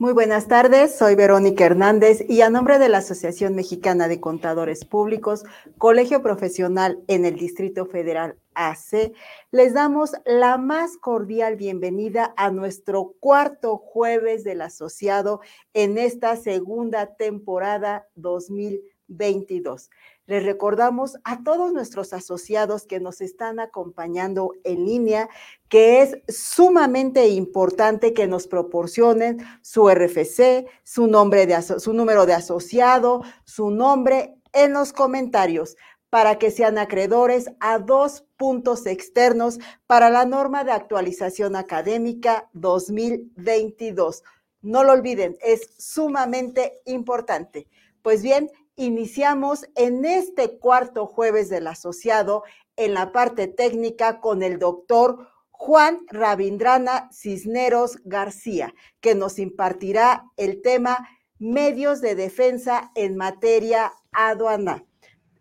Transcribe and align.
Muy 0.00 0.12
buenas 0.12 0.46
tardes, 0.46 0.96
soy 0.96 1.16
Verónica 1.16 1.64
Hernández 1.64 2.24
y 2.28 2.42
a 2.42 2.50
nombre 2.50 2.78
de 2.78 2.88
la 2.88 2.98
Asociación 2.98 3.56
Mexicana 3.56 4.06
de 4.06 4.20
Contadores 4.20 4.84
Públicos, 4.84 5.42
Colegio 5.76 6.22
Profesional 6.22 7.02
en 7.08 7.24
el 7.24 7.34
Distrito 7.34 7.84
Federal 7.84 8.38
AC, 8.54 9.12
les 9.50 9.74
damos 9.74 10.12
la 10.24 10.56
más 10.56 10.96
cordial 10.98 11.56
bienvenida 11.56 12.32
a 12.36 12.52
nuestro 12.52 13.16
cuarto 13.18 13.76
jueves 13.76 14.44
del 14.44 14.60
asociado 14.60 15.40
en 15.74 15.98
esta 15.98 16.36
segunda 16.36 17.16
temporada 17.16 18.06
2022. 18.14 19.90
Les 20.28 20.44
recordamos 20.44 21.16
a 21.24 21.42
todos 21.42 21.72
nuestros 21.72 22.12
asociados 22.12 22.86
que 22.86 23.00
nos 23.00 23.22
están 23.22 23.60
acompañando 23.60 24.52
en 24.62 24.84
línea 24.84 25.30
que 25.70 26.02
es 26.02 26.18
sumamente 26.28 27.28
importante 27.28 28.12
que 28.12 28.26
nos 28.26 28.46
proporcionen 28.46 29.38
su 29.62 29.88
RFC, 29.88 30.66
su, 30.84 31.06
nombre 31.06 31.46
de, 31.46 31.62
su 31.62 31.94
número 31.94 32.26
de 32.26 32.34
asociado, 32.34 33.22
su 33.44 33.70
nombre 33.70 34.36
en 34.52 34.74
los 34.74 34.92
comentarios 34.92 35.78
para 36.10 36.38
que 36.38 36.50
sean 36.50 36.76
acreedores 36.76 37.50
a 37.58 37.78
dos 37.78 38.26
puntos 38.36 38.84
externos 38.84 39.58
para 39.86 40.10
la 40.10 40.26
norma 40.26 40.62
de 40.62 40.72
actualización 40.72 41.56
académica 41.56 42.50
2022. 42.52 44.22
No 44.60 44.84
lo 44.84 44.92
olviden, 44.92 45.38
es 45.40 45.70
sumamente 45.78 46.82
importante. 46.84 47.66
Pues 48.02 48.22
bien, 48.22 48.50
iniciamos 48.78 49.66
en 49.74 50.04
este 50.04 50.58
cuarto 50.58 51.06
jueves 51.06 51.50
del 51.50 51.66
asociado 51.66 52.44
en 52.76 52.94
la 52.94 53.12
parte 53.12 53.48
técnica 53.48 54.20
con 54.20 54.42
el 54.42 54.58
doctor 54.58 55.28
Juan 55.50 56.06
Rabindrana 56.06 57.10
Cisneros 57.12 57.98
García, 58.04 58.72
que 59.00 59.16
nos 59.16 59.40
impartirá 59.40 60.24
el 60.36 60.62
tema 60.62 61.08
medios 61.38 62.00
de 62.00 62.14
defensa 62.14 62.92
en 62.94 63.16
materia 63.16 63.92
aduana. 64.12 64.84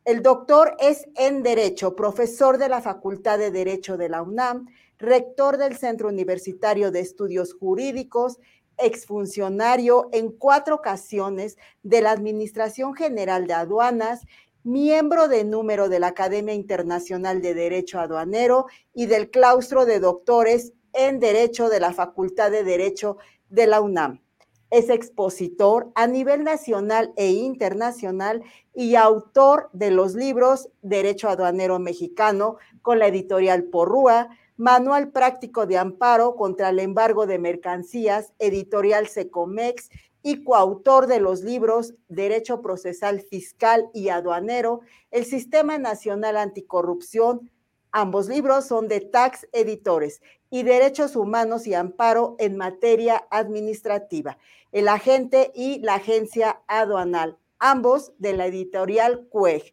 El 0.04 0.24
doctor 0.24 0.76
es 0.80 1.08
en 1.16 1.44
Derecho, 1.44 1.96
profesor 1.96 2.58
de 2.58 2.70
la 2.70 2.82
Facultad 2.82 3.38
de 3.38 3.52
Derecho 3.52 3.98
de 3.98 4.10
la 4.10 4.24
UNAM, 4.24 4.68
rector 4.98 5.58
del 5.58 5.78
Centro 5.78 6.08
Universitario 6.08 6.90
de 6.92 7.02
Estudios 7.02 7.54
Jurídicos 7.54 8.40
exfuncionario 8.78 10.10
en 10.12 10.32
cuatro 10.32 10.76
ocasiones 10.76 11.58
de 11.84 12.02
la 12.02 12.12
Administración 12.12 12.94
General 12.94 13.48
de 13.48 13.54
Aduanas, 13.54 14.22
miembro 14.64 15.28
de 15.28 15.44
número 15.44 15.90
de 15.90 16.00
la 16.00 16.08
Academia 16.08 16.54
Internacional 16.54 17.42
de 17.42 17.54
Derecho 17.54 18.00
Aduanero 18.00 18.68
y 18.94 19.06
del 19.06 19.30
claustro 19.30 19.86
de 19.86 20.00
doctores 20.00 20.74
en 20.94 21.20
Derecho 21.20 21.70
de 21.70 21.80
la 21.80 21.94
Facultad 21.94 22.52
de 22.52 22.64
Derecho 22.64 23.18
de 23.50 23.68
la 23.68 23.82
UNAM. 23.82 24.22
Es 24.70 24.90
expositor 24.90 25.92
a 25.96 26.08
nivel 26.08 26.44
nacional 26.44 27.14
e 27.16 27.30
internacional 27.30 28.44
y 28.74 28.96
autor 28.96 29.70
de 29.72 29.92
los 29.92 30.14
libros 30.14 30.70
Derecho 30.82 31.30
Aduanero 31.30 31.80
Mexicano 31.80 32.58
con 32.82 33.00
la 33.00 33.08
editorial 33.08 33.64
Porrúa, 33.64 34.30
Manual 34.58 35.12
Práctico 35.12 35.68
de 35.68 35.78
Amparo 35.78 36.36
contra 36.36 36.70
el 36.70 36.80
Embargo 36.80 37.28
de 37.28 37.38
Mercancías, 37.38 38.34
editorial 38.40 39.08
Secomex, 39.08 39.90
y 40.24 40.44
coautor 40.44 41.06
de 41.06 41.20
los 41.20 41.44
libros 41.44 41.94
Derecho 42.10 42.62
Procesal 42.62 43.22
Fiscal 43.22 43.90
y 43.94 44.10
Aduanero, 44.10 44.82
el 45.12 45.26
Sistema 45.26 45.78
Nacional 45.78 46.38
Anticorrupción. 46.38 47.52
Ambos 47.92 48.28
libros 48.28 48.66
son 48.66 48.88
de 48.88 49.00
Tax 49.00 49.48
Editores 49.54 50.22
y 50.50 50.64
Derechos 50.64 51.16
Humanos 51.16 51.68
y 51.68 51.76
Amparo 51.76 52.36
en 52.40 52.58
materia 52.58 53.28
administrativa, 53.30 54.38
el 54.72 54.88
agente 54.88 55.52
y 55.54 55.80
la 55.80 55.96
agencia 55.96 56.62
aduanal, 56.68 57.38
ambos 57.60 58.12
de 58.18 58.34
la 58.34 58.48
editorial 58.48 59.28
CUEG. 59.30 59.72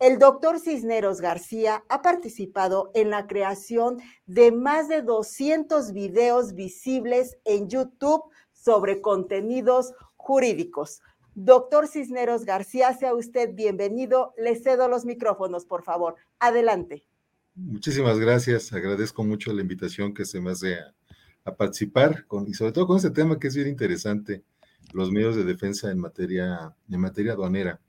El 0.00 0.18
doctor 0.18 0.58
Cisneros 0.58 1.20
García 1.20 1.84
ha 1.90 2.00
participado 2.00 2.90
en 2.94 3.10
la 3.10 3.26
creación 3.26 3.98
de 4.24 4.50
más 4.50 4.88
de 4.88 5.02
200 5.02 5.92
videos 5.92 6.54
visibles 6.54 7.36
en 7.44 7.68
YouTube 7.68 8.22
sobre 8.50 9.02
contenidos 9.02 9.92
jurídicos. 10.16 11.02
Doctor 11.34 11.86
Cisneros 11.86 12.46
García, 12.46 12.94
sea 12.94 13.14
usted 13.14 13.54
bienvenido. 13.54 14.32
Le 14.38 14.56
cedo 14.56 14.88
los 14.88 15.04
micrófonos, 15.04 15.66
por 15.66 15.82
favor. 15.82 16.16
Adelante. 16.38 17.04
Muchísimas 17.54 18.18
gracias. 18.18 18.72
Agradezco 18.72 19.22
mucho 19.22 19.52
la 19.52 19.60
invitación 19.60 20.14
que 20.14 20.24
se 20.24 20.40
me 20.40 20.52
hace 20.52 20.78
a, 21.44 21.54
participar 21.56 22.24
y 22.46 22.54
sobre 22.54 22.72
todo 22.72 22.86
con 22.86 22.96
este 22.96 23.10
tema 23.10 23.38
que 23.38 23.48
es 23.48 23.54
bien 23.54 23.68
interesante, 23.68 24.44
los 24.94 25.10
medios 25.10 25.36
de 25.36 25.44
defensa 25.44 25.90
en 25.90 25.98
materia, 25.98 26.74
en 26.88 27.00
materia 27.00 27.32
aduanera. 27.32 27.80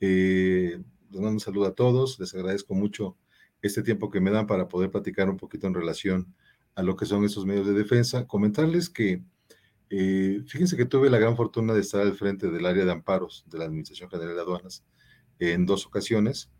Eh, 0.00 0.80
les 1.10 1.20
mando 1.20 1.34
un 1.34 1.40
saludo 1.40 1.66
a 1.66 1.74
todos, 1.74 2.18
les 2.20 2.34
agradezco 2.34 2.74
mucho 2.74 3.16
este 3.62 3.82
tiempo 3.82 4.10
que 4.10 4.20
me 4.20 4.30
dan 4.30 4.46
para 4.46 4.68
poder 4.68 4.90
platicar 4.90 5.28
un 5.28 5.36
poquito 5.36 5.66
en 5.66 5.74
relación 5.74 6.34
a 6.74 6.82
lo 6.82 6.96
que 6.96 7.06
son 7.06 7.24
esos 7.24 7.44
medios 7.44 7.66
de 7.66 7.72
defensa. 7.72 8.26
Comentarles 8.26 8.88
que, 8.88 9.22
eh, 9.90 10.42
fíjense 10.46 10.76
que 10.76 10.84
tuve 10.84 11.10
la 11.10 11.18
gran 11.18 11.36
fortuna 11.36 11.74
de 11.74 11.80
estar 11.80 12.00
al 12.02 12.14
frente 12.14 12.50
del 12.50 12.66
área 12.66 12.84
de 12.84 12.92
amparos 12.92 13.44
de 13.48 13.58
la 13.58 13.64
Administración 13.64 14.10
General 14.10 14.34
de 14.34 14.40
Aduanas 14.40 14.84
en 15.38 15.66
dos 15.66 15.86
ocasiones. 15.86 16.50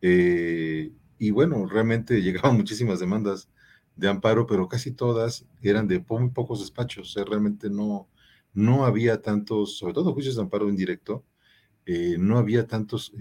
Eh, 0.00 0.92
y 1.18 1.30
bueno, 1.30 1.66
realmente 1.66 2.22
llegaban 2.22 2.56
muchísimas 2.56 3.00
demandas 3.00 3.48
de 3.96 4.08
amparo, 4.08 4.46
pero 4.46 4.68
casi 4.68 4.92
todas 4.92 5.46
eran 5.62 5.88
de 5.88 6.04
muy 6.08 6.30
pocos 6.30 6.60
despachos. 6.60 7.10
O 7.10 7.12
sea, 7.12 7.24
realmente 7.24 7.70
no, 7.70 8.08
no 8.52 8.84
había 8.84 9.22
tantos, 9.22 9.78
sobre 9.78 9.94
todo 9.94 10.12
juicios 10.12 10.36
de 10.36 10.42
amparo 10.42 10.68
indirecto, 10.68 11.24
eh, 11.86 12.16
no 12.18 12.38
había 12.38 12.66
tantos 12.66 13.12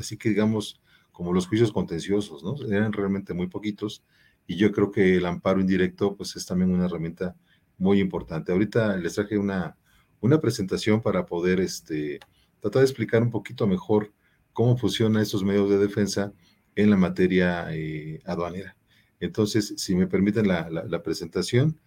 así 0.00 0.16
que 0.16 0.30
digamos, 0.30 0.80
como 1.12 1.32
los 1.32 1.46
juicios 1.46 1.72
contenciosos, 1.72 2.42
¿no? 2.42 2.54
Eran 2.72 2.92
realmente 2.92 3.34
muy 3.34 3.48
poquitos 3.48 4.04
y 4.46 4.56
yo 4.56 4.72
creo 4.72 4.90
que 4.90 5.16
el 5.16 5.26
amparo 5.26 5.60
indirecto, 5.60 6.16
pues 6.16 6.36
es 6.36 6.46
también 6.46 6.70
una 6.70 6.86
herramienta 6.86 7.36
muy 7.76 8.00
importante. 8.00 8.52
Ahorita 8.52 8.96
les 8.96 9.14
traje 9.14 9.36
una, 9.38 9.76
una 10.20 10.40
presentación 10.40 11.02
para 11.02 11.26
poder 11.26 11.60
este, 11.60 12.18
tratar 12.60 12.80
de 12.80 12.86
explicar 12.86 13.22
un 13.22 13.30
poquito 13.30 13.66
mejor 13.66 14.12
cómo 14.52 14.76
funcionan 14.76 15.22
estos 15.22 15.44
medios 15.44 15.70
de 15.70 15.78
defensa 15.78 16.32
en 16.74 16.90
la 16.90 16.96
materia 16.96 17.66
eh, 17.70 18.20
aduanera. 18.24 18.76
Entonces, 19.20 19.74
si 19.76 19.94
me 19.96 20.06
permiten 20.06 20.46
la, 20.46 20.70
la, 20.70 21.02
presentación, 21.02 21.80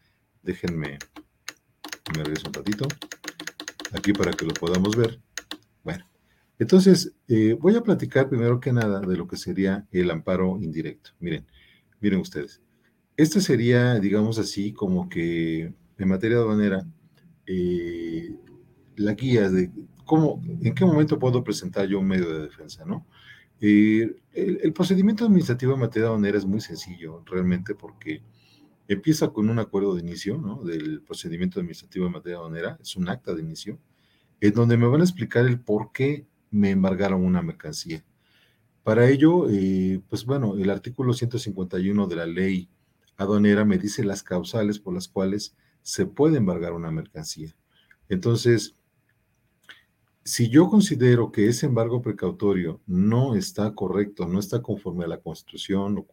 déjenme, 0.43 0.99
me 2.15 2.23
regreso 2.23 2.47
un 2.47 2.53
ratito, 2.53 2.87
aquí 3.93 4.11
para 4.11 4.33
que 4.33 4.45
lo 4.45 4.53
podamos 4.53 4.95
ver. 4.95 5.19
Bueno, 5.83 6.05
entonces, 6.61 7.11
eh, 7.27 7.57
voy 7.59 7.75
a 7.75 7.81
platicar 7.81 8.29
primero 8.29 8.59
que 8.59 8.71
nada 8.71 8.99
de 8.99 9.17
lo 9.17 9.27
que 9.27 9.35
sería 9.35 9.87
el 9.91 10.11
amparo 10.11 10.59
indirecto. 10.61 11.09
Miren, 11.19 11.43
miren 11.99 12.19
ustedes. 12.19 12.61
Este 13.17 13.41
sería, 13.41 13.99
digamos 13.99 14.37
así, 14.37 14.71
como 14.71 15.09
que 15.09 15.73
en 15.97 16.07
materia 16.07 16.37
aduanera, 16.37 16.85
eh, 17.47 18.35
la 18.95 19.13
guía 19.13 19.49
de 19.49 19.71
cómo, 20.05 20.39
en 20.61 20.75
qué 20.75 20.85
momento 20.85 21.17
puedo 21.17 21.43
presentar 21.43 21.87
yo 21.87 21.97
un 21.97 22.07
medio 22.07 22.29
de 22.29 22.43
defensa, 22.43 22.85
¿no? 22.85 23.07
Eh, 23.59 24.15
el, 24.31 24.59
el, 24.61 24.71
procedimiento 24.71 25.25
administrativo 25.25 25.73
en 25.73 25.79
materia 25.79 26.09
aduanera 26.09 26.37
es 26.37 26.45
muy 26.45 26.61
sencillo, 26.61 27.23
realmente, 27.25 27.73
porque 27.73 28.21
empieza 28.87 29.29
con 29.29 29.49
un 29.49 29.57
acuerdo 29.57 29.95
de 29.95 30.01
inicio, 30.01 30.37
¿no? 30.37 30.63
Del 30.63 31.01
procedimiento 31.01 31.59
administrativo 31.59 32.05
en 32.05 32.11
materia 32.11 32.37
aduanera, 32.37 32.77
es 32.79 32.95
un 32.95 33.09
acta 33.09 33.33
de 33.33 33.41
inicio, 33.41 33.79
en 34.39 34.53
donde 34.53 34.77
me 34.77 34.85
van 34.85 35.01
a 35.01 35.05
explicar 35.05 35.47
el 35.47 35.59
por 35.59 35.91
qué 35.91 36.27
me 36.51 36.69
embargaron 36.69 37.25
una 37.25 37.41
mercancía. 37.41 38.03
Para 38.83 39.09
ello, 39.09 39.49
eh, 39.49 40.01
pues 40.09 40.25
bueno, 40.25 40.55
el 40.57 40.69
artículo 40.69 41.13
151 41.13 42.07
de 42.07 42.15
la 42.15 42.25
ley 42.25 42.69
aduanera 43.17 43.65
me 43.65 43.77
dice 43.77 44.03
las 44.03 44.23
causales 44.23 44.79
por 44.79 44.93
las 44.93 45.07
cuales 45.07 45.55
se 45.81 46.05
puede 46.05 46.37
embargar 46.37 46.73
una 46.73 46.91
mercancía. 46.91 47.55
Entonces, 48.09 48.75
si 50.23 50.49
yo 50.49 50.69
considero 50.69 51.31
que 51.31 51.47
ese 51.47 51.65
embargo 51.65 52.01
precautorio 52.01 52.81
no 52.85 53.35
está 53.35 53.73
correcto, 53.73 54.27
no 54.27 54.39
está 54.39 54.61
conforme 54.61 55.05
a 55.05 55.07
la 55.07 55.19
Constitución 55.19 55.97
o 55.97 56.05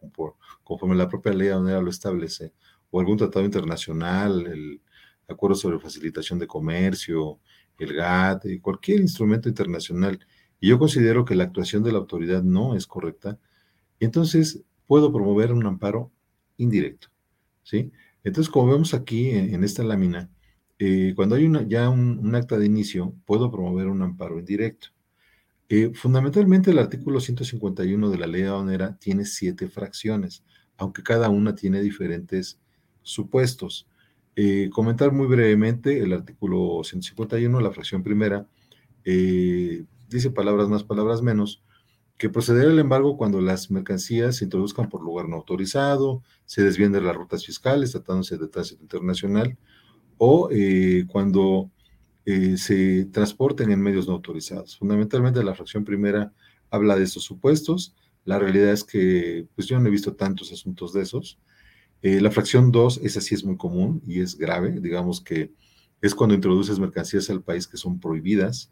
conforme 0.63 0.95
a 0.95 0.97
la 0.97 1.09
propia 1.09 1.33
ley 1.33 1.49
aduanera 1.49 1.81
lo 1.81 1.89
establece, 1.89 2.53
o 2.91 2.99
algún 2.99 3.17
tratado 3.17 3.45
internacional, 3.45 4.47
el 4.47 4.81
acuerdo 5.27 5.55
sobre 5.55 5.79
facilitación 5.79 6.39
de 6.39 6.47
comercio, 6.47 7.39
el 7.79 7.93
GATT, 7.93 8.61
cualquier 8.61 8.99
instrumento 8.99 9.49
internacional, 9.49 10.19
y 10.59 10.69
yo 10.69 10.79
considero 10.79 11.25
que 11.25 11.35
la 11.35 11.45
actuación 11.45 11.83
de 11.83 11.91
la 11.91 11.99
autoridad 11.99 12.43
no 12.43 12.75
es 12.75 12.85
correcta, 12.87 13.39
entonces 13.99 14.63
puedo 14.87 15.11
promover 15.11 15.53
un 15.53 15.65
amparo 15.65 16.11
indirecto, 16.57 17.09
¿sí? 17.63 17.91
Entonces, 18.23 18.51
como 18.51 18.71
vemos 18.71 18.93
aquí 18.93 19.29
en, 19.29 19.63
esta 19.63 19.83
lámina, 19.83 20.29
eh, 20.77 21.13
cuando 21.15 21.35
hay 21.35 21.45
una, 21.45 21.63
ya 21.67 21.89
un, 21.89 22.35
acta 22.35 22.57
de 22.57 22.65
inicio, 22.65 23.13
puedo 23.25 23.51
promover 23.51 23.87
un 23.87 24.01
amparo 24.01 24.39
indirecto. 24.39 24.89
Eh, 25.69 25.91
fundamentalmente, 25.93 26.71
el 26.71 26.79
artículo 26.79 27.19
151 27.19 28.09
de 28.09 28.17
la 28.17 28.27
ley 28.27 28.43
aduanera 28.43 28.97
tiene 28.97 29.25
siete 29.25 29.67
fracciones, 29.69 30.43
aunque 30.77 31.03
cada 31.03 31.29
una 31.29 31.55
tiene 31.55 31.81
diferentes 31.81 32.59
supuestos. 33.03 33.87
Eh, 34.41 34.69
comentar 34.69 35.11
muy 35.11 35.27
brevemente 35.27 35.99
el 35.99 36.13
artículo 36.13 36.81
151, 36.85 37.59
la 37.59 37.71
fracción 37.71 38.03
primera, 38.03 38.47
eh, 39.03 39.83
dice 40.07 40.31
palabras 40.31 40.69
más, 40.69 40.85
palabras 40.85 41.21
menos, 41.21 41.61
que 42.17 42.29
procederá 42.29 42.71
el 42.71 42.79
embargo 42.79 43.17
cuando 43.17 43.41
las 43.41 43.69
mercancías 43.69 44.37
se 44.37 44.45
introduzcan 44.45 44.87
por 44.87 45.03
lugar 45.03 45.27
no 45.27 45.35
autorizado, 45.35 46.23
se 46.45 46.63
desvíen 46.63 46.93
de 46.93 47.01
las 47.01 47.17
rutas 47.17 47.45
fiscales 47.45 47.91
tratándose 47.91 48.37
de 48.37 48.47
tránsito 48.47 48.81
internacional, 48.81 49.57
o 50.17 50.47
eh, 50.53 51.03
cuando 51.09 51.69
se 52.55 53.05
transporten 53.11 53.71
en 53.71 53.81
medios 53.81 54.07
no 54.07 54.13
autorizados. 54.13 54.77
Fundamentalmente 54.77 55.43
la 55.43 55.55
fracción 55.55 55.83
primera 55.83 56.31
habla 56.69 56.95
de 56.95 57.03
estos 57.03 57.23
supuestos. 57.23 57.93
La 58.23 58.39
realidad 58.39 58.71
es 58.71 58.85
que 58.85 59.47
pues 59.55 59.67
yo 59.67 59.79
no 59.79 59.87
he 59.87 59.91
visto 59.91 60.15
tantos 60.15 60.53
asuntos 60.53 60.93
de 60.93 61.01
esos. 61.01 61.39
Eh, 62.01 62.21
la 62.21 62.31
fracción 62.31 62.71
2, 62.71 63.01
esa 63.03 63.19
sí 63.19 63.35
es 63.35 63.43
muy 63.43 63.57
común 63.57 64.01
y 64.05 64.21
es 64.21 64.37
grave, 64.37 64.79
digamos 64.79 65.19
que 65.21 65.51
es 66.01 66.15
cuando 66.15 66.33
introduces 66.33 66.79
mercancías 66.79 67.29
al 67.29 67.43
país 67.43 67.67
que 67.67 67.75
son 67.75 67.99
prohibidas, 67.99 68.71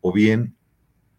o 0.00 0.10
bien 0.10 0.56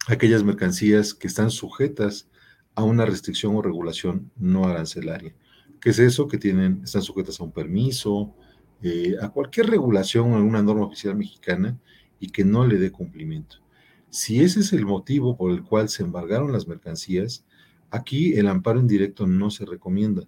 aquellas 0.07 0.43
mercancías 0.43 1.13
que 1.13 1.27
están 1.27 1.51
sujetas 1.51 2.27
a 2.73 2.83
una 2.83 3.05
restricción 3.05 3.55
o 3.55 3.61
regulación 3.61 4.31
no 4.35 4.65
arancelaria. 4.65 5.35
¿Qué 5.79 5.91
es 5.91 5.99
eso? 5.99 6.27
Que 6.27 6.39
tienen, 6.39 6.81
están 6.83 7.03
sujetas 7.03 7.39
a 7.39 7.43
un 7.43 7.51
permiso, 7.51 8.33
eh, 8.81 9.15
a 9.21 9.29
cualquier 9.29 9.67
regulación 9.67 10.33
o 10.33 10.37
alguna 10.37 10.63
norma 10.63 10.85
oficial 10.85 11.15
mexicana 11.15 11.79
y 12.19 12.29
que 12.29 12.43
no 12.43 12.65
le 12.65 12.77
dé 12.77 12.91
cumplimiento. 12.91 13.57
Si 14.09 14.41
ese 14.41 14.61
es 14.61 14.73
el 14.73 14.85
motivo 14.85 15.37
por 15.37 15.51
el 15.51 15.63
cual 15.63 15.87
se 15.89 16.03
embargaron 16.03 16.51
las 16.51 16.67
mercancías, 16.67 17.45
aquí 17.91 18.33
el 18.33 18.47
amparo 18.47 18.79
indirecto 18.79 19.27
no 19.27 19.51
se 19.51 19.65
recomienda 19.65 20.27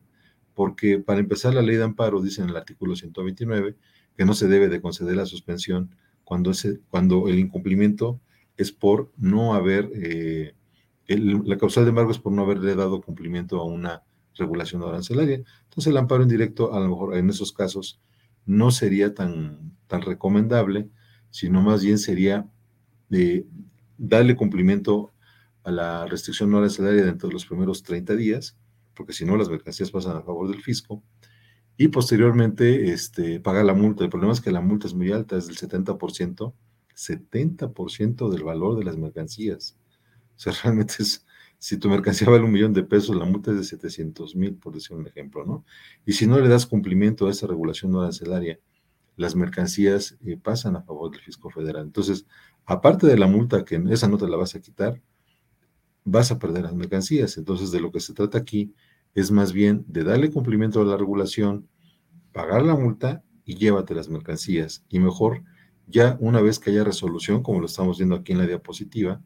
porque 0.56 1.00
para 1.00 1.19
empezar 1.19 1.54
la 1.54 1.62
ley 1.62 1.75
de 1.75 1.84
amparo 1.84 2.22
dice 2.22 2.42
en 2.42 2.50
el 2.50 2.56
artículo 2.56 2.96
129 2.96 3.75
que 4.18 4.25
no 4.25 4.34
se 4.34 4.48
debe 4.48 4.69
de 4.69 4.81
conceder 4.81 5.18
la 5.18 5.25
suspensión 5.25 5.94
cuando, 6.24 6.52
ese, 6.52 6.80
cuando 6.90 7.28
el 7.28 7.38
incumplimiento 7.38 8.19
es 8.57 8.72
por 8.72 9.12
no 9.18 9.54
haber, 9.54 9.92
eh, 9.94 10.56
la 11.07 11.57
causal 11.57 11.84
de 11.84 11.90
embargo 11.90 12.12
es 12.12 12.19
por 12.19 12.31
no 12.31 12.44
haberle 12.44 12.74
dado 12.75 13.02
cumplimiento 13.02 13.60
a 13.60 13.66
una 13.66 14.04
regulación 14.34 14.81
arancelaria. 14.81 15.44
Entonces 15.63 15.88
el 15.88 15.98
amparo 15.98 16.24
indirecto 16.24 16.74
a 16.74 16.80
lo 16.80 16.90
mejor 16.90 17.18
en 17.18 17.30
esos 17.30 17.51
casos 17.51 18.01
no 18.46 18.72
sería 18.72 19.13
tan, 19.13 19.74
tan 19.88 20.01
recomendable, 20.01 20.90
sino 21.30 21.62
más 21.62 21.84
bien 21.84 22.00
sería 22.00 22.48
de 23.10 23.46
darle 23.98 24.36
cumplimiento 24.36 25.13
a 25.63 25.72
la 25.72 26.06
restricción 26.06 26.50
no 26.50 26.60
arancelaria 26.60 27.04
dentro 27.04 27.28
de 27.28 27.34
los 27.34 27.46
primeros 27.46 27.84
30 27.84 28.16
días 28.16 28.58
porque 28.95 29.13
si 29.13 29.25
no 29.25 29.38
las 29.38 29.50
mercancías 29.50 29.92
pasan 29.92 30.18
a 30.18 30.21
favor 30.21 30.50
del 30.50 30.62
fisco, 30.62 31.03
y 31.77 31.89
posteriormente 31.89 32.92
este, 32.92 33.39
pagar 33.39 33.65
la 33.65 33.74
multa. 33.74 34.03
El 34.03 34.09
problema 34.09 34.33
es 34.33 34.42
que 34.42 34.51
la 34.51 34.62
multa 34.62 34.88
es 34.88 34.94
muy 34.94 35.12
alta, 35.12 35.38
es 35.38 35.47
del 35.47 35.57
70%, 35.57 36.53
70% 36.95 38.30
del 38.30 38.44
valor 38.44 38.77
de 38.77 38.86
las 38.86 38.97
mercancías. 38.97 39.77
O 40.36 40.39
sea, 40.39 40.53
realmente 40.63 40.95
es, 41.00 41.25
si 41.57 41.77
tu 41.77 41.89
mercancía 41.89 42.30
vale 42.30 42.44
un 42.44 42.51
millón 42.51 42.74
de 42.74 42.83
pesos, 42.83 43.15
la 43.15 43.25
multa 43.25 43.51
es 43.51 43.57
de 43.57 43.63
700 43.63 44.36
mil, 44.36 44.56
por 44.56 44.74
decir 44.74 44.95
un 44.95 45.07
ejemplo, 45.07 45.45
¿no? 45.45 45.65
Y 46.06 46.13
si 46.13 46.27
no 46.27 46.39
le 46.39 46.48
das 46.48 46.65
cumplimiento 46.65 47.27
a 47.27 47.31
esa 47.31 47.48
regulación 47.48 47.91
no 47.91 48.01
arancelaria, 48.01 48.59
las 49.18 49.36
mercancías 49.36 50.18
eh, 50.25 50.38
pasan 50.38 50.75
a 50.75 50.81
favor 50.81 51.12
del 51.12 51.21
fisco 51.21 51.50
federal. 51.50 51.83
Entonces, 51.83 52.25
aparte 52.65 53.07
de 53.07 53.18
la 53.18 53.27
multa, 53.27 53.63
que 53.63 53.81
esa 53.89 54.07
no 54.07 54.18
te 54.18 54.27
la 54.27 54.38
vas 54.38 54.56
a 54.56 54.62
quitar, 54.62 55.01
vas 56.03 56.31
a 56.31 56.39
perder 56.39 56.63
las 56.63 56.75
mercancías. 56.75 57.38
Entonces, 57.38 57.71
de 57.71 57.80
lo 57.80 57.91
que 57.91 58.00
se 58.00 58.13
trata 58.13 58.38
aquí 58.38 58.74
es 59.15 59.31
más 59.31 59.53
bien 59.53 59.85
de 59.88 60.03
darle 60.03 60.29
cumplimiento 60.29 60.81
a 60.81 60.85
la 60.85 60.97
regulación, 60.97 61.67
pagar 62.31 62.63
la 62.63 62.75
multa 62.75 63.23
y 63.44 63.56
llévate 63.56 63.95
las 63.95 64.09
mercancías. 64.09 64.85
Y 64.89 65.00
mejor, 65.00 65.44
ya 65.88 66.17
una 66.19 66.41
vez 66.41 66.59
que 66.59 66.69
haya 66.69 66.83
resolución, 66.83 67.41
como 67.41 67.59
lo 67.59 67.65
estamos 67.65 67.97
viendo 67.97 68.15
aquí 68.15 68.33
en 68.33 68.39
la 68.39 68.47
diapositiva, 68.47 69.21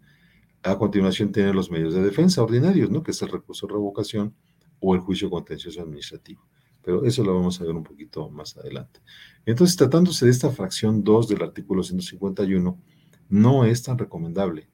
a 0.64 0.78
continuación 0.78 1.32
tener 1.32 1.56
los 1.56 1.72
medios 1.72 1.94
de 1.94 2.04
defensa 2.04 2.44
ordinarios, 2.44 2.90
¿no? 2.90 3.04
Que 3.04 3.12
es 3.12 3.22
el 3.22 3.30
recurso 3.30 3.68
de 3.68 3.74
revocación 3.74 4.36
o 4.80 4.94
el 4.94 5.02
juicio 5.02 5.30
contencioso 5.30 5.82
administrativo. 5.82 6.46
Pero 6.82 7.04
eso 7.04 7.24
lo 7.24 7.34
vamos 7.34 7.60
a 7.60 7.66
ver 7.66 7.76
un 7.76 7.84
poquito 7.84 8.30
más 8.30 8.56
adelante. 8.58 9.02
Entonces, 9.46 9.76
tratándose 9.76 10.26
de 10.26 10.32
esta 10.32 10.50
fracción 10.50 11.04
2 11.04 11.28
del 11.28 11.44
artículo 11.44 11.84
151, 11.84 12.80
no 13.30 13.66
es 13.66 13.84
tan 13.84 13.98
recomendable 13.98 14.70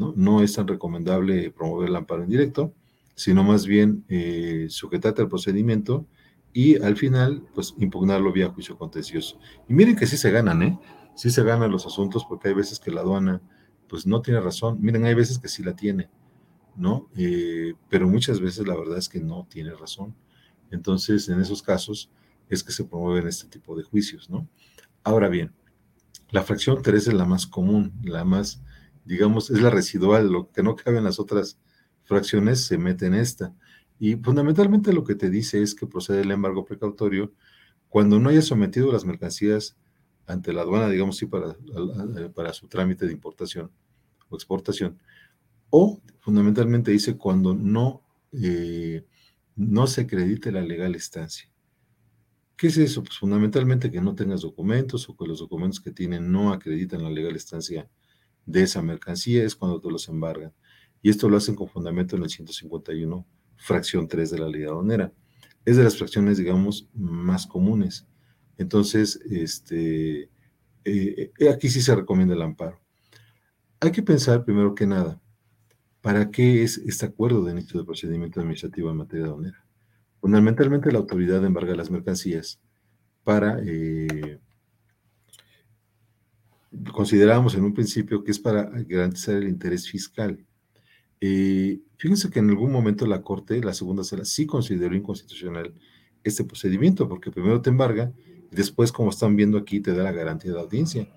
¿no? 0.00 0.42
es 0.42 0.54
tan 0.54 0.66
recomendable 0.66 1.50
promover 1.50 1.88
el 1.88 1.96
amparo 1.96 2.22
en 2.22 2.30
directo, 2.30 2.74
sino 3.14 3.44
más 3.44 3.66
bien 3.66 4.04
eh, 4.08 4.66
sujetarte 4.68 5.22
al 5.22 5.28
procedimiento 5.28 6.06
y 6.52 6.82
al 6.82 6.96
final, 6.96 7.46
pues 7.54 7.74
impugnarlo 7.78 8.32
vía 8.32 8.48
juicio 8.48 8.76
contencioso. 8.76 9.38
Y 9.68 9.74
miren 9.74 9.96
que 9.96 10.06
sí 10.06 10.16
se 10.16 10.30
ganan, 10.30 10.62
¿eh? 10.62 10.78
Sí 11.14 11.30
se 11.30 11.42
ganan 11.42 11.70
los 11.70 11.86
asuntos 11.86 12.24
porque 12.28 12.48
hay 12.48 12.54
veces 12.54 12.80
que 12.80 12.90
la 12.90 13.02
aduana, 13.02 13.42
pues 13.88 14.06
no 14.06 14.22
tiene 14.22 14.40
razón. 14.40 14.78
Miren, 14.80 15.04
hay 15.04 15.14
veces 15.14 15.38
que 15.38 15.48
sí 15.48 15.62
la 15.62 15.76
tiene, 15.76 16.10
¿no? 16.76 17.08
Eh, 17.16 17.74
pero 17.88 18.08
muchas 18.08 18.40
veces 18.40 18.66
la 18.66 18.76
verdad 18.76 18.98
es 18.98 19.08
que 19.08 19.20
no 19.20 19.46
tiene 19.48 19.74
razón. 19.74 20.14
Entonces, 20.70 21.28
en 21.28 21.40
esos 21.40 21.62
casos 21.62 22.10
es 22.48 22.64
que 22.64 22.72
se 22.72 22.84
promueven 22.84 23.28
este 23.28 23.48
tipo 23.48 23.76
de 23.76 23.84
juicios, 23.84 24.30
¿no? 24.30 24.48
Ahora 25.04 25.28
bien, 25.28 25.52
la 26.30 26.42
fracción 26.42 26.82
3 26.82 27.08
es 27.08 27.14
la 27.14 27.24
más 27.24 27.46
común, 27.46 27.92
la 28.02 28.24
más 28.24 28.62
digamos, 29.04 29.50
es 29.50 29.60
la 29.60 29.70
residual, 29.70 30.30
lo 30.30 30.50
que 30.50 30.62
no 30.62 30.76
cabe 30.76 30.98
en 30.98 31.04
las 31.04 31.18
otras 31.18 31.58
fracciones 32.10 32.66
se 32.66 32.76
mete 32.76 33.06
en 33.06 33.14
esta. 33.14 33.54
Y 34.00 34.16
fundamentalmente 34.16 34.92
lo 34.92 35.04
que 35.04 35.14
te 35.14 35.30
dice 35.30 35.62
es 35.62 35.76
que 35.76 35.86
procede 35.86 36.22
el 36.22 36.32
embargo 36.32 36.64
precautorio 36.64 37.32
cuando 37.88 38.18
no 38.18 38.28
haya 38.28 38.42
sometido 38.42 38.90
las 38.90 39.04
mercancías 39.04 39.76
ante 40.26 40.52
la 40.52 40.62
aduana, 40.62 40.88
digamos, 40.88 41.16
sí, 41.16 41.26
para, 41.26 41.56
para 42.34 42.52
su 42.52 42.66
trámite 42.66 43.06
de 43.06 43.12
importación 43.12 43.70
o 44.28 44.34
exportación. 44.34 44.98
O 45.70 46.00
fundamentalmente 46.18 46.90
dice 46.90 47.16
cuando 47.16 47.54
no, 47.54 48.02
eh, 48.32 49.06
no 49.54 49.86
se 49.86 50.02
acredite 50.02 50.50
la 50.50 50.62
legal 50.62 50.96
estancia. 50.96 51.48
¿Qué 52.56 52.66
es 52.66 52.76
eso? 52.76 53.04
Pues 53.04 53.18
fundamentalmente 53.18 53.90
que 53.90 54.00
no 54.00 54.16
tengas 54.16 54.40
documentos 54.40 55.08
o 55.08 55.16
que 55.16 55.26
los 55.26 55.38
documentos 55.38 55.80
que 55.80 55.92
tienen 55.92 56.30
no 56.32 56.52
acreditan 56.52 57.04
la 57.04 57.10
legal 57.10 57.36
estancia 57.36 57.88
de 58.46 58.62
esa 58.62 58.82
mercancía 58.82 59.44
es 59.44 59.54
cuando 59.54 59.80
te 59.80 59.90
los 59.90 60.08
embargan. 60.08 60.52
Y 61.02 61.10
esto 61.10 61.28
lo 61.28 61.36
hacen 61.36 61.54
con 61.54 61.68
fundamento 61.68 62.16
en 62.16 62.22
el 62.22 62.30
151, 62.30 63.26
fracción 63.56 64.08
3 64.08 64.30
de 64.30 64.38
la 64.38 64.48
ley 64.48 64.64
aduanera. 64.64 65.12
Es 65.64 65.76
de 65.76 65.84
las 65.84 65.96
fracciones, 65.96 66.38
digamos, 66.38 66.88
más 66.94 67.46
comunes. 67.46 68.06
Entonces, 68.58 69.20
este, 69.30 70.30
eh, 70.84 71.32
eh, 71.38 71.48
aquí 71.48 71.68
sí 71.68 71.80
se 71.80 71.94
recomienda 71.94 72.34
el 72.34 72.42
amparo. 72.42 72.78
Hay 73.80 73.92
que 73.92 74.02
pensar, 74.02 74.44
primero 74.44 74.74
que 74.74 74.86
nada, 74.86 75.20
¿para 76.02 76.30
qué 76.30 76.62
es 76.62 76.78
este 76.78 77.06
acuerdo 77.06 77.44
de 77.44 77.52
inicio 77.52 77.80
de 77.80 77.86
procedimiento 77.86 78.40
administrativo 78.40 78.90
en 78.90 78.96
materia 78.98 79.26
aduanera? 79.26 79.64
Fundamentalmente 80.20 80.92
la 80.92 80.98
autoridad 80.98 81.44
embarga 81.44 81.74
las 81.74 81.90
mercancías 81.90 82.60
para 83.24 83.58
eh, 83.64 84.38
considerábamos 86.92 87.54
en 87.54 87.64
un 87.64 87.74
principio 87.74 88.22
que 88.22 88.30
es 88.30 88.38
para 88.38 88.64
garantizar 88.86 89.36
el 89.36 89.48
interés 89.48 89.88
fiscal. 89.88 90.44
Eh, 91.20 91.80
fíjense 91.96 92.30
que 92.30 92.38
en 92.38 92.50
algún 92.50 92.72
momento 92.72 93.06
la 93.06 93.22
Corte, 93.22 93.62
la 93.62 93.74
segunda 93.74 94.04
sala, 94.04 94.24
sí 94.24 94.46
consideró 94.46 94.94
inconstitucional 94.96 95.74
este 96.24 96.44
procedimiento, 96.44 97.08
porque 97.08 97.30
primero 97.30 97.60
te 97.60 97.70
embarga 97.70 98.12
y 98.50 98.56
después, 98.56 98.92
como 98.92 99.10
están 99.10 99.36
viendo 99.36 99.58
aquí, 99.58 99.80
te 99.80 99.94
da 99.94 100.02
la 100.02 100.12
garantía 100.12 100.52
de 100.52 100.60
audiencia. 100.60 101.08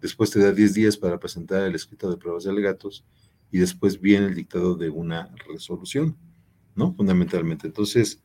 Después 0.00 0.30
te 0.30 0.40
da 0.40 0.52
10 0.52 0.74
días 0.74 0.96
para 0.96 1.18
presentar 1.20 1.62
el 1.62 1.74
escrito 1.74 2.10
de 2.10 2.16
pruebas 2.16 2.44
de 2.44 2.50
alegatos 2.50 3.04
y 3.50 3.58
después 3.58 4.00
viene 4.00 4.26
el 4.26 4.34
dictado 4.34 4.74
de 4.74 4.90
una 4.90 5.32
resolución, 5.48 6.16
¿no? 6.74 6.94
Fundamentalmente. 6.94 7.66
Entonces, 7.66 8.22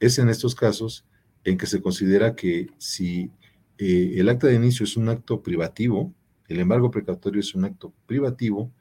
es 0.00 0.18
en 0.18 0.28
estos 0.28 0.54
casos 0.54 1.06
en 1.44 1.56
que 1.56 1.66
se 1.66 1.80
considera 1.80 2.34
que 2.34 2.68
si 2.78 3.30
eh, 3.78 4.14
el 4.16 4.28
acta 4.28 4.46
de 4.46 4.54
inicio 4.54 4.84
es 4.84 4.96
un 4.96 5.08
acto 5.08 5.42
privativo, 5.42 6.12
el 6.48 6.58
embargo 6.58 6.90
precautorio 6.90 7.40
es 7.40 7.54
un 7.54 7.64
acto 7.64 7.94
privativo, 8.06 8.72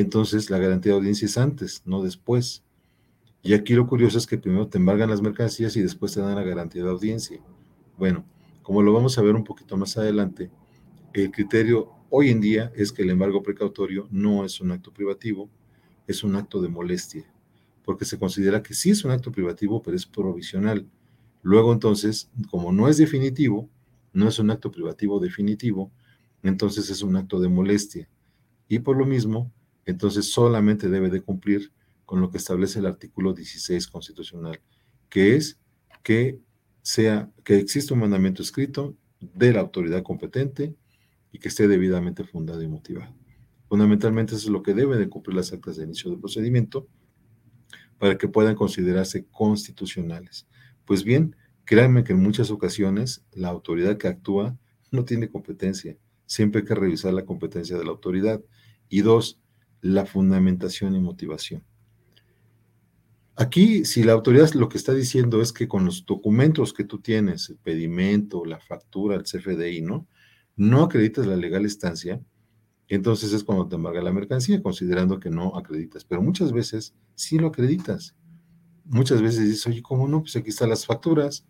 entonces 0.00 0.50
la 0.50 0.58
garantía 0.58 0.92
de 0.92 0.98
audiencia 0.98 1.24
es 1.24 1.38
antes, 1.38 1.80
no 1.86 2.02
después. 2.02 2.62
Y 3.42 3.54
aquí 3.54 3.72
lo 3.72 3.86
curioso 3.86 4.18
es 4.18 4.26
que 4.26 4.36
primero 4.36 4.68
te 4.68 4.76
embargan 4.76 5.08
las 5.08 5.22
mercancías 5.22 5.74
y 5.74 5.80
después 5.80 6.12
te 6.12 6.20
dan 6.20 6.34
la 6.34 6.42
garantía 6.42 6.82
de 6.82 6.90
audiencia. 6.90 7.40
Bueno, 7.96 8.26
como 8.62 8.82
lo 8.82 8.92
vamos 8.92 9.16
a 9.16 9.22
ver 9.22 9.34
un 9.34 9.42
poquito 9.42 9.74
más 9.78 9.96
adelante, 9.96 10.50
el 11.14 11.30
criterio 11.30 11.92
hoy 12.10 12.28
en 12.28 12.42
día 12.42 12.70
es 12.76 12.92
que 12.92 13.00
el 13.00 13.10
embargo 13.10 13.42
precautorio 13.42 14.06
no 14.10 14.44
es 14.44 14.60
un 14.60 14.70
acto 14.72 14.92
privativo, 14.92 15.48
es 16.06 16.22
un 16.22 16.36
acto 16.36 16.60
de 16.60 16.68
molestia, 16.68 17.24
porque 17.82 18.04
se 18.04 18.18
considera 18.18 18.62
que 18.62 18.74
sí 18.74 18.90
es 18.90 19.02
un 19.02 19.12
acto 19.12 19.32
privativo, 19.32 19.82
pero 19.82 19.96
es 19.96 20.04
provisional. 20.04 20.86
Luego 21.40 21.72
entonces, 21.72 22.30
como 22.50 22.70
no 22.70 22.86
es 22.88 22.98
definitivo, 22.98 23.70
no 24.12 24.28
es 24.28 24.38
un 24.38 24.50
acto 24.50 24.70
privativo 24.70 25.20
definitivo, 25.20 25.90
entonces 26.42 26.90
es 26.90 27.00
un 27.00 27.16
acto 27.16 27.40
de 27.40 27.48
molestia. 27.48 28.10
Y 28.68 28.80
por 28.80 28.98
lo 28.98 29.06
mismo, 29.06 29.52
entonces 29.86 30.30
solamente 30.30 30.88
debe 30.88 31.08
de 31.08 31.22
cumplir 31.22 31.72
con 32.04 32.20
lo 32.20 32.30
que 32.30 32.38
establece 32.38 32.80
el 32.80 32.86
artículo 32.86 33.32
16 33.32 33.86
constitucional, 33.88 34.60
que 35.08 35.36
es 35.36 35.58
que 36.02 36.38
sea 36.82 37.30
que 37.44 37.58
exista 37.58 37.94
un 37.94 38.00
mandamiento 38.00 38.42
escrito 38.42 38.96
de 39.20 39.52
la 39.52 39.60
autoridad 39.60 40.02
competente 40.02 40.76
y 41.32 41.38
que 41.38 41.48
esté 41.48 41.66
debidamente 41.66 42.24
fundado 42.24 42.62
y 42.62 42.68
motivado. 42.68 43.12
Fundamentalmente 43.68 44.34
eso 44.34 44.46
es 44.46 44.52
lo 44.52 44.62
que 44.62 44.74
deben 44.74 44.98
de 44.98 45.08
cumplir 45.08 45.36
las 45.36 45.52
actas 45.52 45.76
de 45.76 45.84
inicio 45.84 46.10
del 46.10 46.20
procedimiento 46.20 46.86
para 47.98 48.16
que 48.18 48.28
puedan 48.28 48.54
considerarse 48.54 49.26
constitucionales. 49.26 50.46
Pues 50.84 51.02
bien, 51.02 51.34
créanme 51.64 52.04
que 52.04 52.12
en 52.12 52.22
muchas 52.22 52.50
ocasiones 52.50 53.24
la 53.32 53.48
autoridad 53.48 53.96
que 53.96 54.08
actúa 54.08 54.56
no 54.92 55.04
tiene 55.04 55.28
competencia. 55.28 55.96
Siempre 56.26 56.60
hay 56.60 56.66
que 56.66 56.74
revisar 56.74 57.12
la 57.12 57.24
competencia 57.24 57.76
de 57.76 57.84
la 57.84 57.90
autoridad. 57.90 58.40
Y 58.88 59.00
dos, 59.00 59.40
la 59.86 60.06
fundamentación 60.06 60.94
y 60.96 61.00
motivación. 61.00 61.64
Aquí, 63.36 63.84
si 63.84 64.02
la 64.02 64.12
autoridad 64.12 64.50
lo 64.54 64.68
que 64.68 64.78
está 64.78 64.94
diciendo 64.94 65.42
es 65.42 65.52
que 65.52 65.68
con 65.68 65.84
los 65.84 66.06
documentos 66.06 66.72
que 66.72 66.84
tú 66.84 67.00
tienes, 67.00 67.50
el 67.50 67.58
pedimento, 67.58 68.44
la 68.46 68.58
factura, 68.58 69.16
el 69.16 69.24
CFDI, 69.24 69.82
¿no? 69.82 70.06
No 70.56 70.84
acreditas 70.84 71.26
la 71.26 71.36
legal 71.36 71.66
estancia, 71.66 72.22
entonces 72.88 73.32
es 73.32 73.44
cuando 73.44 73.68
te 73.68 73.76
embarga 73.76 74.00
la 74.00 74.12
mercancía, 74.12 74.62
considerando 74.62 75.20
que 75.20 75.28
no 75.28 75.56
acreditas. 75.56 76.04
Pero 76.04 76.22
muchas 76.22 76.52
veces 76.52 76.94
sí 77.14 77.38
lo 77.38 77.48
acreditas. 77.48 78.16
Muchas 78.84 79.20
veces 79.20 79.44
dices, 79.44 79.66
oye, 79.66 79.82
¿cómo 79.82 80.08
no? 80.08 80.22
Pues 80.22 80.36
aquí 80.36 80.50
están 80.50 80.70
las 80.70 80.86
facturas, 80.86 81.44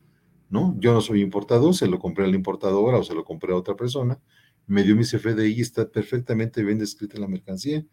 ¿no? 0.48 0.74
Yo 0.80 0.92
no 0.92 1.00
soy 1.00 1.20
importador, 1.20 1.74
se 1.74 1.86
lo 1.86 1.98
compré 1.98 2.24
a 2.24 2.28
la 2.28 2.36
importadora 2.36 2.98
o 2.98 3.04
se 3.04 3.14
lo 3.14 3.24
compré 3.24 3.52
a 3.52 3.56
otra 3.56 3.76
persona, 3.76 4.18
me 4.66 4.82
dio 4.82 4.96
mi 4.96 5.04
CFDI 5.04 5.52
y 5.52 5.60
está 5.60 5.88
perfectamente 5.88 6.64
bien 6.64 6.78
descrita 6.78 7.18
la 7.18 7.28
mercancía. 7.28 7.84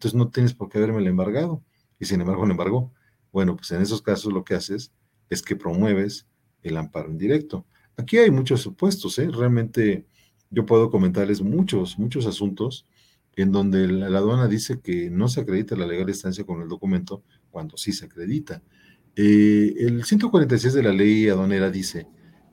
Entonces 0.00 0.16
no 0.16 0.30
tienes 0.30 0.54
por 0.54 0.70
qué 0.70 0.78
haberme 0.78 1.06
embargado. 1.06 1.62
Y 1.98 2.06
sin 2.06 2.22
embargo, 2.22 2.46
el 2.46 2.52
embargo, 2.52 2.90
bueno, 3.32 3.54
pues 3.54 3.70
en 3.72 3.82
esos 3.82 4.00
casos 4.00 4.32
lo 4.32 4.44
que 4.44 4.54
haces 4.54 4.94
es 5.28 5.42
que 5.42 5.56
promueves 5.56 6.26
el 6.62 6.78
amparo 6.78 7.10
indirecto. 7.10 7.66
Aquí 7.98 8.16
hay 8.16 8.30
muchos 8.30 8.62
supuestos, 8.62 9.18
¿eh? 9.18 9.28
Realmente 9.30 10.06
yo 10.48 10.64
puedo 10.64 10.90
comentarles 10.90 11.42
muchos, 11.42 11.98
muchos 11.98 12.24
asuntos 12.24 12.86
en 13.36 13.52
donde 13.52 13.88
la, 13.88 14.06
aduana 14.06 14.48
dice 14.48 14.80
que 14.80 15.10
no 15.10 15.28
se 15.28 15.42
acredita 15.42 15.76
la 15.76 15.86
legal 15.86 16.08
estancia 16.08 16.44
con 16.44 16.62
el 16.62 16.68
documento 16.68 17.22
cuando 17.50 17.76
sí 17.76 17.92
se 17.92 18.06
acredita. 18.06 18.62
Eh, 19.16 19.74
el 19.80 20.02
146 20.04 20.72
de 20.72 20.82
la 20.82 20.94
ley 20.94 21.28
aduanera 21.28 21.70
dice 21.70 22.06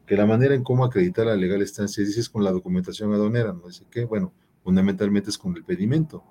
que 0.05 0.17
la 0.17 0.25
manera 0.25 0.53
en 0.53 0.65
cómo 0.65 0.83
acreditar 0.83 1.27
la 1.27 1.37
legal 1.37 1.61
estancia 1.61 2.03
dice 2.03 2.19
es 2.19 2.29
con 2.29 2.43
la 2.43 2.51
documentación 2.51 3.13
aduanera, 3.13 3.53
¿no? 3.53 3.67
Dice 3.67 3.85
que, 3.89 4.03
bueno, 4.03 4.33
fundamentalmente 4.65 5.29
es 5.29 5.37
con 5.37 5.55
el 5.55 5.63
pedimento. 5.63 6.25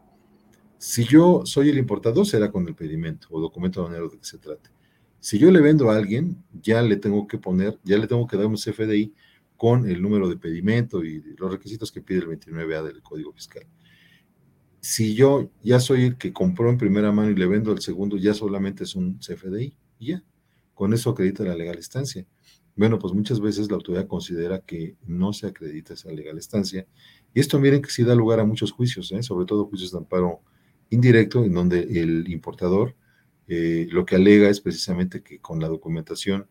Si 0.79 1.05
yo 1.05 1.43
soy 1.45 1.71
el 1.71 1.79
importador, 1.79 2.27
será 2.27 2.51
con 2.51 2.69
el 2.69 2.75
pedimento 2.75 3.29
o 3.31 3.41
documento 3.41 3.81
aduanero 3.81 4.09
de 4.09 4.19
que 4.19 4.25
se 4.25 4.39
trate. 4.39 4.71
Si 5.21 5.39
yo 5.39 5.51
le 5.51 5.61
vendo 5.61 5.91
a 5.91 5.97
alguien, 5.97 6.45
ya 6.63 6.83
le 6.83 6.97
tengo 6.97 7.27
que 7.27 7.39
poner, 7.39 7.79
ya 7.83 7.99
le 7.99 8.07
tengo 8.07 8.27
que 8.27 8.37
dar 8.37 8.47
un 8.47 8.57
CFDI 8.57 9.15
con 9.57 9.89
el 9.89 10.03
número 10.03 10.29
de 10.29 10.37
pedimento 10.37 11.03
y 11.03 11.23
los 11.39 11.51
requisitos 11.51 11.91
que 11.91 12.03
pide 12.03 12.21
el 12.21 12.29
29A 12.29 12.85
del 12.85 13.03
Código 13.03 13.33
Fiscal. 13.33 13.67
Si 14.81 15.15
yo 15.15 15.51
ya 15.63 15.81
soy 15.81 16.05
el 16.05 16.17
que 16.19 16.33
compró 16.33 16.71
en 16.71 16.79
primera 16.79 17.11
mano 17.11 17.31
y 17.31 17.35
le 17.35 17.47
vendo 17.47 17.73
al 17.73 17.81
segundo, 17.81 18.19
ya 18.19 18.35
solamente 18.35 18.85
es 18.85 18.95
un 18.95 19.19
CFDI 19.19 19.75
y 19.99 20.07
ya. 20.09 20.23
Con 20.75 20.93
eso 20.93 21.11
acredita 21.11 21.43
la 21.43 21.57
legal 21.57 21.79
estancia. 21.79 22.27
Bueno, 22.77 22.99
pues 22.99 23.15
muchas 23.15 23.41
veces 23.41 23.71
la 23.71 23.77
autoridad 23.77 24.07
considera 24.07 24.61
que 24.61 24.95
no 25.07 25.33
se 25.33 25.47
acredita 25.47 25.95
esa 25.95 26.13
legal 26.13 26.37
estancia. 26.37 26.87
Y 27.35 27.41
esto 27.41 27.59
miren 27.59 27.81
que 27.81 27.91
sí 27.91 28.05
da 28.05 28.15
lugar 28.15 28.39
a 28.39 28.45
muchos 28.45 28.71
juicios, 28.71 29.11
¿eh? 29.13 29.23
sobre 29.23 29.47
todo 29.47 29.65
juicios 29.65 29.91
de 29.93 29.99
amparo 29.99 30.43
indirecto, 30.91 31.45
en 31.45 31.55
donde 31.55 31.81
el 32.01 32.29
importador 32.29 32.95
eh, 33.49 33.87
lo 33.91 34.05
que 34.05 34.17
alega 34.17 34.49
es 34.49 34.61
precisamente 34.61 35.23
que 35.23 35.41
con 35.41 35.61
la 35.61 35.69
documentación 35.69 36.49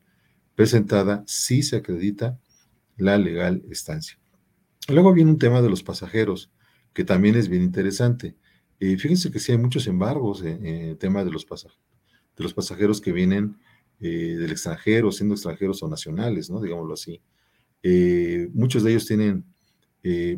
presentada 0.55 1.23
sí 1.27 1.61
se 1.61 1.77
acredita 1.77 2.39
la 2.97 3.17
legal 3.17 3.63
estancia. 3.69 4.17
Luego 4.87 5.13
viene 5.13 5.31
un 5.31 5.39
tema 5.39 5.61
de 5.61 5.69
los 5.69 5.83
pasajeros, 5.83 6.51
que 6.93 7.03
también 7.03 7.35
es 7.35 7.49
bien 7.49 7.63
interesante. 7.63 8.35
Eh, 8.79 8.97
fíjense 8.97 9.31
que 9.31 9.39
sí 9.39 9.51
hay 9.51 9.57
muchos 9.57 9.87
embargos 9.87 10.43
en, 10.43 10.65
el 10.65 10.97
tema 10.97 11.25
de 11.25 11.31
los, 11.31 11.43
pasajeros, 11.45 11.81
de 12.37 12.43
los 12.43 12.53
pasajeros 12.53 13.01
que 13.01 13.11
vienen 13.11 13.57
eh, 13.99 14.37
del 14.37 14.51
extranjero, 14.51 15.11
siendo 15.11 15.35
extranjeros 15.35 15.83
o 15.83 15.89
nacionales, 15.89 16.49
¿no? 16.49 16.61
Digámoslo 16.61 16.93
así. 16.93 17.21
Muchos 18.53 18.83
de 18.83 18.91
ellos 18.91 19.05
tienen 19.05 19.45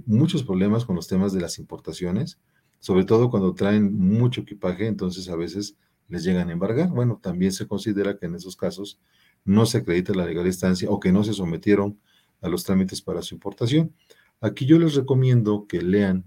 muchos 0.05 0.43
problemas 0.43 0.83
con 0.83 0.97
los 0.97 1.07
temas 1.07 1.31
de 1.31 1.39
las 1.39 1.59
importaciones, 1.59 2.39
sobre 2.79 3.05
todo 3.05 3.29
cuando 3.29 3.53
traen 3.53 3.97
mucho 3.97 4.41
equipaje, 4.41 4.87
entonces 4.87 5.29
a 5.29 5.35
veces 5.35 5.75
les 6.07 6.23
llegan 6.23 6.49
a 6.49 6.53
embargar. 6.53 6.89
Bueno, 6.89 7.19
también 7.21 7.51
se 7.51 7.67
considera 7.67 8.17
que 8.17 8.27
en 8.27 8.35
esos 8.35 8.55
casos 8.55 8.99
no 9.43 9.65
se 9.65 9.79
acredita 9.79 10.13
la 10.13 10.25
legal 10.25 10.47
estancia 10.47 10.89
o 10.89 10.99
que 10.99 11.11
no 11.11 11.23
se 11.23 11.33
sometieron 11.33 11.99
a 12.41 12.49
los 12.49 12.63
trámites 12.63 13.01
para 13.01 13.21
su 13.21 13.35
importación. 13.35 13.93
Aquí 14.41 14.65
yo 14.65 14.77
les 14.77 14.95
recomiendo 14.95 15.65
que 15.67 15.81
lean, 15.81 16.23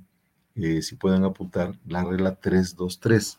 eh, 0.56 0.82
si 0.82 0.96
puedan 0.96 1.24
apuntar, 1.24 1.78
la 1.86 2.04
regla 2.04 2.40
323. 2.40 3.38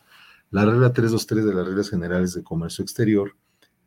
La 0.50 0.64
regla 0.64 0.92
323 0.92 1.44
de 1.44 1.54
las 1.54 1.66
reglas 1.66 1.90
generales 1.90 2.34
de 2.34 2.42
comercio 2.42 2.82
exterior 2.82 3.36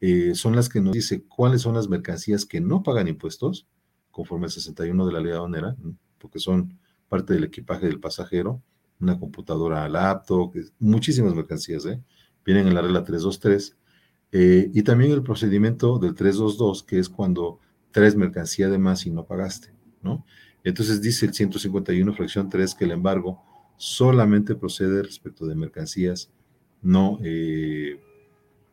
eh, 0.01 0.36
son 0.36 0.55
las 0.55 0.70
que 0.70 0.82
nos 0.82 0.94
dice 0.94 1.24
cuáles 1.24 1.62
son 1.62 1.75
las 1.75 1.89
mercancías 1.89 2.46
que 2.46 2.62
no 2.62 2.84
pagan 2.84 3.08
impuestos, 3.08 3.67
conforme 4.12 4.46
al 4.46 4.51
61 4.51 5.05
de 5.05 5.13
la 5.13 5.20
ley 5.20 5.32
aduanera, 5.32 5.75
porque 6.20 6.39
son 6.39 6.77
parte 7.10 7.34
del 7.34 7.46
equipaje 7.46 7.88
del 7.88 8.00
pasajero, 8.00 8.62
una 9.05 9.19
computadora 9.19 9.88
laptop, 9.88 10.53
muchísimas 10.79 11.33
mercancías, 11.33 11.85
¿eh? 11.85 12.01
vienen 12.43 12.67
en 12.67 12.75
la 12.75 12.81
regla 12.81 13.03
323. 13.03 13.77
y 14.74 14.83
también 14.83 15.12
el 15.12 15.24
procedimiento 15.24 15.97
del 15.97 16.13
322, 16.13 16.83
que 16.83 17.00
es 17.00 17.07
cuando 17.07 17.59
traes 17.91 18.15
mercancía 18.15 18.67
de 18.67 18.77
más 18.77 19.05
y 19.05 19.12
no 19.12 19.25
pagaste, 19.25 19.69
¿no? 20.01 20.25
Entonces 20.65 21.01
dice 21.01 21.27
el 21.27 21.33
151, 21.33 22.13
fracción 22.13 22.50
3, 22.50 22.75
que 22.75 22.85
el 22.85 22.91
embargo 22.91 23.41
solamente 23.77 24.55
procede 24.55 25.03
respecto 25.03 25.45
de 25.45 25.55
mercancías 25.55 26.31
no, 26.81 27.19
eh, 27.24 28.00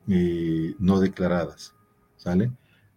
eh, 0.08 0.74
no 0.78 1.00
declaradas, 1.00 1.74
¿sale? 2.16 2.50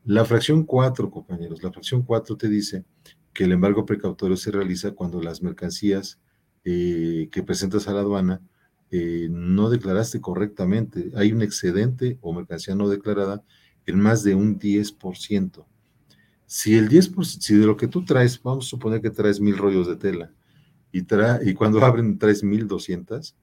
La 0.06 0.24
fracción 0.26 0.64
4, 0.64 1.12
compañeros, 1.12 1.62
la 1.62 1.72
fracción 1.72 2.04
4 2.04 2.38
te 2.38 2.48
dice 2.48 2.86
que 3.34 3.44
el 3.44 3.52
embargo 3.52 3.86
precautorio 3.86 4.38
se 4.38 4.52
realiza 4.52 4.92
cuando 4.92 5.22
las 5.22 5.42
mercancías 5.42 6.20
eh, 6.66 7.30
que 7.32 7.44
presentas 7.44 7.88
a 7.88 7.94
la 7.94 8.02
aduana 8.02 8.42
no 9.30 9.70
declaraste 9.70 10.22
correctamente. 10.22 11.12
Hay 11.16 11.34
un 11.34 11.42
excedente 11.42 12.18
o 12.22 12.34
mercancía 12.34 12.76
no 12.76 12.88
declarada 12.88 13.44
en 13.86 14.00
más 14.00 14.24
de 14.24 14.36
un 14.36 14.60
10%. 14.60 15.66
Si 16.46 16.76
el 16.76 16.90
10%, 16.90 17.24
si 17.24 17.56
de 17.56 17.66
lo 17.66 17.76
que 17.76 17.88
tú 17.88 18.06
traes, 18.06 18.42
vamos 18.42 18.68
a 18.68 18.70
suponer 18.70 19.02
que 19.02 19.10
traes 19.10 19.40
mil 19.40 19.58
rollos 19.58 19.88
de 19.88 19.96
tela 19.96 20.32
y, 20.92 21.00
y 21.00 21.54
cuando 21.54 21.80
abren 21.86 22.18
traes 22.18 22.44
mil 22.44 22.68
doscientas, 22.68 23.36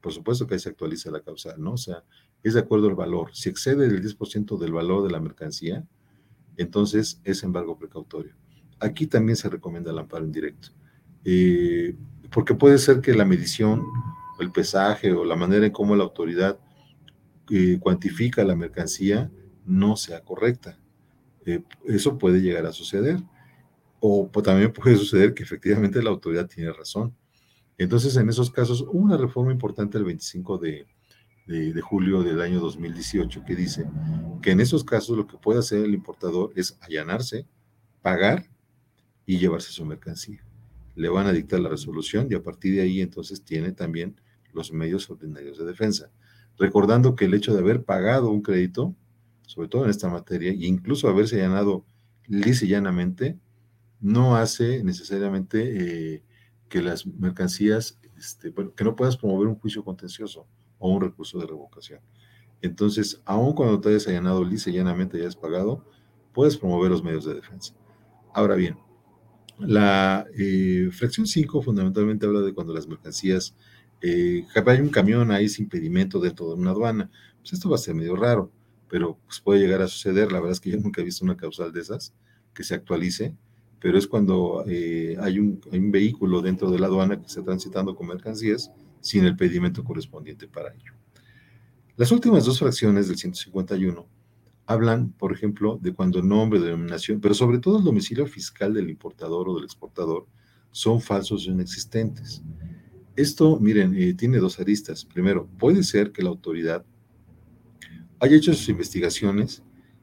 por 0.00 0.12
supuesto 0.12 0.46
que 0.46 0.54
ahí 0.54 0.60
se 0.60 0.70
actualiza 0.70 1.10
la 1.10 1.20
causal, 1.20 1.62
¿no? 1.62 1.72
O 1.72 1.76
sea, 1.76 2.04
es 2.42 2.54
de 2.54 2.60
acuerdo 2.60 2.88
al 2.88 2.94
valor. 2.94 3.30
Si 3.34 3.48
excede 3.48 3.86
el 3.86 4.02
10% 4.02 4.58
del 4.58 4.72
valor 4.72 5.02
de 5.02 5.10
la 5.10 5.20
mercancía, 5.20 5.84
entonces 6.56 7.20
es 7.24 7.42
embargo 7.42 7.78
precautorio. 7.78 8.34
Aquí 8.78 9.06
también 9.06 9.36
se 9.36 9.48
recomienda 9.48 9.90
el 9.90 9.98
amparo 9.98 10.24
indirecto, 10.24 10.68
eh, 11.24 11.96
porque 12.36 12.54
puede 12.54 12.76
ser 12.76 13.00
que 13.00 13.14
la 13.14 13.24
medición, 13.24 13.82
el 14.38 14.52
pesaje 14.52 15.10
o 15.10 15.24
la 15.24 15.36
manera 15.36 15.64
en 15.64 15.72
cómo 15.72 15.96
la 15.96 16.04
autoridad 16.04 16.58
eh, 17.48 17.78
cuantifica 17.80 18.44
la 18.44 18.54
mercancía 18.54 19.30
no 19.64 19.96
sea 19.96 20.20
correcta. 20.20 20.78
Eh, 21.46 21.62
eso 21.86 22.18
puede 22.18 22.42
llegar 22.42 22.66
a 22.66 22.72
suceder. 22.72 23.22
O 24.00 24.28
también 24.44 24.70
puede 24.74 24.96
suceder 24.96 25.32
que 25.32 25.44
efectivamente 25.44 26.02
la 26.02 26.10
autoridad 26.10 26.46
tiene 26.46 26.70
razón. 26.74 27.16
Entonces, 27.78 28.14
en 28.18 28.28
esos 28.28 28.50
casos, 28.50 28.82
hubo 28.82 28.98
una 28.98 29.16
reforma 29.16 29.50
importante 29.50 29.96
el 29.96 30.04
25 30.04 30.58
de, 30.58 30.86
de, 31.46 31.80
julio 31.80 32.22
del 32.22 32.42
año 32.42 32.60
2018 32.60 33.44
que 33.46 33.56
dice 33.56 33.86
que 34.42 34.50
en 34.50 34.60
esos 34.60 34.84
casos 34.84 35.16
lo 35.16 35.26
que 35.26 35.38
puede 35.38 35.60
hacer 35.60 35.86
el 35.86 35.94
importador 35.94 36.52
es 36.54 36.76
allanarse, 36.82 37.46
pagar 38.02 38.44
y 39.24 39.38
llevarse 39.38 39.72
su 39.72 39.86
mercancía. 39.86 40.45
Le 40.96 41.08
van 41.08 41.28
a 41.28 41.32
dictar 41.32 41.60
la 41.60 41.68
resolución 41.68 42.26
y 42.28 42.34
a 42.34 42.42
partir 42.42 42.74
de 42.74 42.82
ahí 42.82 43.00
entonces 43.00 43.44
tiene 43.44 43.70
también 43.70 44.20
los 44.52 44.72
medios 44.72 45.08
ordinarios 45.08 45.58
de 45.58 45.64
defensa. 45.64 46.10
Recordando 46.58 47.14
que 47.14 47.26
el 47.26 47.34
hecho 47.34 47.54
de 47.54 47.60
haber 47.60 47.84
pagado 47.84 48.30
un 48.30 48.42
crédito 48.42 48.96
sobre 49.46 49.68
todo 49.68 49.84
en 49.84 49.90
esta 49.90 50.08
materia, 50.08 50.50
e 50.50 50.66
incluso 50.66 51.08
haberse 51.08 51.36
allanado 51.36 51.86
lisa 52.26 52.64
y 52.64 52.68
llanamente, 52.68 53.38
no 54.00 54.36
hace 54.36 54.84
necesariamente 54.84 56.14
eh, 56.14 56.22
que 56.68 56.82
las 56.82 57.06
mercancías, 57.06 57.98
este, 58.18 58.50
bueno, 58.50 58.74
que 58.74 58.84
no 58.84 58.96
puedas 58.96 59.16
promover 59.16 59.46
un 59.46 59.56
juicio 59.56 59.84
contencioso 59.84 60.46
o 60.78 60.90
un 60.90 61.00
recurso 61.00 61.38
de 61.38 61.46
revocación. 61.46 62.00
Entonces, 62.60 63.22
aun 63.24 63.54
cuando 63.54 63.80
te 63.80 63.90
hayas 63.90 64.08
allanado 64.08 64.44
lisa 64.44 64.70
y 64.70 64.74
llanamente 64.74 65.16
y 65.16 65.20
hayas 65.20 65.36
pagado, 65.36 65.84
puedes 66.32 66.56
promover 66.56 66.90
los 66.90 67.02
medios 67.02 67.24
de 67.24 67.34
defensa. 67.34 67.74
Ahora 68.34 68.56
bien, 68.56 68.76
la 69.58 70.26
eh, 70.36 70.88
fracción 70.92 71.26
5 71.26 71.62
fundamentalmente 71.62 72.26
habla 72.26 72.40
de 72.40 72.52
cuando 72.52 72.74
las 72.74 72.86
mercancías, 72.86 73.54
eh, 74.02 74.44
hay 74.54 74.80
un 74.80 74.90
camión 74.90 75.30
ahí 75.30 75.48
sin 75.48 75.64
impedimento 75.64 76.20
dentro 76.20 76.48
de 76.48 76.54
una 76.54 76.70
aduana, 76.70 77.10
pues 77.40 77.54
esto 77.54 77.70
va 77.70 77.76
a 77.76 77.78
ser 77.78 77.94
medio 77.94 78.16
raro 78.16 78.50
pero 78.88 79.18
pues 79.26 79.40
puede 79.40 79.60
llegar 79.60 79.82
a 79.82 79.88
suceder. 79.88 80.32
La 80.32 80.38
verdad 80.38 80.52
es 80.52 80.60
que 80.60 80.70
yo 80.70 80.78
nunca 80.78 81.00
he 81.00 81.04
visto 81.04 81.24
una 81.24 81.36
causal 81.36 81.72
de 81.72 81.80
esas 81.80 82.14
que 82.54 82.64
se 82.64 82.74
actualice, 82.74 83.34
pero 83.80 83.98
es 83.98 84.06
cuando 84.06 84.64
eh, 84.66 85.16
hay, 85.20 85.38
un, 85.38 85.60
hay, 85.70 85.78
un, 85.78 85.90
vehículo 85.90 86.40
dentro 86.40 86.70
de 86.70 86.78
la 86.78 86.86
aduana 86.86 87.18
que 87.18 87.26
está 87.26 87.42
transitando 87.42 87.94
con 87.94 88.06
mercancías 88.06 88.70
sin 89.00 89.24
el 89.24 89.36
pedimento 89.36 89.84
correspondiente 89.84 90.48
para 90.48 90.72
ello. 90.72 90.92
Las 91.96 92.10
últimas 92.12 92.44
dos 92.44 92.58
fracciones 92.58 93.08
del 93.08 93.16
151 93.16 94.06
hablan, 94.66 95.12
por 95.12 95.32
ejemplo, 95.32 95.78
de 95.80 95.94
cuando 95.94 96.22
nombre, 96.22 96.60
denominación, 96.60 97.20
pero 97.20 97.34
sobre 97.34 97.58
todo 97.58 97.78
el 97.78 97.84
domicilio 97.84 98.26
fiscal 98.26 98.74
del 98.74 98.90
importador 98.90 99.48
o 99.48 99.54
del 99.54 99.64
exportador 99.64 100.26
son 100.72 101.00
falsos 101.00 101.46
o 101.46 101.50
inexistentes. 101.50 102.42
Esto, 103.14 103.58
miren, 103.60 103.94
eh, 103.96 104.12
tiene 104.14 104.38
dos 104.38 104.60
aristas. 104.60 105.04
Primero, 105.04 105.48
puede 105.58 105.82
ser 105.82 106.12
que 106.12 106.22
la 106.22 106.28
autoridad 106.28 106.84
haya 108.18 108.36
hecho 108.36 108.52
sus 108.52 108.68
investigaciones 108.68 109.62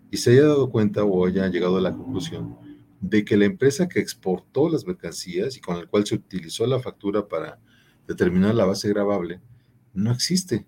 y 0.09 0.17
se 0.17 0.31
haya 0.31 0.47
dado 0.47 0.69
cuenta 0.69 1.03
o 1.03 1.25
haya 1.25 1.47
llegado 1.47 1.77
a 1.77 1.81
la 1.81 1.95
conclusión 1.95 2.55
de 3.01 3.25
que 3.25 3.35
la 3.35 3.45
empresa 3.45 3.89
que 3.89 3.99
exportó 3.99 4.69
las 4.69 4.87
mercancías 4.87 5.57
y 5.57 5.59
con 5.59 5.77
la 5.77 5.85
cual 5.87 6.05
se 6.05 6.15
utilizó 6.15 6.65
la 6.65 6.79
factura 6.79 7.27
para 7.27 7.59
determinar 8.07 8.55
la 8.55 8.65
base 8.65 8.87
grabable 8.89 9.41
no 9.93 10.11
existe, 10.11 10.65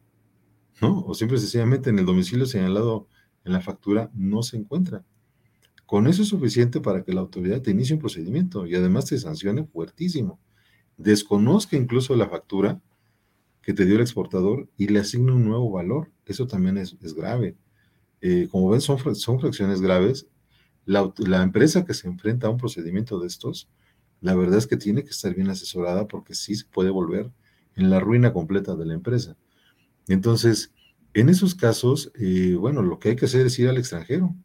¿no? 0.82 1.00
O 1.02 1.14
simple 1.14 1.38
y 1.38 1.40
sencillamente 1.40 1.90
en 1.90 2.00
el 2.00 2.06
domicilio 2.06 2.46
señalado 2.46 3.08
en 3.46 3.54
la 3.54 3.62
factura 3.62 4.12
no 4.14 4.44
se 4.44 4.58
encuentra. 4.58 5.06
Con 5.86 6.08
eso 6.08 6.24
es 6.24 6.30
suficiente 6.30 6.82
para 6.82 7.04
que 7.04 7.14
la 7.14 7.22
autoridad 7.22 7.62
te 7.62 7.72
inicie 7.72 7.96
un 7.96 8.02
procedimiento 8.02 8.66
y 8.66 8.75
además 8.75 9.06
te 9.06 9.18
sancione 9.20 9.64
fuertísimo. 9.66 10.40
Desconozca 10.98 11.77
incluso 11.77 12.16
la 12.16 12.27
factura 12.27 12.81
que 13.62 13.74
te 13.74 13.86
dio 13.86 13.96
el 13.96 14.01
exportador 14.01 14.70
y 14.77 14.88
le 14.88 15.00
asigne 15.00 15.31
un 15.31 15.46
nuevo 15.46 15.72
valor. 15.72 16.12
Eso 16.25 16.48
también 16.48 16.77
es, 16.77 16.98
grave. 17.16 17.55
Eh, 18.22 18.48
como 18.51 18.70
ven, 18.70 18.81
son, 18.81 19.16
son 19.16 19.40
fracciones 19.40 19.81
graves. 19.81 20.27
La, 20.86 21.12
la, 21.18 21.44
empresa 21.44 21.86
que 21.86 21.94
se 21.94 22.08
enfrenta 22.08 22.48
a 22.48 22.51
un 22.51 22.58
procedimiento 22.58 23.20
de 23.20 23.27
estos, 23.27 23.70
la 24.22 24.36
verdad 24.36 24.58
es 24.58 24.68
que 24.68 24.77
tiene 24.77 25.03
que 25.03 25.10
estar 25.10 25.34
bien 25.34 25.50
asesorada 25.50 26.08
porque 26.08 26.36
sí 26.36 26.55
se 26.55 26.66
puede 26.66 26.90
volver 26.90 27.31
en 27.75 27.90
la 27.90 28.00
ruina 28.00 28.34
completa 28.34 28.75
de 28.75 28.86
la 28.86 28.94
empresa. 28.94 29.36
Entonces, 30.08 30.72
en 31.16 31.30
esos 31.30 31.56
casos, 31.56 32.12
eh, 32.16 32.56
bueno, 32.60 32.82
lo 32.82 33.00
que 33.00 33.10
hay 33.10 33.16
que 33.16 33.24
hacer 33.24 33.46
es 33.46 33.58
ir 33.58 33.70
al 33.70 33.78
extranjero. 33.78 34.36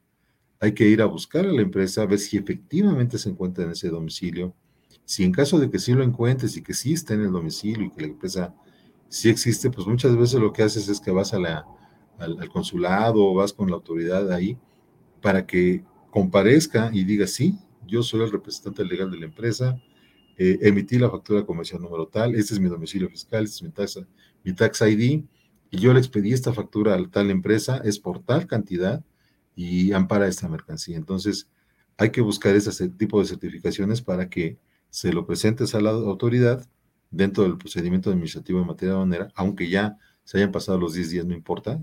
Hay 0.61 0.73
que 0.73 0.87
ir 0.87 1.03
a 1.03 1.07
buscar 1.07 1.45
a 1.45 1.53
la 1.53 1.63
empresa, 1.63 2.03
a 2.03 2.07
ver 2.07 2.21
si 2.21 2.37
efectivamente 2.37 3.19
se 3.19 3.29
encuentra 3.29 3.65
en 3.65 3.73
ese 3.73 3.89
domicilio. 3.89 4.55
Si 5.05 5.25
en 5.25 5.33
caso 5.33 5.59
de 5.59 5.69
que 5.69 5.81
sí 5.81 5.95
lo 5.95 6.05
encuentres 6.05 6.57
y 6.57 6.63
que 6.63 6.73
sí 6.73 6.93
está 6.93 7.15
en 7.15 7.23
el 7.23 7.33
domicilio 7.33 7.87
y 7.87 7.91
que 7.91 8.03
la 8.03 8.07
empresa 8.07 8.55
sí 9.09 9.29
existe, 9.29 9.69
pues 9.71 9.85
muchas 9.89 10.17
veces 10.17 10.39
lo 10.39 10.53
que 10.53 10.63
haces 10.63 10.89
es 10.89 11.01
que 11.01 11.11
vas 11.11 11.35
al, 11.35 11.65
consulado 12.53 13.25
o 13.25 13.35
vas 13.35 13.53
con 13.53 13.69
la 13.69 13.75
autoridad 13.75 14.31
ahí 14.31 14.57
para 15.21 15.47
que 15.47 15.83
comparezca 16.13 16.91
y 16.93 17.03
diga, 17.03 17.27
sí, 17.27 17.59
yo 17.85 18.05
soy 18.05 18.23
el 18.23 18.31
representante 18.31 18.85
legal 18.85 19.11
de 19.11 19.19
la 19.19 19.27
empresa, 19.27 19.83
eh, 20.39 20.57
emití 20.63 21.01
la 21.01 21.11
factura 21.11 21.45
comercial 21.45 21.83
número 21.83 22.07
tal, 22.07 22.37
este 22.37 22.55
es 22.55 22.61
mi 22.61 22.69
domicilio 22.69 23.09
fiscal, 23.09 23.43
este 23.43 23.57
es 23.57 23.63
mi 23.63 23.71
tax, 23.71 24.01
mi 24.45 24.53
tax 24.53 24.83
ID, 24.83 25.25
y 25.71 25.79
yo 25.79 25.93
le 25.93 26.01
expedí 26.01 26.33
esta 26.33 26.53
factura 26.53 26.95
a 26.95 27.09
tal 27.09 27.31
empresa, 27.31 27.81
es 27.85 27.99
por 27.99 28.23
tal 28.23 28.47
cantidad 28.47 29.05
y 29.55 29.93
ampara 29.93 30.27
esta 30.27 30.49
mercancía. 30.49 30.97
Entonces, 30.97 31.49
hay 31.97 32.11
que 32.11 32.21
buscar 32.21 32.55
ese 32.57 32.89
tipo 32.89 33.21
de 33.21 33.27
certificaciones 33.27 34.03
para 34.03 34.29
que 34.29 34.59
se 34.89 35.13
lo 35.13 35.27
presentes 35.27 35.75
a 35.75 35.81
la 35.81 35.91
autoridad 35.91 36.67
dentro 37.11 37.45
del 37.45 37.59
procedimiento 37.59 38.11
administrativo 38.11 38.61
en 38.61 38.67
materia 38.67 38.95
aduanera, 38.95 39.29
aunque 39.35 39.69
ya 39.69 39.99
se 40.25 40.39
hayan 40.39 40.53
pasado 40.53 40.79
los 40.79 40.95
10 40.95 41.11
días, 41.11 41.27
no 41.27 41.35
importa, 41.35 41.83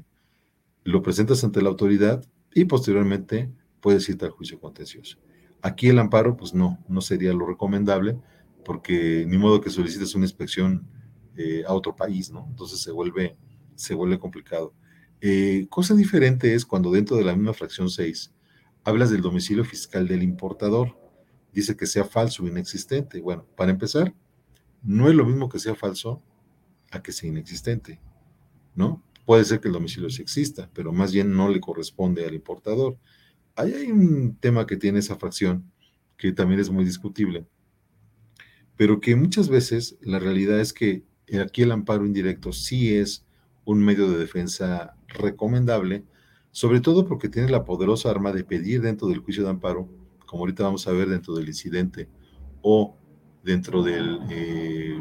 lo 0.83 1.01
presentas 1.01 1.43
ante 1.43 1.61
la 1.61 1.69
autoridad 1.69 2.23
y 2.53 2.65
posteriormente 2.65 3.51
puedes 3.81 4.07
irte 4.09 4.25
al 4.25 4.31
juicio 4.31 4.59
contencioso. 4.59 5.17
Aquí 5.61 5.89
el 5.89 5.99
amparo, 5.99 6.37
pues 6.37 6.53
no, 6.53 6.79
no 6.87 7.01
sería 7.01 7.33
lo 7.33 7.45
recomendable, 7.45 8.17
porque 8.63 9.25
ni 9.27 9.37
modo 9.37 9.61
que 9.61 9.69
solicites 9.69 10.15
una 10.15 10.25
inspección 10.25 10.87
eh, 11.35 11.63
a 11.67 11.73
otro 11.73 11.95
país, 11.95 12.31
¿no? 12.31 12.45
Entonces 12.49 12.81
se 12.81 12.91
vuelve 12.91 13.37
se 13.77 13.93
vuelve 13.93 14.19
complicado. 14.19 14.73
Eh, 15.21 15.67
cosa 15.69 15.95
diferente 15.95 16.53
es 16.53 16.65
cuando 16.65 16.91
dentro 16.91 17.15
de 17.15 17.23
la 17.23 17.35
misma 17.35 17.53
fracción 17.53 17.89
6 17.89 18.33
hablas 18.83 19.09
del 19.09 19.21
domicilio 19.21 19.63
fiscal 19.63 20.07
del 20.07 20.23
importador. 20.23 20.97
Dice 21.53 21.75
que 21.77 21.85
sea 21.85 22.03
falso 22.03 22.43
o 22.43 22.47
inexistente. 22.47 23.21
Bueno, 23.21 23.45
para 23.55 23.71
empezar, 23.71 24.13
no 24.83 25.09
es 25.09 25.15
lo 25.15 25.25
mismo 25.25 25.49
que 25.49 25.59
sea 25.59 25.75
falso 25.75 26.21
a 26.91 27.01
que 27.01 27.11
sea 27.11 27.29
inexistente, 27.29 27.99
¿no? 28.75 29.03
Puede 29.25 29.43
ser 29.43 29.59
que 29.59 29.67
el 29.67 29.73
domicilio 29.73 30.09
sí 30.09 30.21
exista, 30.21 30.69
pero 30.73 30.93
más 30.93 31.11
bien 31.11 31.33
no 31.33 31.49
le 31.49 31.59
corresponde 31.59 32.25
al 32.25 32.33
importador. 32.33 32.97
Ahí 33.55 33.73
hay 33.73 33.91
un 33.91 34.37
tema 34.37 34.65
que 34.65 34.77
tiene 34.77 34.99
esa 34.99 35.17
fracción 35.17 35.69
que 36.15 36.31
también 36.31 36.59
es 36.61 36.69
muy 36.69 36.85
discutible, 36.85 37.45
pero 38.77 39.01
que 39.01 39.15
muchas 39.15 39.49
veces 39.49 39.97
la 40.01 40.19
realidad 40.19 40.59
es 40.61 40.71
que 40.71 41.03
aquí 41.43 41.63
el 41.63 41.71
amparo 41.71 42.05
indirecto 42.05 42.53
sí 42.53 42.95
es 42.95 43.26
un 43.67 43.83
medio 43.83 44.09
de 44.09 44.17
defensa 44.17 44.95
recomendable, 45.09 46.05
sobre 46.51 46.79
todo 46.79 47.05
porque 47.05 47.27
tiene 47.27 47.49
la 47.49 47.65
poderosa 47.65 48.09
arma 48.09 48.31
de 48.31 48.45
pedir 48.45 48.81
dentro 48.81 49.09
del 49.09 49.19
juicio 49.19 49.43
de 49.43 49.49
amparo, 49.49 49.89
como 50.25 50.43
ahorita 50.43 50.63
vamos 50.63 50.87
a 50.87 50.93
ver 50.93 51.09
dentro 51.09 51.35
del 51.35 51.49
incidente 51.49 52.07
o 52.61 52.95
dentro 53.43 53.83
del, 53.83 54.21
eh, 54.29 54.97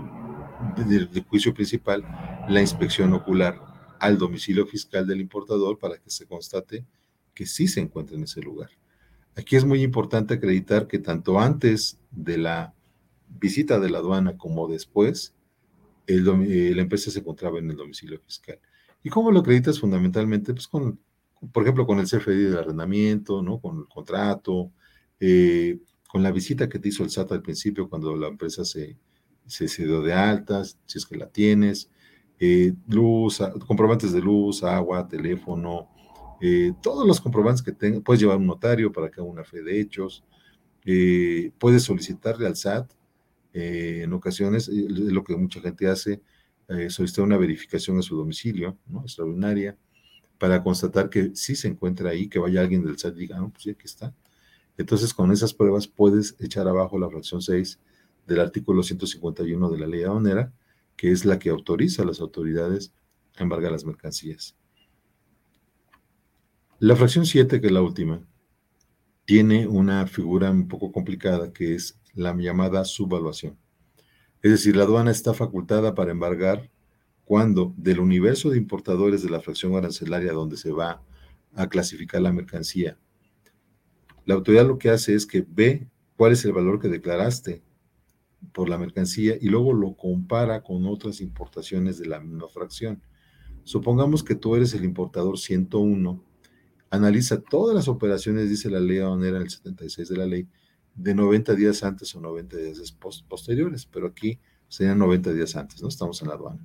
del, 0.84 1.24
juicio 1.28 1.54
principal, 1.54 2.02
la 2.48 2.60
inspección 2.60 3.12
ocular 3.12 3.56
al 4.00 4.18
domicilio 4.18 4.66
fiscal 4.66 5.06
del 5.06 5.20
importador 5.20 5.78
para 5.78 5.98
que 5.98 6.10
se 6.10 6.26
constate 6.26 6.84
que 7.34 7.46
sí 7.46 7.68
se 7.68 7.78
encuentra 7.78 8.16
en 8.16 8.24
ese 8.24 8.40
lugar. 8.40 8.70
Aquí 9.36 9.54
es 9.54 9.64
muy 9.64 9.84
importante 9.84 10.34
acreditar 10.34 10.88
que 10.88 10.98
tanto 10.98 11.38
antes 11.38 12.00
de 12.10 12.38
la 12.38 12.74
visita 13.28 13.78
de 13.78 13.90
la 13.90 13.98
aduana 13.98 14.36
como 14.36 14.66
después, 14.66 15.35
eh, 16.06 16.72
la 16.74 16.82
empresa 16.82 17.10
se 17.10 17.18
encontraba 17.18 17.58
en 17.58 17.70
el 17.70 17.76
domicilio 17.76 18.20
fiscal. 18.20 18.58
¿Y 19.02 19.10
cómo 19.10 19.30
lo 19.30 19.40
acreditas? 19.40 19.80
Fundamentalmente, 19.80 20.52
pues 20.52 20.68
con, 20.68 21.00
por 21.52 21.62
ejemplo, 21.62 21.86
con 21.86 21.98
el 21.98 22.06
CFDI 22.06 22.44
de 22.44 22.58
arrendamiento, 22.58 23.42
¿no? 23.42 23.60
Con 23.60 23.78
el 23.80 23.88
contrato, 23.88 24.72
eh, 25.20 25.78
con 26.08 26.22
la 26.22 26.30
visita 26.30 26.68
que 26.68 26.78
te 26.78 26.88
hizo 26.88 27.02
el 27.02 27.10
SAT 27.10 27.32
al 27.32 27.42
principio 27.42 27.88
cuando 27.88 28.16
la 28.16 28.28
empresa 28.28 28.64
se, 28.64 28.96
se, 29.46 29.84
dio 29.84 30.02
de 30.02 30.12
altas, 30.12 30.78
si 30.86 30.98
es 30.98 31.06
que 31.06 31.16
la 31.16 31.28
tienes, 31.28 31.90
eh, 32.38 32.72
luz, 32.88 33.40
comprobantes 33.66 34.12
de 34.12 34.20
luz, 34.20 34.62
agua, 34.62 35.08
teléfono, 35.08 35.90
todos 36.82 37.06
los 37.06 37.20
comprobantes 37.20 37.62
que 37.62 37.72
tengas, 37.72 38.02
puedes 38.02 38.20
llevar 38.20 38.36
un 38.36 38.46
notario 38.46 38.92
para 38.92 39.10
que 39.10 39.20
haga 39.20 39.30
una 39.30 39.42
fe 39.42 39.62
de 39.62 39.80
hechos, 39.80 40.22
puedes 41.58 41.82
solicitarle 41.82 42.46
al 42.46 42.56
SAT 42.56 42.92
eh, 43.58 44.02
en 44.02 44.12
ocasiones, 44.12 44.68
lo 44.68 45.24
que 45.24 45.34
mucha 45.34 45.62
gente 45.62 45.88
hace, 45.88 46.20
eh, 46.68 46.90
solicitar 46.90 47.24
una 47.24 47.38
verificación 47.38 47.98
a 47.98 48.02
su 48.02 48.14
domicilio, 48.14 48.76
¿no? 48.86 49.00
Extraordinaria, 49.00 49.78
para 50.36 50.62
constatar 50.62 51.08
que 51.08 51.34
sí 51.34 51.56
se 51.56 51.66
encuentra 51.66 52.10
ahí, 52.10 52.28
que 52.28 52.38
vaya 52.38 52.60
alguien 52.60 52.84
del 52.84 52.98
SAT 52.98 53.16
y 53.16 53.20
diga, 53.20 53.38
no, 53.38 53.48
pues 53.48 53.62
sí, 53.62 53.70
aquí 53.70 53.86
está. 53.86 54.14
Entonces, 54.76 55.14
con 55.14 55.32
esas 55.32 55.54
pruebas 55.54 55.88
puedes 55.88 56.36
echar 56.38 56.68
abajo 56.68 56.98
la 56.98 57.08
fracción 57.08 57.40
6 57.40 57.80
del 58.26 58.40
artículo 58.40 58.82
151 58.82 59.70
de 59.70 59.78
la 59.78 59.86
ley 59.86 60.02
aduanera, 60.02 60.52
que 60.94 61.10
es 61.10 61.24
la 61.24 61.38
que 61.38 61.48
autoriza 61.48 62.02
a 62.02 62.04
las 62.06 62.20
autoridades 62.20 62.92
a 63.36 63.42
embargar 63.42 63.72
las 63.72 63.86
mercancías. 63.86 64.54
La 66.78 66.94
fracción 66.94 67.24
7, 67.24 67.58
que 67.58 67.68
es 67.68 67.72
la 67.72 67.80
última, 67.80 68.20
tiene 69.24 69.66
una 69.66 70.06
figura 70.06 70.50
un 70.50 70.68
poco 70.68 70.92
complicada, 70.92 71.54
que 71.54 71.74
es 71.74 71.98
la 72.16 72.34
llamada 72.34 72.84
subvaluación. 72.84 73.56
Es 74.42 74.50
decir, 74.50 74.76
la 74.76 74.84
aduana 74.84 75.12
está 75.12 75.34
facultada 75.34 75.94
para 75.94 76.10
embargar 76.10 76.70
cuando 77.24 77.72
del 77.76 78.00
universo 78.00 78.50
de 78.50 78.58
importadores 78.58 79.22
de 79.22 79.30
la 79.30 79.40
fracción 79.40 79.76
arancelaria 79.76 80.32
donde 80.32 80.56
se 80.56 80.72
va 80.72 81.02
a 81.54 81.68
clasificar 81.68 82.20
la 82.22 82.32
mercancía, 82.32 82.98
la 84.26 84.34
autoridad 84.34 84.66
lo 84.66 84.76
que 84.76 84.90
hace 84.90 85.14
es 85.14 85.24
que 85.24 85.46
ve 85.48 85.88
cuál 86.16 86.32
es 86.32 86.44
el 86.44 86.52
valor 86.52 86.80
que 86.80 86.88
declaraste 86.88 87.62
por 88.52 88.68
la 88.68 88.76
mercancía 88.76 89.36
y 89.40 89.48
luego 89.48 89.72
lo 89.72 89.96
compara 89.96 90.62
con 90.62 90.84
otras 90.86 91.20
importaciones 91.20 91.96
de 91.98 92.06
la 92.06 92.18
misma 92.18 92.48
fracción. 92.48 93.00
Supongamos 93.62 94.24
que 94.24 94.34
tú 94.34 94.56
eres 94.56 94.74
el 94.74 94.84
importador 94.84 95.38
101, 95.38 96.24
analiza 96.90 97.40
todas 97.40 97.74
las 97.74 97.86
operaciones, 97.86 98.50
dice 98.50 98.68
la 98.68 98.80
ley 98.80 98.98
aduanera 98.98 99.36
en 99.36 99.44
el 99.44 99.50
76 99.50 100.08
de 100.08 100.16
la 100.16 100.26
ley, 100.26 100.48
de 100.96 101.14
90 101.14 101.54
días 101.54 101.82
antes 101.82 102.14
o 102.14 102.20
90 102.20 102.56
días 102.56 102.96
posteriores, 103.28 103.86
pero 103.86 104.08
aquí 104.08 104.40
serían 104.68 104.98
90 104.98 105.32
días 105.32 105.56
antes, 105.56 105.82
¿no? 105.82 105.88
Estamos 105.88 106.20
en 106.22 106.28
la 106.28 106.34
aduana. 106.34 106.60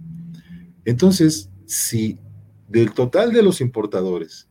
Entonces, 0.86 1.50
si 1.66 2.18
del 2.68 2.94
total 2.94 3.34
de 3.34 3.44
los 3.44 3.62
importadores 3.62 4.48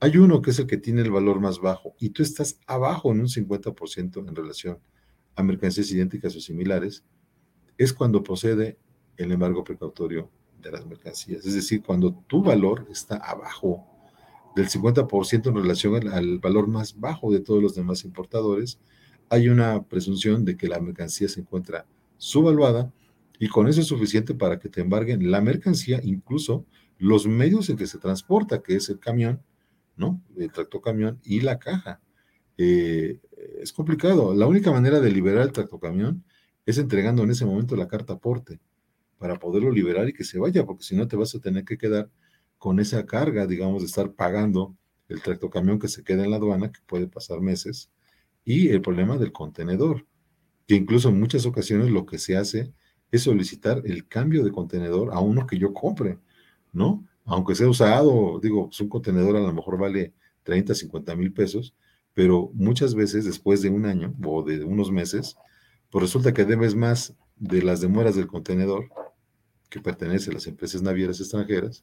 hay 0.00 0.16
uno 0.16 0.42
que 0.42 0.50
es 0.50 0.58
el 0.58 0.66
que 0.66 0.78
tiene 0.78 1.02
el 1.02 1.12
valor 1.12 1.38
más 1.38 1.60
bajo 1.60 1.94
y 1.98 2.10
tú 2.10 2.24
estás 2.24 2.58
abajo 2.66 3.12
en 3.12 3.20
un 3.20 3.28
50% 3.28 4.28
en 4.28 4.34
relación 4.34 4.78
a 5.36 5.42
mercancías 5.44 5.90
idénticas 5.92 6.34
o 6.34 6.40
similares, 6.40 7.04
es 7.78 7.92
cuando 7.92 8.22
procede 8.22 8.78
el 9.16 9.30
embargo 9.30 9.62
precautorio 9.62 10.28
de 10.60 10.72
las 10.72 10.86
mercancías. 10.86 11.46
Es 11.46 11.54
decir, 11.54 11.82
cuando 11.82 12.14
tu 12.26 12.42
valor 12.42 12.86
está 12.90 13.16
abajo 13.16 13.91
del 14.54 14.68
50% 14.68 15.48
en 15.48 15.54
relación 15.54 16.08
al, 16.08 16.38
valor 16.38 16.68
más 16.68 16.98
bajo 16.98 17.32
de 17.32 17.40
todos 17.40 17.62
los 17.62 17.74
demás 17.74 18.04
importadores, 18.04 18.78
hay 19.28 19.48
una 19.48 19.82
presunción 19.84 20.44
de 20.44 20.56
que 20.56 20.68
la 20.68 20.80
mercancía 20.80 21.28
se 21.28 21.40
encuentra 21.40 21.86
subvaluada 22.18 22.92
y 23.38 23.48
con 23.48 23.66
eso 23.66 23.80
es 23.80 23.86
suficiente 23.86 24.34
para 24.34 24.58
que 24.58 24.68
te 24.68 24.82
embarguen 24.82 25.30
la 25.30 25.40
mercancía, 25.40 26.00
incluso 26.02 26.66
los 26.98 27.26
medios 27.26 27.68
en 27.70 27.76
que 27.76 27.86
se 27.86 27.98
transporta, 27.98 28.62
que 28.62 28.76
es 28.76 28.88
el 28.88 29.00
camión, 29.00 29.42
¿no? 29.96 30.22
El 30.36 30.52
tractocamión 30.52 31.18
y 31.24 31.40
la 31.40 31.58
caja. 31.58 32.00
Eh, 32.58 33.18
es 33.60 33.72
complicado. 33.72 34.34
La 34.34 34.46
única 34.46 34.70
manera 34.70 35.00
de 35.00 35.10
liberar 35.10 35.42
el 35.42 35.52
tractocamión 35.52 36.22
es 36.66 36.78
entregando 36.78 37.24
en 37.24 37.30
ese 37.30 37.44
momento 37.44 37.74
la 37.74 37.88
carta 37.88 38.12
aporte 38.14 38.60
para 39.18 39.38
poderlo 39.38 39.70
liberar 39.70 40.08
y 40.08 40.12
que 40.12 40.24
se 40.24 40.38
vaya, 40.38 40.64
porque 40.64 40.84
si 40.84 40.94
no 40.94 41.08
te 41.08 41.16
vas 41.16 41.34
a 41.34 41.40
tener 41.40 41.64
que 41.64 41.78
quedar 41.78 42.10
con 42.62 42.78
esa 42.78 43.04
carga, 43.06 43.48
digamos, 43.48 43.82
de 43.82 43.86
estar 43.86 44.12
pagando 44.12 44.76
el 45.08 45.20
tractocamión 45.20 45.80
que 45.80 45.88
se 45.88 46.04
queda 46.04 46.22
en 46.22 46.30
la 46.30 46.36
aduana, 46.36 46.70
que 46.70 46.78
puede 46.86 47.08
pasar 47.08 47.40
meses, 47.40 47.90
y 48.44 48.68
el 48.68 48.80
problema 48.80 49.18
del 49.18 49.32
contenedor, 49.32 50.06
que 50.68 50.76
incluso 50.76 51.08
en 51.08 51.18
muchas 51.18 51.44
ocasiones 51.44 51.90
lo 51.90 52.06
que 52.06 52.18
se 52.18 52.36
hace 52.36 52.72
es 53.10 53.22
solicitar 53.24 53.82
el 53.84 54.06
cambio 54.06 54.44
de 54.44 54.52
contenedor 54.52 55.12
a 55.12 55.18
uno 55.18 55.44
que 55.44 55.58
yo 55.58 55.74
compre, 55.74 56.20
¿no? 56.72 57.04
Aunque 57.24 57.56
sea 57.56 57.68
usado, 57.68 58.38
digo, 58.40 58.66
pues 58.66 58.80
un 58.80 58.88
contenedor 58.88 59.36
a 59.36 59.40
lo 59.40 59.52
mejor 59.52 59.76
vale 59.76 60.14
30, 60.44 60.76
50 60.76 61.16
mil 61.16 61.32
pesos, 61.32 61.74
pero 62.14 62.52
muchas 62.54 62.94
veces 62.94 63.24
después 63.24 63.60
de 63.62 63.70
un 63.70 63.86
año 63.86 64.14
o 64.24 64.44
de 64.44 64.62
unos 64.62 64.92
meses, 64.92 65.34
pues 65.90 66.02
resulta 66.02 66.32
que 66.32 66.44
debes 66.44 66.76
más 66.76 67.16
de 67.34 67.60
las 67.60 67.80
demoras 67.80 68.14
del 68.14 68.28
contenedor 68.28 68.88
que 69.68 69.80
pertenece 69.80 70.30
a 70.30 70.34
las 70.34 70.46
empresas 70.46 70.80
navieras 70.80 71.18
extranjeras 71.18 71.82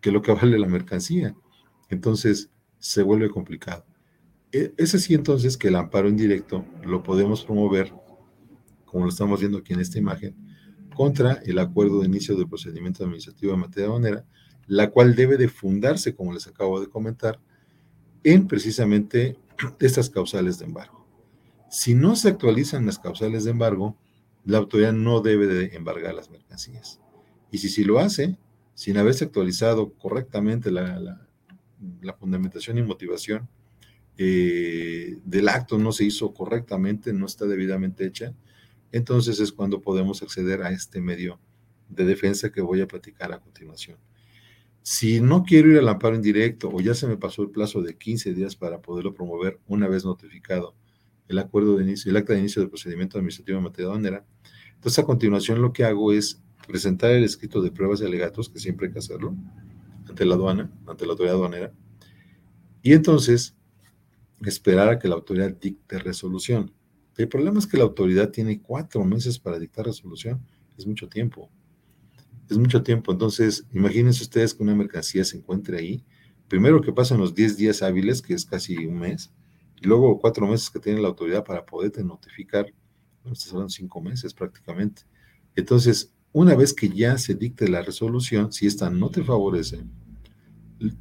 que 0.00 0.12
lo 0.12 0.22
que 0.22 0.32
vale 0.32 0.58
la 0.58 0.68
mercancía. 0.68 1.34
Entonces 1.88 2.50
se 2.78 3.02
vuelve 3.02 3.30
complicado. 3.30 3.84
E, 4.52 4.72
ese 4.76 4.98
sí 4.98 5.14
entonces 5.14 5.56
que 5.56 5.68
el 5.68 5.76
amparo 5.76 6.08
indirecto 6.08 6.64
lo 6.84 7.02
podemos 7.02 7.44
promover, 7.44 7.92
como 8.84 9.04
lo 9.04 9.10
estamos 9.10 9.40
viendo 9.40 9.58
aquí 9.58 9.74
en 9.74 9.80
esta 9.80 9.98
imagen, 9.98 10.36
contra 10.94 11.34
el 11.44 11.58
acuerdo 11.58 12.00
de 12.00 12.06
inicio 12.06 12.36
del 12.36 12.48
procedimiento 12.48 13.04
administrativo 13.04 13.52
de 13.52 13.58
materia 13.58 13.86
aduanera, 13.86 14.24
la 14.66 14.90
cual 14.90 15.14
debe 15.14 15.36
de 15.36 15.48
fundarse, 15.48 16.14
como 16.14 16.32
les 16.32 16.46
acabo 16.46 16.80
de 16.80 16.88
comentar, 16.88 17.40
en 18.24 18.46
precisamente 18.46 19.38
estas 19.80 20.10
causales 20.10 20.58
de 20.58 20.66
embargo. 20.66 21.06
Si 21.70 21.94
no 21.94 22.16
se 22.16 22.28
actualizan 22.28 22.86
las 22.86 22.98
causales 22.98 23.44
de 23.44 23.50
embargo, 23.50 23.96
la 24.44 24.58
autoridad 24.58 24.92
no 24.92 25.20
debe 25.20 25.46
de 25.46 25.76
embargar 25.76 26.14
las 26.14 26.30
mercancías. 26.30 27.00
Y 27.50 27.58
si, 27.58 27.68
si 27.68 27.84
lo 27.84 27.98
hace, 27.98 28.38
sin 28.78 28.96
haberse 28.96 29.24
actualizado 29.24 29.92
correctamente 29.94 30.70
la, 30.70 31.26
fundamentación 32.20 32.78
y 32.78 32.82
motivación 32.84 33.48
eh, 34.16 35.18
del 35.24 35.48
acto 35.48 35.78
no 35.78 35.90
se 35.90 36.04
hizo 36.04 36.32
correctamente, 36.32 37.12
no 37.12 37.26
está 37.26 37.46
debidamente 37.46 38.06
hecha, 38.06 38.36
entonces 38.92 39.40
es 39.40 39.50
cuando 39.50 39.80
podemos 39.80 40.22
acceder 40.22 40.62
a 40.62 40.70
este 40.70 41.00
medio 41.00 41.40
de 41.88 42.04
defensa 42.04 42.52
que 42.52 42.60
voy 42.60 42.80
a 42.80 42.86
platicar 42.86 43.32
a 43.32 43.40
continuación. 43.40 43.98
Si 44.82 45.20
no 45.20 45.42
quiero 45.42 45.72
ir 45.72 45.78
al 45.78 45.88
amparo 45.88 46.14
indirecto 46.14 46.70
o 46.72 46.80
ya 46.80 46.94
se 46.94 47.08
me 47.08 47.16
pasó 47.16 47.42
el 47.42 47.50
plazo 47.50 47.82
de 47.82 47.96
15 47.96 48.32
días 48.32 48.54
para 48.54 48.80
poderlo 48.80 49.12
promover 49.12 49.58
una 49.66 49.88
vez 49.88 50.04
notificado 50.04 50.76
el 51.26 51.40
acuerdo 51.40 51.78
de 51.78 51.82
inicio, 51.82 52.12
el 52.12 52.16
acta 52.16 52.32
de 52.32 52.38
inicio 52.38 52.62
del 52.62 52.70
procedimiento 52.70 53.18
administrativo 53.18 53.58
en 53.58 53.64
materia 53.64 53.88
aduanera, 53.88 54.24
entonces 54.76 55.00
a 55.00 55.04
continuación 55.04 55.60
lo 55.60 55.72
que 55.72 55.82
hago 55.82 56.12
es 56.12 56.40
presentar 56.66 57.10
el 57.10 57.24
escrito 57.24 57.62
de 57.62 57.70
pruebas 57.70 58.00
y 58.00 58.04
alegatos, 58.04 58.48
que 58.48 58.58
siempre 58.58 58.86
hay 58.86 58.92
que 58.92 58.98
hacerlo, 58.98 59.34
ante 60.08 60.24
la 60.24 60.34
aduana, 60.34 60.70
ante 60.86 61.06
la 61.06 61.12
autoridad 61.12 61.36
aduanera, 61.36 61.72
y 62.82 62.92
entonces 62.92 63.56
esperar 64.42 64.88
a 64.88 64.98
que 64.98 65.08
la 65.08 65.14
autoridad 65.14 65.54
dicte 65.54 65.98
resolución. 65.98 66.72
El 67.16 67.28
problema 67.28 67.58
es 67.58 67.66
que 67.66 67.76
la 67.76 67.84
autoridad 67.84 68.30
tiene 68.30 68.62
cuatro 68.62 69.04
meses 69.04 69.38
para 69.38 69.58
dictar 69.58 69.86
resolución, 69.86 70.40
es 70.76 70.86
mucho 70.86 71.08
tiempo 71.08 71.50
es 72.50 72.58
mucho 72.58 72.82
tiempo. 72.82 73.12
Entonces, 73.12 73.66
imagínense 73.72 74.22
ustedes 74.22 74.54
que 74.54 74.62
una 74.62 74.74
mercancía 74.74 75.24
se 75.24 75.36
encuentre 75.36 75.78
ahí. 75.78 76.04
Primero 76.48 76.80
que 76.80 76.92
pasan 76.92 77.18
los 77.18 77.34
10 77.34 77.56
días 77.56 77.82
hábiles, 77.82 78.22
que 78.22 78.34
es 78.34 78.44
casi 78.44 78.76
un 78.86 78.98
mes, 78.98 79.32
y 79.80 79.86
luego 79.86 80.18
cuatro 80.18 80.46
meses 80.46 80.70
que 80.70 80.80
tiene 80.80 81.00
la 81.00 81.08
autoridad 81.08 81.44
para 81.44 81.64
poderte 81.64 82.02
notificar. 82.02 82.72
Bueno, 83.22 83.34
estos 83.34 83.50
son 83.50 83.68
cinco 83.68 84.00
meses 84.00 84.32
prácticamente. 84.32 85.02
Entonces, 85.54 86.12
una 86.32 86.54
vez 86.54 86.74
que 86.74 86.88
ya 86.88 87.18
se 87.18 87.34
dicte 87.34 87.68
la 87.68 87.82
resolución, 87.82 88.52
si 88.52 88.66
esta 88.66 88.90
no 88.90 89.10
te 89.10 89.24
favorece, 89.24 89.84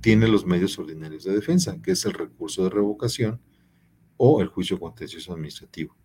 tiene 0.02 0.28
los 0.28 0.46
medios 0.46 0.78
ordinarios 0.80 1.24
de 1.24 1.34
defensa, 1.34 1.80
que 1.82 1.92
es 1.92 2.06
el 2.06 2.14
recurso 2.14 2.64
de 2.64 2.70
revocación 2.70 3.40
o 4.18 4.42
el 4.42 4.48
juicio 4.48 4.80
contencioso 4.80 5.34
administrativo. 5.34 5.96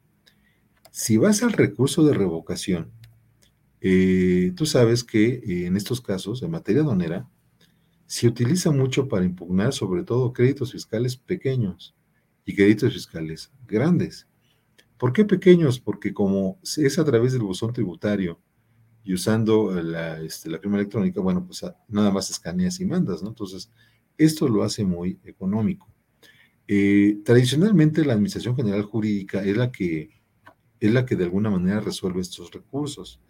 Si 0.91 1.17
vas 1.17 1.43
al 1.43 1.53
recurso 1.53 2.05
de 2.05 2.13
revocación 2.13 2.93
eh, 3.85 4.53
tú 4.55 4.65
sabes 4.65 5.03
que 5.03 5.27
eh, 5.45 5.67
en 5.67 5.77
estos 5.77 6.01
casos, 6.01 6.41
en 6.43 6.53
materia 6.53 6.85
donera, 6.85 7.29
se 8.07 8.29
utiliza 8.29 8.71
mucho 8.71 9.09
para 9.09 9.25
impugnar 9.25 9.73
sobre 9.73 10.05
todo 10.05 10.33
créditos 10.33 10.71
fiscales 10.71 11.17
pequeños 11.17 11.93
y 12.45 12.55
créditos 12.55 12.93
fiscales 12.93 13.51
grandes. 13.67 14.29
¿Por 14.99 15.13
qué 15.13 15.25
pequeños? 15.25 15.81
Porque 15.81 16.15
como 16.15 16.61
es 16.63 16.97
a 16.97 17.05
través 17.05 17.33
del 17.33 17.43
buzón 17.43 17.73
tributario 17.73 18.41
y 19.05 19.15
usando 19.15 19.73
la, 19.83 20.21
este, 20.21 20.57
firma 20.59 20.77
electrónica, 20.77 21.21
bueno, 21.21 21.45
pues 21.45 21.65
nada 21.88 22.11
más 22.11 22.31
escaneas 22.31 22.81
y 22.81 22.85
mandas, 22.85 23.23
¿no? 23.23 23.31
Entonces, 23.31 23.71
esto 24.17 24.49
lo 24.49 24.62
hace 24.62 24.85
muy 24.85 25.19
económico. 25.25 25.88
Eh, 26.69 27.19
tradicionalmente 27.25 28.05
la 28.05 28.12
Administración 28.12 28.57
General 28.57 28.83
Jurídica 28.83 29.43
es 29.45 29.57
la 29.57 29.73
que 29.73 30.23
es 30.83 30.93
la 30.93 31.07
que 31.07 31.15
de 31.15 31.25
alguna 31.25 31.49
manera 31.49 31.81
resuelve 31.81 32.21
estos 32.21 32.51
recursos. 32.51 33.21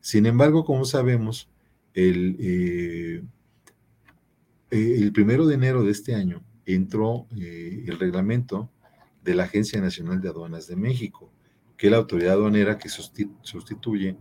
Sin 0.00 0.24
embargo, 0.24 0.64
como 0.64 0.86
sabemos, 0.86 1.50
el, 1.92 2.36
eh, 2.40 3.22
eh, 4.70 4.96
el 4.98 5.12
primero 5.12 5.46
de 5.46 5.54
enero 5.54 5.84
de 5.84 5.90
este 5.90 6.14
año 6.14 6.42
entró 6.64 7.26
eh, 7.36 7.84
el 7.86 7.98
reglamento 7.98 8.70
de 9.22 9.34
la 9.34 9.44
Agencia 9.44 9.78
Nacional 9.82 10.22
de 10.22 10.30
Aduanas 10.30 10.66
de 10.66 10.76
México, 10.76 11.30
que 11.76 11.88
es 11.88 11.90
la 11.90 11.98
autoridad 11.98 12.32
aduanera 12.32 12.78
que 12.78 12.88
sustituye 12.88 14.16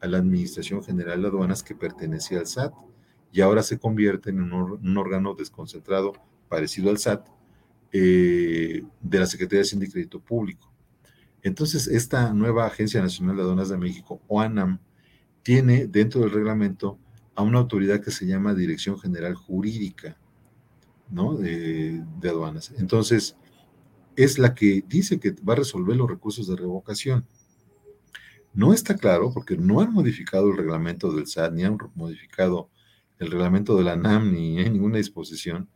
a 0.00 0.06
la 0.06 0.18
Administración 0.18 0.82
General 0.82 1.20
de 1.20 1.28
Aduanas 1.28 1.62
que 1.62 1.74
pertenecía 1.74 2.38
al 2.38 2.46
SAT 2.46 2.74
y 3.32 3.40
ahora 3.40 3.62
se 3.62 3.78
convierte 3.78 4.30
en 4.30 4.52
un, 4.52 4.96
órgano 4.96 5.34
desconcentrado 5.34 6.12
parecido 6.48 6.90
al 6.90 6.98
SAT 6.98 7.26
de 7.92 8.84
la 9.02 9.26
Secretaría 9.26 9.60
de 9.60 9.66
Hacienda 9.66 9.86
y 9.86 9.90
Crédito 9.90 10.20
Público. 10.20 10.72
Entonces, 11.42 11.86
esta 11.86 12.32
nueva 12.32 12.66
Agencia 12.66 13.00
Nacional 13.00 13.36
de 13.36 13.42
Aduanas 13.42 13.68
de 13.68 13.78
México, 13.78 14.20
OANAM, 14.26 14.80
tiene 15.42 15.86
dentro 15.86 16.20
del 16.22 16.32
reglamento 16.32 16.98
a 17.36 17.42
una 17.42 17.58
autoridad 17.58 18.00
que 18.00 18.10
se 18.10 18.26
llama 18.26 18.54
Dirección 18.54 18.98
General 18.98 19.34
Jurídica, 19.34 20.18
¿no? 21.08 21.34
De, 21.36 22.02
aduanas. 22.24 22.72
Entonces, 22.78 23.36
es 24.16 24.38
la 24.38 24.54
que 24.54 24.82
dice 24.88 25.20
que 25.20 25.36
va 25.48 25.52
a 25.52 25.56
resolver 25.56 25.96
los 25.96 26.08
recursos 26.08 26.48
de 26.48 26.56
revocación. 26.56 27.26
No 28.56 28.72
está 28.72 28.96
claro 28.96 29.32
porque 29.34 29.58
no 29.58 29.80
han 29.82 29.92
modificado 29.92 30.50
el 30.50 30.56
reglamento 30.56 31.12
del 31.12 31.26
SAT, 31.26 31.52
ni 31.52 31.64
han 31.64 31.76
modificado 31.94 32.70
el 33.18 33.30
reglamento 33.30 33.76
de 33.76 33.84
la 33.84 33.96
NAM, 33.96 34.32
ni 34.32 34.58
hay 34.58 34.70
ninguna 34.70 34.96
disposición 34.96 35.68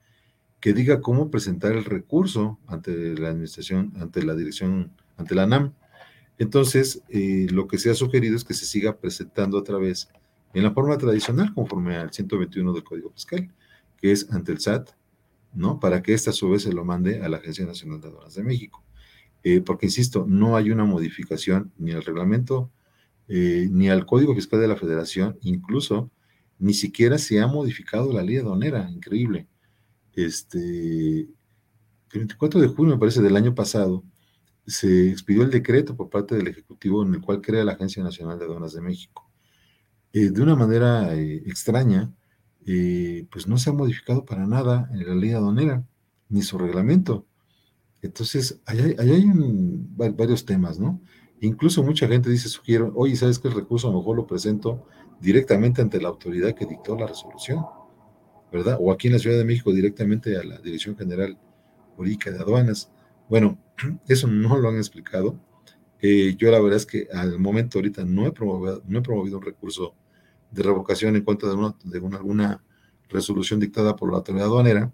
que 0.61 0.73
diga 0.73 1.03
cómo 1.03 1.31
presentar 1.31 1.73
el 1.73 1.85
recurso 1.85 2.59
ante 2.67 3.19
la 3.19 3.29
administración, 3.29 3.93
ante 4.01 4.23
la 4.23 4.35
dirección, 4.35 4.93
ante 5.19 5.35
la 5.35 5.47
NAM. 5.47 5.75
Entonces, 6.39 7.03
eh, 7.11 7.49
lo 7.51 7.69
que 7.69 7.77
se 7.77 7.91
ha 7.91 7.95
sugerido 7.95 8.35
es 8.35 8.45
que 8.45 8.55
se 8.55 8.65
siga 8.65 8.97
presentando 8.97 9.59
a 9.59 9.63
través 9.63 10.09
en 10.55 10.63
la 10.63 10.73
forma 10.73 10.97
tradicional, 10.97 11.53
conforme 11.53 11.97
al 11.97 12.11
121 12.11 12.73
del 12.73 12.83
Código 12.83 13.11
Fiscal, 13.11 13.53
que 13.99 14.11
es 14.11 14.27
ante 14.31 14.53
el 14.53 14.61
SAT, 14.61 14.89
¿no? 15.53 15.79
Para 15.81 16.01
que 16.01 16.15
ésta 16.15 16.31
a 16.31 16.33
su 16.33 16.49
vez 16.49 16.63
se 16.63 16.73
lo 16.73 16.87
mande 16.87 17.23
a 17.23 17.29
la 17.29 17.37
Agencia 17.37 17.67
Nacional 17.67 18.01
de 18.01 18.09
Aduanas 18.09 18.35
de 18.35 18.43
México. 18.43 18.83
Eh, 19.43 19.61
porque, 19.61 19.87
insisto, 19.87 20.27
no 20.29 20.57
hay 20.57 20.71
una 20.71 20.85
modificación 20.85 21.73
ni 21.79 21.93
al 21.93 22.05
reglamento, 22.05 22.71
eh, 23.29 23.69
ni 23.71 23.89
al 23.89 24.07
Código 24.07 24.35
Fiscal 24.35 24.61
de 24.61 24.69
la 24.69 24.77
Federación, 24.77 25.39
incluso 25.43 26.11
ni 26.59 26.75
siquiera 26.75 27.17
se 27.19 27.41
ha 27.41 27.47
modificado 27.47 28.13
la 28.13 28.23
ley 28.23 28.37
aduanera, 28.37 28.91
increíble. 28.91 29.49
Este, 30.15 31.21
el 31.21 31.29
24 32.13 32.61
de 32.61 32.69
junio, 32.69 32.95
me 32.95 33.01
parece, 33.01 33.23
del 33.23 33.37
año 33.37 33.55
pasado, 33.55 34.05
se 34.67 35.11
expidió 35.11 35.43
el 35.43 35.51
decreto 35.51 35.97
por 35.97 36.11
parte 36.11 36.37
del 36.37 36.49
Ejecutivo 36.49 37.03
en 37.03 37.15
el 37.15 37.21
cual 37.21 37.41
crea 37.41 37.65
la 37.65 37.73
Agencia 37.73 38.03
Nacional 38.03 38.39
de 38.39 38.45
Aduanas 38.45 38.75
de 38.75 38.83
México. 38.83 39.31
Eh, 40.13 40.31
de 40.31 40.43
una 40.43 40.57
manera 40.57 41.15
extraña, 41.15 42.13
pues 43.31 43.49
no 43.49 43.59
se 43.59 43.71
ha 43.71 43.73
modificado 43.73 44.25
para 44.25 44.47
nada 44.47 44.89
la 44.93 45.15
ley 45.15 45.33
aduanera, 45.33 45.85
ni 46.29 46.43
su 46.43 46.59
reglamento. 46.59 47.27
Entonces, 48.03 48.61
ahí 48.67 48.97
hay, 48.99 49.25
varios 49.97 50.45
temas, 50.45 50.79
¿no? 50.79 51.01
Incluso 51.41 51.83
mucha 51.83 52.07
gente 52.07 52.31
dice, 52.31 52.49
sugiero, 52.49 52.93
oye, 52.95 53.17
¿sabes 53.17 53.39
qué 53.39 53.49
recurso? 53.49 53.89
A 53.89 53.93
lo 53.93 53.99
mejor 53.99 54.17
lo 54.17 54.27
presento 54.27 54.87
directamente 55.21 55.83
ante 55.83 56.01
la 56.01 56.09
autoridad 56.09 56.55
que 56.55 56.67
dictó 56.67 56.97
la 56.97 57.07
resolución, 57.07 57.65
¿verdad? 58.53 58.79
O 58.81 58.93
aquí 58.93 59.09
en 59.09 59.15
la 59.15 59.19
Ciudad 59.19 59.39
de 59.39 59.45
México 59.45 59.73
directamente 59.73 60.37
a 60.37 60.45
la 60.45 60.59
Dirección 60.59 60.97
General 60.97 61.39
Jurídica 61.97 62.31
de 62.31 62.39
Aduanas. 62.39 62.91
Bueno, 63.29 63.59
eso 64.09 64.27
no 64.27 64.57
lo 64.57 64.69
han 64.69 64.77
explicado. 64.77 65.39
Eh, 66.01 66.35
yo 66.39 66.51
la 66.51 66.61
verdad 66.61 66.79
es 66.79 66.87
que 66.87 67.09
al 67.13 67.39
momento 67.39 67.79
ahorita 67.79 68.05
no 68.05 68.27
he 68.27 68.33
promovido, 68.33 68.83
no 68.87 68.99
he 68.99 69.03
promovido 69.03 69.39
un 69.39 69.45
recurso 69.45 69.95
de 70.51 70.63
revocación 70.63 71.17
en 71.17 71.25
contra 71.25 71.51
de, 71.51 71.55
una, 71.55 71.77
de 71.85 71.99
alguna 71.99 72.65
resolución 73.09 73.61
dictada 73.61 73.97
por 73.97 74.11
la 74.11 74.19
autoridad 74.19 74.47
aduanera, 74.47 74.93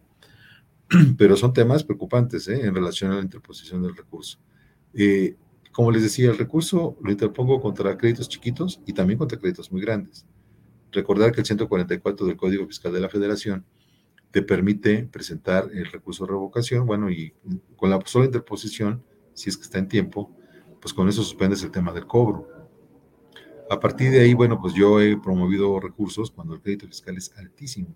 pero 1.18 1.36
son 1.36 1.52
temas 1.52 1.84
preocupantes 1.84 2.48
¿eh? 2.48 2.60
en 2.64 2.74
relación 2.74 3.12
a 3.12 3.16
la 3.16 3.22
interposición 3.22 3.82
del 3.82 3.96
recurso. 3.96 4.38
Eh, 4.94 5.36
como 5.72 5.90
les 5.90 6.02
decía, 6.02 6.30
el 6.30 6.38
recurso 6.38 6.96
lo 7.02 7.10
interpongo 7.10 7.60
contra 7.60 7.96
créditos 7.98 8.28
chiquitos 8.28 8.80
y 8.86 8.92
también 8.92 9.18
contra 9.18 9.38
créditos 9.38 9.70
muy 9.70 9.82
grandes. 9.82 10.26
Recordar 10.92 11.32
que 11.32 11.40
el 11.40 11.46
144 11.46 12.26
del 12.26 12.36
Código 12.36 12.66
Fiscal 12.66 12.92
de 12.92 13.00
la 13.00 13.08
Federación 13.08 13.64
te 14.30 14.42
permite 14.42 15.04
presentar 15.04 15.68
el 15.72 15.86
recurso 15.86 16.24
de 16.24 16.30
revocación, 16.30 16.86
bueno, 16.86 17.10
y 17.10 17.34
con 17.76 17.90
la 17.90 18.00
sola 18.06 18.26
interposición, 18.26 19.02
si 19.34 19.50
es 19.50 19.56
que 19.56 19.64
está 19.64 19.78
en 19.78 19.88
tiempo, 19.88 20.34
pues 20.80 20.94
con 20.94 21.08
eso 21.08 21.22
suspendes 21.22 21.62
el 21.62 21.70
tema 21.70 21.92
del 21.92 22.06
cobro. 22.06 22.48
A 23.68 23.80
partir 23.80 24.10
de 24.10 24.20
ahí, 24.20 24.32
bueno, 24.34 24.60
pues 24.60 24.74
yo 24.74 25.00
he 25.00 25.16
promovido 25.16 25.80
recursos 25.80 26.30
cuando 26.30 26.54
el 26.54 26.60
crédito 26.60 26.86
fiscal 26.86 27.16
es 27.16 27.36
altísimo, 27.36 27.94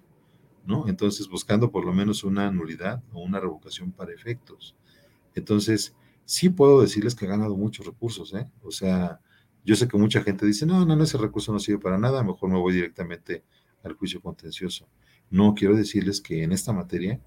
¿no? 0.64 0.88
Entonces, 0.88 1.28
buscando 1.28 1.70
por 1.70 1.84
lo 1.84 1.92
menos 1.92 2.24
una 2.24 2.50
nulidad 2.50 3.02
o 3.12 3.22
una 3.22 3.40
revocación 3.40 3.92
para 3.92 4.12
efectos. 4.12 4.76
Entonces, 5.34 5.94
sí 6.24 6.50
puedo 6.50 6.80
decirles 6.80 7.14
que 7.14 7.24
he 7.24 7.28
ganado 7.28 7.56
muchos 7.56 7.86
recursos, 7.86 8.32
¿eh? 8.34 8.50
O 8.62 8.70
sea, 8.70 9.20
yo 9.64 9.76
sé 9.76 9.88
que 9.88 9.98
mucha 9.98 10.22
gente 10.22 10.46
dice, 10.46 10.66
no, 10.66 10.84
no, 10.84 10.96
no, 10.96 11.04
ese 11.04 11.18
recurso 11.18 11.52
no 11.52 11.58
sirve 11.58 11.80
para 11.80 11.98
nada, 11.98 12.22
mejor 12.22 12.50
me 12.50 12.58
voy 12.58 12.72
directamente 12.72 13.44
al 13.82 13.94
juicio 13.94 14.20
contencioso. 14.20 14.88
No, 15.30 15.54
quiero 15.54 15.76
decirles 15.76 16.20
que 16.20 16.42
en 16.42 16.52
esta 16.52 16.72
materia 16.72 17.20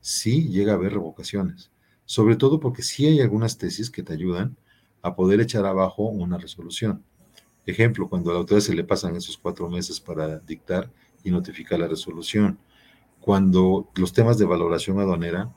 sí 0.00 0.48
llega 0.48 0.72
a 0.72 0.76
haber 0.76 0.92
revocaciones, 0.92 1.70
sobre 2.04 2.36
todo 2.36 2.60
porque 2.60 2.82
sí 2.82 3.06
hay 3.06 3.20
algunas 3.20 3.58
tesis 3.58 3.90
que 3.90 4.02
te 4.02 4.12
ayudan 4.12 4.56
a 5.02 5.14
poder 5.14 5.40
echar 5.40 5.66
abajo 5.66 6.04
una 6.04 6.38
resolución. 6.38 7.04
Ejemplo, 7.66 8.08
cuando 8.08 8.30
a 8.30 8.34
la 8.34 8.40
autoridad 8.40 8.64
se 8.64 8.74
le 8.74 8.84
pasan 8.84 9.16
esos 9.16 9.36
cuatro 9.36 9.68
meses 9.68 10.00
para 10.00 10.38
dictar 10.38 10.90
y 11.22 11.30
notificar 11.30 11.78
la 11.78 11.88
resolución. 11.88 12.58
Cuando 13.20 13.90
los 13.96 14.12
temas 14.12 14.38
de 14.38 14.46
valoración 14.46 14.98
aduanera 14.98 15.52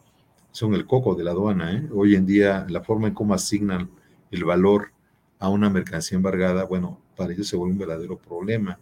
son 0.52 0.74
el 0.74 0.86
coco 0.86 1.16
de 1.16 1.24
la 1.24 1.32
aduana. 1.32 1.74
¿eh? 1.74 1.90
Hoy 1.94 2.16
en 2.16 2.26
día, 2.26 2.66
la 2.70 2.82
forma 2.82 3.08
en 3.08 3.14
cómo 3.14 3.34
asignan 3.34 3.90
el 4.32 4.44
valor 4.44 4.92
a 5.40 5.50
una 5.50 5.70
mercancía 5.70 6.16
embargada, 6.16 6.66
bueno, 6.66 7.00
para 7.16 7.34
ellos 7.34 7.48
se 7.48 7.56
vuelve 7.56 7.74
un 7.74 7.80
verdadero 7.80 8.18
problema, 8.18 8.80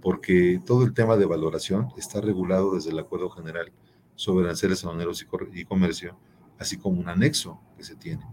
porque 0.00 0.60
todo 0.64 0.84
el 0.84 0.92
tema 0.92 1.16
de 1.16 1.24
valoración 1.26 1.88
está 1.96 2.20
regulado 2.20 2.74
desde 2.74 2.90
el 2.90 2.98
Acuerdo 2.98 3.30
General 3.30 3.72
sobre 4.16 4.44
aranceles 4.44 4.84
aduaneros 4.84 5.26
y 5.52 5.64
comercio, 5.64 6.16
así 6.58 6.76
como 6.76 7.00
un 7.00 7.08
anexo 7.08 7.60
que 7.76 7.84
se 7.84 7.96
tiene. 7.96 8.24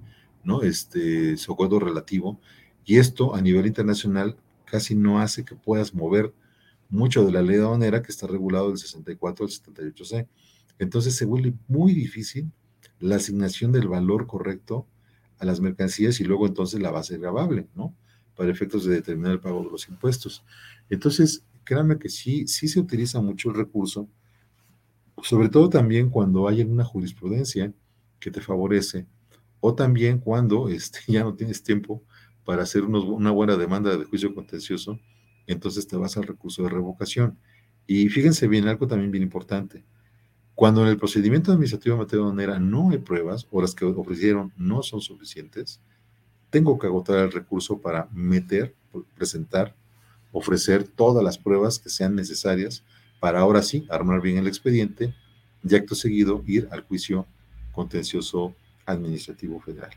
¿no? 0.43 0.61
Este, 0.63 1.37
su 1.37 1.53
acuerdo 1.53 1.79
relativo, 1.79 2.39
y 2.85 2.97
esto 2.97 3.35
a 3.35 3.41
nivel 3.41 3.67
internacional 3.67 4.37
casi 4.65 4.95
no 4.95 5.19
hace 5.19 5.45
que 5.45 5.55
puedas 5.55 5.93
mover 5.93 6.33
mucho 6.91 7.25
de 7.25 7.31
la 7.31 7.41
ley 7.41 7.57
de 7.57 7.63
aduanera 7.63 8.01
que 8.01 8.11
está 8.11 8.27
regulado 8.27 8.67
del 8.67 8.77
64 8.77 9.45
al 9.45 9.51
78C. 9.51 10.27
Entonces 10.77 11.15
se 11.15 11.25
vuelve 11.25 11.53
muy 11.67 11.93
difícil 11.93 12.51
la 12.99 13.15
asignación 13.15 13.71
del 13.71 13.87
valor 13.87 14.27
correcto 14.27 14.87
a 15.39 15.45
las 15.45 15.59
mercancías 15.59 16.19
y 16.19 16.23
luego 16.23 16.45
entonces 16.45 16.79
la 16.79 16.91
base 16.91 17.17
grabable, 17.17 17.67
¿no? 17.75 17.95
Para 18.35 18.51
efectos 18.51 18.85
de 18.85 18.95
determinar 18.95 19.31
el 19.31 19.39
pago 19.39 19.63
de 19.63 19.71
los 19.71 19.87
impuestos. 19.89 20.43
Entonces, 20.89 21.45
créanme 21.63 21.97
que 21.97 22.09
sí, 22.09 22.47
sí 22.47 22.67
se 22.67 22.79
utiliza 22.79 23.21
mucho 23.21 23.49
el 23.49 23.55
recurso, 23.55 24.07
sobre 25.23 25.49
todo 25.49 25.69
también 25.69 26.09
cuando 26.09 26.47
hay 26.47 26.61
alguna 26.61 26.83
jurisprudencia 26.83 27.73
que 28.19 28.31
te 28.31 28.41
favorece 28.41 29.07
o 29.59 29.73
también 29.75 30.19
cuando 30.19 30.69
este, 30.69 30.99
ya 31.07 31.23
no 31.23 31.35
tienes 31.35 31.63
tiempo 31.63 32.03
para 32.43 32.63
hacer 32.63 32.83
una 32.83 33.31
buena 33.31 33.55
demanda 33.55 33.95
de 33.95 34.03
juicio 34.03 34.33
contencioso, 34.33 34.99
entonces 35.51 35.87
te 35.87 35.97
vas 35.97 36.17
al 36.17 36.23
recurso 36.23 36.63
de 36.63 36.69
revocación. 36.69 37.37
Y 37.87 38.09
fíjense 38.09 38.47
bien, 38.47 38.67
algo 38.67 38.87
también 38.87 39.11
bien 39.11 39.23
importante. 39.23 39.83
Cuando 40.55 40.83
en 40.83 40.89
el 40.89 40.97
procedimiento 40.97 41.51
administrativo 41.51 41.95
de 41.95 42.01
materia 42.03 42.23
aduanera 42.23 42.59
no 42.59 42.91
hay 42.91 42.99
pruebas 42.99 43.47
o 43.51 43.61
las 43.61 43.73
que 43.73 43.85
ofrecieron 43.85 44.53
no 44.57 44.83
son 44.83 45.01
suficientes, 45.01 45.81
tengo 46.49 46.77
que 46.77 46.87
agotar 46.87 47.19
el 47.19 47.31
recurso 47.31 47.79
para 47.79 48.07
meter, 48.11 48.75
presentar, 49.15 49.75
ofrecer 50.31 50.87
todas 50.87 51.23
las 51.23 51.37
pruebas 51.37 51.79
que 51.79 51.89
sean 51.89 52.15
necesarias 52.15 52.83
para 53.19 53.39
ahora 53.39 53.61
sí 53.61 53.85
armar 53.89 54.21
bien 54.21 54.37
el 54.37 54.47
expediente 54.47 55.13
y 55.63 55.75
acto 55.75 55.95
seguido 55.95 56.43
ir 56.45 56.67
al 56.71 56.81
juicio 56.81 57.25
contencioso 57.71 58.55
administrativo 58.85 59.59
federal. 59.59 59.91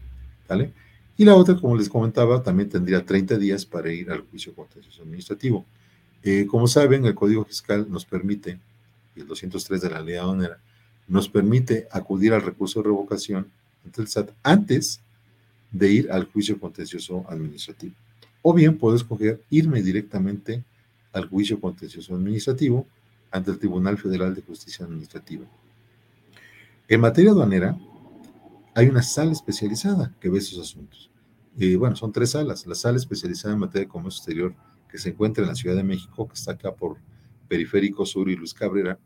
¿vale? 0.48 0.72
Y 1.16 1.24
la 1.24 1.36
otra, 1.36 1.56
como 1.56 1.76
les 1.76 1.88
comentaba, 1.88 2.42
también 2.42 2.68
tendría 2.68 3.04
30 3.04 3.38
días 3.38 3.64
para 3.64 3.92
ir 3.92 4.10
al 4.10 4.22
juicio 4.22 4.54
contencioso 4.54 5.02
administrativo. 5.02 5.64
Eh, 6.22 6.46
como 6.46 6.66
saben, 6.66 7.04
el 7.04 7.14
Código 7.14 7.44
Fiscal 7.44 7.86
nos 7.88 8.04
permite, 8.04 8.58
y 9.14 9.20
el 9.20 9.26
203 9.26 9.80
de 9.80 9.90
la 9.90 10.00
ley 10.00 10.16
aduanera, 10.16 10.58
nos 11.06 11.28
permite 11.28 11.86
acudir 11.90 12.32
al 12.32 12.42
recurso 12.42 12.80
de 12.80 12.86
revocación 12.86 13.46
ante 13.84 14.00
el 14.00 14.08
SAT 14.08 14.30
antes 14.42 15.00
de 15.70 15.92
ir 15.92 16.10
al 16.10 16.24
juicio 16.24 16.58
contencioso 16.58 17.24
administrativo. 17.28 17.94
O 18.42 18.52
bien 18.52 18.78
puedo 18.78 18.96
escoger 18.96 19.42
irme 19.50 19.82
directamente 19.82 20.64
al 21.12 21.28
juicio 21.28 21.60
contencioso 21.60 22.14
administrativo 22.14 22.86
ante 23.30 23.50
el 23.50 23.58
Tribunal 23.58 23.98
Federal 23.98 24.34
de 24.34 24.42
Justicia 24.42 24.84
Administrativa. 24.84 25.44
En 26.88 27.00
materia 27.00 27.30
aduanera, 27.30 27.76
hay 28.74 28.88
una 28.88 29.02
sala 29.02 29.32
especializada 29.32 30.14
que 30.20 30.28
ve 30.28 30.38
esos 30.38 30.58
asuntos. 30.58 31.10
Y 31.56 31.76
bueno, 31.76 31.96
son 31.96 32.12
tres 32.12 32.30
salas. 32.30 32.66
La 32.66 32.74
sala 32.74 32.96
especializada 32.96 33.54
en 33.54 33.60
materia 33.60 33.86
de 33.86 33.88
comercio 33.88 34.18
exterior, 34.18 34.54
que 34.88 34.98
se 34.98 35.10
encuentra 35.10 35.42
en 35.42 35.48
la 35.48 35.54
Ciudad 35.54 35.76
de 35.76 35.84
México, 35.84 36.26
que 36.26 36.34
está 36.34 36.52
acá 36.52 36.74
por 36.74 36.98
Periférico 37.48 38.04
Sur 38.04 38.28
y 38.28 38.36
Luis 38.36 38.54
Cabrera. 38.54 38.98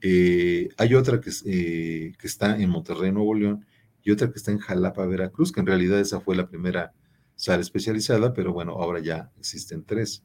Eh, 0.00 0.68
hay 0.76 0.94
otra 0.94 1.20
que, 1.20 1.30
eh, 1.46 2.12
que 2.18 2.26
está 2.26 2.56
en 2.58 2.70
Monterrey, 2.70 3.12
Nuevo 3.12 3.34
León, 3.34 3.66
y 4.02 4.10
otra 4.10 4.30
que 4.30 4.38
está 4.38 4.50
en 4.50 4.58
Jalapa, 4.58 5.06
Veracruz, 5.06 5.52
que 5.52 5.60
en 5.60 5.66
realidad 5.66 6.00
esa 6.00 6.20
fue 6.20 6.36
la 6.36 6.48
primera 6.48 6.92
sala 7.34 7.60
especializada, 7.60 8.32
pero 8.32 8.52
bueno, 8.52 8.72
ahora 8.72 9.00
ya 9.00 9.30
existen 9.38 9.84
tres. 9.84 10.24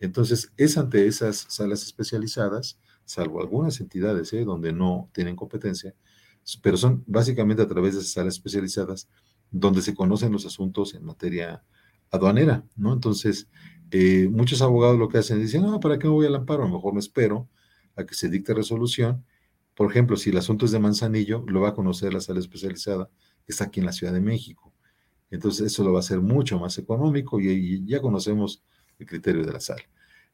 Entonces, 0.00 0.52
es 0.56 0.76
ante 0.76 1.06
esas 1.06 1.46
salas 1.48 1.82
especializadas, 1.84 2.78
salvo 3.04 3.40
algunas 3.40 3.80
entidades 3.80 4.32
¿eh? 4.32 4.44
donde 4.44 4.72
no 4.72 5.08
tienen 5.12 5.36
competencia, 5.36 5.94
pero 6.62 6.76
son 6.76 7.04
básicamente 7.06 7.62
a 7.62 7.68
través 7.68 7.94
de 7.94 8.00
esas 8.00 8.12
salas 8.12 8.34
especializadas 8.34 9.08
donde 9.50 9.82
se 9.82 9.94
conocen 9.94 10.32
los 10.32 10.46
asuntos 10.46 10.94
en 10.94 11.04
materia 11.04 11.62
aduanera, 12.10 12.64
¿no? 12.76 12.92
Entonces, 12.92 13.48
eh, 13.90 14.28
muchos 14.30 14.62
abogados 14.62 14.98
lo 14.98 15.08
que 15.08 15.18
hacen 15.18 15.38
es 15.38 15.44
dicen, 15.44 15.62
no, 15.62 15.78
¿para 15.80 15.98
qué 15.98 16.06
me 16.06 16.14
voy 16.14 16.26
al 16.26 16.34
amparo? 16.34 16.62
A 16.62 16.66
lo 16.66 16.74
mejor 16.74 16.94
me 16.94 17.00
espero 17.00 17.48
a 17.96 18.04
que 18.04 18.14
se 18.14 18.28
dicte 18.28 18.54
resolución. 18.54 19.24
Por 19.74 19.90
ejemplo, 19.90 20.16
si 20.16 20.30
el 20.30 20.38
asunto 20.38 20.66
es 20.66 20.72
de 20.72 20.78
Manzanillo, 20.78 21.44
lo 21.46 21.60
va 21.60 21.70
a 21.70 21.74
conocer 21.74 22.12
la 22.12 22.20
sala 22.20 22.40
especializada, 22.40 23.10
que 23.44 23.52
está 23.52 23.64
aquí 23.64 23.80
en 23.80 23.86
la 23.86 23.92
Ciudad 23.92 24.12
de 24.12 24.20
México. 24.20 24.72
Entonces, 25.30 25.66
eso 25.66 25.84
lo 25.84 25.92
va 25.92 25.98
a 25.98 26.00
hacer 26.00 26.20
mucho 26.20 26.58
más 26.58 26.78
económico 26.78 27.40
y, 27.40 27.48
y 27.48 27.86
ya 27.86 28.00
conocemos 28.00 28.62
el 28.98 29.06
criterio 29.06 29.44
de 29.44 29.52
la 29.52 29.60
sala. 29.60 29.82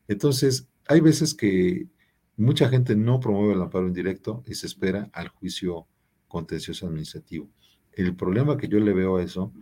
Entonces, 0.08 0.68
hay 0.88 1.00
veces 1.00 1.34
que 1.34 1.88
mucha 2.36 2.68
gente 2.68 2.96
no 2.96 3.20
promueve 3.20 3.54
el 3.54 3.62
amparo 3.62 3.86
indirecto 3.86 4.42
y 4.46 4.54
se 4.54 4.66
espera 4.66 5.10
al 5.12 5.28
juicio 5.28 5.86
contencioso 6.28 6.86
administrativo. 6.86 7.48
El 7.92 8.14
problema 8.14 8.56
que 8.56 8.68
yo 8.68 8.78
le 8.78 8.92
veo 8.92 9.16
a 9.16 9.22
eso 9.22 9.52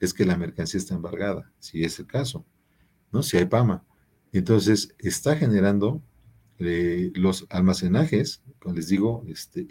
es 0.00 0.12
que 0.12 0.24
la 0.24 0.36
mercancía 0.36 0.78
está 0.78 0.94
embargada, 0.94 1.52
si 1.58 1.84
es 1.84 1.98
el 1.98 2.06
caso, 2.06 2.44
¿no? 3.12 3.22
Si 3.22 3.36
hay 3.36 3.46
PAMA. 3.46 3.84
Entonces, 4.32 4.94
está 4.98 5.36
generando 5.36 6.02
eh, 6.58 7.12
los 7.14 7.46
almacenajes, 7.50 8.42
como 8.58 8.74
les 8.74 8.88
digo, 8.88 9.24
este, 9.28 9.66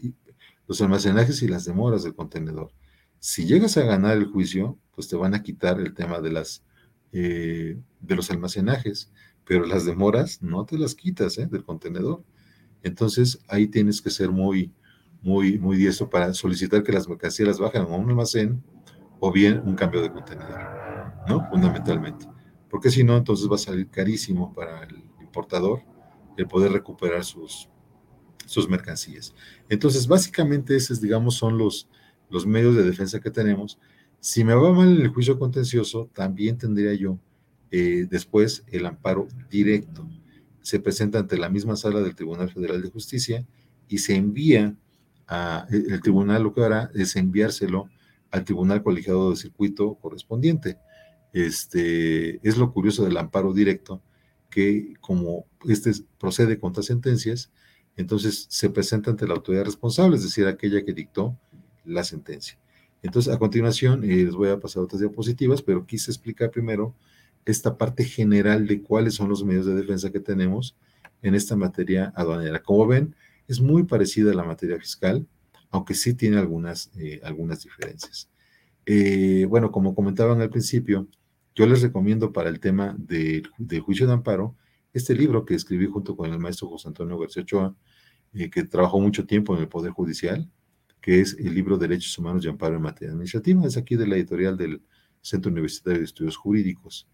los 0.67 0.81
almacenajes 0.81 1.41
y 1.41 1.47
las 1.47 1.65
demoras 1.65 2.03
del 2.03 2.15
contenedor. 2.15 2.71
Si 3.19 3.45
llegas 3.45 3.77
a 3.77 3.83
ganar 3.83 4.17
el 4.17 4.25
juicio, 4.25 4.77
pues 4.95 5.07
te 5.07 5.15
van 5.15 5.33
a 5.33 5.43
quitar 5.43 5.79
el 5.79 5.93
tema 5.93 6.21
de 6.21 6.31
las 6.31 6.63
eh, 7.15 7.77
de 8.01 8.15
los 8.15 8.31
almacenajes, 8.31 9.11
pero 9.45 9.67
las 9.67 9.85
demoras 9.85 10.41
no 10.41 10.65
te 10.65 10.79
las 10.79 10.95
quitas 10.95 11.37
¿eh? 11.37 11.45
del 11.45 11.63
contenedor. 11.63 12.23
Entonces 12.81 13.39
ahí 13.47 13.67
tienes 13.67 14.01
que 14.01 14.09
ser 14.09 14.31
muy, 14.31 14.73
muy, 15.23 15.57
muy 15.57 15.77
diestro 15.77 16.09
para 16.09 16.33
solicitar 16.33 16.83
que 16.83 16.91
las 16.91 17.07
mercancías 17.07 17.47
las 17.47 17.59
bajen 17.59 17.83
a 17.83 17.85
un 17.85 18.09
almacén 18.09 18.61
o 19.19 19.31
bien 19.31 19.61
un 19.65 19.75
cambio 19.75 20.01
de 20.01 20.11
contenedor, 20.11 20.59
¿no? 21.27 21.49
Fundamentalmente. 21.49 22.27
Porque 22.69 22.89
si 22.89 23.03
no, 23.03 23.15
entonces 23.15 23.49
va 23.49 23.55
a 23.55 23.59
salir 23.59 23.89
carísimo 23.89 24.53
para 24.53 24.83
el 24.83 25.03
importador 25.21 25.81
el 26.37 26.47
poder 26.47 26.71
recuperar 26.71 27.23
sus, 27.23 27.69
sus 28.45 28.67
mercancías. 28.67 29.33
Entonces, 29.69 30.07
básicamente, 30.07 30.75
esos, 30.75 30.99
digamos, 30.99 31.35
son 31.35 31.57
los, 31.57 31.89
los 32.29 32.45
medios 32.45 32.75
de 32.75 32.83
defensa 32.83 33.19
que 33.19 33.31
tenemos. 33.31 33.79
Si 34.19 34.43
me 34.43 34.55
va 34.55 34.73
mal 34.73 34.95
en 34.95 35.01
el 35.01 35.09
juicio 35.09 35.37
contencioso, 35.37 36.09
también 36.13 36.57
tendría 36.57 36.93
yo 36.93 37.19
eh, 37.71 38.07
después 38.09 38.63
el 38.67 38.85
amparo 38.85 39.27
directo. 39.49 40.07
Se 40.61 40.79
presenta 40.79 41.19
ante 41.19 41.37
la 41.37 41.49
misma 41.49 41.75
sala 41.75 42.01
del 42.01 42.15
Tribunal 42.15 42.49
Federal 42.49 42.81
de 42.81 42.89
Justicia 42.89 43.45
y 43.87 43.99
se 43.99 44.15
envía 44.15 44.75
el 45.69 46.01
tribunal 46.01 46.43
lo 46.43 46.53
que 46.53 46.63
hará 46.63 46.91
es 46.93 47.15
enviárselo 47.15 47.89
al 48.31 48.43
tribunal 48.43 48.83
colegiado 48.83 49.29
de 49.29 49.35
circuito 49.35 49.95
correspondiente. 49.95 50.77
Este, 51.33 52.47
es 52.47 52.57
lo 52.57 52.71
curioso 52.73 53.05
del 53.05 53.17
amparo 53.17 53.53
directo, 53.53 54.01
que 54.49 54.93
como 55.01 55.45
este 55.67 55.91
procede 56.19 56.59
contra 56.59 56.83
sentencias, 56.83 57.51
entonces 57.95 58.47
se 58.49 58.69
presenta 58.69 59.11
ante 59.11 59.27
la 59.27 59.33
autoridad 59.33 59.65
responsable, 59.65 60.15
es 60.15 60.23
decir, 60.23 60.47
aquella 60.47 60.83
que 60.83 60.93
dictó 60.93 61.37
la 61.85 62.03
sentencia. 62.03 62.57
Entonces, 63.01 63.33
a 63.33 63.37
continuación, 63.37 64.03
eh, 64.03 64.23
les 64.23 64.33
voy 64.33 64.49
a 64.49 64.59
pasar 64.59 64.83
otras 64.83 65.01
diapositivas, 65.01 65.61
pero 65.61 65.85
quise 65.85 66.09
explicar 66.09 66.51
primero 66.51 66.95
esta 67.45 67.77
parte 67.77 68.05
general 68.05 68.65
de 68.65 68.81
cuáles 68.81 69.15
son 69.15 69.29
los 69.29 69.43
medios 69.43 69.65
de 69.65 69.75
defensa 69.75 70.11
que 70.11 70.19
tenemos 70.19 70.75
en 71.21 71.35
esta 71.35 71.55
materia 71.55 72.13
aduanera. 72.15 72.63
Como 72.63 72.87
ven, 72.87 73.15
es 73.47 73.59
muy 73.61 73.83
parecida 73.83 74.31
a 74.31 74.35
la 74.35 74.43
materia 74.43 74.79
fiscal, 74.79 75.27
aunque 75.69 75.93
sí 75.93 76.13
tiene 76.13 76.37
algunas, 76.37 76.91
eh, 76.97 77.19
algunas 77.23 77.63
diferencias. 77.63 78.29
Eh, 78.85 79.45
bueno, 79.49 79.71
como 79.71 79.95
comentaban 79.95 80.41
al 80.41 80.49
principio, 80.49 81.07
yo 81.55 81.65
les 81.67 81.81
recomiendo 81.81 82.33
para 82.33 82.49
el 82.49 82.59
tema 82.59 82.95
del 82.97 83.49
juicio 83.81 84.07
de 84.07 84.13
amparo 84.13 84.55
este 84.93 85.15
libro 85.15 85.45
que 85.45 85.55
escribí 85.55 85.87
junto 85.87 86.15
con 86.15 86.31
el 86.31 86.39
maestro 86.39 86.69
José 86.69 86.87
Antonio 86.87 87.17
García 87.17 87.43
Ochoa, 87.43 87.75
eh, 88.33 88.49
que 88.49 88.63
trabajó 88.63 88.99
mucho 88.99 89.25
tiempo 89.25 89.55
en 89.55 89.61
el 89.61 89.67
Poder 89.67 89.91
Judicial, 89.91 90.49
que 91.01 91.21
es 91.21 91.37
el 91.37 91.53
libro 91.53 91.77
Derechos 91.77 92.17
Humanos 92.17 92.45
y 92.45 92.49
Amparo 92.49 92.75
en 92.75 92.81
Materia 92.81 93.11
Administrativa. 93.11 93.65
Es 93.65 93.77
aquí 93.77 93.95
de 93.95 94.07
la 94.07 94.15
editorial 94.15 94.57
del 94.57 94.81
Centro 95.21 95.51
Universitario 95.51 95.99
de 95.99 96.05
Estudios 96.05 96.37
Jurídicos. 96.37 97.07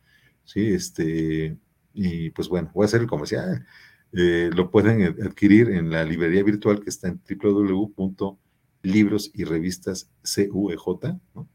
Sí, 0.44 0.68
este, 0.68 1.58
y 1.94 2.30
pues 2.32 2.48
bueno, 2.50 2.72
voy 2.74 2.84
a 2.84 2.86
hacer 2.86 3.02
el 3.02 3.08
comercial. 3.08 3.66
Eh, 4.14 4.50
lo 4.56 4.72
pueden 4.72 5.04
adquirir 5.24 5.70
en 5.70 5.92
la 5.92 6.04
librería 6.04 6.44
virtual 6.44 6.82
que 6.82 6.90
está 6.90 7.08
en 7.08 7.22
www.libros 7.30 9.32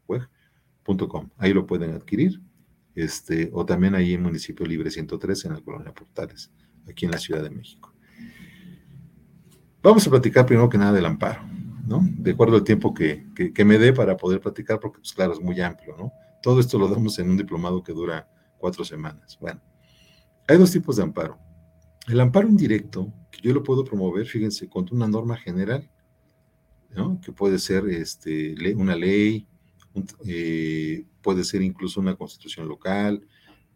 cuej.com. 0.06 1.30
Ahí 1.38 1.52
lo 1.52 1.66
pueden 1.66 1.92
adquirir. 1.92 2.40
Este, 2.94 3.50
o 3.52 3.66
también 3.66 3.94
ahí 3.94 4.14
en 4.14 4.22
Municipio 4.22 4.64
Libre 4.64 4.90
103 4.90 5.46
en 5.46 5.54
la 5.54 5.60
colonia 5.60 5.92
Portales, 5.92 6.52
aquí 6.88 7.06
en 7.06 7.10
la 7.10 7.18
Ciudad 7.18 7.42
de 7.42 7.50
México. 7.50 7.92
Vamos 9.82 10.06
a 10.06 10.10
platicar 10.10 10.46
primero 10.46 10.68
que 10.68 10.78
nada 10.78 10.92
del 10.92 11.04
amparo, 11.04 11.42
¿no? 11.86 12.00
De 12.18 12.30
acuerdo 12.30 12.56
al 12.56 12.64
tiempo 12.64 12.94
que, 12.94 13.26
que, 13.34 13.64
me 13.64 13.78
dé 13.78 13.92
para 13.92 14.16
poder 14.16 14.40
platicar, 14.40 14.78
porque 14.78 15.00
pues 15.00 15.12
claro, 15.12 15.32
es 15.32 15.40
muy 15.40 15.60
amplio, 15.60 15.96
¿no? 15.98 16.12
Todo 16.40 16.60
esto 16.60 16.78
lo 16.78 16.88
damos 16.88 17.18
en 17.18 17.30
un 17.30 17.36
diplomado 17.36 17.82
que 17.82 17.92
dura 17.92 18.28
cuatro 18.58 18.84
semanas. 18.84 19.36
Bueno, 19.40 19.60
hay 20.46 20.56
dos 20.56 20.70
tipos 20.70 20.96
de 20.96 21.02
amparo. 21.02 21.38
El 22.06 22.20
amparo 22.20 22.48
indirecto, 22.48 23.12
que 23.30 23.40
yo 23.40 23.54
lo 23.54 23.62
puedo 23.62 23.84
promover, 23.84 24.26
fíjense, 24.26 24.68
contra 24.68 24.94
una 24.94 25.08
norma 25.08 25.36
general, 25.36 25.90
¿no? 26.94 27.20
que 27.20 27.32
puede 27.32 27.58
ser 27.58 27.88
este, 27.88 28.54
una 28.74 28.94
ley, 28.94 29.46
eh, 30.26 31.06
puede 31.22 31.44
ser 31.44 31.62
incluso 31.62 32.00
una 32.00 32.14
constitución 32.14 32.68
local, 32.68 33.26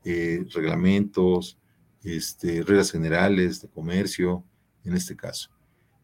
eh, 0.04 0.44
reglamentos, 0.52 1.58
este, 2.02 2.62
reglas 2.62 2.92
generales 2.92 3.62
de 3.62 3.68
comercio, 3.68 4.44
en 4.84 4.94
este 4.94 5.16
caso. 5.16 5.50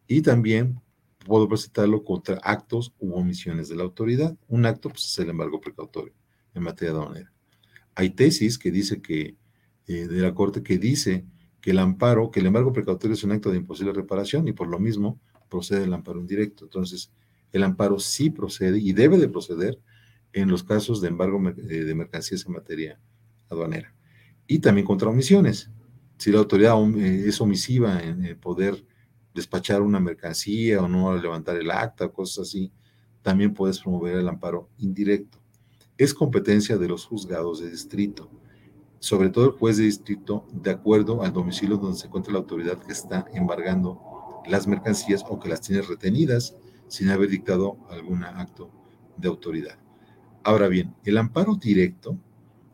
Y 0.06 0.22
también 0.22 0.80
puedo 1.26 1.48
presentarlo 1.48 2.04
contra 2.04 2.37
actos 2.42 2.94
u 2.98 3.14
omisiones 3.14 3.68
de 3.68 3.76
la 3.76 3.82
autoridad. 3.82 4.37
Un 4.48 4.66
acto 4.66 4.88
pues, 4.88 5.04
es 5.04 5.18
el 5.18 5.30
embargo 5.30 5.60
precautorio 5.60 6.14
en 6.54 6.62
materia 6.62 6.94
de 6.94 7.00
aduanera. 7.00 7.32
Hay 7.94 8.10
tesis 8.10 8.58
que 8.58 8.70
dice 8.70 9.00
que, 9.00 9.37
eh, 9.87 10.06
de 10.06 10.22
la 10.22 10.34
Corte 10.34 10.62
que 10.62 10.78
dice 10.78 11.26
que 11.64 11.70
el 11.70 11.79
amparo, 11.79 12.31
que 12.31 12.40
el 12.40 12.46
embargo 12.46 12.74
precautorio 12.74 13.14
es 13.14 13.24
un 13.24 13.33
acto 13.33 13.50
de 13.50 13.57
imposible 13.57 13.94
reparación 13.94 14.46
y 14.46 14.53
por 14.53 14.68
lo 14.68 14.79
mismo 14.79 15.18
procede 15.48 15.85
el 15.85 15.94
amparo 15.94 16.20
indirecto. 16.20 16.64
Entonces, 16.64 17.11
el 17.53 17.62
amparo 17.62 17.98
sí 17.98 18.29
procede 18.29 18.79
y 18.79 18.92
debe 18.92 19.16
de 19.16 19.31
proceder 19.31 19.81
en 20.35 20.50
los 20.50 20.62
casos 20.62 21.00
de 21.00 21.09
embargo 21.09 21.40
eh, 21.48 21.53
de 21.55 21.94
mercancías 21.94 22.44
en 22.44 22.53
materia 22.53 23.00
aduanera. 23.48 23.94
Y 24.46 24.59
también 24.59 24.87
contra 24.87 25.09
omisiones. 25.09 25.70
Si 26.18 26.31
la 26.31 26.40
autoridad 26.40 26.77
eh, 26.98 27.24
es 27.29 27.40
omisiva 27.40 27.98
en 28.03 28.38
poder 28.38 28.85
despachar 29.33 29.81
una 29.81 30.00
mercancía 30.00 30.83
o 30.83 30.87
no 30.87 31.16
levantar 31.16 31.57
el 31.57 31.70
acta, 31.70 32.11
cosas 32.11 32.46
así, 32.46 32.72
también 33.22 33.55
puedes 33.55 33.81
promover 33.81 34.18
el 34.18 34.29
amparo 34.29 34.68
indirecto. 34.77 35.38
Es 35.96 36.12
competencia 36.12 36.77
de 36.77 36.88
los 36.88 37.07
juzgados 37.07 37.62
de 37.62 37.70
distrito 37.70 38.31
sobre 39.05 39.29
todo 39.29 39.45
el 39.45 39.51
juez 39.51 39.77
de 39.77 39.85
distrito, 39.85 40.47
de 40.51 40.71
acuerdo 40.71 41.23
al 41.23 41.31
domicilio 41.31 41.77
donde 41.77 41.99
se 41.99 42.07
encuentra 42.07 42.33
la 42.33 42.38
autoridad 42.38 42.79
que 42.79 42.90
está 42.90 43.27
embargando 43.35 44.01
las 44.47 44.67
mercancías 44.67 45.23
o 45.29 45.38
que 45.38 45.51
las 45.51 45.61
tiene 45.61 45.83
retenidas 45.83 46.57
sin 46.88 47.11
haber 47.11 47.29
dictado 47.29 47.77
algún 47.90 48.25
acto 48.25 48.71
de 49.19 49.29
autoridad. 49.29 49.79
Ahora 50.43 50.69
bien, 50.69 50.95
el 51.05 51.19
amparo 51.19 51.55
directo, 51.55 52.19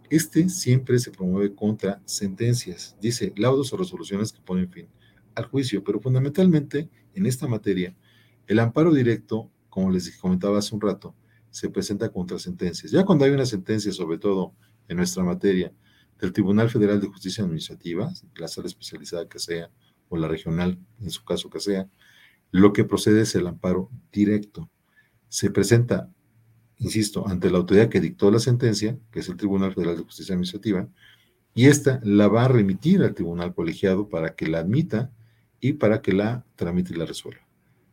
este 0.09 0.49
siempre 0.49 1.01
se 1.01 1.11
promueve 1.11 1.53
contra 1.53 2.01
sentencias, 2.05 2.97
dice 3.01 3.33
laudos 3.37 3.73
o 3.73 3.77
resoluciones 3.77 4.31
que 4.31 4.41
ponen 4.41 4.71
fin 4.71 4.87
al 5.35 5.47
juicio, 5.47 5.83
pero 5.83 5.99
fundamentalmente 5.99 6.89
en 7.13 7.27
esta 7.27 7.49
materia, 7.49 7.97
el 8.47 8.61
amparo 8.61 8.95
directo, 8.95 9.51
como 9.69 9.91
les 9.91 10.17
comentaba 10.17 10.59
hace 10.59 10.77
un 10.77 10.81
rato, 10.81 11.13
se 11.51 11.69
presenta 11.71 12.09
contra 12.09 12.39
sentencias. 12.39 12.93
Ya 12.93 13.05
cuando 13.05 13.25
hay 13.25 13.33
una 13.33 13.47
sentencia, 13.47 13.91
sobre 13.91 14.19
todo 14.19 14.55
en 14.87 14.97
nuestra 14.97 15.25
materia, 15.25 15.73
del 16.21 16.33
Tribunal 16.33 16.69
Federal 16.71 17.01
de 17.01 17.09
Justicia 17.09 17.45
Administrativa, 17.45 18.13
la 18.37 18.49
sala 18.49 18.67
especializada 18.67 19.29
que 19.29 19.39
sea, 19.39 19.71
o 20.09 20.17
la 20.17 20.29
regional, 20.29 20.79
en 21.01 21.11
su 21.11 21.25
caso 21.25 21.49
que 21.49 21.61
sea, 21.61 21.89
lo 22.51 22.73
que 22.73 22.85
procede 22.85 23.23
es 23.23 23.35
el 23.35 23.47
amparo 23.47 23.91
directo. 24.13 24.69
Se 25.29 25.51
presenta, 25.51 26.11
insisto, 26.79 27.27
ante 27.29 27.51
la 27.51 27.59
autoridad 27.59 27.89
que 27.89 28.01
dictó 28.01 28.31
la 28.31 28.41
sentencia, 28.41 28.99
que 29.13 29.21
es 29.21 29.29
el 29.29 29.37
Tribunal 29.37 29.73
Federal 29.73 29.97
de 29.97 30.03
Justicia 30.03 30.35
Administrativa, 30.35 30.89
y 31.55 31.67
esta 31.67 32.01
la 32.03 32.29
va 32.29 32.45
a 32.45 32.49
remitir 32.49 33.03
al 33.03 33.15
tribunal 33.15 33.55
colegiado 33.55 34.09
para 34.09 34.35
que 34.35 34.47
la 34.47 34.59
admita 34.59 35.13
y 35.61 35.75
para 35.75 36.01
que 36.03 36.13
la 36.13 36.45
tramite 36.57 36.93
y 36.93 36.97
la 36.97 37.07
resuelva. 37.07 37.47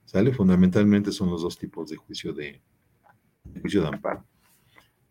¿Sale? 0.05 0.31
Fundamentalmente 0.31 1.11
son 1.11 1.29
los 1.29 1.41
dos 1.41 1.57
tipos 1.57 1.89
de 1.89 1.97
juicio 1.97 2.33
de, 2.33 2.61
de 3.43 3.61
juicio 3.61 3.81
de 3.81 3.87
amparo. 3.87 4.25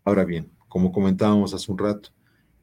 Ahora 0.05 0.25
bien, 0.25 0.51
como 0.69 0.91
comentábamos 0.91 1.53
hace 1.55 1.71
un 1.71 1.79
rato, 1.79 2.11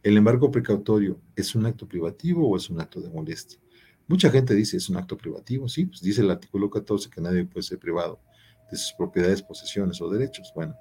¿El 0.04 0.18
embargo 0.18 0.52
precautorio 0.52 1.22
es 1.34 1.56
un 1.56 1.66
acto 1.66 1.88
privativo 1.88 2.50
o 2.50 2.58
es 2.58 2.70
un 2.70 2.82
acto 2.82 3.00
de 3.00 3.10
molestia? 3.10 3.58
Mucha 4.06 4.30
gente 4.30 4.54
dice 4.54 4.76
es 4.76 4.90
un 4.90 4.98
acto 4.98 5.18
privativo, 5.18 5.70
sí, 5.70 5.86
pues 5.86 6.02
dice 6.02 6.22
el 6.22 6.30
artículo 6.30 6.70
14 6.70 7.10
que 7.10 7.22
nadie 7.22 7.46
puede 7.46 7.64
ser 7.64 7.80
privado 7.80 8.20
de 8.70 8.78
sus 8.78 8.94
propiedades, 8.94 9.42
posesiones 9.42 10.02
o 10.02 10.10
derechos. 10.10 10.52
Bueno, 10.54 10.76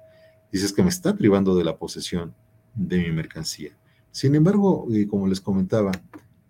dices 0.51 0.73
que 0.73 0.83
me 0.83 0.89
está 0.89 1.15
privando 1.15 1.55
de 1.55 1.63
la 1.63 1.77
posesión 1.77 2.35
de 2.75 2.97
mi 2.97 3.11
mercancía. 3.13 3.77
Sin 4.11 4.35
embargo, 4.35 4.87
eh, 4.91 5.07
como 5.07 5.25
les 5.27 5.39
comentaba, 5.39 5.91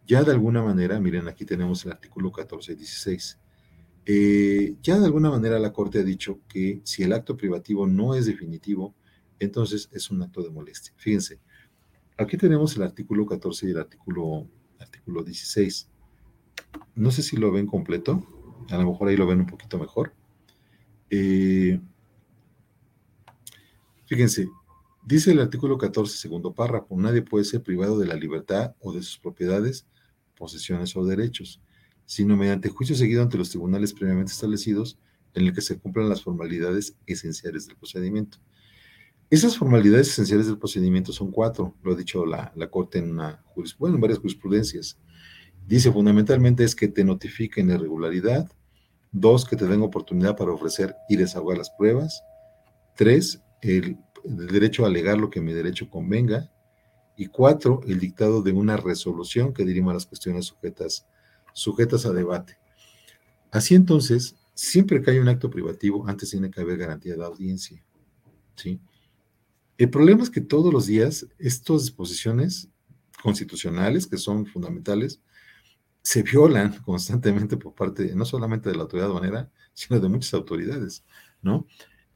ya 0.07 0.23
de 0.23 0.31
alguna 0.31 0.63
manera, 0.63 0.99
miren, 0.99 1.27
aquí 1.27 1.45
tenemos 1.45 1.85
el 1.85 1.91
artículo 1.91 2.31
14 2.31 2.73
y 2.73 2.75
16. 2.75 3.39
Eh, 4.05 4.75
ya 4.81 4.99
de 4.99 5.05
alguna 5.05 5.29
manera 5.29 5.59
la 5.59 5.71
Corte 5.71 5.99
ha 5.99 6.03
dicho 6.03 6.39
que 6.47 6.81
si 6.83 7.03
el 7.03 7.13
acto 7.13 7.37
privativo 7.37 7.85
no 7.85 8.15
es 8.15 8.25
definitivo, 8.25 8.95
entonces 9.39 9.89
es 9.93 10.09
un 10.09 10.23
acto 10.23 10.41
de 10.41 10.49
molestia. 10.49 10.91
Fíjense, 10.97 11.39
Aquí 12.17 12.37
tenemos 12.37 12.75
el 12.75 12.83
artículo 12.83 13.25
14 13.25 13.67
y 13.67 13.71
el 13.71 13.79
artículo, 13.79 14.47
artículo 14.79 15.23
16. 15.23 15.89
No 16.95 17.09
sé 17.09 17.23
si 17.23 17.37
lo 17.37 17.51
ven 17.51 17.65
completo, 17.65 18.23
a 18.69 18.77
lo 18.77 18.91
mejor 18.91 19.07
ahí 19.07 19.17
lo 19.17 19.25
ven 19.25 19.39
un 19.39 19.47
poquito 19.47 19.79
mejor. 19.79 20.13
Eh, 21.09 21.79
fíjense, 24.05 24.47
dice 25.03 25.31
el 25.31 25.39
artículo 25.39 25.79
14, 25.79 26.15
segundo 26.15 26.53
párrafo, 26.53 26.95
nadie 26.97 27.23
puede 27.23 27.45
ser 27.45 27.63
privado 27.63 27.97
de 27.97 28.05
la 28.05 28.15
libertad 28.15 28.75
o 28.79 28.93
de 28.93 29.01
sus 29.01 29.17
propiedades, 29.17 29.87
posesiones 30.35 30.95
o 30.95 31.05
derechos, 31.05 31.61
sino 32.05 32.37
mediante 32.37 32.69
juicio 32.69 32.95
seguido 32.95 33.23
ante 33.23 33.39
los 33.39 33.49
tribunales 33.49 33.93
previamente 33.93 34.31
establecidos 34.31 34.99
en 35.33 35.47
el 35.47 35.53
que 35.53 35.61
se 35.61 35.79
cumplan 35.79 36.09
las 36.09 36.21
formalidades 36.21 36.95
esenciales 37.07 37.65
del 37.65 37.75
procedimiento. 37.75 38.37
Esas 39.33 39.57
formalidades 39.57 40.09
esenciales 40.09 40.45
del 40.45 40.59
procedimiento 40.59 41.11
son 41.11 41.31
cuatro, 41.31 41.75
lo 41.81 41.93
ha 41.93 41.95
dicho 41.95 42.23
la, 42.23 42.53
Corte 42.69 42.99
en, 42.99 43.09
una, 43.09 43.43
en 43.55 43.99
varias 43.99 44.19
jurisprudencias. 44.19 44.99
Dice, 45.65 45.91
fundamentalmente 45.91 46.63
es 46.63 46.75
que 46.75 46.87
te 46.87 47.03
notifiquen 47.03 47.71
irregularidad, 47.71 48.47
dos, 49.11 49.45
que 49.45 49.55
te 49.55 49.65
den 49.65 49.81
oportunidad 49.81 50.37
para 50.37 50.51
ofrecer 50.51 50.95
y 51.09 51.15
desahogar 51.15 51.57
las 51.57 51.71
pruebas, 51.71 52.21
tres, 52.95 53.41
el, 53.63 53.97
el 54.23 54.47
derecho 54.49 54.83
a 54.83 54.87
alegar 54.89 55.17
lo 55.17 55.31
que 55.31 55.41
mi 55.41 55.51
derecho 55.51 55.89
convenga, 55.89 56.51
y 57.17 57.25
cuatro, 57.25 57.81
el 57.87 57.99
dictado 57.99 58.43
de 58.43 58.51
una 58.51 58.77
resolución 58.77 59.51
que 59.51 59.65
dirima 59.65 59.95
las 59.95 60.05
cuestiones 60.05 60.45
sujetas, 60.45 61.07
sujetas 61.53 62.05
a 62.05 62.13
debate. 62.13 62.59
Así 63.49 63.73
entonces, 63.73 64.35
siempre 64.53 65.01
que 65.01 65.09
hay 65.09 65.17
un 65.17 65.27
acto 65.27 65.49
privativo, 65.49 66.07
antes 66.07 66.29
tiene 66.29 66.51
que 66.51 66.61
haber 66.61 66.77
garantía 66.77 67.15
de 67.15 67.25
audiencia. 67.25 67.83
¿sí? 68.55 68.79
El 69.77 69.89
problema 69.89 70.23
es 70.23 70.29
que 70.29 70.41
todos 70.41 70.71
los 70.71 70.85
días 70.85 71.27
estas 71.39 71.83
disposiciones 71.83 72.69
constitucionales, 73.21 74.07
que 74.07 74.17
son 74.17 74.45
fundamentales, 74.45 75.21
se 76.01 76.21
violan 76.21 76.81
constantemente 76.85 77.57
por 77.57 77.73
parte 77.73 78.15
no 78.15 78.25
solamente 78.25 78.69
de 78.69 78.75
la 78.75 78.83
autoridad 78.83 79.09
aduanera, 79.09 79.51
sino 79.73 79.99
de 79.99 80.09
muchas 80.09 80.33
autoridades, 80.33 81.03
¿no? 81.41 81.65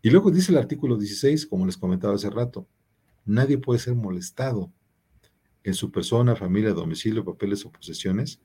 Y 0.02 0.10
luego 0.10 0.30
dice 0.30 0.52
el 0.52 0.58
artículo 0.60 0.98
16, 0.98 1.48
como 1.48 1.66
les 1.66 1.78
comentaba 1.78 2.14
hace 2.14 2.30
rato, 2.30 2.68
nadie 3.26 3.58
puede 3.58 3.80
ser 3.80 3.96
molestado 3.96 4.72
en 5.64 5.74
su 5.74 5.92
persona, 5.92 6.36
familia, 6.36 6.74
domicilio, 6.74 7.26
papeles 7.26 7.66
o 7.66 7.72
posesiones, 7.72 8.40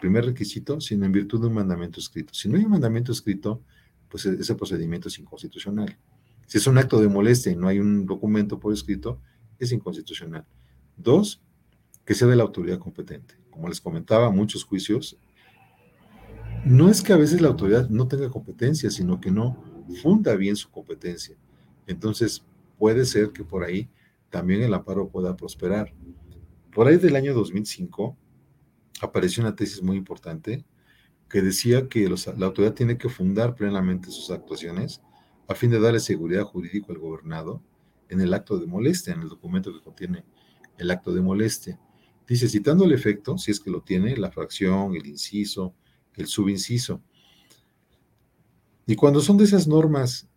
primer 0.00 0.24
requisito, 0.24 0.80
sino 0.80 1.04
en 1.04 1.12
virtud 1.12 1.40
de 1.40 1.48
un 1.48 1.54
mandamiento 1.54 1.98
escrito. 2.00 2.32
Si 2.32 2.48
no 2.48 2.56
hay 2.56 2.64
un 2.64 2.70
mandamiento 2.70 3.12
escrito, 3.12 3.62
pues 4.08 4.24
ese 4.24 4.54
procedimiento 4.54 5.08
es 5.08 5.18
inconstitucional. 5.18 5.98
Si 6.48 6.56
es 6.56 6.66
un 6.66 6.78
acto 6.78 6.98
de 6.98 7.08
molestia 7.08 7.52
y 7.52 7.56
no 7.56 7.68
hay 7.68 7.78
un 7.78 8.06
documento 8.06 8.58
por 8.58 8.72
escrito, 8.72 9.20
es 9.58 9.70
inconstitucional. 9.70 10.46
Dos, 10.96 11.42
que 12.06 12.14
sea 12.14 12.26
de 12.26 12.36
la 12.36 12.42
autoridad 12.42 12.78
competente. 12.78 13.34
Como 13.50 13.68
les 13.68 13.82
comentaba, 13.82 14.30
muchos 14.30 14.64
juicios, 14.64 15.18
no 16.64 16.88
es 16.88 17.02
que 17.02 17.12
a 17.12 17.18
veces 17.18 17.42
la 17.42 17.48
autoridad 17.48 17.90
no 17.90 18.08
tenga 18.08 18.30
competencia, 18.30 18.90
sino 18.90 19.20
que 19.20 19.30
no 19.30 19.62
funda 20.00 20.36
bien 20.36 20.56
su 20.56 20.70
competencia. 20.70 21.36
Entonces, 21.86 22.42
puede 22.78 23.04
ser 23.04 23.32
que 23.32 23.44
por 23.44 23.62
ahí 23.62 23.90
también 24.30 24.62
el 24.62 24.72
amparo 24.72 25.10
pueda 25.10 25.36
prosperar. 25.36 25.92
Por 26.72 26.88
ahí 26.88 26.96
del 26.96 27.16
año 27.16 27.34
2005 27.34 28.16
apareció 29.02 29.42
una 29.42 29.54
tesis 29.54 29.82
muy 29.82 29.98
importante 29.98 30.64
que 31.28 31.42
decía 31.42 31.90
que 31.90 32.08
la 32.08 32.46
autoridad 32.46 32.72
tiene 32.72 32.96
que 32.96 33.10
fundar 33.10 33.54
plenamente 33.54 34.10
sus 34.10 34.30
actuaciones 34.30 35.02
a 35.48 35.54
fin 35.54 35.70
de 35.70 35.80
darle 35.80 35.98
seguridad 35.98 36.44
jurídica 36.44 36.92
al 36.92 36.98
gobernado 36.98 37.62
en 38.08 38.20
el 38.20 38.32
acto 38.34 38.58
de 38.58 38.66
molestia, 38.66 39.14
en 39.14 39.22
el 39.22 39.28
documento 39.28 39.72
que 39.72 39.80
contiene 39.80 40.24
el 40.76 40.90
acto 40.90 41.12
de 41.12 41.22
molestia. 41.22 41.80
Dice, 42.26 42.48
citando 42.48 42.84
el 42.84 42.92
efecto, 42.92 43.38
si 43.38 43.50
es 43.50 43.58
que 43.58 43.70
lo 43.70 43.80
tiene, 43.80 44.16
la 44.16 44.30
fracción, 44.30 44.94
el 44.94 45.06
inciso, 45.06 45.74
el 46.14 46.26
subinciso. 46.26 47.02
Y 48.86 48.94
cuando 48.94 49.20
son 49.20 49.38
de 49.38 49.44
esas 49.44 49.66
normas 49.66 50.28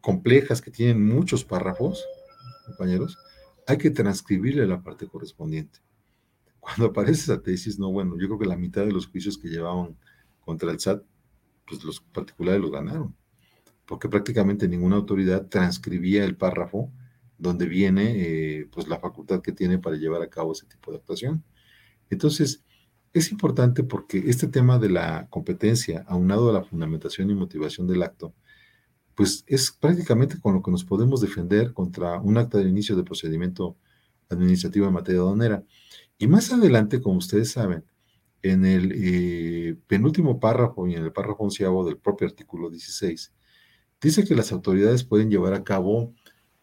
complejas 0.00 0.62
que 0.62 0.70
tienen 0.70 1.04
muchos 1.04 1.44
párrafos, 1.44 2.04
compañeros, 2.66 3.18
hay 3.66 3.78
que 3.78 3.90
transcribirle 3.90 4.66
la 4.66 4.82
parte 4.82 5.08
correspondiente. 5.08 5.80
Cuando 6.60 6.86
aparece 6.86 7.32
esa 7.32 7.42
tesis, 7.42 7.78
no, 7.78 7.90
bueno, 7.90 8.16
yo 8.18 8.26
creo 8.26 8.38
que 8.38 8.46
la 8.46 8.56
mitad 8.56 8.84
de 8.84 8.92
los 8.92 9.08
juicios 9.08 9.38
que 9.38 9.48
llevaban 9.48 9.96
contra 10.40 10.70
el 10.70 10.78
SAT, 10.78 11.02
pues 11.66 11.82
los 11.82 12.00
particulares 12.00 12.60
los 12.60 12.70
ganaron, 12.70 13.16
porque 13.86 14.08
prácticamente 14.08 14.68
ninguna 14.68 14.96
autoridad 14.96 15.46
transcribía 15.46 16.24
el 16.24 16.36
párrafo 16.36 16.92
donde 17.38 17.66
viene 17.66 18.14
eh, 18.16 18.68
pues 18.72 18.88
la 18.88 18.98
facultad 18.98 19.42
que 19.42 19.52
tiene 19.52 19.78
para 19.78 19.96
llevar 19.96 20.22
a 20.22 20.30
cabo 20.30 20.52
ese 20.52 20.66
tipo 20.66 20.90
de 20.90 20.98
actuación. 20.98 21.44
Entonces, 22.10 22.64
es 23.12 23.32
importante 23.32 23.82
porque 23.82 24.24
este 24.26 24.48
tema 24.48 24.78
de 24.78 24.90
la 24.90 25.28
competencia, 25.30 26.04
aunado 26.08 26.50
a 26.50 26.52
la 26.52 26.64
fundamentación 26.64 27.30
y 27.30 27.34
motivación 27.34 27.86
del 27.86 28.02
acto, 28.02 28.34
pues 29.14 29.44
es 29.46 29.70
prácticamente 29.72 30.38
con 30.40 30.54
lo 30.54 30.62
que 30.62 30.70
nos 30.70 30.84
podemos 30.84 31.20
defender 31.20 31.72
contra 31.72 32.20
un 32.20 32.36
acta 32.36 32.58
de 32.58 32.68
inicio 32.68 32.96
de 32.96 33.04
procedimiento 33.04 33.76
administrativo 34.28 34.86
en 34.86 34.92
materia 34.92 35.20
aduanera. 35.20 35.64
Y 36.18 36.26
más 36.26 36.52
adelante, 36.52 37.00
como 37.00 37.18
ustedes 37.18 37.50
saben, 37.52 37.84
en 38.42 38.66
el 38.66 38.92
eh, 38.94 39.76
penúltimo 39.86 40.38
párrafo 40.38 40.86
y 40.86 40.94
en 40.94 41.04
el 41.04 41.12
párrafo 41.12 41.44
onceavo 41.44 41.84
del 41.86 41.96
propio 41.96 42.26
artículo 42.26 42.70
16, 42.70 43.32
dice 44.00 44.24
que 44.24 44.34
las 44.34 44.52
autoridades 44.52 45.04
pueden 45.04 45.30
llevar 45.30 45.54
a 45.54 45.64
cabo 45.64 46.14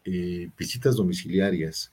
eh, 0.04 0.50
visitas 0.56 0.96
domiciliarias, 0.96 1.92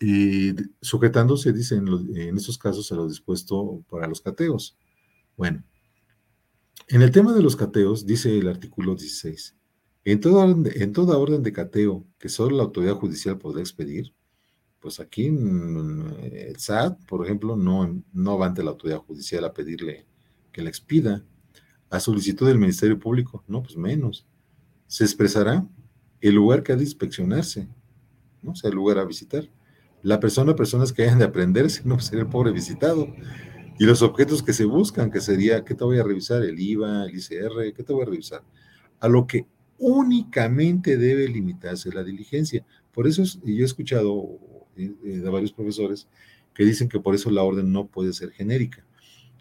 eh, 0.00 0.54
sujetándose, 0.80 1.52
dice, 1.52 1.76
en, 1.76 1.88
en, 2.16 2.36
estos 2.36 2.58
casos 2.58 2.90
a 2.90 2.96
lo 2.96 3.08
dispuesto 3.08 3.84
para 3.88 4.06
los 4.06 4.20
cateos. 4.20 4.76
Bueno, 5.36 5.62
en 6.88 7.02
el 7.02 7.10
tema 7.10 7.32
de 7.32 7.42
los 7.42 7.56
cateos, 7.56 8.06
dice 8.06 8.36
el 8.36 8.48
artículo 8.48 8.94
16, 8.94 9.56
en 10.04 10.20
toda, 10.20 10.46
en 10.46 10.92
toda 10.92 11.18
orden 11.18 11.42
de 11.42 11.52
cateo 11.52 12.06
que 12.18 12.28
solo 12.28 12.56
la 12.56 12.62
autoridad 12.64 12.94
judicial 12.94 13.38
podrá 13.38 13.60
expedir, 13.60 14.14
pues 14.80 14.98
aquí 14.98 15.26
el 15.26 16.56
SAT, 16.56 17.04
por 17.06 17.24
ejemplo, 17.24 17.54
no, 17.54 18.02
no 18.12 18.38
la 18.38 18.70
autoridad 18.70 18.98
judicial 18.98 19.44
a 19.44 19.52
pedirle 19.52 20.06
que 20.52 20.62
la 20.62 20.70
expida. 20.70 21.24
A 21.90 21.98
solicitud 21.98 22.46
del 22.46 22.58
Ministerio 22.58 22.98
Público, 22.98 23.44
no, 23.48 23.62
pues 23.62 23.76
menos. 23.76 24.26
Se 24.90 25.04
expresará 25.04 25.64
el 26.20 26.34
lugar 26.34 26.64
que 26.64 26.72
ha 26.72 26.76
de 26.76 26.82
inspeccionarse, 26.82 27.68
¿no? 28.42 28.50
O 28.50 28.54
sea, 28.56 28.70
el 28.70 28.74
lugar 28.74 28.98
a 28.98 29.04
visitar. 29.04 29.48
La 30.02 30.18
persona, 30.18 30.56
personas 30.56 30.92
que 30.92 31.04
hayan 31.04 31.20
de 31.20 31.26
aprenderse, 31.26 31.82
no 31.84 32.00
sería 32.00 32.22
el 32.22 32.28
pobre 32.28 32.50
visitado. 32.50 33.06
Y 33.78 33.84
los 33.84 34.02
objetos 34.02 34.42
que 34.42 34.52
se 34.52 34.64
buscan, 34.64 35.12
que 35.12 35.20
sería, 35.20 35.64
¿qué 35.64 35.76
te 35.76 35.84
voy 35.84 36.00
a 36.00 36.02
revisar? 36.02 36.42
El 36.42 36.58
IVA, 36.58 37.04
el 37.04 37.14
ICR, 37.14 37.72
¿qué 37.72 37.84
te 37.84 37.92
voy 37.92 38.02
a 38.02 38.06
revisar? 38.06 38.42
A 38.98 39.06
lo 39.06 39.28
que 39.28 39.46
únicamente 39.78 40.96
debe 40.96 41.28
limitarse 41.28 41.92
la 41.92 42.02
diligencia. 42.02 42.66
Por 42.90 43.06
eso, 43.06 43.22
y 43.44 43.58
yo 43.58 43.62
he 43.62 43.66
escuchado 43.66 44.40
eh, 44.76 44.92
de 45.02 45.30
varios 45.30 45.52
profesores 45.52 46.08
que 46.52 46.64
dicen 46.64 46.88
que 46.88 46.98
por 46.98 47.14
eso 47.14 47.30
la 47.30 47.44
orden 47.44 47.70
no 47.72 47.86
puede 47.86 48.12
ser 48.12 48.32
genérica. 48.32 48.84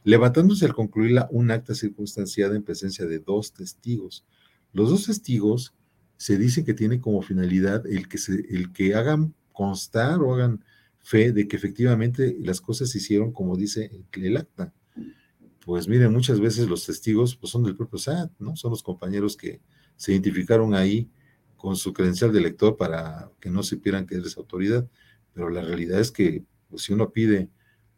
Levantándose 0.03 0.67
al 0.67 0.75
concluirla 0.75 1.27
un 1.31 1.49
acta 1.49 1.73
circunstanciada 1.73 2.55
en 2.55 2.61
presencia 2.61 3.07
de 3.07 3.17
dos 3.17 3.51
testigos. 3.51 4.27
Los 4.73 4.89
dos 4.89 5.05
testigos 5.05 5.73
se 6.17 6.37
dice 6.37 6.63
que 6.63 6.73
tiene 6.73 6.99
como 6.99 7.21
finalidad 7.21 7.85
el 7.87 8.07
que, 8.07 8.17
se, 8.17 8.33
el 8.33 8.71
que 8.73 8.95
hagan 8.95 9.33
constar 9.53 10.19
o 10.19 10.33
hagan 10.33 10.63
fe 10.99 11.31
de 11.31 11.47
que 11.47 11.55
efectivamente 11.55 12.37
las 12.39 12.61
cosas 12.61 12.89
se 12.89 12.97
hicieron 12.97 13.31
como 13.31 13.55
dice 13.55 13.91
el 14.13 14.37
acta. 14.37 14.73
Pues 15.65 15.87
miren, 15.87 16.11
muchas 16.11 16.39
veces 16.39 16.67
los 16.67 16.85
testigos 16.85 17.35
pues, 17.35 17.51
son 17.51 17.63
del 17.63 17.75
propio 17.75 17.99
SAT, 17.99 18.31
¿no? 18.39 18.55
Son 18.55 18.71
los 18.71 18.83
compañeros 18.83 19.37
que 19.37 19.61
se 19.95 20.13
identificaron 20.13 20.73
ahí 20.73 21.09
con 21.57 21.75
su 21.75 21.93
credencial 21.93 22.31
de 22.31 22.41
lector 22.41 22.77
para 22.77 23.31
que 23.39 23.49
no 23.49 23.63
supieran 23.63 24.05
que 24.05 24.15
eres 24.15 24.37
autoridad 24.37 24.87
pero 25.33 25.49
la 25.49 25.61
realidad 25.61 25.99
es 25.99 26.11
que 26.11 26.43
pues, 26.69 26.83
si 26.83 26.93
uno 26.93 27.11
pide 27.11 27.49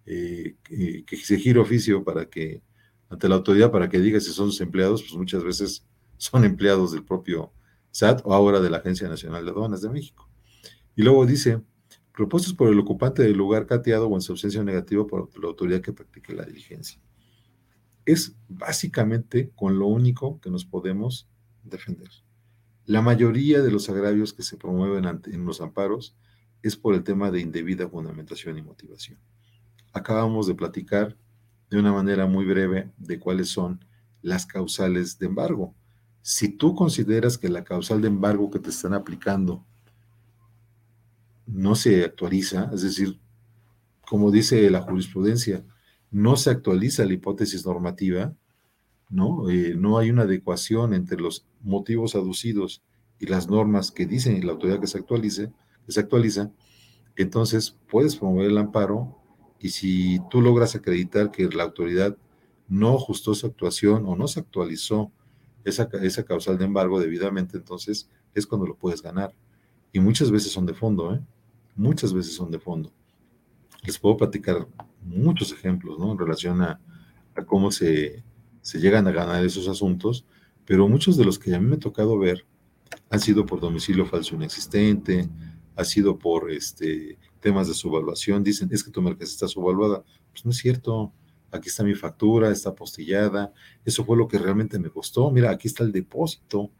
eh, 0.05 0.55
que, 0.63 1.17
se 1.17 1.37
gire 1.37 1.59
oficio 1.59 2.03
para 2.03 2.29
que, 2.29 2.61
ante 3.09 3.27
la 3.27 3.35
autoridad, 3.35 3.71
para 3.71 3.89
que 3.89 3.99
diga 3.99 4.19
si 4.19 4.31
son 4.31 4.51
sus 4.51 4.61
empleados, 4.61 5.01
pues 5.01 5.13
muchas 5.15 5.43
veces 5.43 5.85
son 6.21 6.45
empleados 6.45 6.91
del 6.91 7.03
propio 7.03 7.51
SAT 7.89 8.21
o 8.25 8.35
ahora 8.35 8.59
de 8.59 8.69
la 8.69 8.77
Agencia 8.77 9.09
Nacional 9.09 9.43
de 9.43 9.49
Aduanas 9.49 9.81
de 9.81 9.89
México. 9.89 10.29
Y 10.95 11.01
luego 11.01 11.25
dice, 11.25 11.63
propuestos 12.13 12.53
por 12.53 12.69
el 12.69 12.77
ocupante 12.77 13.23
del 13.23 13.35
lugar 13.37 13.65
cateado 13.65 14.07
o 14.07 14.13
en 14.13 14.21
su 14.21 14.33
ausencia 14.33 14.63
negativa 14.63 15.07
por 15.07 15.29
la 15.41 15.47
autoridad 15.47 15.81
que 15.81 15.93
practique 15.93 16.35
la 16.35 16.45
diligencia. 16.45 17.01
Es 18.05 18.35
básicamente 18.47 19.51
con 19.55 19.79
lo 19.79 19.87
único 19.87 20.39
que 20.41 20.51
nos 20.51 20.63
podemos 20.63 21.27
defender. 21.63 22.09
La 22.85 23.01
mayoría 23.01 23.61
de 23.61 23.71
los 23.71 23.89
agravios 23.89 24.31
que 24.31 24.43
se 24.43 24.57
promueven 24.57 25.21
en 25.25 25.45
los 25.45 25.59
amparos 25.59 26.15
es 26.61 26.75
por 26.75 26.93
el 26.93 27.03
tema 27.03 27.31
de 27.31 27.41
indebida 27.41 27.89
fundamentación 27.89 28.59
y 28.59 28.61
motivación. 28.61 29.17
Acabamos 29.91 30.45
de 30.45 30.53
platicar 30.53 31.17
de 31.71 31.79
una 31.79 31.91
manera 31.91 32.27
muy 32.27 32.45
breve 32.45 32.91
de 32.97 33.19
cuáles 33.19 33.49
son 33.49 33.83
las 34.21 34.45
causales 34.45 35.17
de 35.17 35.25
embargo. 35.25 35.73
Si 36.21 36.49
tú 36.49 36.75
consideras 36.75 37.37
que 37.37 37.49
la 37.49 37.63
causal 37.63 38.01
de 38.01 38.07
embargo 38.07 38.51
que 38.51 38.59
te 38.59 38.69
están 38.69 38.93
aplicando 38.93 39.65
no 41.45 41.75
se 41.75 42.03
actualiza, 42.03 42.69
es 42.73 42.83
decir, 42.83 43.19
como 44.07 44.31
dice 44.31 44.69
la 44.69 44.81
jurisprudencia, 44.81 45.65
no 46.11 46.35
se 46.35 46.49
actualiza 46.49 47.05
la 47.05 47.13
hipótesis 47.13 47.65
normativa, 47.65 48.35
¿no? 49.09 49.49
Eh, 49.49 49.73
no 49.75 49.97
hay 49.97 50.11
una 50.11 50.23
adecuación 50.23 50.93
entre 50.93 51.19
los 51.19 51.47
motivos 51.61 52.15
aducidos 52.15 52.83
y 53.19 53.27
las 53.27 53.49
normas 53.49 53.91
que 53.91 54.05
dicen 54.05 54.45
la 54.45 54.53
autoridad 54.53 54.79
que 54.79 54.87
se 54.87 54.97
actualice, 54.97 55.51
se 55.87 55.99
actualiza, 55.99 56.51
entonces 57.15 57.77
puedes 57.89 58.15
promover 58.15 58.49
el 58.49 58.57
amparo 58.57 59.17
y 59.59 59.69
si 59.69 60.19
tú 60.29 60.41
logras 60.41 60.75
acreditar 60.75 61.31
que 61.31 61.47
la 61.49 61.63
autoridad 61.63 62.17
no 62.67 62.95
ajustó 62.95 63.35
su 63.35 63.47
actuación 63.47 64.05
o 64.05 64.15
no 64.15 64.27
se 64.27 64.39
actualizó 64.39 65.11
esa, 65.65 65.89
esa 66.01 66.23
causal 66.23 66.57
de 66.57 66.65
embargo 66.65 66.99
debidamente, 66.99 67.57
entonces 67.57 68.09
es 68.33 68.47
cuando 68.47 68.67
lo 68.67 68.75
puedes 68.75 69.01
ganar. 69.01 69.33
Y 69.93 69.99
muchas 69.99 70.31
veces 70.31 70.51
son 70.51 70.65
de 70.65 70.73
fondo, 70.73 71.13
¿eh? 71.13 71.21
Muchas 71.75 72.13
veces 72.13 72.33
son 72.33 72.51
de 72.51 72.59
fondo. 72.59 72.91
Les 73.83 73.97
puedo 73.97 74.17
platicar 74.17 74.67
muchos 75.01 75.51
ejemplos, 75.51 75.99
¿no? 75.99 76.11
En 76.11 76.17
relación 76.17 76.61
a, 76.61 76.79
a 77.35 77.45
cómo 77.45 77.71
se, 77.71 78.23
se 78.61 78.79
llegan 78.79 79.07
a 79.07 79.11
ganar 79.11 79.43
esos 79.43 79.67
asuntos, 79.67 80.25
pero 80.65 80.87
muchos 80.87 81.17
de 81.17 81.25
los 81.25 81.39
que 81.39 81.53
a 81.55 81.59
mí 81.59 81.67
me 81.67 81.75
ha 81.75 81.79
tocado 81.79 82.17
ver 82.17 82.45
han 83.09 83.19
sido 83.19 83.45
por 83.45 83.59
domicilio 83.59 84.05
falso 84.05 84.35
inexistente, 84.35 85.29
ha 85.75 85.83
sido 85.83 86.17
por 86.17 86.51
este, 86.51 87.17
temas 87.39 87.67
de 87.67 87.73
subvaluación. 87.73 88.43
Dicen, 88.43 88.69
es 88.71 88.83
que 88.83 88.91
tu 88.91 89.01
mercancía 89.01 89.33
está 89.33 89.47
subvaluada. 89.47 90.03
Pues 90.31 90.45
no 90.45 90.51
es 90.51 90.57
cierto. 90.57 91.11
Aquí 91.51 91.69
está 91.69 91.83
mi 91.83 91.95
factura, 91.95 92.49
está 92.49 92.73
postillada. 92.73 93.53
Eso 93.83 94.05
fue 94.05 94.17
lo 94.17 94.27
que 94.27 94.37
realmente 94.37 94.79
me 94.79 94.89
costó. 94.89 95.31
Mira, 95.31 95.51
aquí 95.51 95.67
está 95.67 95.83
el 95.83 95.91
depósito 95.91 96.71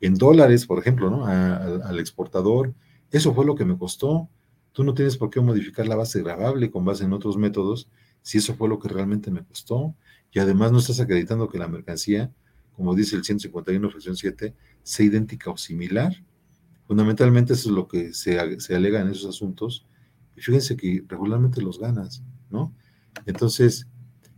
en 0.00 0.14
dólares, 0.14 0.66
por 0.66 0.78
ejemplo, 0.78 1.10
¿no? 1.10 1.26
al 1.26 1.98
exportador. 1.98 2.74
Eso 3.10 3.34
fue 3.34 3.44
lo 3.44 3.54
que 3.54 3.64
me 3.64 3.76
costó. 3.76 4.28
Tú 4.72 4.84
no 4.84 4.94
tienes 4.94 5.16
por 5.16 5.30
qué 5.30 5.40
modificar 5.40 5.86
la 5.86 5.96
base 5.96 6.22
grabable 6.22 6.70
con 6.70 6.84
base 6.84 7.04
en 7.04 7.12
otros 7.12 7.36
métodos 7.36 7.88
si 8.22 8.38
eso 8.38 8.54
fue 8.54 8.68
lo 8.68 8.78
que 8.78 8.88
realmente 8.88 9.30
me 9.30 9.44
costó. 9.44 9.94
Y 10.32 10.38
además 10.38 10.72
no 10.72 10.78
estás 10.78 11.00
acreditando 11.00 11.48
que 11.48 11.58
la 11.58 11.68
mercancía, 11.68 12.32
como 12.74 12.94
dice 12.94 13.16
el 13.16 13.24
151 13.24 13.90
fracción 13.90 14.16
7, 14.16 14.54
sea 14.82 15.06
idéntica 15.06 15.50
o 15.50 15.56
similar 15.56 16.14
Fundamentalmente 16.86 17.54
eso 17.54 17.70
es 17.70 17.74
lo 17.74 17.88
que 17.88 18.12
se, 18.12 18.38
alega 18.38 19.00
en 19.00 19.08
esos 19.08 19.26
asuntos 19.26 19.86
y 20.36 20.40
fíjense 20.42 20.76
que 20.76 21.02
regularmente 21.08 21.62
los 21.62 21.78
ganas, 21.78 22.22
¿no? 22.50 22.74
Entonces, 23.24 23.86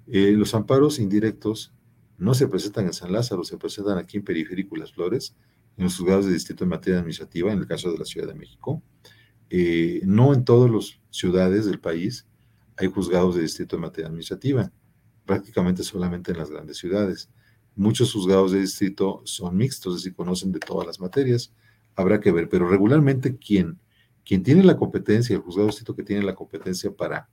eh, 0.06 0.32
los 0.32 0.54
amparos 0.54 0.98
indirectos 0.98 1.72
no 2.18 2.34
se 2.34 2.48
presentan 2.48 2.86
en 2.86 2.92
San 2.92 3.12
Lázaro, 3.12 3.44
se 3.44 3.58
presentan 3.58 3.98
aquí 3.98 4.18
en 4.18 4.24
Periférico 4.24 4.76
Las 4.76 4.92
Flores, 4.92 5.36
en 5.76 5.84
los 5.84 5.96
juzgados 5.96 6.26
de 6.26 6.32
distrito 6.32 6.64
en 6.64 6.70
materia 6.70 6.98
administrativa, 6.98 7.52
en 7.52 7.58
el 7.58 7.66
caso 7.66 7.92
de 7.92 7.98
la 7.98 8.04
Ciudad 8.04 8.26
de 8.28 8.34
México. 8.34 8.82
Eh, 9.50 10.00
no 10.04 10.34
en 10.34 10.44
todas 10.44 10.70
las 10.70 11.00
ciudades 11.10 11.66
del 11.66 11.78
país 11.78 12.26
hay 12.76 12.88
juzgados 12.88 13.36
de 13.36 13.42
distrito 13.42 13.76
en 13.76 13.82
materia 13.82 14.08
administrativa, 14.08 14.72
prácticamente 15.24 15.82
solamente 15.82 16.32
en 16.32 16.38
las 16.38 16.50
grandes 16.50 16.78
ciudades. 16.78 17.30
Muchos 17.74 18.12
juzgados 18.12 18.52
de 18.52 18.60
distrito 18.60 19.22
son 19.24 19.56
mixtos, 19.56 19.96
es 19.96 20.02
decir, 20.02 20.16
conocen 20.16 20.52
de 20.52 20.60
todas 20.60 20.86
las 20.86 21.00
materias, 21.00 21.52
habrá 21.94 22.20
que 22.20 22.32
ver, 22.32 22.48
pero 22.48 22.68
regularmente 22.68 23.36
quien, 23.36 23.78
quien 24.24 24.42
tiene 24.42 24.64
la 24.64 24.76
competencia, 24.76 25.36
el 25.36 25.42
juzgado 25.42 25.66
de 25.66 25.72
distrito 25.72 25.94
que 25.94 26.02
tiene 26.02 26.22
la 26.22 26.34
competencia 26.34 26.90
para 26.94 27.28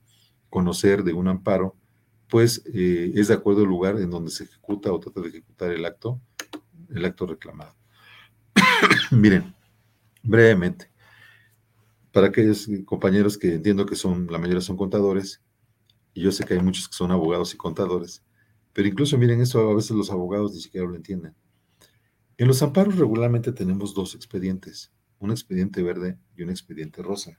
conocer 0.50 1.02
de 1.02 1.12
un 1.12 1.28
amparo, 1.28 1.76
pues 2.34 2.62
es 2.66 3.28
de 3.28 3.34
acuerdo 3.34 3.60
al 3.60 3.68
lugar 3.68 3.96
en 4.00 4.10
donde 4.10 4.32
se 4.32 4.42
ejecuta 4.42 4.92
o 4.92 4.98
trata 4.98 5.20
de 5.20 5.28
ejecutar 5.28 5.70
el 5.70 5.84
acto, 5.84 6.20
el 6.92 7.04
acto 7.04 7.28
reclamado. 7.28 7.76
Miren, 9.12 9.54
brevemente, 10.20 10.90
para 12.10 12.26
aquellos 12.26 12.68
compañeros 12.86 13.38
que 13.38 13.54
entiendo 13.54 13.86
que 13.86 13.94
son, 13.94 14.26
la 14.32 14.38
mayoría 14.38 14.60
son 14.62 14.76
contadores, 14.76 15.44
y 16.12 16.22
yo 16.22 16.32
sé 16.32 16.44
que 16.44 16.54
hay 16.54 16.60
muchos 16.60 16.88
que 16.88 16.96
son 16.96 17.12
abogados 17.12 17.54
y 17.54 17.56
contadores, 17.56 18.24
pero 18.72 18.88
incluso 18.88 19.16
miren 19.16 19.40
eso, 19.40 19.70
a 19.70 19.74
veces 19.76 19.92
los 19.92 20.10
abogados 20.10 20.54
ni 20.54 20.60
siquiera 20.60 20.88
lo 20.88 20.96
entienden. 20.96 21.36
En 22.36 22.48
los 22.48 22.60
amparos 22.64 22.96
regularmente 22.96 23.52
tenemos 23.52 23.94
dos 23.94 24.16
expedientes, 24.16 24.90
un 25.20 25.30
expediente 25.30 25.84
verde 25.84 26.18
y 26.36 26.42
un 26.42 26.50
expediente 26.50 27.00
rosa. 27.00 27.38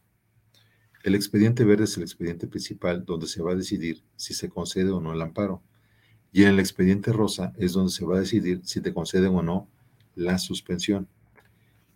El 1.05 1.13
expediente 1.13 1.63
verde 1.63 1.83
es 1.83 1.95
el 1.97 2.01
expediente 2.01 2.47
principal 2.47 3.05
donde 3.05 3.27
se 3.27 3.43
va 3.43 3.51
a 3.51 3.55
decidir 3.55 4.01
si 4.15 4.33
se 4.33 4.49
concede 4.49 4.89
o 4.89 4.99
no 4.99 5.13
el 5.13 5.21
amparo. 5.21 5.61
Y 6.31 6.41
en 6.41 6.49
el 6.49 6.59
expediente 6.59 7.13
rosa 7.13 7.53
es 7.57 7.73
donde 7.73 7.91
se 7.91 8.03
va 8.03 8.17
a 8.17 8.21
decidir 8.21 8.61
si 8.63 8.81
te 8.81 8.91
conceden 8.91 9.35
o 9.35 9.43
no 9.43 9.69
la 10.15 10.39
suspensión. 10.39 11.07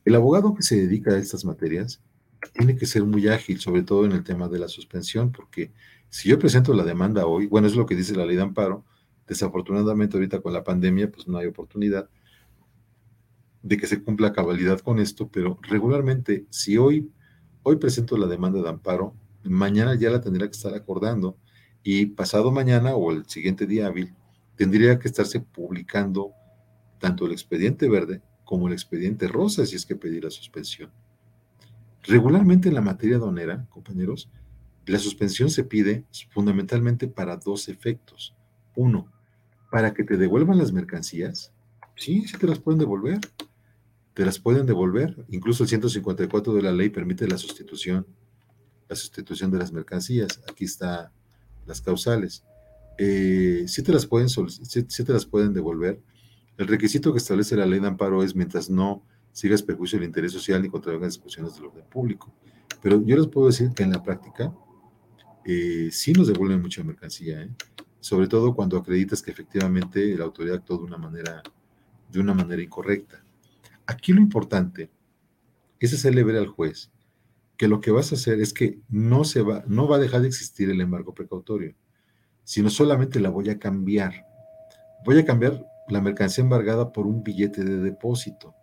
El 0.05 0.13
abogado 0.13 0.53
que 0.53 0.61
se 0.61 0.75
dedica 0.75 1.09
a 1.09 1.17
estas 1.17 1.43
materias 1.43 2.03
tiene 2.53 2.75
que 2.75 2.85
ser 2.85 3.03
muy 3.03 3.27
ágil, 3.29 3.59
sobre 3.59 3.81
todo 3.81 4.05
en 4.05 4.11
el 4.11 4.23
tema 4.23 4.47
de 4.47 4.59
la 4.59 4.67
suspensión, 4.67 5.31
porque 5.31 5.71
si 6.09 6.29
yo 6.29 6.37
presento 6.37 6.75
la 6.75 6.83
demanda 6.83 7.25
hoy, 7.25 7.47
bueno, 7.47 7.65
es 7.65 7.75
lo 7.75 7.87
que 7.87 7.95
dice 7.95 8.15
la 8.15 8.27
ley 8.27 8.35
de 8.35 8.43
amparo, 8.43 8.85
desafortunadamente 9.27 10.17
ahorita 10.17 10.39
con 10.39 10.53
la 10.53 10.63
pandemia, 10.63 11.09
pues 11.09 11.27
no 11.27 11.39
hay 11.39 11.47
oportunidad 11.47 12.07
de 13.63 13.75
que 13.75 13.87
se 13.87 14.03
cumpla 14.03 14.33
cabalidad 14.33 14.79
con 14.81 14.99
esto, 14.99 15.29
pero 15.29 15.57
regularmente, 15.63 16.45
si 16.51 16.77
hoy, 16.77 17.09
hoy 17.63 17.77
presento 17.77 18.17
la 18.17 18.27
demanda 18.27 18.61
de 18.61 18.69
amparo, 18.69 19.13
mañana 19.43 19.95
ya 19.95 20.09
la 20.09 20.21
tendría 20.21 20.47
que 20.47 20.55
estar 20.55 20.73
acordando 20.73 21.37
y 21.83 22.07
pasado 22.07 22.51
mañana 22.51 22.95
o 22.95 23.11
el 23.11 23.25
siguiente 23.25 23.65
día 23.65 23.87
hábil, 23.87 24.13
tendría 24.55 24.99
que 24.99 25.07
estarse 25.07 25.39
publicando 25.39 26.31
tanto 26.99 27.25
el 27.25 27.31
expediente 27.31 27.87
verde 27.87 28.21
como 28.43 28.67
el 28.67 28.73
expediente 28.73 29.27
rosa 29.27 29.65
si 29.65 29.75
es 29.75 29.85
que 29.85 29.95
pedir 29.95 30.23
la 30.23 30.31
suspensión. 30.31 30.91
Regularmente 32.03 32.69
en 32.69 32.75
la 32.75 32.81
materia 32.81 33.17
donera, 33.17 33.65
compañeros, 33.69 34.29
la 34.85 34.97
suspensión 34.97 35.49
se 35.49 35.63
pide 35.63 36.05
fundamentalmente 36.31 37.07
para 37.07 37.37
dos 37.37 37.69
efectos. 37.69 38.35
Uno, 38.75 39.11
para 39.69 39.93
que 39.93 40.03
te 40.03 40.17
devuelvan 40.17 40.57
las 40.57 40.71
mercancías. 40.71 41.53
Sí, 41.95 42.27
sí 42.27 42.37
te 42.37 42.47
las 42.47 42.59
pueden 42.59 42.79
devolver. 42.79 43.19
Te 44.19 44.25
las 44.25 44.37
pueden 44.37 44.65
devolver. 44.65 45.15
Incluso 45.29 45.63
el 45.63 45.69
154 45.69 46.53
de 46.53 46.61
la 46.61 46.73
ley 46.73 46.89
permite 46.89 47.25
la 47.25 47.37
sustitución, 47.37 48.05
la 48.89 48.97
sustitución 48.97 49.49
de 49.49 49.59
las 49.59 49.71
mercancías. 49.71 50.41
Aquí 50.51 50.65
está 50.65 51.13
las 51.65 51.79
causales. 51.79 52.43
Eh, 52.97 53.63
sí 53.67 53.81
te 53.81 53.93
las 53.93 54.05
pueden 54.05 54.27
te 54.27 55.13
las 55.13 55.25
pueden 55.25 55.53
devolver. 55.53 56.01
El 56.57 56.67
requisito 56.67 57.13
que 57.13 57.19
establece 57.19 57.55
la 57.55 57.65
ley 57.65 57.79
de 57.79 57.87
amparo 57.87 58.21
es 58.21 58.35
mientras 58.35 58.69
no 58.69 59.05
sigas 59.31 59.63
perjuicio 59.63 59.97
del 59.97 60.09
interés 60.09 60.33
social 60.33 60.61
ni 60.61 60.67
contravenga 60.67 61.05
discusiones 61.07 61.55
del 61.55 61.67
orden 61.67 61.85
público. 61.89 62.29
Pero 62.81 63.01
yo 63.01 63.15
les 63.15 63.27
puedo 63.27 63.47
decir 63.47 63.71
que 63.73 63.83
en 63.83 63.91
la 63.91 64.03
práctica 64.03 64.53
eh, 65.45 65.87
sí 65.93 66.11
nos 66.11 66.27
devuelven 66.27 66.61
mucha 66.61 66.83
mercancía, 66.83 67.43
¿eh? 67.43 67.55
sobre 68.01 68.27
todo 68.27 68.53
cuando 68.53 68.75
acreditas 68.75 69.21
que 69.21 69.31
efectivamente 69.31 70.13
la 70.17 70.25
autoridad 70.25 70.57
actuó 70.57 70.77
de 70.79 70.83
una 70.83 70.97
manera, 70.97 71.41
de 72.11 72.19
una 72.19 72.33
manera 72.33 72.61
incorrecta. 72.61 73.23
Aquí 73.89 74.13
lo 74.13 74.21
importante 74.21 74.91
es 75.79 75.93
hacerle 75.93 76.23
ver 76.23 76.35
al 76.35 76.47
juez 76.47 76.91
que 77.57 77.67
lo 77.67 77.81
que 77.81 77.91
vas 77.91 78.11
a 78.11 78.15
hacer 78.15 78.39
es 78.39 78.53
que 78.53 78.79
no, 78.87 79.23
se 79.23 79.41
va, 79.41 79.63
no 79.67 79.87
va 79.87 79.95
a 79.95 79.99
dejar 79.99 80.21
de 80.21 80.27
existir 80.27 80.69
el 80.69 80.79
embargo 80.79 81.13
precautorio, 81.13 81.75
sino 82.43 82.69
solamente 82.69 83.19
la 83.19 83.29
voy 83.29 83.49
a 83.49 83.59
cambiar. 83.59 84.25
Voy 85.03 85.17
a 85.17 85.25
cambiar 85.25 85.65
la 85.87 86.01
mercancía 86.01 86.43
embargada 86.43 86.91
por 86.93 87.07
un 87.07 87.23
billete 87.23 87.63
de 87.63 87.77
depósito 87.79 88.55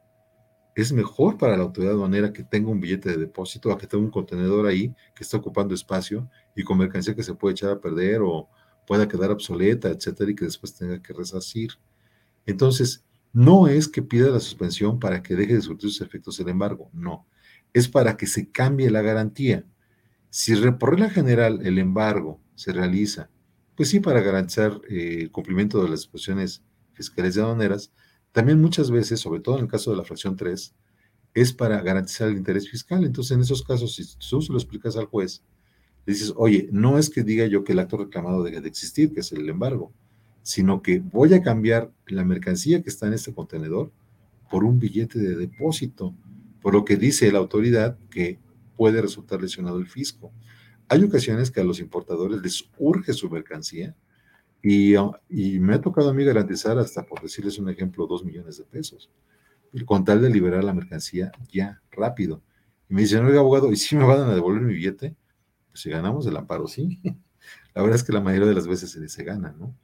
es 0.77 0.93
mejor 0.93 1.39
para 1.39 1.57
la 1.57 1.62
autoridad 1.62 1.95
aduanera 1.95 2.35
que 2.35 2.45
tenga 2.45 2.70
un 2.70 2.81
billete 2.81 3.09
de 3.09 3.16
depósito 3.16 3.72
a 3.72 3.79
que 3.79 3.87
tenga 3.87 4.05
un 4.05 4.11
contenedor 4.11 4.66
ahí 4.66 4.95
que 5.14 5.24
está 5.24 5.39
ocupando 5.39 5.74
espacio 5.74 6.29
y 6.55 6.62
con 6.64 6.77
mercancía 6.77 7.14
que 7.14 7.22
se 7.22 7.35
puede 7.35 7.53
echar 7.53 7.70
a 7.70 7.81
perder 7.81 8.20
o 8.22 8.47
pueda 8.87 9.09
quedar 9.09 9.31
obsoleta, 9.31 9.89
etcétera, 9.89 10.31
y 10.31 10.35
que 10.35 10.45
después 10.45 10.74
tenga 10.74 11.03
que 11.03 11.14
resarcir. 11.14 11.70
Entonces, 12.45 13.03
no 13.37 13.68
es 13.68 13.87
que 13.87 14.01
pida 14.01 14.30
la 14.30 14.41
suspensión 14.41 14.99
para 14.99 15.22
que 15.22 15.37
deje 15.37 15.57
de 15.57 15.61
surtir 15.61 15.91
sus 15.91 16.01
efectos 16.01 16.41
el 16.41 16.49
embargo, 16.49 16.89
no. 16.95 17.26
Es 17.74 17.87
para 17.87 18.16
que 18.16 18.26
se 18.26 18.51
cambie 18.51 18.91
la 18.91 19.03
garantía. 19.03 19.66
Si 20.30 20.57
por 20.72 20.93
regla 20.93 21.11
general 21.11 21.61
el 21.62 21.76
embargo 21.76 22.41
se 22.55 22.72
realiza, 22.72 23.28
pues 23.74 23.91
sí, 23.91 24.01
para 24.01 24.22
garantizar 24.22 24.80
eh, 24.89 25.18
el 25.20 25.30
cumplimiento 25.30 25.82
de 25.82 25.91
las 25.91 26.01
disposiciones 26.01 26.62
fiscales 26.95 27.37
y 27.37 27.41
aduaneras, 27.41 27.93
también 28.32 28.59
muchas 28.59 28.91
veces, 28.91 29.20
sobre 29.20 29.41
todo 29.41 29.59
en 29.59 29.64
el 29.64 29.70
caso 29.70 29.91
de 29.91 29.99
la 29.99 30.05
fracción 30.05 30.34
3, 30.34 30.74
es 31.34 31.53
para 31.53 31.82
garantizar 31.82 32.30
el 32.30 32.39
interés 32.39 32.70
fiscal. 32.70 33.05
Entonces, 33.05 33.32
en 33.32 33.43
esos 33.43 33.62
casos, 33.62 33.97
si 33.97 34.16
tú 34.16 34.41
se 34.41 34.51
lo 34.51 34.57
explicas 34.57 34.97
al 34.97 35.05
juez, 35.05 35.43
le 36.07 36.14
dices, 36.14 36.32
oye, 36.37 36.70
no 36.72 36.97
es 36.97 37.11
que 37.11 37.22
diga 37.22 37.45
yo 37.45 37.64
que 37.64 37.72
el 37.72 37.80
acto 37.80 37.99
reclamado 37.99 38.43
deje 38.43 38.62
de 38.62 38.68
existir, 38.68 39.12
que 39.12 39.20
es 39.20 39.30
el 39.32 39.47
embargo, 39.47 39.93
sino 40.47 40.82
que 40.82 41.01
voy 41.01 41.34
a 41.34 41.42
cambiar 41.42 41.90
la 42.07 42.24
mercancía 42.24 42.82
que 42.82 42.90
está 42.90 43.07
en 43.07 43.14
este 43.14 43.34
contenedor 43.34 43.90
por 44.51 44.64
un 44.64 44.78
billete 44.78 45.18
de 45.18 45.34
depósito, 45.34 46.14
por 46.62 46.74
lo 46.74 46.84
que 46.84 46.97
dice 46.97 47.32
la 47.32 47.38
autoridad 47.38 47.99
que 48.11 48.38
puede 48.76 49.03
resultar 49.03 49.42
lesionado 49.42 49.78
el 49.78 49.88
fisco. 49.88 50.32
Hay 50.88 51.03
ocasiones 51.03 51.51
que 51.51 51.61
a 51.61 51.64
los 51.64 51.80
importadores 51.80 52.40
les 52.42 52.70
urge 52.78 53.12
su 53.12 53.28
mercancía 53.28 53.97
Ah, 54.99 55.20
y, 55.28 55.61
me 55.61 55.74
ha 55.74 55.80
tocado 55.80 56.11
a 56.11 56.14
mí 56.14 56.24
garantizar 56.24 56.78
hasta, 56.78 57.07
por 57.07 57.22
decirles 57.22 57.59
un 57.59 57.68
ejemplo, 57.68 58.07
dos 58.07 58.24
millones 58.24 58.59
de 58.59 58.64
pesos, 58.64 59.11
con 59.84 60.05
tal 60.05 60.20
de 60.22 60.30
liberar 60.30 60.64
la 60.64 60.74
mercancía 60.74 61.30
ya, 61.53 61.80
rápido. 61.92 62.42
Y 62.88 62.94
me 62.94 63.03
dicen, 63.03 63.24
oiga, 63.24 63.40
abogado, 63.40 63.70
¿y 63.72 63.76
si 63.76 63.94
me 63.97 64.05
van 64.05 64.20
a 64.20 64.34
devolver 64.34 64.62
mi 64.62 64.74
billete? 64.74 65.14
Pues 65.70 65.82
si 65.82 65.90
ganamos 65.90 66.26
el 66.26 66.36
amparo, 66.36 66.66
sí. 66.66 67.01
La 67.74 67.82
verdad 67.82 67.97
es 67.97 68.05
que 68.05 68.12
la 68.12 68.20
mayoría 68.20 68.49
de 68.49 68.55
las 68.55 68.66
veces 68.66 68.90
se, 68.90 69.09
se 69.09 69.24
gana, 69.24 69.55
¿no? 69.57 69.74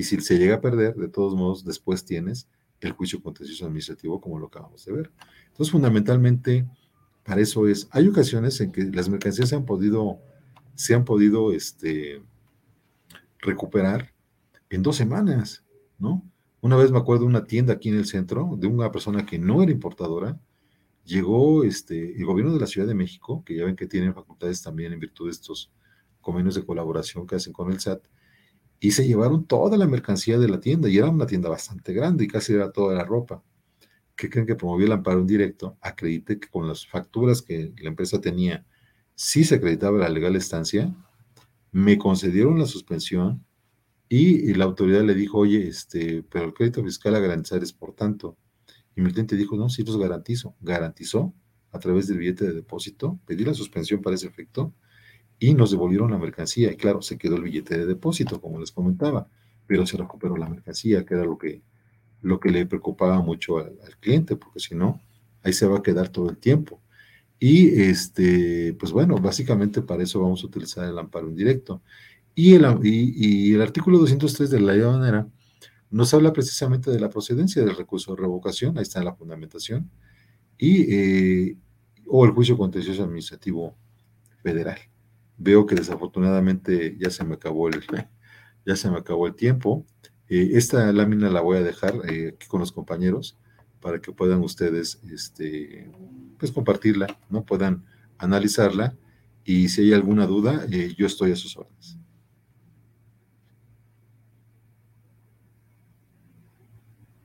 Y 0.00 0.04
si 0.04 0.18
se 0.22 0.38
llega 0.38 0.54
a 0.54 0.60
perder, 0.62 0.94
de 0.94 1.08
todos 1.08 1.34
modos, 1.34 1.62
después 1.62 2.06
tienes 2.06 2.48
el 2.80 2.92
juicio 2.92 3.22
contencioso 3.22 3.66
administrativo, 3.66 4.18
como 4.18 4.38
lo 4.38 4.46
acabamos 4.46 4.82
de 4.86 4.92
ver. 4.94 5.12
Entonces, 5.48 5.70
fundamentalmente, 5.70 6.66
para 7.22 7.42
eso 7.42 7.68
es, 7.68 7.86
hay 7.90 8.08
ocasiones 8.08 8.58
en 8.62 8.72
que 8.72 8.84
las 8.84 9.10
mercancías 9.10 9.50
se 9.50 9.56
han 9.56 9.66
podido, 9.66 10.18
se 10.74 10.94
han 10.94 11.04
podido 11.04 11.52
este, 11.52 12.22
recuperar 13.40 14.14
en 14.70 14.82
dos 14.82 14.96
semanas, 14.96 15.66
¿no? 15.98 16.24
Una 16.62 16.76
vez 16.76 16.90
me 16.90 16.96
acuerdo 16.96 17.24
de 17.24 17.28
una 17.28 17.44
tienda 17.44 17.74
aquí 17.74 17.90
en 17.90 17.96
el 17.96 18.06
centro, 18.06 18.56
de 18.56 18.68
una 18.68 18.90
persona 18.90 19.26
que 19.26 19.38
no 19.38 19.62
era 19.62 19.70
importadora, 19.70 20.40
llegó 21.04 21.62
este, 21.62 22.16
el 22.16 22.24
gobierno 22.24 22.54
de 22.54 22.60
la 22.60 22.66
Ciudad 22.66 22.88
de 22.88 22.94
México, 22.94 23.44
que 23.44 23.54
ya 23.54 23.66
ven 23.66 23.76
que 23.76 23.86
tienen 23.86 24.14
facultades 24.14 24.62
también 24.62 24.94
en 24.94 24.98
virtud 24.98 25.26
de 25.26 25.32
estos 25.32 25.70
convenios 26.22 26.54
de 26.54 26.64
colaboración 26.64 27.26
que 27.26 27.34
hacen 27.34 27.52
con 27.52 27.70
el 27.70 27.80
SAT, 27.80 28.02
y 28.80 28.92
se 28.92 29.06
llevaron 29.06 29.44
toda 29.46 29.76
la 29.76 29.86
mercancía 29.86 30.38
de 30.38 30.48
la 30.48 30.58
tienda, 30.58 30.88
y 30.88 30.96
era 30.98 31.10
una 31.10 31.26
tienda 31.26 31.50
bastante 31.50 31.92
grande 31.92 32.24
y 32.24 32.28
casi 32.28 32.54
era 32.54 32.72
toda 32.72 32.94
la 32.94 33.04
ropa. 33.04 33.44
¿Qué 34.16 34.30
creen 34.30 34.46
que 34.46 34.56
promovió 34.56 34.86
el 34.86 34.92
amparo 34.92 35.20
en 35.20 35.26
directo? 35.26 35.76
Acredite 35.82 36.40
que 36.40 36.48
con 36.48 36.66
las 36.66 36.86
facturas 36.86 37.42
que 37.42 37.74
la 37.78 37.90
empresa 37.90 38.20
tenía, 38.20 38.66
sí 39.14 39.44
se 39.44 39.56
acreditaba 39.56 39.98
la 39.98 40.08
legal 40.08 40.34
estancia, 40.34 40.94
me 41.72 41.98
concedieron 41.98 42.58
la 42.58 42.66
suspensión, 42.66 43.44
y, 44.12 44.54
la 44.54 44.64
autoridad 44.64 45.04
le 45.04 45.14
dijo, 45.14 45.38
oye, 45.38 45.68
este, 45.68 46.24
pero 46.24 46.46
el 46.46 46.52
crédito 46.52 46.82
fiscal 46.82 47.14
a 47.14 47.20
garantizar 47.20 47.62
es 47.62 47.72
por 47.72 47.94
tanto. 47.94 48.36
Y 48.96 49.02
mi 49.02 49.12
cliente 49.12 49.36
dijo, 49.36 49.56
no, 49.56 49.68
sí 49.68 49.84
los 49.84 49.96
garantizo. 49.98 50.56
Garantizó 50.60 51.32
a 51.70 51.78
través 51.78 52.08
del 52.08 52.18
billete 52.18 52.44
de 52.46 52.52
depósito, 52.54 53.20
pedí 53.24 53.44
la 53.44 53.54
suspensión 53.54 54.02
para 54.02 54.16
ese 54.16 54.26
efecto 54.26 54.74
y 55.40 55.54
nos 55.54 55.70
devolvieron 55.72 56.12
la 56.12 56.18
mercancía. 56.18 56.70
Y 56.70 56.76
claro, 56.76 57.02
se 57.02 57.18
quedó 57.18 57.36
el 57.36 57.42
billete 57.42 57.78
de 57.78 57.86
depósito, 57.86 58.40
como 58.40 58.60
les 58.60 58.70
comentaba, 58.70 59.26
pero 59.66 59.86
se 59.86 59.96
recuperó 59.96 60.36
la 60.36 60.48
mercancía, 60.48 61.04
que 61.04 61.14
era 61.14 61.24
lo 61.24 61.38
que, 61.38 61.62
lo 62.20 62.38
que 62.38 62.50
le 62.50 62.66
preocupaba 62.66 63.20
mucho 63.22 63.58
al, 63.58 63.74
cliente, 64.00 64.36
porque 64.36 64.60
si 64.60 64.74
no, 64.74 65.00
ahí 65.42 65.54
se 65.54 65.66
va 65.66 65.78
a 65.78 65.82
quedar 65.82 66.10
todo 66.10 66.28
el 66.28 66.36
tiempo. 66.36 66.80
Y 67.38 67.80
este, 67.80 68.74
pues 68.78 68.92
bueno, 68.92 69.16
básicamente 69.16 69.80
para 69.80 70.02
eso 70.02 70.20
vamos 70.20 70.44
a 70.44 70.46
utilizar 70.46 70.86
el 70.86 70.98
amparo 70.98 71.28
indirecto. 71.30 71.82
Y 72.34 72.54
el, 72.54 72.66
y, 72.82 73.54
el 73.54 73.62
artículo 73.62 73.98
203 73.98 74.50
de 74.50 74.60
la 74.60 74.72
ley 74.74 74.82
aduanera 74.82 75.26
nos 75.90 76.12
habla 76.12 76.32
precisamente 76.34 76.90
de 76.90 77.00
la 77.00 77.08
procedencia 77.08 77.64
del 77.64 77.76
recurso 77.76 78.14
de 78.14 78.20
revocación, 78.20 78.76
ahí 78.76 78.82
está 78.82 79.02
la 79.02 79.14
fundamentación, 79.14 79.90
y, 80.58 80.94
eh, 80.94 81.56
o 82.06 82.26
el 82.26 82.32
juicio 82.32 82.56
contencioso 82.58 83.02
administrativo 83.02 83.74
federal. 84.42 84.89
Veo 85.42 85.64
que 85.64 85.74
desafortunadamente 85.74 86.98
ya 86.98 87.08
se 87.08 87.24
me 87.24 87.36
acabó 87.36 87.68
el, 87.68 87.80
ya 88.66 88.76
se 88.76 88.90
me 88.90 88.98
acabó 88.98 89.26
el 89.26 89.34
tiempo. 89.34 89.86
Eh, 90.28 90.50
esta 90.52 90.92
lámina 90.92 91.30
la 91.30 91.40
voy 91.40 91.56
a 91.56 91.62
dejar 91.62 91.94
eh, 92.06 92.34
aquí 92.34 92.46
con 92.46 92.60
los 92.60 92.72
compañeros 92.72 93.38
para 93.80 94.02
que 94.02 94.12
puedan 94.12 94.40
ustedes 94.44 95.00
este, 95.10 95.90
pues 96.38 96.52
compartirla, 96.52 97.18
¿no? 97.30 97.46
puedan 97.46 97.86
analizarla 98.18 98.94
y 99.42 99.70
si 99.70 99.80
hay 99.80 99.94
alguna 99.94 100.26
duda, 100.26 100.66
eh, 100.70 100.94
yo 100.94 101.06
estoy 101.06 101.32
a 101.32 101.36
sus 101.36 101.56
órdenes. 101.56 101.96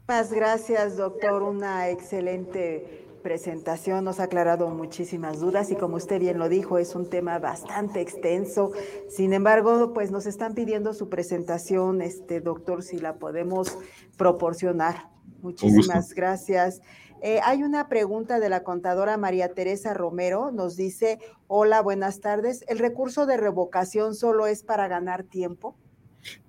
Muchas 0.07 0.31
gracias, 0.31 0.95
doctor. 0.95 1.43
Una 1.43 1.89
excelente 1.89 3.04
presentación, 3.25 4.05
nos 4.05 4.19
ha 4.19 4.25
aclarado 4.25 4.69
muchísimas 4.69 5.39
dudas 5.39 5.71
y 5.71 5.75
como 5.75 5.95
usted 5.95 6.19
bien 6.19 6.37
lo 6.37 6.47
dijo, 6.47 6.77
es 6.77 6.93
un 6.93 7.09
tema 7.09 7.39
bastante 7.39 7.99
extenso. 7.99 8.71
Sin 9.09 9.33
embargo, 9.33 9.93
pues 9.95 10.11
nos 10.11 10.27
están 10.27 10.53
pidiendo 10.53 10.93
su 10.93 11.09
presentación, 11.09 12.03
este 12.03 12.39
doctor, 12.39 12.83
si 12.83 12.99
la 12.99 13.15
podemos 13.15 13.79
proporcionar. 14.15 15.09
Muchísimas 15.41 16.13
gracias. 16.13 16.81
Eh, 17.23 17.39
hay 17.43 17.63
una 17.63 17.89
pregunta 17.89 18.39
de 18.39 18.47
la 18.47 18.61
contadora 18.61 19.17
María 19.17 19.55
Teresa 19.55 19.95
Romero. 19.95 20.51
Nos 20.51 20.75
dice, 20.75 21.17
hola, 21.47 21.81
buenas 21.81 22.19
tardes. 22.19 22.63
¿El 22.67 22.77
recurso 22.77 23.25
de 23.25 23.37
revocación 23.37 24.13
solo 24.13 24.45
es 24.45 24.61
para 24.61 24.87
ganar 24.87 25.23
tiempo? 25.23 25.75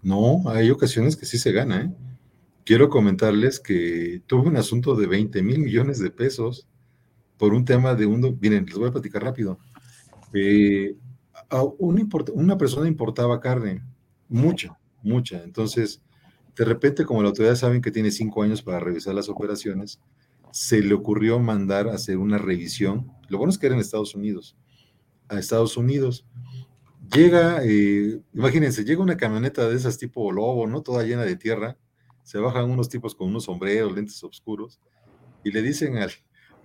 No, 0.02 0.42
hay 0.44 0.70
ocasiones 0.70 1.16
que 1.16 1.24
sí 1.24 1.38
se 1.38 1.52
gana. 1.52 1.84
¿eh? 1.84 1.90
Quiero 2.66 2.90
comentarles 2.90 3.60
que 3.60 4.20
tuve 4.26 4.48
un 4.48 4.56
asunto 4.56 4.96
de 4.96 5.06
20 5.06 5.40
mil 5.42 5.60
millones 5.60 6.00
de 6.00 6.10
pesos 6.10 6.68
por 7.38 7.54
un 7.54 7.64
tema 7.64 7.94
de 7.94 8.06
un, 8.06 8.38
miren, 8.40 8.66
les 8.66 8.76
voy 8.76 8.88
a 8.88 8.92
platicar 8.92 9.22
rápido. 9.22 9.58
Eh, 10.34 10.96
una 11.78 12.58
persona 12.58 12.88
importaba 12.88 13.40
carne, 13.40 13.82
mucha, 14.28 14.78
mucha. 15.02 15.44
Entonces, 15.44 16.02
de 16.56 16.64
repente, 16.64 17.04
como 17.04 17.22
la 17.22 17.28
autoridad 17.28 17.54
saben 17.54 17.80
que 17.80 17.92
tiene 17.92 18.10
cinco 18.10 18.42
años 18.42 18.62
para 18.62 18.80
revisar 18.80 19.14
las 19.14 19.28
operaciones, 19.28 20.00
se 20.50 20.80
le 20.80 20.94
ocurrió 20.94 21.38
mandar 21.38 21.86
a 21.86 21.94
hacer 21.94 22.18
una 22.18 22.38
revisión. 22.38 23.12
Lo 23.28 23.38
bueno 23.38 23.52
es 23.52 23.58
que 23.58 23.66
era 23.66 23.76
en 23.76 23.80
Estados 23.80 24.14
Unidos. 24.16 24.56
A 25.28 25.38
Estados 25.38 25.76
Unidos. 25.76 26.26
Llega, 27.14 27.60
eh, 27.62 28.20
imagínense, 28.34 28.84
llega 28.84 29.02
una 29.02 29.16
camioneta 29.16 29.68
de 29.68 29.76
esas 29.76 29.98
tipo 29.98 30.32
lobo, 30.32 30.66
¿no? 30.66 30.82
Toda 30.82 31.04
llena 31.04 31.22
de 31.22 31.36
tierra 31.36 31.76
se 32.26 32.38
bajan 32.38 32.68
unos 32.68 32.88
tipos 32.88 33.14
con 33.14 33.28
unos 33.28 33.44
sombreros, 33.44 33.94
lentes 33.94 34.22
oscuros, 34.24 34.80
y 35.44 35.52
le 35.52 35.62
dicen 35.62 35.98
al, 35.98 36.10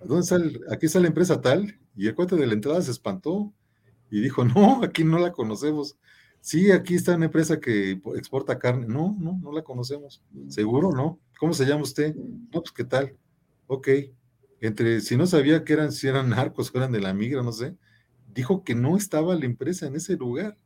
¿dónde 0.04 0.22
está 0.22 0.36
aquí 0.74 0.86
está 0.86 0.98
la 0.98 1.06
empresa 1.06 1.40
tal? 1.40 1.78
Y 1.96 2.08
el 2.08 2.16
cuate 2.16 2.34
de 2.34 2.48
la 2.48 2.54
entrada 2.54 2.82
se 2.82 2.90
espantó 2.90 3.52
y 4.10 4.20
dijo, 4.20 4.44
no, 4.44 4.82
aquí 4.82 5.04
no 5.04 5.20
la 5.20 5.30
conocemos. 5.30 5.96
Sí, 6.40 6.72
aquí 6.72 6.96
está 6.96 7.14
una 7.14 7.26
empresa 7.26 7.60
que 7.60 7.92
exporta 8.16 8.58
carne. 8.58 8.86
No, 8.88 9.16
no, 9.20 9.38
no 9.40 9.52
la 9.52 9.62
conocemos. 9.62 10.20
¿Seguro? 10.48 10.90
No. 10.90 11.20
¿Cómo 11.38 11.54
se 11.54 11.64
llama 11.64 11.84
usted? 11.84 12.16
No, 12.16 12.60
pues 12.60 12.72
qué 12.72 12.82
tal. 12.82 13.16
Ok. 13.68 13.88
Entre, 14.60 15.00
si 15.00 15.16
no 15.16 15.28
sabía 15.28 15.62
que 15.62 15.74
eran, 15.74 15.92
si 15.92 16.08
eran 16.08 16.30
narcos 16.30 16.72
eran 16.74 16.90
de 16.90 17.00
la 17.00 17.14
migra, 17.14 17.44
no 17.44 17.52
sé, 17.52 17.76
dijo 18.34 18.64
que 18.64 18.74
no 18.74 18.96
estaba 18.96 19.36
la 19.36 19.44
empresa 19.44 19.86
en 19.86 19.94
ese 19.94 20.16
lugar. 20.16 20.56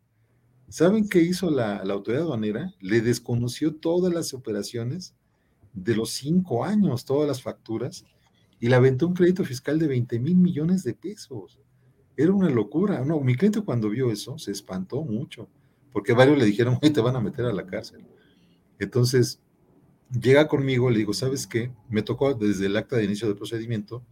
¿Saben 0.69 1.09
qué 1.09 1.21
hizo 1.21 1.51
la, 1.51 1.77
autoridad 1.79 2.25
aduanera? 2.25 2.75
Le 2.81 3.01
desconoció 3.01 3.77
todas 3.77 4.13
las 4.13 4.35
operaciones 4.35 5.15
de 5.73 5.95
los 5.95 6.11
cinco 6.11 6.65
años, 6.65 7.05
todas 7.05 7.29
las 7.29 7.41
facturas, 7.41 8.05
y 8.59 8.69
le 8.69 8.75
aventó 8.75 9.07
un 9.07 9.15
crédito 9.15 9.45
fiscal 9.45 9.79
de 9.79 9.87
20 9.87 10.19
mil 10.19 10.37
millones 10.37 10.83
de 10.83 10.95
pesos. 10.95 11.61
Era 12.17 12.33
una 12.33 12.51
locura. 12.51 13.05
No, 13.05 13.21
mi 13.21 13.37
cliente 13.37 13.61
cuando 13.61 13.91
vio 13.91 14.11
eso 14.11 14.39
se 14.39 14.51
espantó 14.51 15.03
mucho, 15.03 15.49
porque 15.93 16.15
varios 16.15 16.39
le 16.39 16.45
dijeron, 16.45 16.81
te 16.81 17.01
van 17.01 17.15
a 17.15 17.21
meter 17.21 17.45
a 17.45 17.53
la 17.53 17.67
cárcel. 17.67 18.05
Entonces, 18.79 19.41
llega 20.11 20.49
conmigo, 20.49 20.91
le 20.91 20.99
digo, 20.99 21.13
¿sabes 21.13 21.47
qué? 21.47 21.73
Me 21.89 22.03
tocó 22.03 22.35
desde 22.35 22.67
el 22.67 22.77
acta 22.77 22.97
de 22.97 23.05
inicio 23.05 23.29
del 23.29 23.37
procedimiento, 23.37 24.03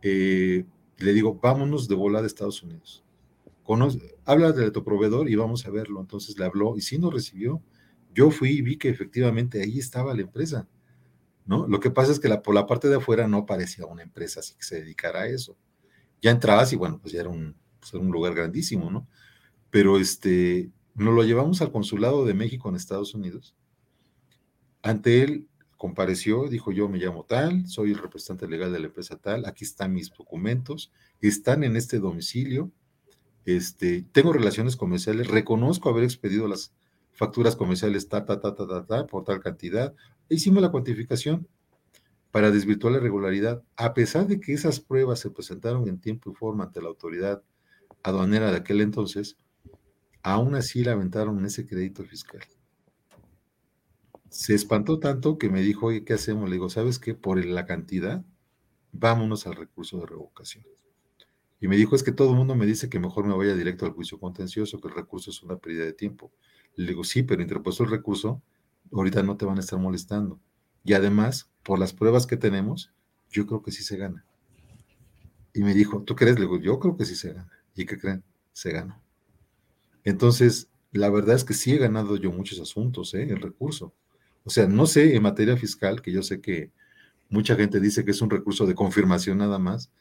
eh, 0.00 0.64
le 0.98 1.12
digo, 1.12 1.38
vámonos 1.40 1.86
de 1.86 1.94
volada 1.96 2.24
a 2.24 2.26
Estados 2.26 2.62
Unidos 2.62 3.04
habla 4.24 4.52
de 4.52 4.70
tu 4.70 4.84
proveedor 4.84 5.28
y 5.28 5.36
vamos 5.36 5.66
a 5.66 5.70
verlo. 5.70 6.00
Entonces 6.00 6.38
le 6.38 6.44
habló 6.44 6.76
y 6.76 6.80
sí 6.80 6.98
nos 6.98 7.12
recibió. 7.12 7.62
Yo 8.14 8.30
fui 8.30 8.50
y 8.50 8.62
vi 8.62 8.76
que 8.76 8.88
efectivamente 8.88 9.62
ahí 9.62 9.78
estaba 9.78 10.14
la 10.14 10.22
empresa. 10.22 10.68
¿no? 11.46 11.66
Lo 11.66 11.80
que 11.80 11.90
pasa 11.90 12.12
es 12.12 12.20
que 12.20 12.28
la, 12.28 12.42
por 12.42 12.54
la 12.54 12.66
parte 12.66 12.88
de 12.88 12.96
afuera 12.96 13.26
no 13.26 13.46
parecía 13.46 13.86
una 13.86 14.02
empresa 14.02 14.40
así 14.40 14.54
que 14.54 14.62
se 14.62 14.80
dedicara 14.80 15.22
a 15.22 15.26
eso. 15.26 15.56
Ya 16.20 16.30
entrabas 16.30 16.72
y 16.72 16.76
bueno, 16.76 17.00
pues 17.00 17.12
ya 17.12 17.20
era 17.20 17.30
un, 17.30 17.56
pues 17.80 17.94
un 17.94 18.10
lugar 18.10 18.34
grandísimo, 18.34 18.90
¿no? 18.90 19.08
Pero 19.70 19.98
este, 19.98 20.70
nos 20.94 21.14
lo 21.14 21.24
llevamos 21.24 21.62
al 21.62 21.72
consulado 21.72 22.24
de 22.24 22.34
México 22.34 22.68
en 22.68 22.76
Estados 22.76 23.14
Unidos. 23.14 23.56
Ante 24.82 25.22
él 25.22 25.48
compareció, 25.76 26.48
dijo 26.48 26.70
yo 26.70 26.88
me 26.88 26.98
llamo 26.98 27.24
tal, 27.24 27.66
soy 27.66 27.90
el 27.90 27.98
representante 27.98 28.46
legal 28.46 28.72
de 28.72 28.78
la 28.78 28.86
empresa 28.86 29.16
tal, 29.16 29.46
aquí 29.46 29.64
están 29.64 29.92
mis 29.92 30.12
documentos, 30.12 30.92
están 31.20 31.64
en 31.64 31.76
este 31.76 31.98
domicilio, 31.98 32.70
este, 33.44 34.06
tengo 34.12 34.32
relaciones 34.32 34.76
comerciales, 34.76 35.28
reconozco 35.28 35.88
haber 35.88 36.04
expedido 36.04 36.48
las 36.48 36.72
facturas 37.12 37.56
comerciales 37.56 38.08
ta, 38.08 38.24
ta, 38.24 38.40
ta, 38.40 38.54
ta, 38.54 38.66
ta, 38.66 38.86
ta, 38.86 39.06
por 39.06 39.24
tal 39.24 39.40
cantidad. 39.40 39.94
E 40.28 40.36
hicimos 40.36 40.62
la 40.62 40.70
cuantificación 40.70 41.46
para 42.30 42.50
desvirtuar 42.50 42.92
la 42.92 42.98
irregularidad, 42.98 43.62
a 43.76 43.92
pesar 43.92 44.26
de 44.26 44.40
que 44.40 44.54
esas 44.54 44.80
pruebas 44.80 45.20
se 45.20 45.30
presentaron 45.30 45.86
en 45.86 46.00
tiempo 46.00 46.30
y 46.30 46.34
forma 46.34 46.64
ante 46.64 46.80
la 46.80 46.88
autoridad 46.88 47.42
aduanera 48.02 48.50
de 48.50 48.56
aquel 48.56 48.80
entonces, 48.80 49.36
aún 50.22 50.54
así 50.54 50.82
le 50.82 50.90
aventaron 50.90 51.44
ese 51.44 51.66
crédito 51.66 52.04
fiscal. 52.04 52.40
Se 54.30 54.54
espantó 54.54 54.98
tanto 54.98 55.36
que 55.36 55.50
me 55.50 55.60
dijo, 55.60 55.86
oye, 55.86 56.04
¿qué 56.04 56.14
hacemos? 56.14 56.48
Le 56.48 56.54
digo, 56.54 56.70
¿sabes 56.70 56.98
qué? 56.98 57.14
Por 57.14 57.44
la 57.44 57.66
cantidad, 57.66 58.24
vámonos 58.92 59.46
al 59.46 59.54
recurso 59.54 59.98
de 59.98 60.06
revocación. 60.06 60.64
Y 61.62 61.68
me 61.68 61.76
dijo, 61.76 61.94
es 61.94 62.02
que 62.02 62.10
todo 62.10 62.32
el 62.32 62.36
mundo 62.36 62.56
me 62.56 62.66
dice 62.66 62.88
que 62.88 62.98
mejor 62.98 63.24
me 63.24 63.36
vaya 63.36 63.54
directo 63.54 63.86
al 63.86 63.92
juicio 63.92 64.18
contencioso, 64.18 64.80
que 64.80 64.88
el 64.88 64.94
recurso 64.94 65.30
es 65.30 65.44
una 65.44 65.56
pérdida 65.58 65.84
de 65.84 65.92
tiempo. 65.92 66.32
Le 66.74 66.88
digo, 66.88 67.04
sí, 67.04 67.22
pero 67.22 67.40
interpuesto 67.40 67.84
el 67.84 67.90
recurso, 67.90 68.42
ahorita 68.90 69.22
no 69.22 69.36
te 69.36 69.44
van 69.44 69.58
a 69.58 69.60
estar 69.60 69.78
molestando. 69.78 70.40
Y 70.82 70.94
además, 70.94 71.48
por 71.62 71.78
las 71.78 71.92
pruebas 71.92 72.26
que 72.26 72.36
tenemos, 72.36 72.92
yo 73.30 73.46
creo 73.46 73.62
que 73.62 73.70
sí 73.70 73.84
se 73.84 73.96
gana. 73.96 74.24
Y 75.54 75.62
me 75.62 75.72
dijo, 75.72 76.02
¿tú 76.02 76.16
crees? 76.16 76.34
Le 76.34 76.46
digo, 76.46 76.58
yo 76.58 76.80
creo 76.80 76.96
que 76.96 77.04
sí 77.04 77.14
se 77.14 77.32
gana. 77.32 77.52
¿Y 77.76 77.86
qué 77.86 77.96
creen? 77.96 78.24
Se 78.52 78.72
gana. 78.72 79.00
Entonces, 80.02 80.68
la 80.90 81.10
verdad 81.10 81.36
es 81.36 81.44
que 81.44 81.54
sí 81.54 81.74
he 81.74 81.78
ganado 81.78 82.16
yo 82.16 82.32
muchos 82.32 82.58
asuntos, 82.58 83.14
¿eh? 83.14 83.22
El 83.22 83.40
recurso. 83.40 83.94
O 84.42 84.50
sea, 84.50 84.66
no 84.66 84.86
sé 84.86 85.14
en 85.14 85.22
materia 85.22 85.56
fiscal, 85.56 86.02
que 86.02 86.10
yo 86.10 86.24
sé 86.24 86.40
que 86.40 86.72
mucha 87.28 87.54
gente 87.54 87.78
dice 87.78 88.04
que 88.04 88.10
es 88.10 88.20
un 88.20 88.30
recurso 88.30 88.66
de 88.66 88.74
confirmación 88.74 89.38
nada 89.38 89.60
más, 89.60 89.92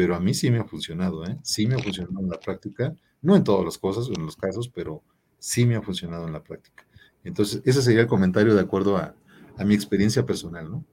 pero 0.00 0.16
a 0.16 0.18
mí 0.18 0.32
sí 0.32 0.50
me 0.50 0.58
ha 0.58 0.64
funcionado, 0.64 1.26
¿eh? 1.26 1.36
Sí 1.42 1.66
me 1.66 1.74
ha 1.74 1.78
funcionado 1.78 2.20
en 2.20 2.30
la 2.30 2.40
práctica, 2.40 2.96
no 3.20 3.36
en 3.36 3.44
todas 3.44 3.66
las 3.66 3.76
cosas, 3.76 4.08
en 4.08 4.24
los 4.24 4.34
casos, 4.34 4.70
pero 4.74 5.02
sí 5.38 5.66
me 5.66 5.76
ha 5.76 5.82
funcionado 5.82 6.26
en 6.26 6.32
la 6.32 6.42
práctica. 6.42 6.86
Entonces, 7.22 7.60
ese 7.66 7.82
sería 7.82 8.00
el 8.00 8.06
comentario 8.06 8.54
de 8.54 8.62
acuerdo 8.62 8.96
a, 8.96 9.14
a 9.58 9.64
mi 9.66 9.74
experiencia 9.74 10.24
personal, 10.24 10.70
¿no? 10.70 10.86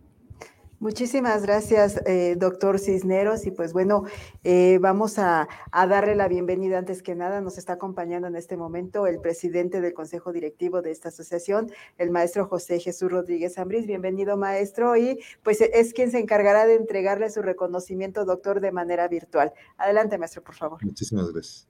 Muchísimas 0.79 1.41
gracias, 1.41 1.99
eh, 2.05 2.35
doctor 2.37 2.77
Cisneros. 2.77 3.47
Y 3.47 3.51
pues 3.51 3.73
bueno, 3.73 4.03
eh, 4.43 4.77
vamos 4.79 5.17
a, 5.17 5.47
darle 5.71 6.15
la 6.15 6.27
bienvenida 6.27 6.77
antes 6.77 7.01
que 7.01 7.15
nada. 7.15 7.41
Nos 7.41 7.57
está 7.57 7.73
acompañando 7.73 8.27
en 8.27 8.35
este 8.35 8.57
momento 8.57 9.07
el 9.07 9.19
presidente 9.19 9.81
del 9.81 9.93
Consejo 9.93 10.31
Directivo 10.31 10.83
de 10.83 10.91
esta 10.91 11.09
asociación, 11.09 11.71
el 11.97 12.11
maestro 12.11 12.45
José 12.45 12.79
Jesús 12.79 13.11
Rodríguez 13.11 13.57
Ambrís. 13.57 13.87
Bienvenido, 13.87 14.37
maestro. 14.37 14.95
Y 14.95 15.19
pues 15.43 15.61
es 15.61 15.93
quien 15.93 16.11
se 16.11 16.19
encargará 16.19 16.67
de 16.67 16.75
entregarle 16.75 17.31
su 17.31 17.41
reconocimiento, 17.41 18.23
doctor, 18.25 18.61
de 18.61 18.71
manera 18.71 19.07
virtual. 19.07 19.53
Adelante, 19.77 20.19
maestro, 20.19 20.43
por 20.43 20.53
favor. 20.53 20.85
Muchísimas 20.85 21.31
gracias. 21.31 21.67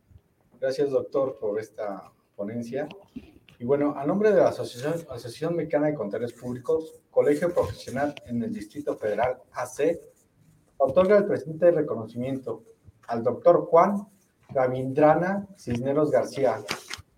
Gracias, 0.60 0.89
doctor, 0.89 1.38
por 1.39 1.60
esta 1.60 2.12
ponencia. 2.36 2.89
Y 3.60 3.66
bueno, 3.66 3.95
a 3.97 4.05
nombre 4.05 4.32
de 4.32 4.38
la 4.38 4.49
Asociación, 4.49 4.93
Asociación 5.10 5.55
Mexicana 5.55 5.88
de 5.88 5.95
Contadores 5.95 6.34
Públicos, 6.34 7.01
Colegio 7.10 7.51
Profesional 7.51 8.14
en 8.28 8.43
el 8.43 8.53
Distrito 8.53 8.95
Federal 8.95 9.38
AC, 9.51 9.99
otorga 10.78 11.18
el 11.18 11.26
presente 11.26 11.72
reconocimiento 11.72 12.64
al 13.08 13.24
doctor 13.24 13.66
Juan 13.66 14.08
Gavindrana 14.53 15.47
Cisneros 15.58 16.12
García 16.12 16.60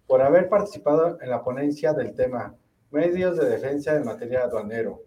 por 0.08 0.22
haber 0.22 0.48
participado 0.48 1.20
en 1.22 1.30
la 1.30 1.44
ponencia 1.44 1.94
del 1.94 2.16
tema 2.16 2.56
Medios 2.90 3.38
de 3.38 3.50
Defensa 3.50 3.96
en 3.96 4.06
materia 4.06 4.44
aduanero 4.44 5.04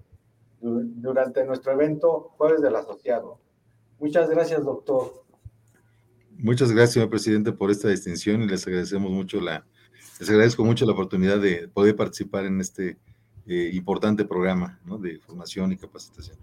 durante 0.61 1.45
nuestro 1.45 1.73
evento 1.73 2.35
Jueves 2.37 2.61
del 2.61 2.77
Asociado. 2.77 3.41
Muchas 3.99 4.29
gracias, 4.29 4.63
doctor. 4.65 5.25
Muchas 6.37 6.71
gracias, 6.71 6.93
señor 6.93 7.09
presidente, 7.09 7.53
por 7.53 7.71
esta 7.71 7.89
distinción 7.89 8.43
y 8.43 8.49
les 8.49 8.67
agradecemos 8.67 9.11
mucho 9.11 9.41
la, 9.41 9.67
les 10.21 10.29
agradezco 10.29 10.65
mucho 10.65 10.85
la 10.87 10.93
oportunidad 10.93 11.41
de 11.41 11.69
poder 11.69 11.97
participar 11.97 12.45
en 12.45 12.61
este 12.61 12.97
eh, 13.47 13.71
importante 13.73 14.25
programa 14.25 14.79
de 15.01 15.19
formación 15.19 15.73
y 15.73 15.77
capacitación. 15.77 16.37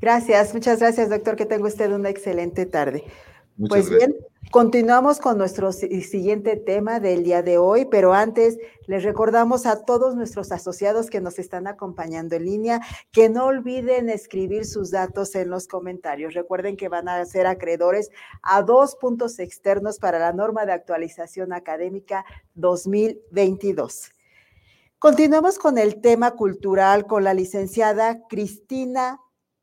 Gracias, 0.00 0.54
muchas 0.54 0.80
gracias, 0.80 1.10
doctor. 1.10 1.36
Que 1.36 1.46
tenga 1.46 1.66
usted 1.66 1.92
una 1.92 2.08
excelente 2.08 2.66
tarde. 2.66 3.04
Pues 3.68 3.90
bien, 3.90 4.16
continuamos 4.50 5.20
con 5.20 5.36
nuestro 5.36 5.72
siguiente 5.72 6.56
tema 6.56 6.98
del 6.98 7.24
día 7.24 7.42
de 7.42 7.58
hoy, 7.58 7.84
pero 7.84 8.14
antes 8.14 8.58
les 8.86 9.02
recordamos 9.04 9.66
a 9.66 9.84
todos 9.84 10.16
nuestros 10.16 10.50
asociados 10.52 11.10
que 11.10 11.20
nos 11.20 11.38
están 11.38 11.66
acompañando 11.66 12.36
en 12.36 12.44
línea 12.44 12.80
que 13.12 13.28
no 13.28 13.46
olviden 13.46 14.08
escribir 14.08 14.64
sus 14.64 14.90
datos 14.90 15.34
en 15.34 15.50
los 15.50 15.68
comentarios. 15.68 16.34
Recuerden 16.34 16.76
que 16.76 16.88
van 16.88 17.08
a 17.08 17.24
ser 17.26 17.46
acreedores 17.46 18.10
a 18.42 18.62
dos 18.62 18.96
puntos 18.96 19.38
externos 19.38 19.98
para 19.98 20.18
la 20.18 20.32
norma 20.32 20.64
de 20.64 20.72
actualización 20.72 21.52
académica 21.52 22.24
2022. 22.54 24.12
Continuamos 25.00 25.58
con 25.58 25.78
el 25.78 26.02
tema 26.02 26.32
cultural 26.32 27.06
con 27.06 27.24
la 27.24 27.32
licenciada 27.32 28.26
Cristina 28.28 29.18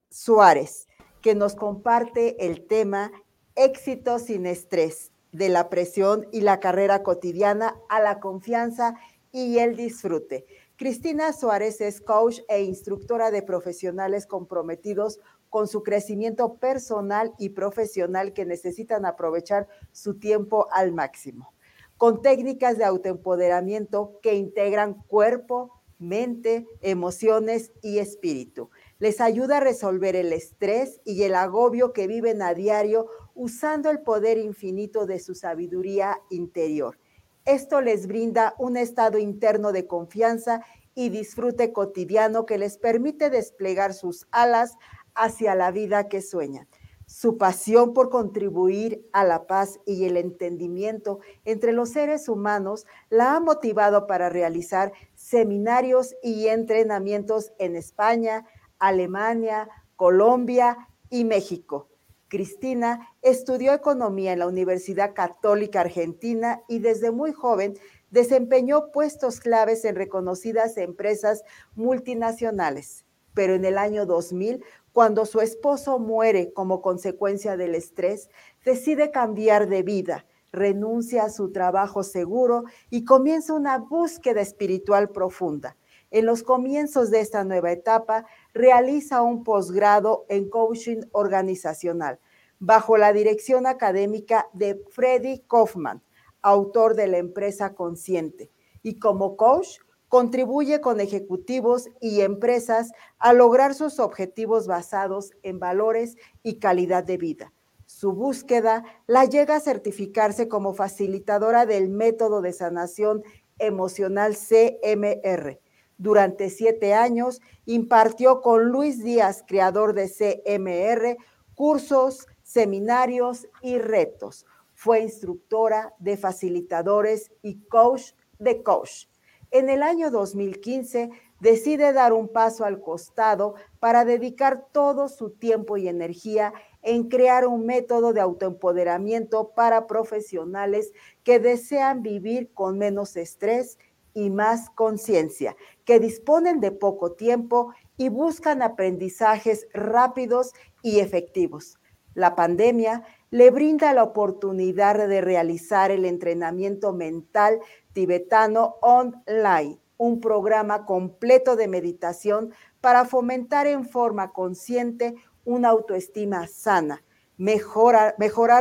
Suárez, 0.09 0.87
que 1.21 1.35
nos 1.35 1.53
comparte 1.53 2.43
el 2.43 2.65
tema 2.65 3.11
éxito 3.57 4.19
sin 4.19 4.45
estrés, 4.45 5.11
de 5.31 5.49
la 5.49 5.69
presión 5.69 6.27
y 6.31 6.41
la 6.41 6.59
carrera 6.59 7.03
cotidiana 7.03 7.75
a 7.89 7.99
la 7.99 8.19
confianza 8.19 8.95
y 9.31 9.57
el 9.57 9.75
disfrute. 9.75 10.45
Cristina 10.77 11.33
Suárez 11.33 11.81
es 11.81 11.99
coach 11.99 12.39
e 12.47 12.61
instructora 12.61 13.31
de 13.31 13.41
profesionales 13.41 14.25
comprometidos 14.25 15.19
con 15.49 15.67
su 15.67 15.81
crecimiento 15.81 16.55
personal 16.55 17.33
y 17.39 17.49
profesional 17.49 18.33
que 18.33 18.45
necesitan 18.45 19.05
aprovechar 19.05 19.67
su 19.91 20.19
tiempo 20.19 20.67
al 20.71 20.91
máximo, 20.91 21.53
con 21.97 22.21
técnicas 22.21 22.77
de 22.77 22.85
autoempoderamiento 22.85 24.19
que 24.21 24.35
integran 24.35 24.93
cuerpo, 25.07 25.81
mente, 25.97 26.67
emociones 26.81 27.71
y 27.81 27.97
espíritu 27.97 28.69
les 28.99 29.21
ayuda 29.21 29.57
a 29.57 29.61
resolver 29.61 30.15
el 30.15 30.33
estrés 30.33 31.01
y 31.05 31.23
el 31.23 31.35
agobio 31.35 31.93
que 31.93 32.07
viven 32.07 32.41
a 32.41 32.53
diario 32.53 33.07
usando 33.37 33.89
el 33.91 34.01
poder 34.01 34.37
infinito 34.39 35.05
de 35.05 35.19
su 35.19 35.35
sabiduría 35.35 36.19
interior. 36.29 36.99
Esto 37.45 37.79
les 37.79 38.07
brinda 38.07 38.55
un 38.57 38.75
estado 38.75 39.19
interno 39.19 39.71
de 39.71 39.87
confianza 39.87 40.65
y 40.95 41.09
disfrute 41.09 41.71
cotidiano 41.71 42.47
que 42.47 42.57
les 42.57 42.77
permite 42.77 43.29
desplegar 43.29 43.93
sus 43.93 44.27
alas 44.31 44.75
hacia 45.13 45.53
la 45.53 45.71
vida 45.71 46.09
que 46.09 46.21
sueñan. 46.21 46.67
Su 47.05 47.37
pasión 47.37 47.93
por 47.93 48.09
contribuir 48.09 49.07
a 49.13 49.23
la 49.23 49.45
paz 49.45 49.79
y 49.85 50.05
el 50.05 50.17
entendimiento 50.17 51.19
entre 51.45 51.71
los 51.71 51.91
seres 51.91 52.27
humanos 52.27 52.85
la 53.09 53.35
ha 53.35 53.39
motivado 53.39 54.07
para 54.07 54.29
realizar 54.29 54.91
seminarios 55.15 56.15
y 56.21 56.47
entrenamientos 56.47 57.53
en 57.59 57.75
España, 57.75 58.45
Alemania, 58.79 59.69
Colombia 59.95 60.89
y 61.09 61.23
México. 61.23 61.87
Cristina 62.27 63.13
estudió 63.21 63.73
economía 63.73 64.33
en 64.33 64.39
la 64.39 64.47
Universidad 64.47 65.13
Católica 65.13 65.81
Argentina 65.81 66.61
y 66.67 66.79
desde 66.79 67.11
muy 67.11 67.31
joven 67.31 67.75
desempeñó 68.09 68.91
puestos 68.91 69.39
claves 69.39 69.85
en 69.85 69.95
reconocidas 69.95 70.77
empresas 70.77 71.43
multinacionales. 71.75 73.05
Pero 73.33 73.53
en 73.53 73.65
el 73.65 73.77
año 73.77 74.05
2000, 74.05 74.63
cuando 74.91 75.25
su 75.25 75.41
esposo 75.41 75.99
muere 75.99 76.51
como 76.53 76.81
consecuencia 76.81 77.55
del 77.55 77.75
estrés, 77.75 78.29
decide 78.65 79.11
cambiar 79.11 79.69
de 79.69 79.83
vida, 79.83 80.25
renuncia 80.51 81.23
a 81.23 81.29
su 81.29 81.51
trabajo 81.51 82.03
seguro 82.03 82.63
y 82.89 83.05
comienza 83.05 83.53
una 83.53 83.77
búsqueda 83.77 84.41
espiritual 84.41 85.09
profunda. 85.09 85.77
En 86.09 86.25
los 86.25 86.41
comienzos 86.41 87.11
de 87.11 87.19
esta 87.19 87.43
nueva 87.43 87.71
etapa, 87.71 88.25
realiza 88.57 89.21
un 89.21 89.43
posgrado 89.43 90.25
en 90.29 90.49
coaching 90.49 91.01
organizacional 91.11 92.19
bajo 92.59 92.97
la 92.97 93.13
dirección 93.13 93.67
académica 93.67 94.47
de 94.53 94.83
Freddy 94.89 95.43
Kaufman, 95.47 96.01
autor 96.41 96.95
de 96.95 97.07
la 97.07 97.19
empresa 97.19 97.75
Consciente, 97.75 98.49
y 98.81 98.97
como 98.97 99.37
coach 99.37 99.77
contribuye 100.09 100.81
con 100.81 100.99
ejecutivos 100.99 101.89
y 102.01 102.21
empresas 102.21 102.91
a 103.19 103.33
lograr 103.33 103.75
sus 103.75 103.99
objetivos 103.99 104.65
basados 104.65 105.31
en 105.43 105.59
valores 105.59 106.15
y 106.41 106.59
calidad 106.59 107.03
de 107.03 107.17
vida. 107.17 107.53
Su 107.85 108.13
búsqueda 108.13 108.83
la 109.05 109.25
llega 109.25 109.57
a 109.57 109.59
certificarse 109.59 110.47
como 110.47 110.73
facilitadora 110.73 111.65
del 111.65 111.89
método 111.89 112.41
de 112.41 112.53
sanación 112.53 113.23
emocional 113.59 114.35
CMR 114.35 115.59
durante 115.97 116.49
siete 116.49 116.93
años 116.93 117.41
impartió 117.65 118.41
con 118.41 118.69
Luis 118.69 119.03
Díaz, 119.03 119.43
creador 119.47 119.93
de 119.93 120.07
CMR, 120.09 121.17
cursos, 121.55 122.27
seminarios 122.43 123.47
y 123.61 123.77
retos. 123.77 124.45
Fue 124.73 125.01
instructora 125.01 125.93
de 125.99 126.17
facilitadores 126.17 127.31
y 127.41 127.59
coach 127.67 128.13
de 128.39 128.61
coach. 128.63 129.07
En 129.49 129.69
el 129.69 129.81
año 129.81 130.11
2015 130.11 131.09
decide 131.39 131.93
dar 131.93 132.13
un 132.13 132.27
paso 132.27 132.65
al 132.65 132.81
costado 132.81 133.55
para 133.79 134.05
dedicar 134.05 134.67
todo 134.71 135.07
su 135.07 135.29
tiempo 135.31 135.77
y 135.77 135.87
energía 135.87 136.53
en 136.81 137.09
crear 137.09 137.47
un 137.47 137.65
método 137.65 138.13
de 138.13 138.21
autoempoderamiento 138.21 139.49
para 139.55 139.87
profesionales 139.87 140.91
que 141.23 141.39
desean 141.39 142.01
vivir 142.01 142.53
con 142.53 142.77
menos 142.77 143.15
estrés 143.15 143.77
y 144.17 144.31
más 144.31 144.71
conciencia, 144.71 145.55
que 145.85 145.99
disponen 145.99 146.59
de 146.59 146.71
poco 146.71 147.11
tiempo 147.11 147.75
y 147.97 148.09
buscan 148.09 148.63
aprendizajes 148.63 149.67
rápidos 149.75 150.53
y 150.81 151.01
efectivos. 151.01 151.77
La 152.15 152.33
pandemia 152.33 153.03
le 153.29 153.51
brinda 153.51 153.93
la 153.93 154.01
oportunidad 154.01 155.07
de 155.07 155.21
realizar 155.21 155.91
el 155.91 156.03
entrenamiento 156.03 156.93
mental 156.93 157.59
tibetano 157.93 158.77
online, 158.81 159.79
un 159.97 160.19
programa 160.19 160.87
completo 160.87 161.55
de 161.55 161.67
meditación 161.67 162.55
para 162.81 163.05
fomentar 163.05 163.67
en 163.67 163.85
forma 163.85 164.33
consciente 164.33 165.13
una 165.45 165.69
autoestima 165.69 166.47
sana, 166.47 167.03
mejorar, 167.37 168.15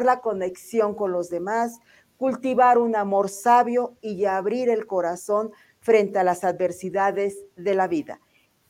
la 0.04 0.20
conexión 0.20 0.94
con 0.94 1.12
los 1.12 1.30
demás, 1.30 1.78
cultivar 2.17 2.79
un 2.79 2.97
amor 2.97 3.29
sabio 3.29 3.97
y 4.01 4.25
abrir 4.25 4.69
el 4.69 4.87
corazón 4.87 5.53
frente 5.81 6.19
a 6.19 6.25
las 6.25 6.45
adversidades 6.45 7.45
de 7.57 7.75
la 7.75 7.89
vida. 7.89 8.21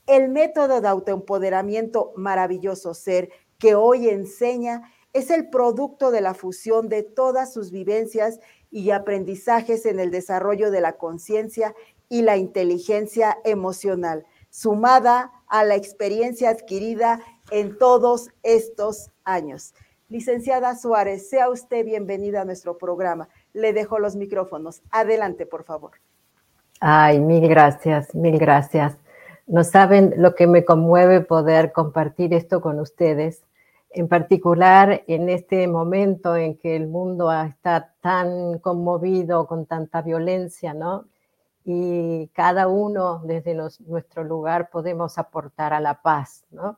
El 0.05 0.29
método 0.29 0.81
de 0.81 0.87
autoempoderamiento 0.87 2.13
maravilloso 2.15 2.93
ser 2.93 3.29
que 3.57 3.75
hoy 3.75 4.09
enseña 4.09 4.91
es 5.13 5.31
el 5.31 5.49
producto 5.49 6.11
de 6.11 6.21
la 6.21 6.33
fusión 6.33 6.89
de 6.89 7.03
todas 7.03 7.51
sus 7.51 7.71
vivencias 7.71 8.39
y 8.69 8.91
aprendizajes 8.91 9.85
en 9.85 9.99
el 9.99 10.11
desarrollo 10.11 10.71
de 10.71 10.81
la 10.81 10.97
conciencia 10.97 11.73
y 12.09 12.21
la 12.21 12.37
inteligencia 12.37 13.37
emocional, 13.43 14.25
sumada 14.49 15.31
a 15.47 15.63
la 15.63 15.75
experiencia 15.75 16.49
adquirida 16.49 17.21
en 17.51 17.77
todos 17.77 18.29
estos 18.43 19.11
años. 19.23 19.73
Licenciada 20.09 20.77
Suárez, 20.77 21.29
sea 21.29 21.49
usted 21.49 21.83
bienvenida 21.83 22.41
a 22.41 22.45
nuestro 22.45 22.77
programa. 22.77 23.27
Le 23.57 23.73
dejo 23.73 23.97
los 23.97 24.15
micrófonos. 24.15 24.83
Adelante, 24.91 25.47
por 25.47 25.63
favor. 25.63 25.93
Ay, 26.79 27.19
mil 27.19 27.49
gracias, 27.49 28.13
mil 28.13 28.37
gracias. 28.37 28.95
No 29.47 29.63
saben 29.63 30.13
lo 30.17 30.35
que 30.35 30.45
me 30.45 30.63
conmueve 30.63 31.21
poder 31.21 31.71
compartir 31.71 32.35
esto 32.35 32.61
con 32.61 32.79
ustedes, 32.79 33.41
en 33.89 34.07
particular 34.07 35.01
en 35.07 35.29
este 35.29 35.67
momento 35.67 36.35
en 36.35 36.55
que 36.55 36.75
el 36.75 36.87
mundo 36.87 37.33
está 37.33 37.95
tan 37.99 38.59
conmovido 38.59 39.47
con 39.47 39.65
tanta 39.65 40.03
violencia, 40.03 40.75
¿no? 40.75 41.05
Y 41.65 42.27
cada 42.35 42.67
uno 42.67 43.23
desde 43.23 43.55
nuestro 43.55 44.23
lugar 44.23 44.69
podemos 44.69 45.17
aportar 45.17 45.73
a 45.73 45.79
la 45.79 46.03
paz, 46.03 46.45
¿no? 46.51 46.77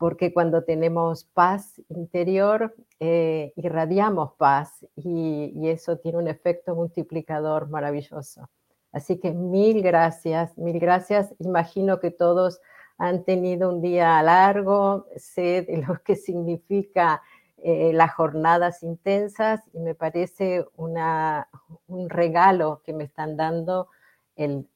Porque 0.00 0.32
cuando 0.32 0.64
tenemos 0.64 1.24
paz 1.24 1.78
interior, 1.90 2.74
eh, 3.00 3.52
irradiamos 3.54 4.32
paz 4.38 4.86
y, 4.96 5.68
eso 5.68 5.98
tiene 5.98 6.16
un 6.16 6.26
efecto 6.26 6.74
multiplicador 6.74 7.68
maravilloso. 7.68 8.48
Así 8.92 9.20
que 9.20 9.32
mil 9.32 9.82
gracias, 9.82 10.56
mil 10.56 10.78
gracias. 10.80 11.34
Imagino 11.38 12.00
que 12.00 12.10
todos 12.10 12.62
han 12.96 13.24
tenido 13.24 13.68
un 13.68 13.82
día 13.82 14.22
largo, 14.22 15.04
sé 15.16 15.66
de 15.68 15.84
lo 15.86 16.02
que 16.02 16.16
significa 16.16 17.20
eh, 17.58 17.92
las 17.92 18.14
jornadas 18.14 18.82
intensas 18.82 19.60
y 19.74 19.80
me 19.80 19.94
parece 19.94 20.64
una, 20.78 21.46
un 21.88 22.08
regalo 22.08 22.80
que 22.86 22.94
me 22.94 23.04
están 23.04 23.36
dando 23.36 23.88
el 24.34 24.66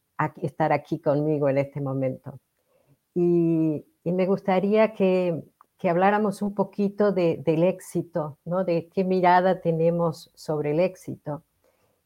estar 0.42 0.70
aquí 0.74 0.98
conmigo 0.98 1.48
en 1.48 1.56
este 1.56 1.80
momento. 1.80 2.38
Y, 3.14 3.86
y 4.04 4.12
me 4.12 4.26
gustaría 4.26 4.92
que, 4.92 5.42
que 5.78 5.88
habláramos 5.88 6.42
un 6.42 6.54
poquito 6.54 7.12
de, 7.12 7.42
del 7.44 7.64
éxito, 7.64 8.38
¿no? 8.44 8.64
De 8.64 8.88
qué 8.88 9.02
mirada 9.02 9.60
tenemos 9.60 10.30
sobre 10.34 10.72
el 10.72 10.80
éxito 10.80 11.42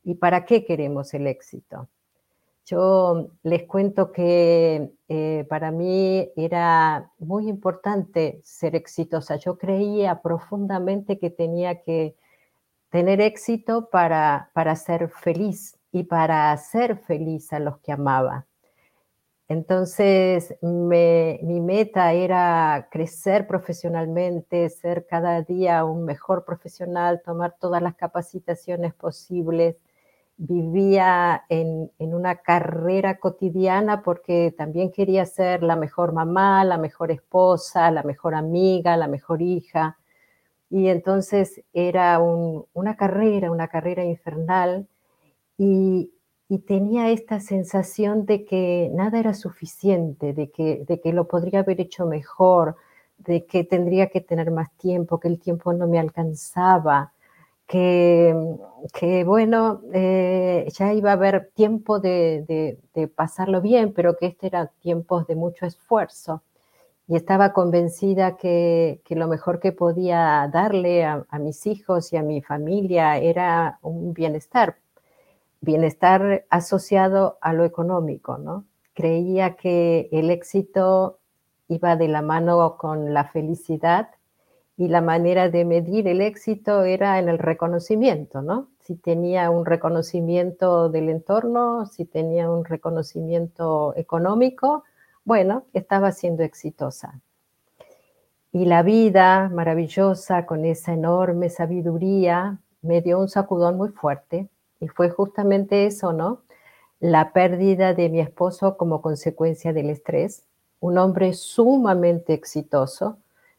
y 0.05 0.15
para 0.15 0.47
qué 0.47 0.65
queremos 0.65 1.13
el 1.13 1.27
éxito. 1.27 1.89
Yo 2.65 3.31
les 3.43 3.65
cuento 3.65 4.13
que 4.13 4.91
eh, 5.09 5.47
para 5.49 5.71
mí 5.71 6.31
era 6.37 7.11
muy 7.19 7.49
importante 7.49 8.41
ser 8.45 8.77
exitosa. 8.77 9.37
Yo 9.37 9.57
creía 9.57 10.21
profundamente 10.21 11.19
que 11.19 11.31
tenía 11.31 11.81
que 11.83 12.15
tener 12.91 13.23
éxito 13.23 13.89
para, 13.91 14.51
para 14.53 14.77
ser 14.77 15.09
feliz 15.09 15.79
y 15.93 16.05
para 16.05 16.53
hacer 16.53 16.99
feliz 16.99 17.53
a 17.55 17.59
los 17.59 17.79
que 17.79 17.93
amaba. 17.93 18.48
Entonces, 19.49 20.55
mi 20.61 21.61
meta 21.61 22.13
era 22.13 22.89
crecer 22.91 23.47
profesionalmente, 23.47 24.69
ser 24.69 25.07
cada 25.07 25.41
día 25.43 25.85
un 25.87 26.05
mejor 26.05 26.45
profesional, 26.45 27.23
tomar 27.25 27.57
todas 27.59 27.81
las 27.83 27.95
capacitaciones 27.97 28.93
posibles. 28.93 29.77
Vivía 30.37 31.45
en, 31.49 31.91
una 31.99 32.37
carrera 32.37 33.19
cotidiana 33.19 34.03
porque 34.03 34.55
también 34.57 34.93
quería 34.93 35.25
ser 35.25 35.63
la 35.63 35.77
mejor 35.77 36.13
mamá, 36.13 36.63
la 36.65 36.77
mejor 36.79 37.11
esposa, 37.11 37.91
la 37.91 38.03
mejor 38.03 38.35
amiga, 38.35 38.99
la 38.99 39.09
mejor 39.09 39.41
hija. 39.41 39.99
Y 40.71 40.89
entonces 40.89 41.63
era 41.73 42.19
un, 42.21 42.67
una 42.75 42.97
carrera, 42.97 43.51
una 43.51 43.69
carrera 43.69 44.05
infernal. 44.05 44.87
Y, 45.57 46.13
y 46.49 46.61
tenía 46.61 47.11
esta 47.11 47.41
sensación 47.41 48.25
de 48.27 48.45
que 48.45 48.91
nada 48.95 49.19
era 49.19 49.35
suficiente, 49.35 50.33
de 50.33 50.51
que, 50.51 50.85
de 50.87 51.01
que 51.01 51.13
lo 51.13 51.29
podría 51.29 51.61
haber 51.61 51.81
hecho 51.81 52.07
mejor, 52.07 52.77
de 53.19 53.45
que 53.47 53.65
tendría 53.65 54.09
que 54.09 54.21
tener 54.23 54.51
más 54.51 54.71
tiempo, 54.79 55.21
que 55.21 55.29
el 55.29 55.39
tiempo 55.41 55.73
no 55.75 55.87
me 55.89 55.99
alcanzaba, 55.99 57.13
que, 57.67 58.35
que 58.95 59.25
bueno, 59.25 59.83
eh, 59.93 60.67
ya 60.73 60.95
iba 60.95 61.11
a 61.11 61.15
haber 61.15 61.51
tiempo 61.55 62.01
de, 62.01 62.79
de, 62.95 63.09
pasarlo 63.09 63.61
bien, 63.61 63.93
pero 63.93 64.17
que 64.17 64.27
este 64.27 64.47
era 64.49 64.69
tiempos 64.81 65.27
de 65.27 65.37
mucho 65.37 65.67
esfuerzo. 65.67 66.43
Y 67.09 67.17
estaba 67.17 67.53
convencida 67.53 68.37
que, 68.37 69.01
que 69.05 69.17
lo 69.17 69.29
mejor 69.29 69.61
que 69.61 69.73
podía 69.73 70.49
darle 70.53 71.05
a 71.05 71.39
mis 71.39 71.67
hijos 71.67 72.13
y 72.13 72.17
a 72.17 72.23
mi 72.23 72.43
familia 72.43 73.19
era 73.19 73.79
un 73.83 74.13
bienestar, 74.15 74.77
bienestar 75.61 76.45
asociado 76.51 77.39
a 77.41 77.53
lo 77.53 77.65
económico, 77.65 78.39
¿no? 78.39 78.65
Creía 78.95 79.57
que 79.57 80.09
el 80.13 80.31
éxito 80.31 81.19
iba 81.69 81.97
de 81.97 82.09
la 82.09 82.23
mano 82.23 82.77
con 82.77 83.13
la 83.13 83.25
felicidad 83.25 84.11
y 84.77 84.89
la 84.89 85.01
manera 85.01 85.49
de 85.49 85.65
medir 85.65 86.07
el 86.07 86.21
éxito 86.21 86.85
era 86.85 87.19
en 87.19 87.29
el 87.29 87.39
reconocimiento, 87.39 88.43
¿no? 88.43 88.69
Si 88.81 88.95
tenía 88.95 89.51
un 89.51 89.67
reconocimiento 89.67 90.89
del 90.89 91.09
entorno, 91.09 91.87
si 91.87 92.05
tenía 92.05 92.51
un 92.51 92.65
reconocimiento 92.65 93.93
económico, 93.97 94.85
bueno, 95.25 95.65
estaba 95.73 96.13
siendo 96.13 96.43
exitosa. 96.43 97.21
Y 98.53 98.65
la 98.65 98.83
vida 98.83 99.51
maravillosa, 99.51 100.47
con 100.47 100.65
esa 100.65 100.95
enorme 100.95 101.51
sabiduría, 101.51 102.59
me 102.81 103.03
dio 103.03 103.19
un 103.19 103.29
sacudón 103.29 103.77
muy 103.77 103.91
fuerte 103.91 104.49
y 104.81 104.89
fue 104.89 105.11
justamente 105.11 105.87
eso, 105.87 106.13
¿no? 106.13 106.43
La 107.01 107.33
pérdida 107.33 107.95
de 107.95 108.09
mi 108.09 108.21
esposo 108.21 108.77
como 108.77 109.03
consecuencia 109.03 109.73
del 109.73 109.91
estrés, 109.91 110.45
un 110.81 110.99
hombre 110.99 111.33
sumamente 111.33 112.35
exitoso, 112.35 113.19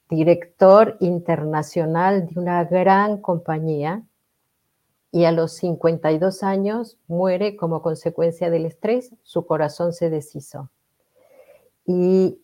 director 0.09 0.97
internacional 0.99 2.27
de 2.27 2.39
una 2.39 2.63
gran 2.63 3.17
compañía, 3.17 4.03
y 5.11 5.25
a 5.25 5.31
los 5.31 5.53
52 5.53 6.43
años 6.43 6.97
muere 7.07 7.55
como 7.55 7.81
consecuencia 7.81 8.49
del 8.49 8.65
estrés, 8.65 9.11
su 9.23 9.45
corazón 9.45 9.91
se 9.93 10.09
deshizo. 10.09 10.69
Y, 11.85 12.39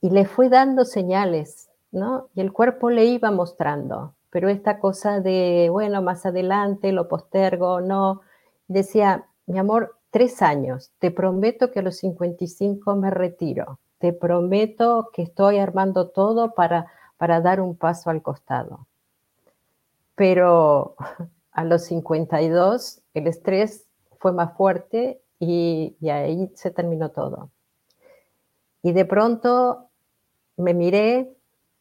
y 0.00 0.10
le 0.10 0.24
fue 0.24 0.48
dando 0.48 0.84
señales, 0.84 1.70
¿no? 1.90 2.28
Y 2.34 2.40
el 2.40 2.52
cuerpo 2.52 2.90
le 2.90 3.06
iba 3.06 3.32
mostrando 3.32 4.14
pero 4.34 4.48
esta 4.48 4.80
cosa 4.80 5.20
de, 5.20 5.68
bueno, 5.70 6.02
más 6.02 6.26
adelante 6.26 6.90
lo 6.90 7.06
postergo, 7.06 7.80
no, 7.80 8.22
decía, 8.66 9.26
mi 9.46 9.60
amor, 9.60 9.96
tres 10.10 10.42
años, 10.42 10.90
te 10.98 11.12
prometo 11.12 11.70
que 11.70 11.78
a 11.78 11.82
los 11.82 11.98
55 11.98 12.96
me 12.96 13.12
retiro, 13.12 13.78
te 13.98 14.12
prometo 14.12 15.10
que 15.12 15.22
estoy 15.22 15.58
armando 15.58 16.08
todo 16.08 16.52
para, 16.52 16.90
para 17.16 17.40
dar 17.42 17.60
un 17.60 17.76
paso 17.76 18.10
al 18.10 18.22
costado. 18.22 18.88
Pero 20.16 20.96
a 21.52 21.62
los 21.62 21.84
52 21.84 23.02
el 23.14 23.28
estrés 23.28 23.86
fue 24.18 24.32
más 24.32 24.56
fuerte 24.56 25.22
y, 25.38 25.94
y 26.00 26.08
ahí 26.08 26.50
se 26.56 26.72
terminó 26.72 27.10
todo. 27.10 27.50
Y 28.82 28.90
de 28.90 29.04
pronto 29.04 29.90
me 30.56 30.74
miré, 30.74 31.32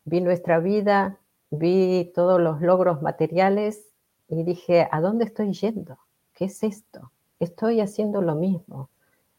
vi 0.06 0.22
nuestra 0.22 0.60
vida, 0.60 1.18
vi 1.58 2.12
todos 2.16 2.42
los 2.42 2.62
logros 2.62 3.02
materiales 3.02 3.86
y 4.28 4.44
dije, 4.44 4.88
¿a 4.92 5.02
dónde 5.02 5.26
estoy 5.26 5.54
yendo? 5.54 5.98
¿Qué 6.34 6.46
es 6.46 6.64
esto? 6.64 7.12
Estoy 7.40 7.80
haciendo 7.80 8.22
lo 8.22 8.36
mismo. 8.36 8.90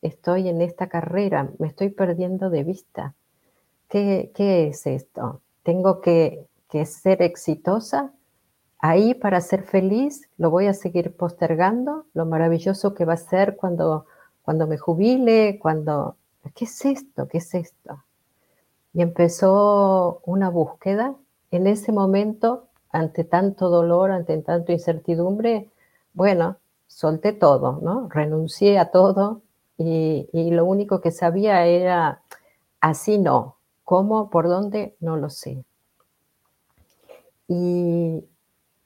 Estoy 0.01 0.49
en 0.49 0.61
esta 0.61 0.89
carrera, 0.89 1.51
me 1.59 1.67
estoy 1.67 1.89
perdiendo 1.89 2.51
de 2.51 2.63
vista. 2.63 3.15
¿Qué, 3.89 4.31
qué 4.35 4.69
es 4.69 4.87
esto? 4.87 5.41
¿Tengo 5.63 6.01
que, 6.01 6.47
que 6.69 6.87
ser 6.87 7.23
exitosa? 7.23 8.13
Ahí 8.79 9.15
para 9.15 9.41
ser 9.41 9.65
feliz 9.65 10.29
lo 10.37 10.51
voy 10.51 10.67
a 10.67 10.75
seguir 10.75 11.17
postergando, 11.17 12.07
lo 12.15 12.27
maravilloso 12.27 12.95
que 12.95 13.05
va 13.05 13.15
a 13.15 13.17
ser 13.17 13.57
cuando, 13.57 14.07
cuando 14.43 14.67
me 14.67 14.79
jubile, 14.79 15.59
cuando... 15.59 16.17
¿Qué 16.55 16.67
es 16.67 16.85
esto? 16.85 17.27
¿Qué 17.27 17.39
es 17.39 17.55
esto? 17.55 18.05
Y 18.93 19.01
empezó 19.01 20.21
una 20.27 20.51
búsqueda 20.51 21.17
en 21.57 21.67
ese 21.67 21.93
momento, 21.93 22.67
ante 22.91 23.25
tanto 23.25 23.69
dolor, 23.69 24.11
ante 24.11 24.37
tanta 24.39 24.73
incertidumbre, 24.73 25.71
bueno, 26.13 26.57
solté 26.87 27.33
todo, 27.33 27.81
¿no? 27.83 28.09
Renuncié 28.09 28.79
a 28.79 28.91
todo 28.91 29.43
y, 29.77 30.29
lo 30.33 30.65
único 30.65 31.01
que 31.01 31.11
sabía 31.11 31.67
era, 31.67 32.23
así 32.81 33.19
no, 33.19 33.57
¿cómo, 33.85 34.31
por 34.31 34.49
dónde? 34.49 34.97
No 35.01 35.17
lo 35.17 35.31
sé. 35.31 35.65
Y 37.49 38.25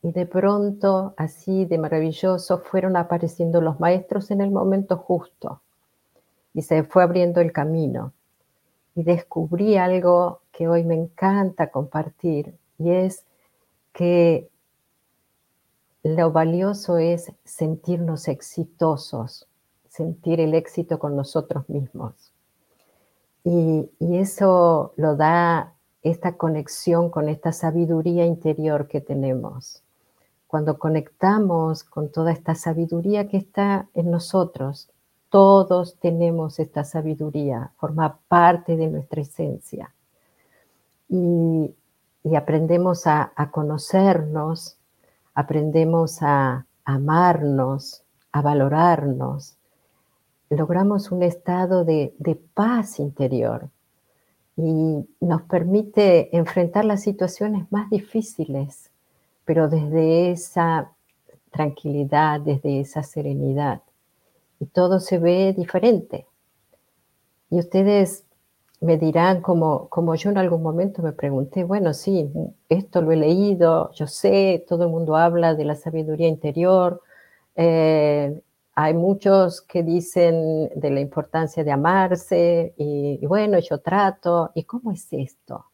de 0.03 0.27
pronto, 0.27 1.15
así 1.17 1.65
de 1.65 1.79
maravilloso, 1.79 2.59
fueron 2.59 2.97
apareciendo 2.97 3.61
los 3.61 3.79
maestros 3.81 4.31
en 4.31 4.41
el 4.41 4.51
momento 4.51 4.97
justo 4.97 5.61
y 6.55 6.63
se 6.63 6.83
fue 6.85 7.03
abriendo 7.03 7.41
el 7.41 7.53
camino. 7.53 8.13
Y 8.95 9.05
descubrí 9.05 9.77
algo 9.77 10.41
que 10.59 10.67
hoy 10.67 10.83
me 10.83 10.97
encanta 10.97 11.71
compartir 11.71 12.59
y 12.81 12.91
es 12.91 13.25
que 13.93 14.51
lo 16.03 16.33
valioso 16.33 16.99
es 16.99 17.31
sentirnos 17.45 18.27
exitosos, 18.27 19.47
sentir 19.89 20.41
el 20.41 20.55
éxito 20.55 20.99
con 20.99 21.15
nosotros 21.15 21.69
mismos. 21.69 22.33
Y, 23.45 23.89
y, 24.01 24.19
eso 24.19 24.95
lo 24.97 25.15
da 25.15 25.75
esta 26.03 26.37
conexión 26.37 27.09
con 27.09 27.29
esta 27.29 27.53
sabiduría 27.53 28.27
interior 28.27 28.89
que 28.89 29.01
tenemos. 29.01 29.85
Cuando 30.49 30.77
conectamos 30.77 31.85
con 31.85 32.11
toda 32.11 32.33
esta 32.33 32.57
sabiduría 32.57 33.29
que 33.29 33.37
está 33.37 33.89
en 33.95 34.11
nosotros, 34.11 34.91
todos 35.29 36.01
tenemos 36.01 36.59
esta 36.59 36.83
sabiduría, 36.83 37.71
forma 37.77 38.19
parte 38.27 38.77
de 38.77 38.89
nuestra 38.89 39.23
esencia. 39.23 39.95
Y, 41.09 41.75
aprendemos 42.37 43.07
a, 43.07 43.33
conocernos, 43.51 44.77
aprendemos 45.35 46.19
a 46.21 46.67
amarnos, 46.85 48.03
a 48.33 48.43
valorarnos, 48.43 49.57
logramos 50.51 51.11
un 51.11 51.23
estado 51.23 51.85
de, 51.85 52.15
de, 52.19 52.35
paz 52.35 53.01
interior 53.01 53.71
y 54.57 55.09
nos 55.21 55.43
permite 55.43 56.37
enfrentar 56.37 56.85
las 56.85 57.03
situaciones 57.03 57.71
más 57.73 57.89
difíciles, 57.89 58.91
pero 59.45 59.69
desde 59.69 60.31
esa 60.31 60.93
tranquilidad, 61.51 62.41
desde 62.41 62.81
esa 62.81 63.03
serenidad 63.03 63.81
y 64.61 64.67
todo 64.67 65.01
se 65.01 65.19
ve 65.19 65.55
diferente. 65.57 66.27
Y 67.51 67.59
ustedes 67.59 68.25
me 68.81 68.97
dirán, 68.97 69.41
como, 69.43 69.89
como 69.89 70.15
yo 70.15 70.31
en 70.31 70.39
algún 70.39 70.63
momento 70.63 71.03
me 71.03 71.13
pregunté, 71.13 71.65
bueno, 71.65 71.93
sí, 71.95 72.31
esto 72.69 73.03
lo 73.03 73.13
he 73.13 73.17
leído, 73.17 73.91
yo 73.93 74.07
sé, 74.07 74.65
todo 74.69 74.85
el 74.85 74.91
mundo 74.91 75.17
habla 75.17 75.55
de 75.55 75.65
la 75.65 75.75
sabiduría 75.75 76.29
interior, 76.29 77.03
eh, 77.57 78.41
hay 78.75 78.95
muchos 78.95 79.63
que 79.63 79.83
dicen 79.83 80.71
de 80.77 80.91
la 80.91 81.01
importancia 81.01 81.65
de 81.65 81.73
amarse 81.73 82.75
y, 82.77 83.19
y, 83.21 83.27
bueno, 83.27 83.59
yo 83.59 83.79
trato, 83.81 84.53
¿y 84.55 84.63
cómo 84.63 84.93
es 84.93 85.09
esto? 85.11 85.67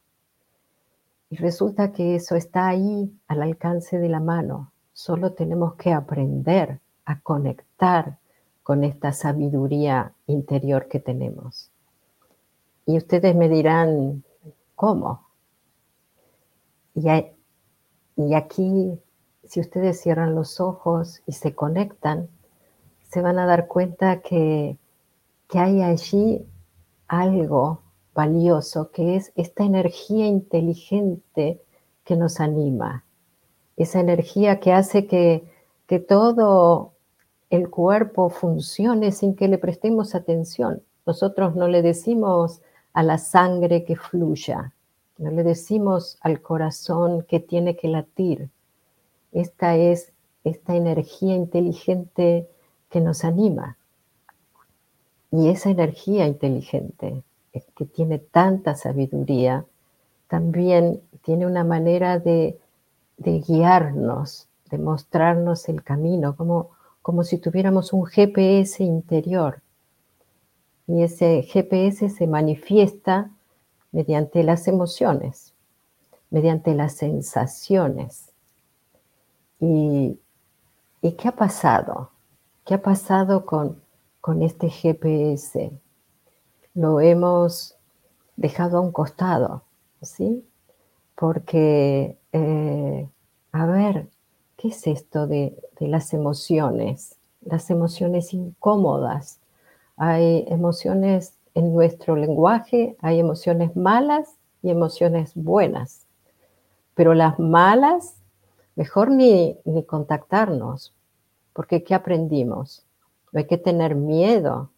Y 1.29 1.37
resulta 1.37 1.93
que 1.93 2.15
eso 2.15 2.37
está 2.37 2.69
ahí 2.69 3.13
al 3.29 3.43
alcance 3.43 3.99
de 3.99 4.09
la 4.09 4.21
mano. 4.21 4.73
Solo 4.95 5.33
tenemos 5.33 5.75
que 5.75 5.93
aprender 5.93 6.81
a 7.05 7.21
conectar 7.21 8.19
con 8.63 8.85
esta 8.85 9.13
sabiduría 9.13 10.15
interior 10.27 10.89
que 10.89 11.01
tenemos. 11.01 11.74
Y 12.87 12.97
ustedes 12.99 13.35
me 13.35 13.49
dirán, 13.49 14.25
¿cómo? 14.75 15.25
Y, 16.95 17.09
aquí, 18.35 19.01
si 19.45 19.61
ustedes 19.61 20.01
cierran 20.01 20.35
los 20.35 20.61
ojos 20.61 21.23
y 21.27 21.33
se 21.33 21.55
conectan, 21.55 22.29
se 23.11 23.21
van 23.21 23.39
a 23.39 23.47
dar 23.47 23.67
cuenta 23.67 24.21
que, 24.21 24.77
que 25.49 25.59
hay 25.59 25.83
allí 25.83 26.47
algo 27.09 27.81
valioso, 28.15 28.91
que 28.93 29.17
es 29.17 29.33
esta 29.35 29.65
energía 29.65 30.27
inteligente 30.27 31.61
que 32.05 32.17
nos 32.17 32.41
anima, 32.41 33.05
esa 33.77 34.01
energía 34.01 34.61
que 34.61 34.73
hace 34.73 35.07
que, 35.07 35.51
que 35.87 35.99
todo 35.99 36.93
el 37.51 37.71
cuerpo 37.71 38.31
funcione 38.31 39.11
sin 39.11 39.35
que 39.35 39.49
le 39.49 39.59
prestemos 39.59 40.15
atención. 40.15 40.83
Nosotros 41.07 41.57
no 41.57 41.69
le 41.69 41.83
decimos 41.83 42.63
a 42.95 43.03
la 43.03 43.19
sangre 43.19 43.85
que 43.85 43.97
fluya, 43.97 44.73
no 45.19 45.31
le 45.31 45.45
decimos 45.45 46.19
al 46.23 46.41
corazón 46.41 47.23
que 47.23 47.39
tiene 47.39 47.77
que 47.77 47.89
latir. 47.89 48.49
Esta 49.33 49.77
es 49.77 50.13
esta 50.43 50.75
energía 50.75 51.35
inteligente 51.35 52.49
que 52.91 53.01
nos 53.01 53.25
anima. 53.25 53.77
Y 55.31 55.49
esa 55.49 55.71
energía 55.71 56.27
inteligente 56.27 57.23
que 57.77 57.85
tiene 57.85 58.19
tanta 58.19 58.75
sabiduría, 58.75 59.65
también 60.29 61.01
tiene 61.23 61.47
una 61.47 61.65
manera 61.65 62.19
de, 62.19 62.59
guiarnos, 63.19 64.49
de 64.71 64.79
mostrarnos 64.79 65.69
el 65.69 65.83
camino, 65.83 66.37
como, 66.37 66.71
como 67.03 67.23
si 67.23 67.39
tuviéramos 67.39 67.93
un 67.93 68.05
GPS 68.07 68.83
interior. 68.83 69.61
Y 70.87 71.03
ese 71.03 71.43
GPS 71.43 72.11
se 72.11 72.27
manifiesta 72.27 73.31
mediante 73.93 74.43
las 74.43 74.69
emociones, 74.69 75.55
mediante 76.31 76.75
las 76.75 76.95
sensaciones. 76.95 78.33
¿Y, 79.61 80.19
qué 81.01 81.29
ha 81.29 81.33
pasado? 81.33 82.11
¿Qué 82.65 82.75
ha 82.75 82.83
pasado 82.83 83.47
con, 83.47 83.81
con 84.21 84.43
este 84.43 84.69
GPS? 84.69 85.73
lo 86.75 87.01
hemos 87.01 87.77
dejado 88.37 88.79
a 88.79 88.81
un 88.81 88.93
costado, 88.93 89.63
¿sí? 90.03 90.45
Porque, 91.15 92.19
eh, 92.33 93.09
a 93.53 93.67
ver, 93.67 94.09
¿qué 94.57 94.69
es 94.69 94.87
esto 94.87 95.27
de, 95.27 95.57
las 95.79 96.13
emociones? 96.13 97.17
Las 97.43 97.71
emociones 97.71 98.35
incómodas. 98.35 99.39
Hay 99.97 100.45
emociones 100.49 101.35
en 101.55 101.73
nuestro 101.73 102.17
lenguaje, 102.17 102.97
hay 103.01 103.21
emociones 103.21 103.77
malas 103.77 104.37
y 104.63 104.71
emociones 104.71 105.33
buenas. 105.35 106.07
Pero 106.95 107.15
las 107.15 107.39
malas, 107.39 108.17
mejor 108.75 109.11
ni, 109.11 109.57
ni 109.65 109.85
contactarnos, 109.85 110.95
porque 111.53 111.85
¿qué 111.85 111.95
aprendimos? 111.95 112.85
No 113.33 113.39
hay 113.39 113.47
que 113.47 113.59
tener 113.59 113.95
miedo, 113.95 114.71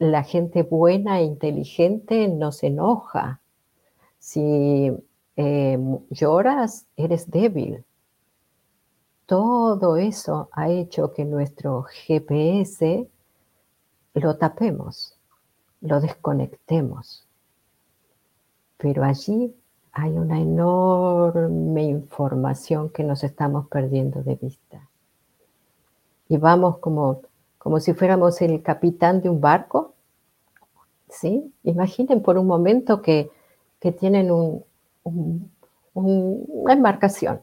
la 0.00 0.22
gente 0.22 0.62
buena 0.62 1.20
e 1.20 1.24
inteligente 1.24 2.26
no 2.26 2.52
se 2.52 2.68
enoja. 2.68 3.40
Si 4.18 4.90
em, 5.36 5.98
lloras, 6.08 6.86
eres 6.96 7.30
débil. 7.30 7.84
Todo 9.26 9.96
eso 9.96 10.48
ha 10.52 10.70
hecho 10.70 11.12
que 11.12 11.24
nuestro 11.24 11.84
GPS 11.84 13.08
lo 14.20 14.36
tapemos, 14.36 15.16
lo 15.80 16.00
desconectemos. 16.00 17.26
Pero 18.76 19.04
allí 19.04 19.54
hay 19.92 20.12
una 20.12 20.40
enorme 20.40 21.84
información 21.84 22.90
que 22.90 23.02
nos 23.02 23.24
estamos 23.24 23.68
perdiendo 23.68 24.22
de 24.22 24.36
vista. 24.36 24.88
Y 26.28 26.36
vamos 26.36 26.78
como 26.78 27.22
como 27.60 27.78
si 27.78 27.92
fuéramos 27.92 28.40
el 28.40 28.62
capitán 28.62 29.20
de 29.20 29.28
un 29.28 29.38
barco. 29.38 29.92
¿sí? 31.10 31.52
Imaginen 31.62 32.22
por 32.22 32.38
un 32.38 32.46
momento 32.46 33.02
que, 33.02 33.30
tienen 33.98 34.30
una 35.94 36.72
embarcación, 36.72 37.40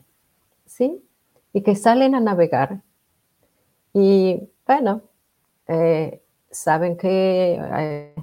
¿sí? 0.65 1.03
Y 1.53 1.61
que 1.61 1.75
salen 1.75 2.15
a 2.15 2.19
navegar. 2.19 2.81
Y 3.93 4.49
bueno, 4.65 5.01
eh, 5.67 6.21
saben 6.49 6.97
que 6.97 7.59
eh, 7.61 8.15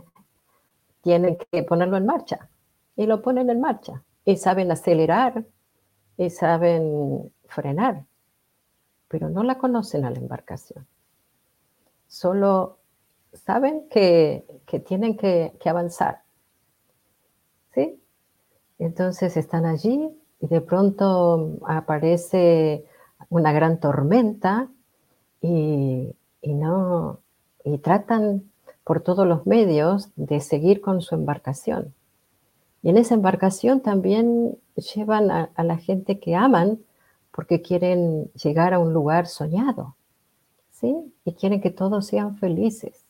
tienen 1.03 1.37
que 1.51 1.63
ponerlo 1.63 1.97
en 1.97 2.07
marcha. 2.07 2.49
Y 2.97 3.07
lo 3.07 3.23
ponen 3.23 3.51
en 3.51 3.61
marcha. 3.61 4.03
Y 4.25 4.37
saben 4.37 4.71
acelerar 4.71 5.45
y 6.17 6.31
saben 6.31 7.33
frenar. 7.47 8.05
Pero 9.09 9.29
no 9.29 9.43
la 9.43 9.59
conocen 9.59 10.05
a 10.05 10.11
la 10.11 10.19
embarcación 10.19 10.87
solo 12.15 12.79
saben 13.33 13.89
que, 13.91 14.45
tienen 14.87 15.17
que, 15.17 15.53
avanzar. 15.65 16.23
¿Sí? 17.75 18.01
Entonces 18.79 19.37
están 19.37 19.67
allí 19.67 20.11
y 20.41 20.47
de 20.47 20.61
pronto 20.61 21.59
aparece 21.67 22.85
una 23.31 23.53
gran 23.53 23.81
tormenta 23.81 24.69
y, 25.41 26.15
no, 26.45 27.19
y 27.65 27.79
tratan 27.79 28.45
por 28.85 29.01
todos 29.01 29.27
los 29.27 29.47
medios 29.47 30.11
de 30.15 30.41
seguir 30.41 30.81
con 30.81 31.01
su 31.01 31.15
embarcación. 31.15 31.95
Y 32.83 32.91
en 32.91 32.99
esa 32.99 33.15
embarcación 33.15 33.81
también 33.81 34.59
llevan 34.95 35.31
a 35.31 35.65
la 35.65 35.79
gente 35.79 36.21
que 36.21 36.37
aman 36.37 36.79
porque 37.33 37.63
quieren 37.63 38.31
llegar 38.35 38.75
a 38.75 38.79
un 38.79 38.93
lugar 38.93 39.27
soñado. 39.27 39.97
Y 41.25 41.33
quieren 41.33 41.61
que 41.61 41.71
todos 41.71 42.07
sean 42.07 42.37
felices. 42.37 43.05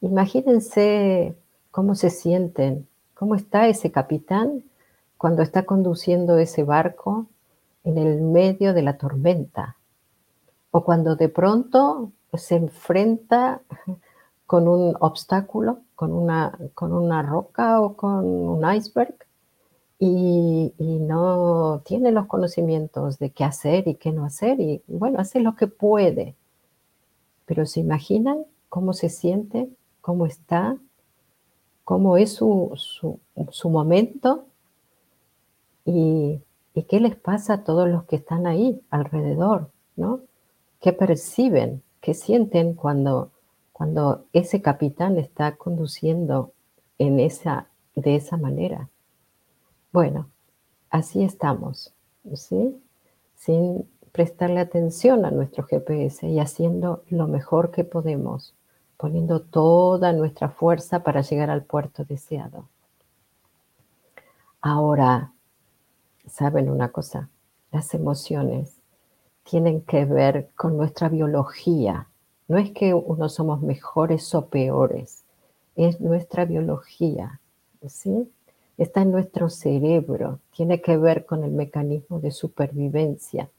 Imagínense 0.00 1.34
cómo 1.70 1.94
se 1.94 2.10
sienten, 2.10 2.86
cómo 3.14 3.34
está 3.34 3.66
ese 3.68 3.90
capitán 3.90 4.62
cuando 5.18 5.42
está 5.42 5.64
conduciendo 5.64 6.38
ese 6.38 6.62
barco 6.62 7.26
en 7.84 7.98
el 7.98 8.20
medio 8.20 8.72
de 8.72 8.82
la 8.82 8.96
tormenta 8.96 9.76
o 10.70 10.84
cuando 10.84 11.16
de 11.16 11.28
pronto 11.28 12.12
se 12.34 12.56
enfrenta 12.56 13.60
con 14.46 14.68
un 14.68 14.96
obstáculo, 15.00 15.80
con 15.94 16.12
una, 16.12 16.58
con 16.74 16.92
una 16.92 17.22
roca 17.22 17.80
o 17.80 17.94
con 17.96 18.24
un 18.24 18.74
iceberg 18.74 19.14
y, 19.98 20.72
y, 20.78 20.98
no 20.98 21.82
tiene 21.84 22.10
los 22.10 22.26
conocimientos 22.26 23.18
de 23.18 23.30
qué 23.30 23.44
hacer 23.44 23.86
y 23.86 23.96
qué 23.96 24.12
no 24.12 24.24
hacer 24.24 24.58
y 24.60 24.82
bueno, 24.88 25.18
hace 25.20 25.40
lo 25.40 25.56
que 25.56 25.66
puede 25.66 26.34
pero 27.50 27.66
¿se 27.66 27.80
imaginan 27.80 28.44
cómo 28.68 28.92
se 28.92 29.08
siente, 29.08 29.68
cómo 30.00 30.24
está, 30.24 30.76
cómo 31.82 32.16
es 32.16 32.34
su, 32.34 32.78
momento? 33.64 34.44
Y, 35.84 36.40
qué 36.88 37.00
les 37.00 37.16
pasa 37.16 37.54
a 37.54 37.64
todos 37.64 37.88
los 37.88 38.04
que 38.04 38.14
están 38.14 38.46
ahí 38.46 38.80
alrededor, 38.88 39.72
¿no? 39.96 40.20
¿Qué 40.80 40.92
perciben, 40.92 41.82
qué 42.00 42.14
sienten 42.14 42.74
cuando, 42.74 43.30
cuando 43.72 44.24
ese 44.32 44.62
capitán 44.62 45.18
está 45.18 45.56
conduciendo 45.56 46.52
en 46.98 47.20
esa, 47.20 47.68
de 47.94 48.16
esa 48.16 48.36
manera? 48.36 48.88
Bueno, 49.92 50.28
así 50.90 51.22
estamos, 51.22 51.92
¿sí? 52.34 52.80
Sin 53.34 53.88
prestarle 54.12 54.60
atención 54.60 55.24
a 55.24 55.30
nuestro 55.30 55.64
GPS 55.64 56.26
y 56.28 56.38
haciendo 56.38 57.02
lo 57.08 57.26
mejor 57.26 57.70
que 57.70 57.84
podemos, 57.84 58.54
poniendo 58.96 59.40
toda 59.40 60.12
nuestra 60.12 60.48
fuerza 60.48 61.02
para 61.02 61.22
llegar 61.22 61.50
al 61.50 61.62
puerto 61.62 62.04
deseado. 62.04 62.68
Ahora, 64.60 65.32
¿saben 66.26 66.68
una 66.68 66.90
cosa? 66.90 67.30
Las 67.72 67.94
emociones 67.94 68.79
tienen 69.50 69.82
que 69.82 70.04
ver 70.04 70.50
con 70.56 70.76
nuestra 70.76 71.08
biología. 71.08 72.06
No 72.48 72.58
es 72.58 72.70
que 72.70 72.94
unos 72.94 73.34
somos 73.34 73.62
mejores 73.62 74.34
o 74.34 74.46
peores, 74.46 75.24
es 75.76 76.00
nuestra 76.00 76.44
biología, 76.44 77.40
¿sí? 77.86 78.30
Está 78.78 79.02
en 79.02 79.12
nuestro 79.12 79.50
cerebro, 79.50 80.38
tiene 80.54 80.80
que 80.80 80.96
ver 80.96 81.26
con 81.26 81.44
el 81.44 81.50
mecanismo 81.50 82.20
de 82.20 82.30
supervivencia 82.30 83.50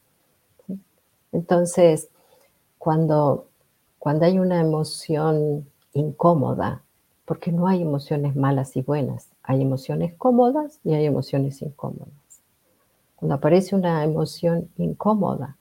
entonces, 1.31 2.09
cuando, 2.77 3.47
cuando 3.99 4.25
hay 4.25 4.39
una 4.39 4.59
emoción 4.59 5.67
incómoda, 5.93 6.83
porque 7.25 7.51
no 7.51 7.67
hay 7.67 7.81
emociones 7.81 8.35
malas 8.35 8.75
y 8.75 8.81
buenas, 8.81 9.29
hay 9.43 9.61
emociones 9.61 10.13
cómodas 10.17 10.79
y 10.83 10.93
hay 10.93 11.05
emociones 11.05 11.61
incómodas. 11.61 12.09
cuando 13.15 13.35
aparece 13.35 13.75
una 13.75 14.03
emoción 14.03 14.69
incómoda, 14.77 15.55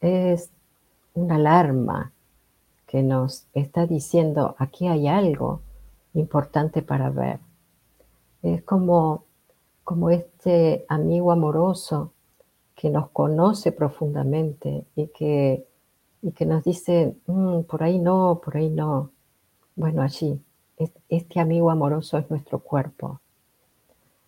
es 0.00 0.50
una 1.14 1.36
alarma 1.36 2.12
que 2.86 3.02
nos 3.02 3.46
está 3.52 3.86
diciendo 3.86 4.54
aquí 4.58 4.86
hay 4.86 5.08
algo 5.08 5.60
importante 6.14 6.82
para 6.82 7.10
ver. 7.10 7.38
Es 8.42 8.62
como, 8.62 9.24
como 9.84 10.10
este 10.10 10.84
amigo 10.88 11.32
amoroso 11.32 12.12
que 12.74 12.90
nos 12.90 13.10
conoce 13.10 13.72
profundamente 13.72 14.84
y 14.94 15.08
que, 15.08 15.66
y 16.22 16.30
que 16.32 16.46
nos 16.46 16.64
dice, 16.64 17.16
mm, 17.26 17.62
por 17.62 17.82
ahí 17.82 17.98
no, 17.98 18.40
por 18.42 18.56
ahí 18.56 18.70
no. 18.70 19.10
Bueno, 19.76 20.02
allí, 20.02 20.40
este 21.08 21.40
amigo 21.40 21.70
amoroso 21.70 22.18
es 22.18 22.30
nuestro 22.30 22.60
cuerpo. 22.60 23.20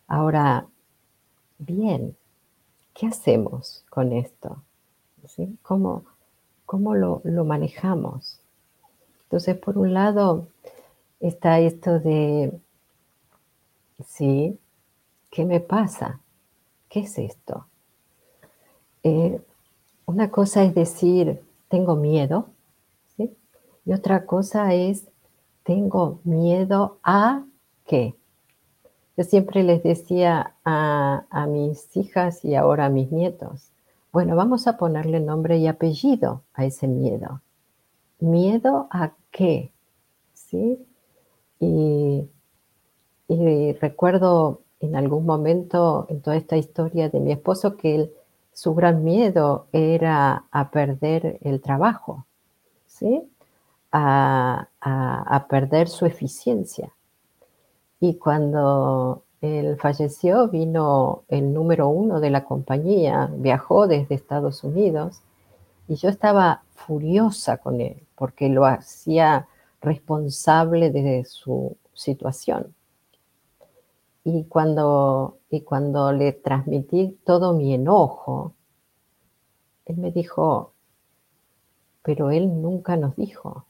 Ahora, 0.08 0.66
bien, 1.58 2.16
¿qué 2.92 3.06
hacemos 3.06 3.84
con 3.88 4.12
esto? 4.12 4.62
¿Cómo, 5.62 6.04
cómo 6.66 6.94
lo, 6.94 7.20
lo 7.24 7.44
manejamos? 7.44 8.40
Entonces, 9.24 9.56
por 9.56 9.78
un 9.78 9.94
lado, 9.94 10.48
está 11.20 11.60
esto 11.60 12.00
de, 12.00 12.52
sí, 14.04 14.58
¿qué 15.30 15.44
me 15.44 15.60
pasa? 15.60 16.20
¿Qué 16.88 17.00
es 17.00 17.18
esto? 17.18 17.66
Eh, 19.02 19.40
una 20.06 20.30
cosa 20.30 20.64
es 20.64 20.74
decir, 20.74 21.40
tengo 21.68 21.94
miedo, 21.94 22.48
¿sí? 23.16 23.32
y 23.84 23.92
otra 23.92 24.26
cosa 24.26 24.74
es, 24.74 25.06
tengo 25.62 26.18
miedo 26.24 26.98
a 27.04 27.44
qué. 27.86 28.14
Yo 29.16 29.24
siempre 29.24 29.62
les 29.62 29.82
decía 29.82 30.54
a, 30.64 31.24
a 31.30 31.46
mis 31.46 31.96
hijas 31.96 32.44
y 32.44 32.56
ahora 32.56 32.86
a 32.86 32.90
mis 32.90 33.12
nietos, 33.12 33.69
bueno, 34.12 34.36
vamos 34.36 34.66
a 34.66 34.76
ponerle 34.76 35.20
nombre 35.20 35.58
y 35.58 35.66
apellido 35.66 36.42
a 36.54 36.64
ese 36.64 36.88
miedo. 36.88 37.42
¿Miedo 38.18 38.88
a 38.90 39.12
qué? 39.30 39.72
¿Sí? 40.34 40.84
Y, 41.60 42.28
y, 43.28 43.72
recuerdo 43.74 44.62
en 44.80 44.96
algún 44.96 45.26
momento 45.26 46.06
en 46.08 46.22
toda 46.22 46.36
esta 46.36 46.56
historia 46.56 47.08
de 47.08 47.20
mi 47.20 47.32
esposo 47.32 47.76
que 47.76 48.10
su 48.52 48.74
gran 48.74 49.04
miedo 49.04 49.66
era 49.72 50.44
a 50.50 50.70
perder 50.70 51.38
el 51.42 51.60
trabajo, 51.60 52.26
¿sí? 52.86 53.22
A, 53.92 54.68
perder 55.48 55.88
su 55.88 56.06
eficiencia. 56.06 56.92
Y 57.98 58.14
cuando 58.14 59.24
él 59.40 59.76
falleció, 59.78 60.48
vino 60.48 61.22
el 61.28 61.54
número 61.54 61.88
uno 61.88 62.20
de 62.20 62.30
la 62.30 62.44
compañía, 62.44 63.30
viajó 63.32 63.86
desde 63.86 64.14
Estados 64.14 64.64
Unidos 64.64 65.22
y 65.88 65.94
yo 65.94 66.08
estaba 66.08 66.62
furiosa 66.74 67.56
con 67.56 67.80
él 67.80 68.06
porque 68.16 68.50
lo 68.50 68.66
hacía 68.66 69.48
responsable 69.80 70.90
de 70.90 71.24
su 71.24 71.76
situación. 71.94 72.74
Y 74.24 74.44
cuando, 74.44 75.38
y 75.48 75.62
cuando 75.62 76.12
le 76.12 76.32
transmití 76.32 77.18
todo 77.24 77.54
mi 77.54 77.72
enojo, 77.72 78.52
él 79.86 79.96
me 79.96 80.12
dijo, 80.12 80.72
pero 82.02 82.30
él 82.30 82.60
nunca 82.60 82.96
nos 82.96 83.16
dijo. 83.16 83.64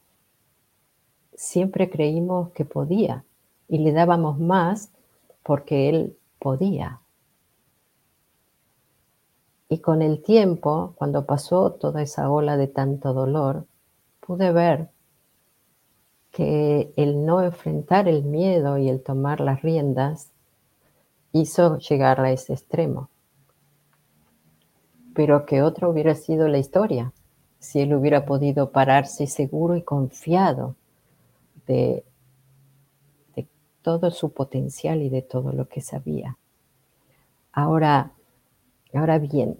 Siempre 1.35 1.89
creímos 1.89 2.51
que 2.51 2.65
podía 2.65 3.25
y 3.69 3.79
le 3.79 3.93
dábamos 3.93 4.39
más 4.41 4.91
porque 5.43 5.89
él 5.89 6.17
podía. 6.39 7.01
Y 9.69 9.79
con 9.79 10.03
el 10.03 10.23
tiempo, 10.23 10.95
cuando 10.97 11.27
pasó 11.27 11.73
toda 11.73 12.03
esa 12.03 12.31
ola 12.31 12.57
de 12.57 12.67
tanto 12.67 13.13
dolor, 13.13 13.67
pude 14.21 14.53
ver 14.53 14.89
que 16.33 16.93
el 16.97 17.25
no 17.25 17.43
enfrentar 17.43 18.09
el 18.09 18.25
miedo 18.25 18.79
y 18.79 18.89
el 18.89 19.03
tomar 19.03 19.41
las 19.41 19.63
riendas 19.63 20.31
hizo 21.33 21.79
llegar 21.79 22.21
a 22.21 22.33
ese 22.33 22.53
extremo. 22.53 23.09
Pero 25.15 25.47
que 25.47 25.63
otra 25.63 25.89
hubiera 25.89 26.15
sido 26.15 26.49
la 26.49 26.59
historia 26.59 27.13
si 27.61 27.81
él 27.81 27.95
hubiera 27.95 28.25
podido 28.25 28.71
pararse 28.71 29.27
seguro 29.27 29.77
y 29.77 29.83
confiado 29.83 30.77
de, 31.67 32.05
todo 33.83 34.11
su 34.11 34.33
potencial 34.33 35.03
y 35.03 35.09
de 35.09 35.23
todo 35.23 35.53
lo 35.53 35.69
que 35.69 35.81
sabía. 35.81 36.37
Ahora, 37.53 38.13
ahora 38.95 39.19
bien, 39.19 39.59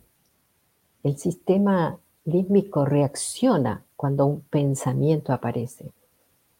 el 1.03 1.17
sistema 1.17 1.99
límbico 2.25 2.85
reacciona 2.85 3.85
cuando 3.97 4.27
un 4.27 4.41
pensamiento 4.43 5.33
aparece. 5.33 5.93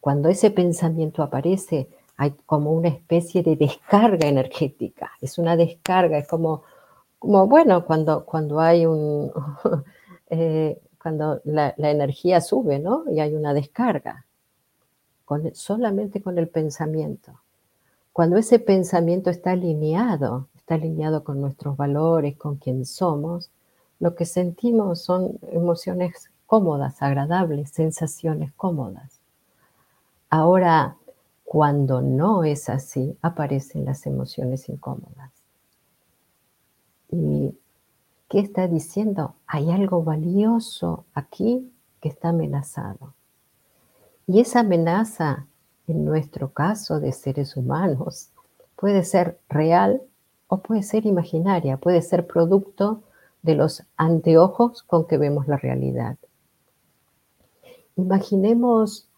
Cuando 0.01 0.29
ese 0.29 0.51
pensamiento 0.51 1.23
aparece, 1.23 1.89
hay 2.17 2.33
como 2.47 2.73
una 2.73 2.89
especie 2.89 3.43
de 3.43 3.57
descarga 3.57 4.29
energética. 4.29 5.13
Es 5.21 5.39
una 5.39 5.57
descarga, 5.57 6.19
es 6.19 6.29
como, 6.29 6.63
como 7.19 7.47
bueno, 7.47 7.85
cuando, 7.85 8.25
cuando 8.25 8.61
hay 8.61 8.87
un, 8.87 9.33
eh, 10.31 10.81
cuando 11.01 11.41
la, 11.45 11.75
energía 11.79 12.41
sube, 12.41 12.79
¿no? 12.79 13.05
Y 13.11 13.21
hay 13.21 13.35
una 13.35 13.55
descarga, 13.55 14.27
con, 15.25 15.55
solamente 15.55 16.23
con 16.23 16.39
el 16.39 16.49
pensamiento. 16.49 17.41
Cuando 18.21 18.37
ese 18.37 18.59
pensamiento 18.59 19.31
está 19.31 19.53
alineado, 19.53 20.47
está 20.55 20.75
alineado 20.75 21.25
con 21.25 21.41
nuestros 21.41 21.79
valores, 21.79 22.37
con 22.37 22.57
quien 22.57 22.85
somos, 22.85 23.51
lo 23.99 24.15
que 24.15 24.27
sentimos 24.27 25.01
son 25.01 25.39
emociones 25.51 26.31
cómodas, 26.45 27.01
agradables, 27.01 27.71
sensaciones 27.71 28.53
cómodas. 28.53 29.21
Ahora, 30.29 30.99
cuando 31.45 32.03
no 32.03 32.45
es 32.45 32.69
así, 32.69 33.17
aparecen 33.23 33.87
las 33.87 34.05
emociones 34.05 34.69
incómodas. 34.69 35.33
¿Y 37.09 37.57
qué 38.29 38.41
está 38.41 38.69
diciendo? 38.69 39.37
Hay 39.47 39.71
algo 39.71 40.05
valioso 40.05 41.07
aquí 41.15 41.73
que 42.03 42.11
está 42.11 42.29
amenazado. 42.29 43.15
Y 44.27 44.41
esa 44.41 44.61
amenaza, 44.61 45.47
en 45.91 46.05
nuestro 46.05 46.53
caso 46.53 47.01
de 47.01 47.13
seres 47.13 47.57
humanos, 47.57 48.31
puede 48.77 49.05
ser 49.05 49.39
real 49.49 50.03
o 50.49 50.59
puede 50.59 50.83
ser 50.83 51.07
imaginaria, 51.07 51.77
puede 51.77 52.03
ser 52.03 52.27
producto 52.27 53.03
de 53.43 53.55
los 53.55 53.83
anteojos 53.97 54.83
con 54.83 55.07
que 55.07 55.19
vemos 55.19 55.49
la 55.49 55.57
realidad. 55.57 56.17
Imaginemos 57.97 59.09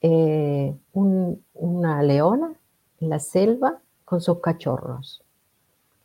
eh, 0.00 0.74
una 0.92 2.02
leona 2.02 2.54
en 3.00 3.08
la 3.08 3.18
selva 3.18 3.78
con 4.04 4.20
sus 4.20 4.40
cachorros. 4.40 5.22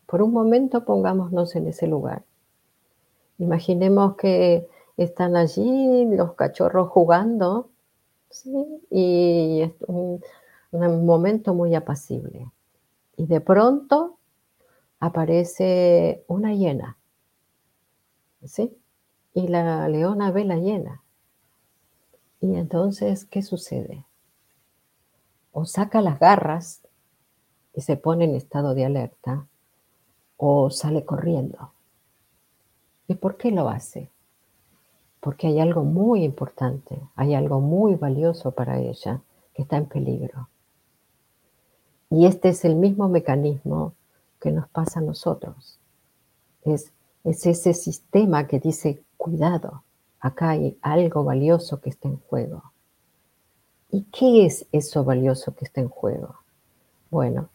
Por 0.05 0.21
un 0.21 0.31
momento 0.31 0.85
pongámonos 0.85 1.55
en 1.55 1.67
ese 1.67 1.87
lugar. 1.87 2.23
Imaginemos 3.37 4.15
que 4.17 4.67
están 4.97 5.35
allí 5.35 6.05
los 6.05 6.33
cachorros 6.33 6.89
jugando 6.89 7.70
y 8.89 9.61
es 9.61 9.71
un, 9.87 10.21
un 10.71 11.05
momento 11.05 11.53
muy 11.53 11.75
apacible. 11.75 12.51
Y 13.17 13.25
de 13.25 13.41
pronto 13.41 14.17
aparece 14.99 16.23
una 16.27 16.53
hiena. 16.53 16.97
¿sí? 18.43 18.77
Y 19.33 19.47
la 19.47 19.87
leona 19.87 20.31
ve 20.31 20.45
la 20.45 20.57
hiena 20.57 21.01
y 22.41 22.55
entonces, 22.55 23.25
¿qué 23.25 23.43
sucede? 23.43 24.03
O 25.51 25.65
saca 25.65 26.01
las 26.01 26.19
garras 26.19 26.81
y 27.73 27.81
se 27.81 27.97
pone 27.97 28.25
en 28.25 28.35
estado 28.35 28.73
de 28.73 28.83
alerta, 28.83 29.47
o 30.37 30.71
sale 30.71 31.05
corriendo. 31.05 31.71
¿Y 33.07 33.15
por 33.15 33.37
qué 33.37 33.51
lo 33.51 33.69
hace? 33.69 34.09
Porque 35.21 35.47
hay 35.47 35.61
algo 35.61 35.83
muy 35.83 36.25
importante, 36.25 36.99
hay 37.15 37.33
algo 37.33 37.61
muy 37.61 37.95
valioso 37.95 38.51
para 38.51 38.79
ella 38.79 39.21
que 39.53 39.61
está 39.61 39.77
en 39.77 39.85
peligro. 39.85 40.49
Y 42.09 42.25
este 42.25 42.49
es 42.49 42.65
el 42.65 42.75
mismo 42.75 43.07
mecanismo 43.07 43.93
que 44.41 44.51
nos 44.51 44.67
pasa 44.67 44.99
a 44.99 45.03
nosotros. 45.03 45.79
Es, 46.65 46.91
es 47.23 47.45
ese 47.45 47.73
sistema 47.73 48.47
que 48.47 48.59
dice, 48.59 49.01
cuidado, 49.15 49.83
acá 50.19 50.49
hay 50.49 50.77
algo 50.81 51.23
valioso 51.23 51.79
que 51.79 51.91
está 51.91 52.09
en 52.09 52.17
juego. 52.17 52.73
¿Y 53.91 54.03
qué 54.03 54.45
es 54.45 54.65
eso 54.71 55.03
valioso 55.03 55.53
que 55.53 55.65
está 55.65 55.81
en 55.81 55.89
juego? 55.89 56.39
Bueno, 57.09 57.49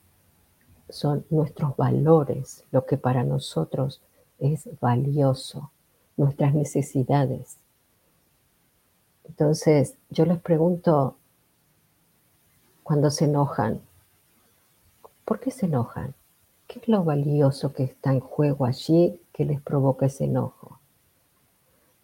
son 0.89 1.25
nuestros 1.31 1.77
valores, 1.77 2.65
lo 2.71 2.87
que 2.87 2.97
para 2.97 3.25
nosotros 3.25 4.03
es 4.39 4.69
valioso, 4.81 5.71
nuestras 6.17 6.55
necesidades. 6.55 7.59
Entonces, 9.25 9.97
yo 10.11 10.25
les 10.25 10.39
pregunto, 10.39 11.17
cuando 12.83 13.11
se 13.11 13.25
enojan, 13.25 13.81
¿por 15.25 15.41
qué 15.41 15.51
se 15.51 15.67
enojan? 15.67 16.15
¿Qué 16.67 16.81
es 16.81 16.89
lo 16.89 17.05
valioso 17.05 17.73
que 17.73 17.85
está 17.85 18.13
en 18.13 18.21
juego 18.21 18.65
allí 18.65 19.21
que 19.33 19.45
les 19.45 19.61
provoca 19.61 20.07
ese 20.07 20.25
enojo? 20.25 20.79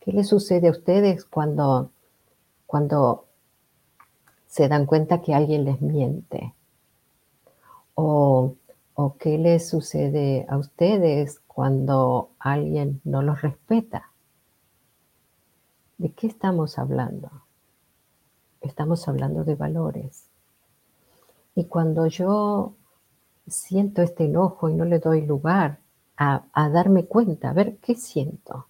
¿Qué 0.01 0.13
les 0.13 0.29
sucede 0.29 0.69
a 0.69 0.73
ustedes 0.73 1.25
cuando, 1.25 1.91
cuando 2.67 3.27
se 4.47 4.69
dan 4.69 4.87
cuenta 4.87 5.23
que 5.23 5.35
alguien 5.35 5.65
les 5.65 5.81
miente? 5.81 6.55
¿O, 7.95 8.55
o 8.95 9.17
qué 9.17 9.39
les 9.39 9.69
sucede 9.69 10.45
a 10.49 10.59
ustedes 10.59 11.41
cuando 11.55 12.31
alguien 12.39 13.01
no 13.05 13.23
los 13.23 13.43
respeta? 13.43 14.11
¿De 15.99 16.11
qué 16.13 16.27
estamos 16.27 16.79
hablando? 16.79 17.31
Estamos 18.61 19.07
hablando 19.07 19.45
de 19.45 19.55
valores. 19.55 20.25
Y 21.55 21.65
cuando 21.65 22.07
yo 22.07 22.75
siento 23.47 24.01
este 24.01 24.25
enojo 24.25 24.71
y 24.71 24.75
no 24.75 24.85
le 24.85 24.99
doy 24.99 25.27
lugar 25.27 25.81
a, 26.17 26.45
a, 26.53 26.71
darme 26.71 27.05
cuenta, 27.05 27.51
a 27.51 27.53
ver 27.53 27.77
qué 27.79 27.97
siento, 27.97 28.67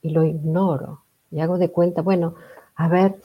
y 0.00 0.10
lo 0.10 0.24
ignoro, 0.24 1.02
y 1.30 1.40
hago 1.40 1.58
de 1.58 1.72
cuenta, 1.72 2.02
bueno, 2.02 2.34
a 2.76 2.88
ver, 2.88 3.20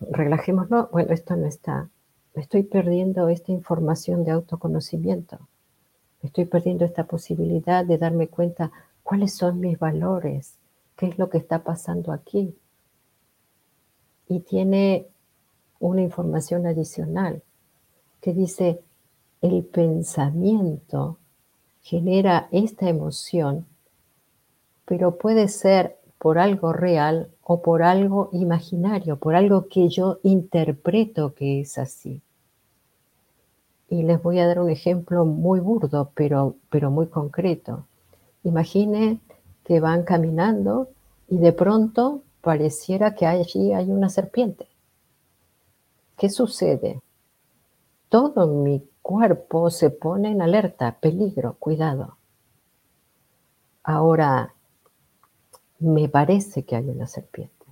relajémonos, 0.00 0.90
bueno, 0.90 1.12
esto 1.12 1.36
no 1.36 1.46
está, 1.46 1.88
estoy 2.34 2.64
perdiendo 2.64 3.28
esta 3.28 3.52
información 3.52 4.24
de 4.24 4.32
autoconocimiento, 4.32 5.38
estoy 6.24 6.46
perdiendo 6.46 6.84
esta 6.84 7.04
posibilidad 7.04 7.84
de 7.84 7.98
darme 7.98 8.28
cuenta 8.28 8.72
cuáles 9.02 9.34
son 9.34 9.60
mis 9.60 9.78
valores, 9.78 10.54
qué 10.96 11.06
es 11.06 11.18
lo 11.18 11.28
que 11.28 11.38
está 11.38 11.62
pasando 11.62 12.12
aquí. 12.12 12.56
Y 14.28 14.40
tiene 14.40 15.06
una 15.78 16.02
información 16.02 16.66
adicional 16.66 17.42
que 18.20 18.32
dice, 18.32 18.80
el 19.42 19.64
pensamiento 19.64 21.18
genera 21.82 22.48
esta 22.50 22.88
emoción, 22.88 23.66
pero 24.86 25.18
puede 25.18 25.48
ser 25.48 25.98
por 26.18 26.38
algo 26.38 26.72
real 26.72 27.28
o 27.42 27.60
por 27.60 27.82
algo 27.82 28.30
imaginario, 28.32 29.16
por 29.16 29.34
algo 29.34 29.68
que 29.68 29.90
yo 29.90 30.20
interpreto 30.22 31.34
que 31.34 31.60
es 31.60 31.76
así. 31.76 32.22
Y 33.94 34.02
les 34.02 34.20
voy 34.20 34.40
a 34.40 34.48
dar 34.48 34.58
un 34.58 34.70
ejemplo 34.70 35.24
muy 35.24 35.60
burdo, 35.60 36.10
pero, 36.16 36.56
pero 36.68 36.90
muy 36.90 37.06
concreto. 37.06 37.86
Imagine 38.42 39.20
que 39.62 39.78
van 39.78 40.02
caminando 40.02 40.88
y 41.28 41.38
de 41.38 41.52
pronto 41.52 42.22
pareciera 42.40 43.14
que 43.14 43.24
allí 43.24 43.72
hay 43.72 43.92
una 43.92 44.08
serpiente. 44.08 44.66
¿Qué 46.16 46.28
sucede? 46.28 47.02
Todo 48.08 48.48
mi 48.48 48.84
cuerpo 49.00 49.70
se 49.70 49.90
pone 49.90 50.32
en 50.32 50.42
alerta, 50.42 50.96
peligro, 50.98 51.54
cuidado. 51.60 52.16
Ahora, 53.84 54.54
me 55.78 56.08
parece 56.08 56.64
que 56.64 56.74
hay 56.74 56.88
una 56.88 57.06
serpiente. 57.06 57.66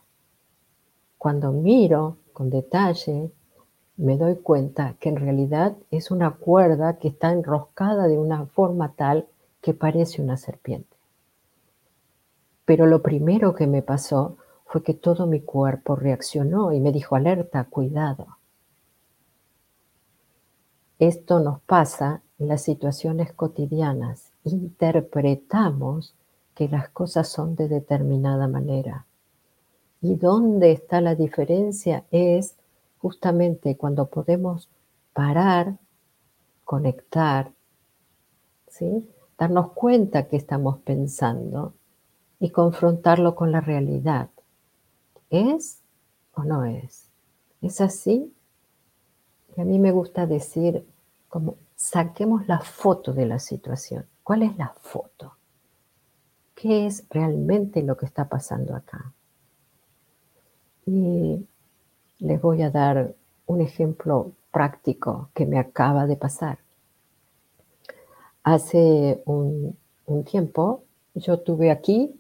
Cuando 1.19 1.51
miro 1.51 2.19
con 2.32 2.49
detalle, 2.49 3.32
me 3.97 4.16
doy 4.16 4.36
cuenta 4.36 4.94
que 4.98 5.09
en 5.09 5.16
realidad 5.16 5.77
es 5.90 6.10
una 6.10 6.32
cuerda 6.32 6.98
que 6.98 7.09
está 7.09 7.32
enroscada 7.32 8.09
de 8.09 8.19
una 8.19 8.47
forma 8.47 8.94
tal 8.94 9.28
que 9.60 9.74
parece 9.74 10.23
una 10.23 10.36
serpiente. 10.36 10.97
Pero 12.64 12.86
lo 12.86 13.02
primero 13.02 13.55
que 13.55 13.66
me 13.66 13.82
pasó 13.82 14.36
fue 14.66 14.82
que 14.82 14.94
todo 14.94 15.27
mi 15.27 15.40
cuerpo 15.40 15.97
reaccionó 15.97 16.73
y 16.73 16.81
me 16.81 16.93
dijo, 16.93 17.16
alerta, 17.16 17.64
cuidado. 17.64 18.39
Esto 20.98 21.40
nos 21.40 21.60
pasa 21.62 22.23
en 22.39 22.48
las 22.48 22.62
situaciones 22.62 23.32
cotidianas. 23.32 24.32
Interpretamos 24.44 26.14
que 26.55 26.69
las 26.69 26.89
cosas 26.89 27.28
son 27.28 27.56
de 27.56 27.69
determinada 27.69 28.48
manera. 28.48 29.06
¿Y 30.01 30.14
dónde 30.14 30.73
está 30.73 31.01
la 31.01 31.14
diferencia? 31.14 32.05
Es 32.10 32.56
justamente 33.03 33.77
cuando 33.77 34.07
podemos 34.07 34.70
parar, 35.12 35.77
conectar, 36.65 37.53
¿sí? 38.69 39.11
darnos 39.37 39.73
cuenta 39.73 40.29
que 40.29 40.37
estamos 40.37 40.79
pensando 40.79 41.74
y 42.39 42.51
confrontarlo 42.51 43.35
con 43.35 43.51
la 43.51 43.61
realidad. 43.61 44.31
¿Es 45.31 45.83
o 46.35 46.45
no 46.45 46.65
es? 46.65 47.11
¿Es 47.61 47.81
así? 47.81 48.33
Y 49.57 49.61
a 49.61 49.65
mí 49.65 49.81
me 49.81 49.91
gusta 49.91 50.27
decir, 50.27 50.87
como 51.29 51.57
saquemos 51.74 52.47
la 52.47 52.61
foto 52.61 53.12
de 53.12 53.27
la 53.27 53.41
situación. 53.41 54.07
¿Cuál 54.23 54.45
es 54.45 54.57
la 54.57 54.69
foto? 54.81 55.37
¿Qué 56.55 56.87
es 56.87 57.05
realmente 57.11 57.83
lo 57.83 57.97
que 57.97 58.07
está 58.07 58.29
pasando 58.29 58.77
acá? 58.77 59.12
Y 60.87 61.45
les 62.23 62.40
voy 62.40 62.62
a 62.62 62.70
dar 62.70 63.15
un 63.47 63.61
ejemplo 63.61 64.32
práctico 64.51 65.28
que 65.35 65.47
me 65.47 65.59
acaba 65.59 66.07
de 66.07 66.16
pasar. 66.16 66.59
Hace 68.43 69.23
un, 69.24 69.77
tiempo 70.24 70.82
yo 71.15 71.40
tuve 71.40 71.70
aquí 71.70 72.15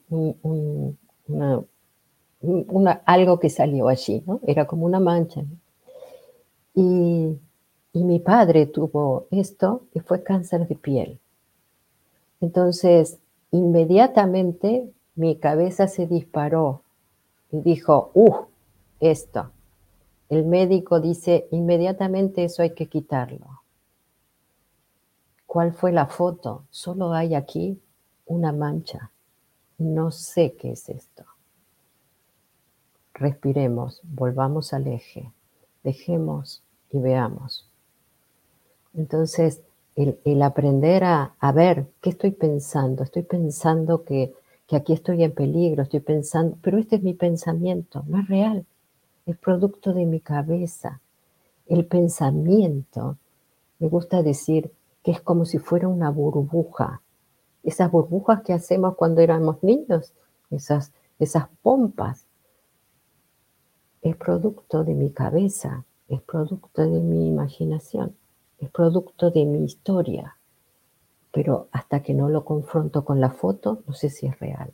algo 3.06 3.38
que 3.38 3.50
salió 3.50 3.88
allí, 3.88 4.22
¿no? 4.26 4.40
Era 4.46 4.66
como 4.66 4.86
una 4.86 5.00
mancha. 5.00 5.42
Y 6.74 7.36
y 7.92 8.04
mi 8.04 8.18
padre 8.20 8.66
tuvo 8.66 9.26
esto 9.30 9.82
y 9.92 10.00
fue 10.00 10.22
cáncer 10.22 10.66
de 10.66 10.76
piel. 10.76 11.20
Entonces, 12.40 13.18
inmediatamente 13.50 14.90
mi 15.14 15.36
cabeza 15.36 15.86
se 15.88 16.06
disparó 16.06 16.82
y 17.50 17.60
dijo, 17.60 18.10
¡uh! 18.14 18.46
Esto. 19.00 19.50
El 20.32 20.46
médico 20.46 20.98
dice, 20.98 21.46
inmediatamente 21.50 22.42
eso 22.44 22.62
hay 22.62 22.70
que 22.70 22.86
quitarlo. 22.86 23.60
¿Cuál 25.46 25.74
fue 25.74 25.92
la 25.92 26.06
foto? 26.06 26.64
Solo 26.70 27.12
hay 27.12 27.34
aquí 27.34 27.78
una 28.24 28.50
mancha. 28.50 29.10
No 29.76 30.10
sé 30.10 30.54
qué 30.54 30.70
es 30.70 30.88
esto. 30.88 31.24
Respiremos, 33.12 34.00
volvamos 34.04 34.72
al 34.72 34.86
eje, 34.86 35.30
dejemos 35.82 36.62
y 36.90 36.98
veamos. 36.98 37.68
Entonces, 38.94 39.60
el, 39.96 40.40
aprender 40.40 41.04
a, 41.04 41.34
ver 41.54 41.88
qué 42.00 42.08
estoy 42.08 42.30
pensando. 42.30 43.02
Estoy 43.02 43.24
pensando 43.24 44.02
que, 44.02 44.32
que 44.66 44.76
aquí 44.76 44.94
estoy 44.94 45.24
en 45.24 45.32
peligro, 45.32 45.82
estoy 45.82 46.00
pensando, 46.00 46.56
pero 46.62 46.78
este 46.78 46.96
es 46.96 47.02
mi 47.02 47.12
pensamiento, 47.12 48.02
no 48.06 48.18
es 48.18 48.28
real, 48.28 48.64
es 49.26 49.36
producto 49.36 49.92
de 49.92 50.06
mi 50.06 50.20
cabeza. 50.20 51.00
El 51.66 51.86
pensamiento, 51.86 53.16
me 53.78 53.88
gusta 53.88 54.22
decir 54.22 54.72
que 55.02 55.12
es 55.12 55.20
como 55.20 55.44
si 55.44 55.58
fuera 55.58 55.88
una 55.88 56.10
burbuja. 56.10 57.02
Esas 57.62 57.90
burbujas 57.90 58.42
que 58.42 58.52
hacemos 58.52 58.96
cuando 58.96 59.20
éramos 59.20 59.62
niños, 59.62 60.12
esas, 60.50 60.92
esas 61.18 61.48
pompas, 61.62 62.26
es 64.02 64.16
producto 64.16 64.84
de 64.84 64.94
mi 64.94 65.10
cabeza, 65.10 65.84
es 66.08 66.20
producto 66.22 66.82
de 66.82 67.00
mi 67.00 67.28
imaginación 67.28 68.16
es 68.62 68.70
producto 68.70 69.32
de 69.32 69.44
mi 69.44 69.64
historia, 69.64 70.36
pero 71.32 71.68
hasta 71.72 72.00
que 72.00 72.14
no 72.14 72.28
lo 72.28 72.44
confronto 72.44 73.04
con 73.04 73.20
la 73.20 73.30
foto, 73.30 73.82
no 73.88 73.92
sé 73.92 74.08
si 74.08 74.26
es 74.26 74.38
real. 74.38 74.72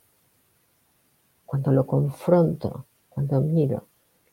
Cuando 1.47 1.71
lo 1.71 1.87
confronto, 1.87 2.85
cuando 3.09 3.41
miro, 3.41 3.87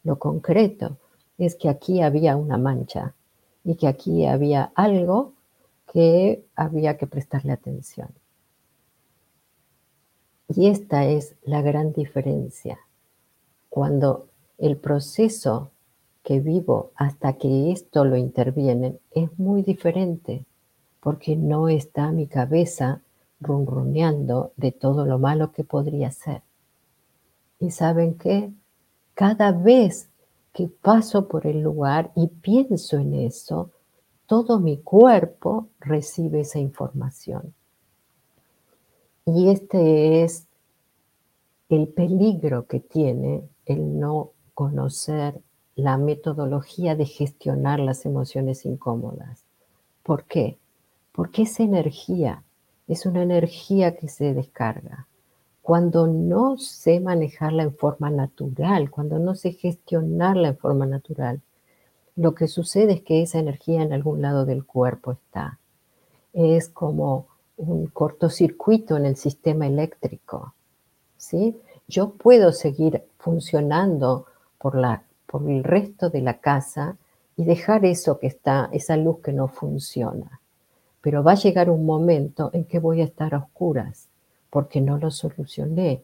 lo 0.06 0.20
concreto 0.20 0.96
es 1.36 1.56
que 1.56 1.68
aquí 1.68 2.00
había 2.00 2.36
una 2.36 2.56
mancha 2.56 3.12
y 3.64 3.74
que 3.74 3.88
aquí 3.88 4.24
había 4.24 4.70
algo 4.76 5.32
que 5.92 6.44
había 6.54 6.96
que 6.96 7.08
prestarle 7.08 7.52
atención. 7.52 8.08
Y 10.48 10.68
esta 10.68 11.04
es 11.04 11.34
la 11.42 11.60
gran 11.60 11.92
diferencia. 11.92 12.78
Cuando 13.68 14.28
el 14.58 14.76
proceso 14.76 15.72
que 16.22 16.38
vivo 16.38 16.92
hasta 16.94 17.32
que 17.32 17.72
esto 17.72 18.04
lo 18.04 18.16
interviene 18.16 19.00
es 19.10 19.36
muy 19.40 19.62
diferente, 19.62 20.44
porque 21.00 21.34
no 21.34 21.68
está 21.68 22.12
mi 22.12 22.28
cabeza 22.28 23.00
ronroneando 23.40 24.52
de 24.56 24.70
todo 24.70 25.04
lo 25.04 25.18
malo 25.18 25.50
que 25.50 25.64
podría 25.64 26.12
ser. 26.12 26.42
Y 27.58 27.72
saben 27.72 28.14
qué? 28.14 28.52
Cada 29.16 29.50
vez 29.50 30.08
que 30.52 30.68
paso 30.68 31.26
por 31.26 31.48
el 31.48 31.60
lugar 31.60 32.12
y 32.14 32.28
pienso 32.28 32.98
en 32.98 33.14
eso, 33.14 33.72
todo 34.26 34.60
mi 34.60 34.78
cuerpo 34.78 35.66
recibe 35.80 36.42
esa 36.42 36.60
información. 36.60 37.52
Y 39.24 39.48
este 39.48 40.22
es 40.22 40.46
el 41.68 41.88
peligro 41.88 42.66
que 42.68 42.78
tiene 42.78 43.42
el 43.64 43.98
no 43.98 44.30
conocer 44.54 45.40
la 45.74 45.98
metodología 45.98 46.94
de 46.94 47.06
gestionar 47.06 47.80
las 47.80 48.06
emociones 48.06 48.64
incómodas. 48.64 49.42
¿Por 50.04 50.22
qué? 50.26 50.58
porque 51.16 51.42
esa 51.42 51.62
energía 51.62 52.44
es 52.86 53.06
una 53.06 53.22
energía 53.22 53.96
que 53.96 54.06
se 54.06 54.34
descarga. 54.34 55.08
Cuando 55.66 56.06
no 56.06 56.58
sé 56.58 57.00
manejarla 57.00 57.64
en 57.64 57.74
forma 57.74 58.08
natural, 58.08 58.88
cuando 58.88 59.18
no 59.18 59.34
sé 59.34 59.50
gestionarla 59.50 60.50
en 60.50 60.56
forma 60.56 60.86
natural, 60.86 61.40
lo 62.14 62.36
que 62.36 62.46
sucede 62.46 62.92
es 62.92 63.00
que 63.02 63.20
esa 63.22 63.40
energía 63.40 63.82
en 63.82 63.92
algún 63.92 64.22
lado 64.22 64.46
del 64.46 64.64
cuerpo 64.64 65.10
está. 65.10 65.58
Es 66.32 66.68
como 66.68 67.26
un 67.56 67.88
cortocircuito 67.88 68.96
en 68.96 69.06
el 69.06 69.16
sistema 69.16 69.66
eléctrico. 69.66 70.54
¿sí? 71.16 71.56
Yo 71.88 72.10
puedo 72.10 72.52
seguir 72.52 73.02
funcionando 73.18 74.26
por, 74.58 74.76
la, 74.76 75.02
por 75.26 75.50
el 75.50 75.64
resto 75.64 76.10
de 76.10 76.20
la 76.20 76.38
casa 76.38 76.96
y 77.36 77.42
dejar 77.42 77.84
eso 77.84 78.20
que 78.20 78.28
está, 78.28 78.68
esa 78.70 78.96
luz 78.96 79.18
que 79.18 79.32
no 79.32 79.48
funciona. 79.48 80.40
Pero 81.00 81.24
va 81.24 81.32
a 81.32 81.42
llegar 81.42 81.70
un 81.70 81.84
momento 81.84 82.50
en 82.52 82.66
que 82.66 82.78
voy 82.78 83.00
a 83.00 83.04
estar 83.04 83.34
a 83.34 83.38
oscuras 83.38 84.06
porque 84.50 84.80
no 84.80 84.98
lo 84.98 85.10
solucioné. 85.10 86.02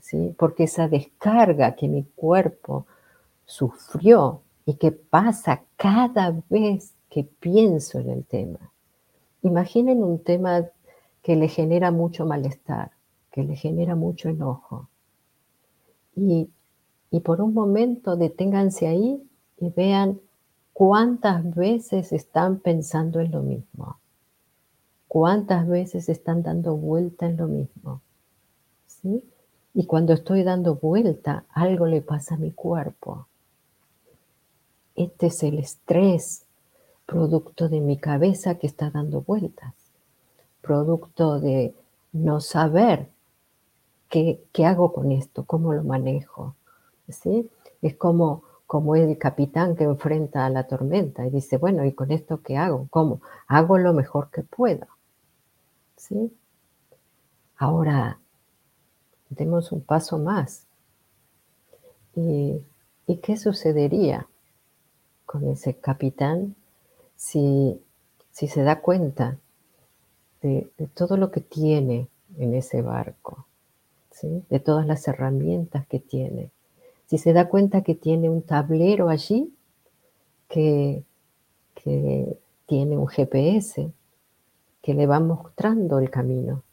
¿sí? 0.00 0.34
Porque 0.38 0.64
esa 0.64 0.88
descarga 0.88 1.74
que 1.74 1.88
mi 1.88 2.04
cuerpo 2.04 2.86
sufrió 3.44 4.42
y 4.66 4.74
que 4.74 4.92
pasa 4.92 5.62
cada 5.76 6.34
vez 6.48 6.94
que 7.08 7.24
pienso 7.24 7.98
en 7.98 8.10
el 8.10 8.24
tema. 8.24 8.70
Imaginen 9.42 10.02
un 10.02 10.22
tema 10.22 10.66
que 11.22 11.36
le 11.36 11.48
genera 11.48 11.90
mucho 11.90 12.24
malestar, 12.26 12.92
que 13.32 13.42
le 13.42 13.56
genera 13.56 13.94
mucho 13.94 14.28
enojo. 14.28 14.88
Y, 16.14 16.50
y 17.10 17.20
por 17.20 17.40
un 17.40 17.54
momento 17.54 18.16
deténganse 18.16 18.86
ahí 18.86 19.22
y 19.58 19.70
vean 19.70 20.20
cuántas 20.72 21.54
veces 21.54 22.12
están 22.12 22.58
pensando 22.58 23.20
en 23.20 23.32
lo 23.32 23.42
mismo. 23.42 23.99
¿Cuántas 25.10 25.66
veces 25.66 26.08
están 26.08 26.44
dando 26.44 26.76
vuelta 26.76 27.26
en 27.26 27.36
lo 27.36 27.48
mismo? 27.48 28.00
¿Sí? 28.86 29.24
Y 29.74 29.86
cuando 29.86 30.12
estoy 30.12 30.44
dando 30.44 30.76
vuelta, 30.76 31.46
algo 31.50 31.86
le 31.86 32.00
pasa 32.00 32.36
a 32.36 32.38
mi 32.38 32.52
cuerpo. 32.52 33.26
Este 34.94 35.26
es 35.26 35.42
el 35.42 35.58
estrés, 35.58 36.46
producto 37.06 37.68
de 37.68 37.80
mi 37.80 37.96
cabeza 37.96 38.54
que 38.54 38.68
está 38.68 38.90
dando 38.90 39.22
vueltas, 39.22 39.74
producto 40.60 41.40
de 41.40 41.74
no 42.12 42.40
saber 42.40 43.08
qué, 44.10 44.44
qué 44.52 44.64
hago 44.64 44.92
con 44.92 45.10
esto, 45.10 45.42
cómo 45.42 45.72
lo 45.72 45.82
manejo. 45.82 46.54
¿sí? 47.08 47.50
Es 47.82 47.96
como, 47.96 48.44
como 48.68 48.94
el 48.94 49.18
capitán 49.18 49.74
que 49.74 49.82
enfrenta 49.82 50.46
a 50.46 50.50
la 50.50 50.68
tormenta 50.68 51.26
y 51.26 51.30
dice, 51.30 51.56
bueno, 51.56 51.84
¿y 51.84 51.94
con 51.94 52.12
esto 52.12 52.42
qué 52.42 52.56
hago? 52.56 52.86
¿Cómo? 52.90 53.22
Hago 53.48 53.76
lo 53.76 53.92
mejor 53.92 54.30
que 54.30 54.44
puedo. 54.44 54.86
¿Sí? 56.00 56.32
Ahora, 57.56 58.18
demos 59.28 59.70
un 59.70 59.82
paso 59.82 60.18
más. 60.18 60.66
¿Y, 62.16 62.64
¿Y, 63.06 63.16
qué 63.18 63.36
sucedería 63.36 64.26
con 65.26 65.46
ese 65.48 65.74
capitán 65.74 66.56
si, 67.16 67.80
si 68.32 68.48
se 68.48 68.62
da 68.62 68.80
cuenta 68.80 69.38
de, 70.42 70.68
todo 70.94 71.16
lo 71.16 71.30
que 71.30 71.40
tiene 71.40 72.08
en 72.38 72.54
ese 72.54 72.82
barco, 72.82 73.46
de 74.22 74.60
todas 74.60 74.86
las 74.86 75.06
herramientas 75.06 75.86
que 75.86 76.00
tiene? 76.00 76.50
Si 77.06 77.18
se 77.18 77.32
da 77.32 77.48
cuenta 77.48 77.82
que 77.82 77.94
tiene 77.94 78.30
un 78.30 78.42
tablero 78.42 79.08
allí 79.08 79.54
que, 80.48 81.04
que 81.74 82.38
tiene 82.66 82.96
un 82.96 83.06
GPS, 83.06 83.92
que 84.82 84.94
le 84.94 85.06
va 85.06 85.20
mostrando 85.20 85.98
el 85.98 86.10
camino. 86.10 86.64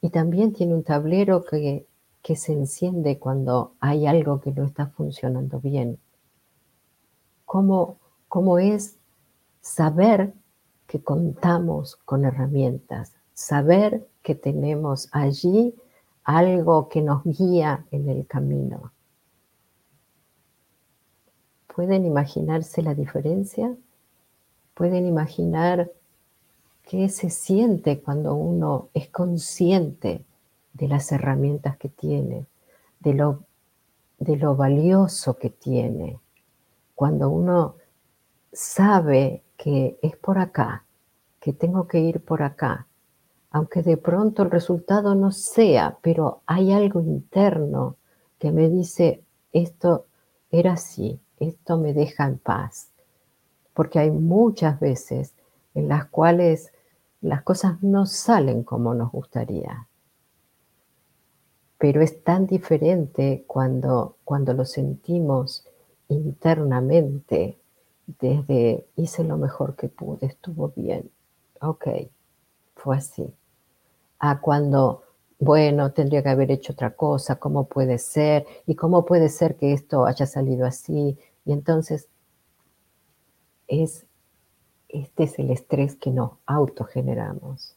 Y 0.00 0.10
también 0.10 0.52
tiene 0.52 0.74
un 0.74 0.84
tablero 0.84 1.44
que, 1.44 1.86
que 2.22 2.36
se 2.36 2.52
enciende 2.52 3.18
cuando 3.18 3.74
hay 3.80 4.06
algo 4.06 4.40
que 4.40 4.52
no 4.52 4.64
está 4.64 4.86
funcionando 4.88 5.60
bien. 5.60 5.98
¿Cómo, 7.44 7.98
cómo 8.28 8.58
es 8.58 8.98
saber 9.60 10.32
que 10.86 11.02
contamos 11.02 11.96
con 11.96 12.24
herramientas, 12.24 13.14
saber 13.34 14.06
que 14.22 14.34
tenemos 14.34 15.08
allí 15.12 15.74
algo 16.26 16.88
que 16.88 17.02
nos 17.02 17.22
guía 17.24 17.86
en 17.90 18.08
el 18.08 18.26
camino. 18.26 18.92
¿Pueden 21.72 22.04
imaginarse 22.04 22.82
la 22.82 22.94
diferencia? 22.94 23.76
¿Pueden 24.74 25.06
imaginar 25.06 25.90
qué 26.86 27.08
se 27.08 27.30
siente 27.30 28.00
cuando 28.00 28.36
uno 28.36 28.88
es 28.94 29.08
consciente 29.08 30.24
de 30.72 30.88
las 30.88 31.10
herramientas 31.10 31.76
que 31.76 31.88
tiene, 31.88 32.46
de 33.00 33.12
lo, 33.12 33.42
de 34.18 34.36
lo 34.36 34.54
valioso 34.54 35.36
que 35.36 35.50
tiene, 35.50 36.18
cuando 36.94 37.28
uno 37.28 37.74
sabe 38.52 39.42
que 39.56 39.98
es 40.00 40.16
por 40.16 40.38
acá, 40.38 40.84
que 41.40 41.52
tengo 41.52 41.88
que 41.88 41.98
ir 41.98 42.20
por 42.20 42.42
acá, 42.42 42.86
aunque 43.50 43.82
de 43.82 43.96
pronto 43.96 44.44
el 44.44 44.50
resultado 44.50 45.14
no 45.14 45.32
sea, 45.32 45.98
pero 46.02 46.42
hay 46.46 46.72
algo 46.72 47.00
interno 47.00 47.96
que 48.38 48.52
me 48.52 48.68
dice, 48.68 49.24
esto 49.52 50.06
era 50.52 50.74
así, 50.74 51.18
esto 51.40 51.78
me 51.78 51.94
deja 51.94 52.26
en 52.26 52.38
paz. 52.38 52.90
Porque 53.74 53.98
hay 53.98 54.10
muchas 54.10 54.78
veces 54.78 55.34
en 55.74 55.88
las 55.88 56.06
cuales 56.06 56.72
las 57.20 57.42
cosas 57.42 57.82
no 57.82 58.06
salen 58.06 58.62
como 58.62 58.94
nos 58.94 59.10
gustaría. 59.10 59.88
Pero 61.78 62.00
es 62.00 62.22
tan 62.24 62.46
diferente 62.46 63.44
cuando, 63.46 64.16
cuando 64.24 64.54
lo 64.54 64.64
sentimos 64.64 65.66
internamente, 66.08 67.58
desde 68.06 68.86
hice 68.96 69.24
lo 69.24 69.36
mejor 69.36 69.74
que 69.76 69.88
pude, 69.88 70.26
estuvo 70.26 70.72
bien, 70.74 71.10
ok, 71.60 71.86
fue 72.76 72.96
así. 72.96 73.34
A 74.18 74.40
cuando, 74.40 75.02
bueno, 75.38 75.92
tendría 75.92 76.22
que 76.22 76.28
haber 76.30 76.50
hecho 76.50 76.72
otra 76.72 76.94
cosa, 76.94 77.36
¿cómo 77.36 77.66
puede 77.66 77.98
ser? 77.98 78.46
¿Y 78.66 78.74
cómo 78.74 79.04
puede 79.04 79.28
ser 79.28 79.56
que 79.56 79.72
esto 79.72 80.06
haya 80.06 80.26
salido 80.26 80.66
así? 80.66 81.18
Y 81.44 81.52
entonces 81.52 82.08
es 83.66 84.06
este 84.88 85.24
es 85.24 85.38
el 85.38 85.50
estrés 85.50 85.96
que 85.96 86.10
nos 86.10 86.32
autogeneramos. 86.46 87.76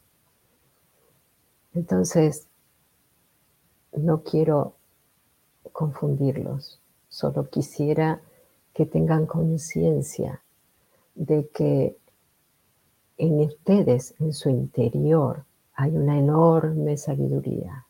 Entonces, 1.74 2.46
no 3.92 4.22
quiero 4.22 4.74
confundirlos, 5.72 6.80
solo 7.08 7.48
quisiera 7.48 8.20
que 8.72 8.86
tengan 8.86 9.26
conciencia 9.26 10.42
de 11.14 11.48
que 11.48 11.96
en 13.18 13.40
ustedes, 13.40 14.14
en 14.18 14.32
su 14.32 14.48
interior, 14.48 15.44
hay 15.74 15.96
una 15.96 16.18
enorme 16.18 16.96
sabiduría. 16.96 17.86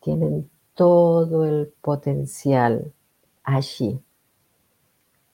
Tienen 0.00 0.50
todo 0.74 1.44
el 1.44 1.72
potencial 1.80 2.92
allí, 3.44 4.00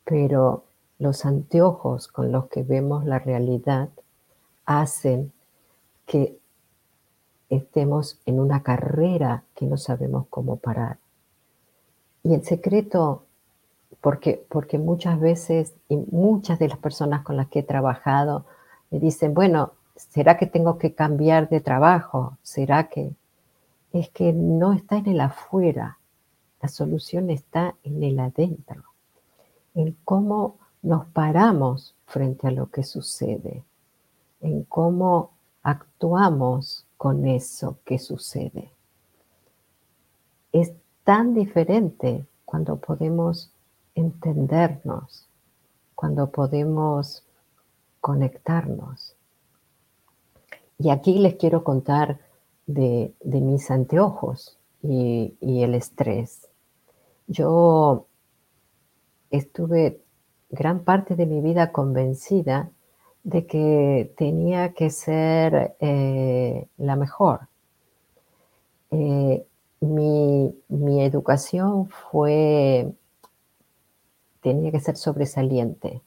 pero 0.04 0.64
los 0.98 1.24
anteojos 1.24 2.08
con 2.08 2.32
los 2.32 2.46
que 2.48 2.62
vemos 2.62 3.04
la 3.04 3.18
realidad 3.18 3.88
hacen 4.66 5.32
que 6.06 6.38
estemos 7.48 8.20
en 8.26 8.40
una 8.40 8.62
carrera 8.62 9.44
que 9.54 9.66
no 9.66 9.76
sabemos 9.76 10.26
cómo 10.28 10.56
parar. 10.56 10.98
Y 12.22 12.34
el 12.34 12.44
secreto, 12.44 13.24
porque, 14.00 14.44
porque 14.48 14.78
muchas 14.78 15.20
veces, 15.20 15.74
y 15.88 15.96
muchas 15.96 16.58
de 16.58 16.68
las 16.68 16.78
personas 16.78 17.22
con 17.22 17.36
las 17.36 17.48
que 17.48 17.60
he 17.60 17.62
trabajado, 17.62 18.44
me 18.90 18.98
dicen, 18.98 19.34
bueno, 19.34 19.72
¿será 19.96 20.36
que 20.36 20.46
tengo 20.46 20.78
que 20.78 20.94
cambiar 20.94 21.48
de 21.48 21.60
trabajo? 21.60 22.36
¿Será 22.42 22.88
que 22.88 23.12
es 23.92 24.10
que 24.10 24.32
no 24.32 24.72
está 24.72 24.96
en 24.96 25.06
el 25.06 25.20
afuera? 25.20 25.98
La 26.60 26.68
solución 26.68 27.30
está 27.30 27.76
en 27.84 28.02
el 28.02 28.18
adentro, 28.18 28.82
en 29.74 29.96
cómo 30.04 30.56
nos 30.82 31.06
paramos 31.06 31.94
frente 32.06 32.46
a 32.46 32.50
lo 32.50 32.70
que 32.70 32.82
sucede, 32.82 33.64
en 34.40 34.64
cómo 34.64 35.32
actuamos 35.62 36.86
con 36.96 37.26
eso 37.26 37.78
que 37.84 37.98
sucede. 37.98 38.70
Es 40.52 40.72
tan 41.04 41.34
diferente 41.34 42.26
cuando 42.44 42.76
podemos 42.76 43.50
entendernos, 43.94 45.26
cuando 45.94 46.30
podemos 46.30 47.24
conectarnos. 48.00 49.14
Y 50.78 50.90
aquí 50.90 51.18
les 51.18 51.34
quiero 51.34 51.64
contar 51.64 52.20
de, 52.66 53.14
mis 53.24 53.70
anteojos 53.70 54.58
y, 54.82 55.34
y 55.40 55.62
el 55.62 55.74
estrés. 55.74 56.48
Yo 57.26 58.06
estuve 59.30 60.00
gran 60.50 60.80
parte 60.80 61.16
de 61.16 61.26
mi 61.26 61.40
vida 61.40 61.72
convencida 61.72 62.70
de 63.24 63.46
que 63.46 64.12
tenía 64.16 64.72
que 64.72 64.90
ser 64.90 65.76
eh, 65.80 66.66
la 66.78 66.96
mejor. 66.96 67.48
Eh, 68.90 69.44
mi, 69.80 70.54
mi, 70.68 71.04
educación 71.04 71.88
fue, 71.88 72.90
tenía 74.40 74.72
que 74.72 74.80
ser 74.80 74.96
sobresaliente. 74.96 76.02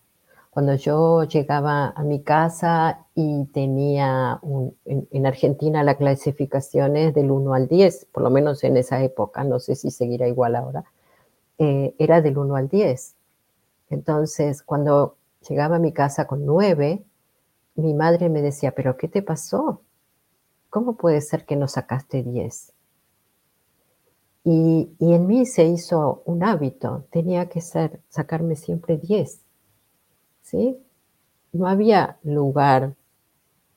Cuando 0.50 0.76
yo 0.76 1.24
llegaba 1.24 1.94
a 1.96 2.04
mi 2.04 2.22
casa 2.24 3.06
y 3.16 3.46
tenía, 3.54 4.42
en, 4.86 5.26
Argentina 5.26 5.84
la 5.84 5.96
clasificación 5.96 6.98
es 6.98 7.14
del 7.14 7.32
1 7.32 7.54
al 7.54 7.68
10, 7.70 8.08
por 8.12 8.24
lo 8.24 8.30
menos 8.30 8.64
en 8.66 8.76
esa 8.76 9.02
época, 9.02 9.46
no 9.46 9.60
sé 9.60 9.76
si 9.76 9.92
seguirá 9.92 10.28
igual 10.28 10.56
ahora, 10.58 10.84
eh, 11.58 11.96
era 12.00 12.22
del 12.22 12.38
1 12.38 12.56
al 12.56 12.68
10. 12.68 13.16
Entonces, 13.92 14.64
cuando 14.64 15.18
llegaba 15.48 15.76
a 15.76 15.80
mi 15.80 15.92
casa 15.92 16.26
con 16.26 16.46
9, 16.46 17.04
mi 17.76 17.94
madre 17.94 18.30
me 18.30 18.42
decía, 18.42 18.74
pero 18.74 18.96
¿qué 18.96 19.10
te 19.10 19.22
pasó? 19.22 19.82
¿Cómo 20.70 20.96
puede 20.96 21.20
ser 21.20 21.46
que 21.46 21.58
no 21.58 21.68
sacaste 21.68 22.24
10? 22.24 22.74
Y, 24.46 24.96
en 25.00 25.28
mí 25.28 25.46
se 25.46 25.66
hizo 25.66 26.24
un 26.26 26.44
hábito, 26.44 27.06
tenía 27.12 27.50
que 27.50 27.60
ser, 27.60 28.00
sacarme 28.08 28.56
siempre 28.56 28.98
10. 28.98 29.42
¿Sí? 30.42 30.82
No 31.52 31.68
había 31.68 32.18
lugar 32.24 32.96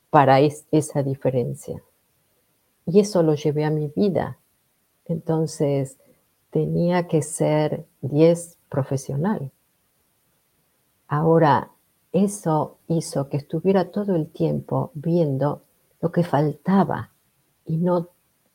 para 0.09 0.39
esa 0.39 1.03
diferencia. 1.03 1.83
Y 2.85 3.01
eso 3.01 3.21
lo 3.21 3.35
llevé 3.35 3.65
a 3.65 3.69
mi 3.69 3.89
vida. 3.89 4.39
Entonces, 5.07 5.97
tenía 6.51 7.07
que 7.07 7.21
ser 7.21 7.85
10 8.01 8.57
profesional. 8.69 9.51
Ahora, 11.07 11.71
eso 12.11 12.77
hizo 12.87 13.29
que 13.29 13.37
estuviera 13.37 13.91
todo 13.91 14.15
el 14.15 14.31
tiempo 14.31 14.91
viendo 14.93 15.63
lo 16.01 16.11
que 16.11 16.23
faltaba 16.23 17.11
y 17.65 17.77
no 17.77 18.09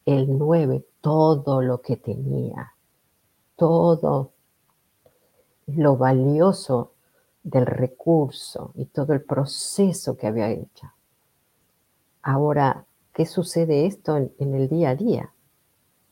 el 0.06 0.39
9, 0.39 0.85
todo 1.01 1.62
lo 1.62 1.81
que 1.81 1.97
tenía, 1.97 2.74
todo 3.56 4.32
lo 5.66 5.97
valioso 5.97 6.93
del 7.43 7.66
recurso 7.66 8.72
y 8.74 8.86
todo 8.86 9.12
el 9.12 9.22
proceso 9.22 10.16
que 10.16 10.27
había 10.27 10.51
hecho. 10.51 10.90
Ahora, 12.22 12.85
¿qué 13.14 13.27
sucede 13.27 13.86
esto 13.86 14.16
en, 14.16 14.32
en 14.39 14.55
el 14.55 14.68
día 14.68 14.90
a 14.90 14.97
día? 14.97 15.32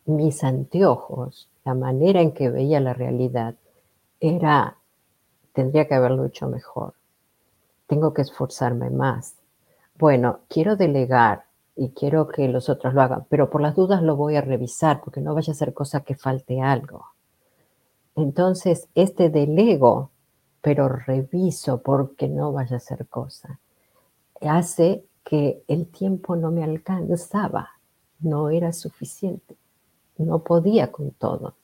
Mis 0.06 0.42
anteojos, 0.42 1.50
la 1.64 1.74
manera 1.74 2.20
en 2.20 2.32
que 2.32 2.50
veía 2.50 2.80
la 2.80 2.94
realidad, 2.94 3.56
era, 4.20 4.77
tendría 5.58 5.88
que 5.88 5.94
haberlo 5.94 6.24
hecho 6.24 6.48
mejor 6.48 6.94
tengo 7.88 8.12
que 8.14 8.22
esforzarme 8.22 8.90
más. 8.90 9.34
Bueno, 9.98 10.40
quiero 10.48 10.76
delegar 10.76 11.44
y 11.74 11.88
quiero 11.90 12.28
que 12.28 12.46
los 12.46 12.68
otros 12.68 12.94
lo 12.94 13.02
hagan, 13.02 13.26
pero 13.28 13.50
por 13.50 13.60
las 13.60 13.74
dudas 13.74 14.02
lo 14.02 14.14
voy 14.14 14.36
a 14.36 14.40
revisar 14.40 15.00
porque 15.00 15.20
no 15.20 15.34
vaya 15.34 15.52
a 15.52 15.56
ser 15.56 15.74
cosa 15.74 16.00
que 16.00 16.14
falte 16.14 16.60
algo. 16.60 17.06
Entonces, 18.14 18.88
este 18.94 19.30
delego, 19.30 20.10
pero 20.60 20.88
reviso 20.88 21.80
porque 21.80 22.28
no 22.28 22.52
vaya 22.52 22.76
a 22.76 22.80
ser 22.80 23.06
cosa, 23.06 23.58
hace 24.42 25.04
que 25.24 25.62
el 25.66 25.86
tiempo 25.86 26.36
no 26.36 26.50
me 26.50 26.64
alcanzaba, 26.64 27.70
no 28.20 28.50
era 28.50 28.72
suficiente, 28.72 29.56
no 30.18 30.40
podía 30.40 30.92
con 30.92 31.12
todo. 31.12 31.54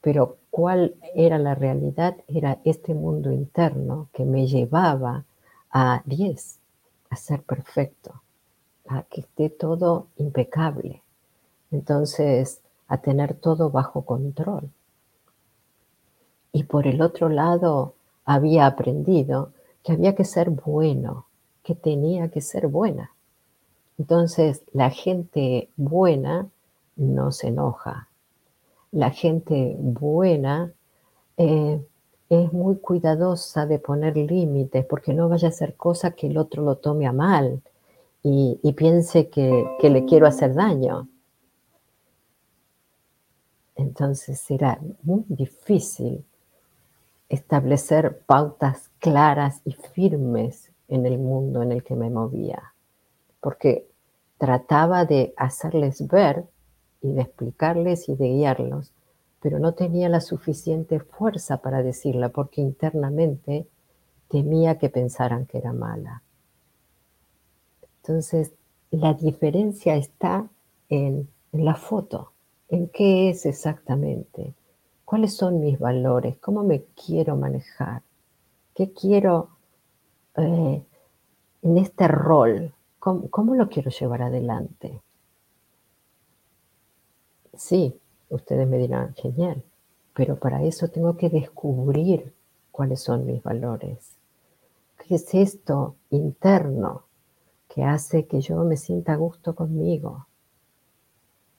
Pero 0.00 0.38
cuál 0.50 0.94
era 1.14 1.38
la 1.38 1.54
realidad 1.54 2.16
era 2.28 2.58
este 2.64 2.94
mundo 2.94 3.32
interno 3.32 4.08
que 4.12 4.24
me 4.24 4.46
llevaba 4.46 5.24
a 5.70 6.02
10, 6.04 6.58
a 7.10 7.16
ser 7.16 7.42
perfecto, 7.42 8.22
a 8.88 9.02
que 9.02 9.20
esté 9.20 9.50
todo 9.50 10.06
impecable. 10.16 11.02
Entonces, 11.70 12.60
a 12.88 12.98
tener 12.98 13.34
todo 13.34 13.70
bajo 13.70 14.02
control. 14.02 14.70
Y 16.52 16.64
por 16.64 16.86
el 16.86 17.00
otro 17.00 17.28
lado, 17.28 17.94
había 18.24 18.66
aprendido 18.66 19.52
que 19.84 19.92
había 19.92 20.14
que 20.14 20.24
ser 20.24 20.50
bueno, 20.50 21.26
que 21.62 21.74
tenía 21.74 22.28
que 22.30 22.40
ser 22.40 22.66
buena. 22.66 23.12
Entonces, 23.98 24.62
la 24.72 24.90
gente 24.90 25.68
buena 25.76 26.48
no 26.96 27.32
se 27.32 27.48
enoja, 27.48 28.08
la 28.92 29.10
gente 29.10 29.76
buena 29.78 30.72
eh, 31.36 31.84
es 32.28 32.52
muy 32.52 32.76
cuidadosa 32.76 33.66
de 33.66 33.78
poner 33.78 34.16
límites 34.16 34.84
porque 34.86 35.14
no 35.14 35.28
vaya 35.28 35.48
a 35.48 35.52
ser 35.52 35.74
cosa 35.74 36.12
que 36.12 36.28
el 36.28 36.38
otro 36.38 36.62
lo 36.62 36.76
tome 36.76 37.06
a 37.06 37.12
mal 37.12 37.62
y, 38.22 38.58
piense 38.76 39.30
que, 39.30 39.78
le 39.82 40.04
quiero 40.04 40.26
hacer 40.26 40.54
daño. 40.54 41.08
Entonces 43.76 44.38
será 44.38 44.78
muy 45.02 45.24
difícil 45.28 46.24
establecer 47.30 48.20
pautas 48.26 48.90
claras 48.98 49.62
y 49.64 49.72
firmes 49.72 50.70
en 50.88 51.06
el 51.06 51.18
mundo 51.18 51.62
en 51.62 51.72
el 51.72 51.82
que 51.82 51.96
me 51.96 52.10
movía, 52.10 52.74
porque 53.40 53.88
trataba 54.36 55.06
de 55.06 55.32
hacerles 55.36 56.06
ver 56.06 56.44
y 57.02 57.12
de 57.12 57.22
explicarles 57.22 58.08
y 58.08 58.14
de 58.14 58.28
guiarlos, 58.28 58.92
pero 59.40 59.58
no 59.58 59.72
tenía 59.72 60.08
la 60.08 60.20
suficiente 60.20 61.00
fuerza 61.00 61.58
para 61.58 61.82
decirla 61.82 62.28
porque 62.28 62.60
internamente 62.60 63.66
temía 64.28 64.78
que 64.78 64.88
pensaran 64.90 65.46
que 65.46 65.58
era 65.58 65.72
mala. 65.72 66.22
Entonces, 68.02 68.52
la 68.90 69.14
diferencia 69.14 69.96
está 69.96 70.48
en, 70.88 71.28
la 71.52 71.74
foto, 71.74 72.32
en 72.68 72.88
qué 72.88 73.30
es 73.30 73.46
exactamente, 73.46 74.54
cuáles 75.04 75.36
son 75.36 75.60
mis 75.60 75.78
valores, 75.78 76.36
cómo 76.38 76.62
me 76.62 76.84
quiero 76.94 77.36
manejar, 77.36 78.02
qué 78.74 78.92
quiero 78.92 79.50
eh, 80.36 80.82
en 81.62 81.78
este 81.78 82.08
rol, 82.08 82.72
cómo 82.98 83.54
lo 83.54 83.68
quiero 83.68 83.90
llevar 83.90 84.22
adelante. 84.22 85.00
Sí, 87.60 87.94
ustedes 88.30 88.66
me 88.66 88.78
dirán, 88.78 89.14
genial, 89.16 89.62
pero 90.14 90.36
para 90.36 90.62
eso 90.62 90.88
tengo 90.88 91.18
que 91.18 91.28
descubrir 91.28 92.32
cuáles 92.72 93.02
son 93.02 93.26
mis 93.26 93.42
valores. 93.42 94.16
¿Qué 94.96 95.16
es 95.16 95.34
esto 95.34 95.94
interno 96.08 97.02
que 97.68 97.84
hace 97.84 98.24
que 98.26 98.40
yo 98.40 98.64
me 98.64 98.78
sienta 98.78 99.12
a 99.12 99.16
gusto 99.16 99.54
conmigo? 99.54 100.26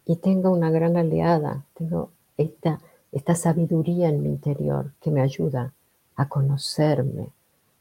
Y 0.04 0.16
tengo 0.16 0.50
una 0.50 0.72
gran 0.72 0.98
aliada, 0.98 1.66
tengo 1.76 2.10
esta, 2.36 2.82
esta 3.12 3.36
sabiduría 3.36 4.10
en 4.10 4.24
mi 4.24 4.30
interior 4.30 4.94
que 5.02 5.12
me 5.12 5.22
ayuda 5.22 5.72
a 6.16 6.28
conocerme, 6.28 7.28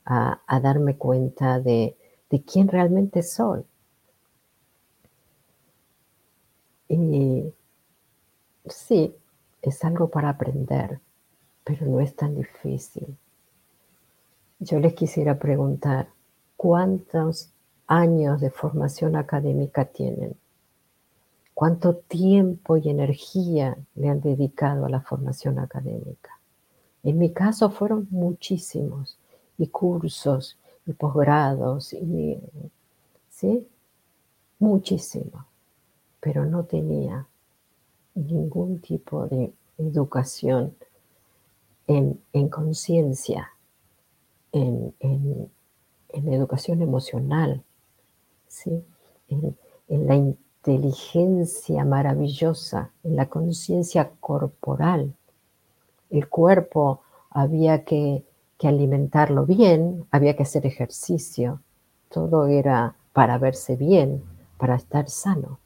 a, 0.04 0.60
darme 0.62 0.98
cuenta 0.98 1.58
de, 1.58 1.96
de 2.28 2.42
quién 2.42 2.68
realmente 2.68 3.22
soy. 3.22 3.64
Y 6.86 7.54
Sí, 8.66 9.14
es 9.62 9.84
algo 9.84 10.08
para 10.08 10.30
aprender, 10.30 11.00
pero 11.64 11.86
no 11.86 12.00
es 12.00 12.14
tan 12.14 12.34
difícil. 12.34 13.16
Yo 14.58 14.78
les 14.78 14.94
quisiera 14.94 15.38
preguntar, 15.38 16.08
¿cuántos 16.56 17.50
años 17.86 18.40
de 18.40 18.50
formación 18.50 19.16
académica 19.16 19.86
tienen? 19.86 20.36
¿Cuánto 21.54 21.96
tiempo 21.96 22.76
y 22.76 22.88
energía 22.88 23.76
le 23.94 24.08
han 24.08 24.20
dedicado 24.20 24.86
a 24.86 24.90
la 24.90 25.00
formación 25.00 25.58
académica? 25.58 26.38
En 27.02 27.18
mi 27.18 27.32
caso 27.32 27.70
fueron 27.70 28.06
muchísimos, 28.10 29.18
y 29.56 29.68
cursos, 29.68 30.58
y 30.86 30.92
posgrados, 30.92 31.92
y, 31.92 32.38
¿sí? 33.28 33.66
Muchísimo, 34.58 35.46
pero 36.20 36.44
no 36.46 36.64
tenía 36.64 37.26
ningún 38.20 38.80
tipo 38.80 39.26
de 39.26 39.52
educación 39.78 40.74
en, 41.86 42.48
conciencia, 42.48 43.50
en, 44.52 44.94
educación 46.12 46.82
emocional, 46.82 47.64
¿sí? 48.46 48.84
en, 49.28 49.56
la 49.88 50.14
inteligencia 50.14 51.84
maravillosa, 51.84 52.92
en 53.02 53.16
la 53.16 53.26
conciencia 53.26 54.12
corporal. 54.20 55.14
El 56.10 56.28
cuerpo 56.28 57.02
había 57.30 57.84
que, 57.84 58.24
que 58.56 58.68
alimentarlo 58.68 59.46
bien, 59.46 60.06
había 60.12 60.36
que 60.36 60.44
hacer 60.44 60.66
ejercicio, 60.66 61.60
todo 62.08 62.46
era 62.46 62.94
para 63.12 63.38
verse 63.38 63.74
bien, 63.74 64.22
para 64.58 64.76
estar 64.76 65.08
sano, 65.08 65.58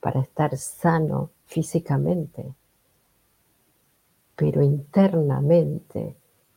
para 0.00 0.20
estar 0.20 0.56
sano 0.56 1.30
físicamente, 1.46 2.54
pero 4.36 4.62
internamente 4.62 6.16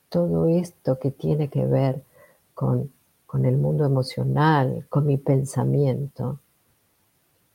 todo 0.09 0.47
esto 0.47 0.99
que 0.99 1.11
tiene 1.11 1.49
que 1.49 1.65
ver 1.65 2.03
con 2.53 2.91
con 3.29 3.45
el 3.45 3.57
mundo 3.57 3.85
emocional, 3.85 4.87
con 4.89 5.05
mi 5.05 5.17
pensamiento. 5.17 6.39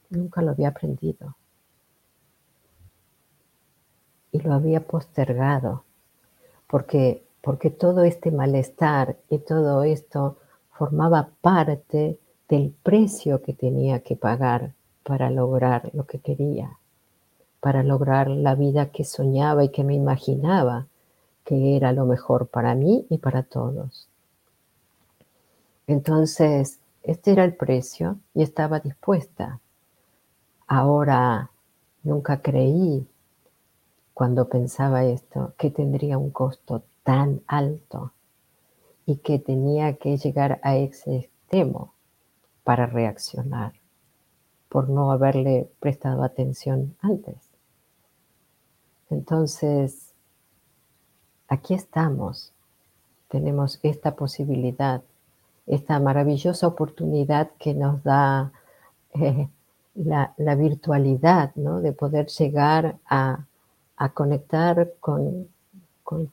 Nunca 0.09 0.41
lo 0.41 0.53
había 0.53 0.69
aprendido. 0.69 1.35
Y 4.31 4.39
lo 4.39 4.53
había 4.53 4.87
postergado, 4.87 5.83
porque, 6.69 7.27
porque 7.43 7.71
todo 7.71 8.05
este 8.05 8.31
malestar 8.31 9.17
y 9.29 9.39
todo 9.39 9.83
esto 9.83 10.37
formaba 10.71 11.31
parte 11.41 12.21
del 12.49 12.73
precio 12.85 13.43
que 13.43 13.53
tenía 13.53 13.99
que 13.99 14.15
pagar 14.15 14.75
para 15.03 15.29
lograr 15.29 15.91
lo 15.93 16.07
que 16.07 16.21
quería, 16.21 16.79
para 17.65 17.83
lograr 17.83 18.29
la 18.29 18.55
vida 18.55 18.91
que 18.91 19.05
soñaba 19.05 19.65
y 19.65 19.71
que 19.71 19.85
me 19.85 19.95
imaginaba 19.95 20.87
que 21.47 21.79
era 21.79 21.95
lo 21.95 22.05
mejor 22.05 22.47
para 22.47 22.75
mí 22.75 23.07
y 23.09 23.17
para 23.17 23.43
todos. 23.43 24.07
Entonces, 25.87 26.79
este 27.03 27.33
era 27.33 27.43
el 27.43 27.57
precio 27.57 28.19
y 28.35 28.43
estaba 28.43 28.81
dispuesta. 28.81 29.61
Ahora, 30.67 31.53
nunca 32.03 32.43
creí 32.43 33.09
cuando 34.13 34.47
pensaba 34.47 35.07
esto 35.07 35.55
que 35.57 35.71
tendría 35.71 36.19
un 36.19 36.33
costo 36.33 36.83
tan 37.03 37.41
alto 37.47 38.13
y 39.07 39.17
que 39.17 39.39
tenía 39.39 39.97
que 39.97 40.19
llegar 40.19 40.61
a 40.63 40.77
ese 40.77 41.17
extremo 41.17 41.95
para 42.63 42.85
reaccionar 42.85 43.73
por 44.69 44.91
no 44.91 45.11
haberle 45.13 45.71
prestado 45.81 46.25
atención 46.25 46.95
antes. 47.01 47.44
Entonces, 49.11 50.13
aquí 51.49 51.75
estamos. 51.75 52.53
Tenemos 53.29 53.79
esta 53.83 54.15
posibilidad 54.15 55.03
esta 55.67 55.99
maravillosa 55.99 56.67
oportunidad 56.67 57.51
que 57.59 57.75
nos 57.75 58.03
da 58.03 58.53
eh, 59.15 59.49
la, 59.95 60.55
virtualidad, 60.57 61.55
¿no? 61.55 61.81
de 61.81 61.93
poder 61.93 62.27
llegar 62.27 62.97
a, 63.07 63.47
conectar 64.13 64.93
con, 65.01 65.49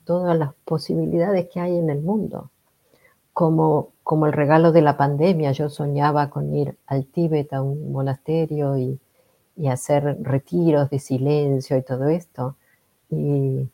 todas 0.03 0.38
las 0.38 0.53
posibilidades 0.65 1.48
que 1.49 1.60
hay 1.60 1.77
en 1.77 1.89
el 1.89 2.02
mundo. 2.02 2.49
Como, 3.34 3.89
como 4.03 4.26
el 4.26 4.34
regalo 4.34 4.72
de 4.73 4.81
la 4.81 4.98
pandemia, 4.98 5.53
yo 5.53 5.69
soñaba 5.69 6.30
con 6.30 6.53
ir 6.53 6.76
al 6.85 7.06
Tíbet, 7.06 7.53
a 7.53 7.61
un 7.61 7.91
monasterio 7.91 8.77
y, 8.77 8.99
hacer 9.69 10.18
retiros 10.22 10.89
de 10.89 10.98
silencio 10.98 11.77
y 11.77 11.84
todo 11.84 12.07
esto. 12.07 12.56
Y, 13.11 13.69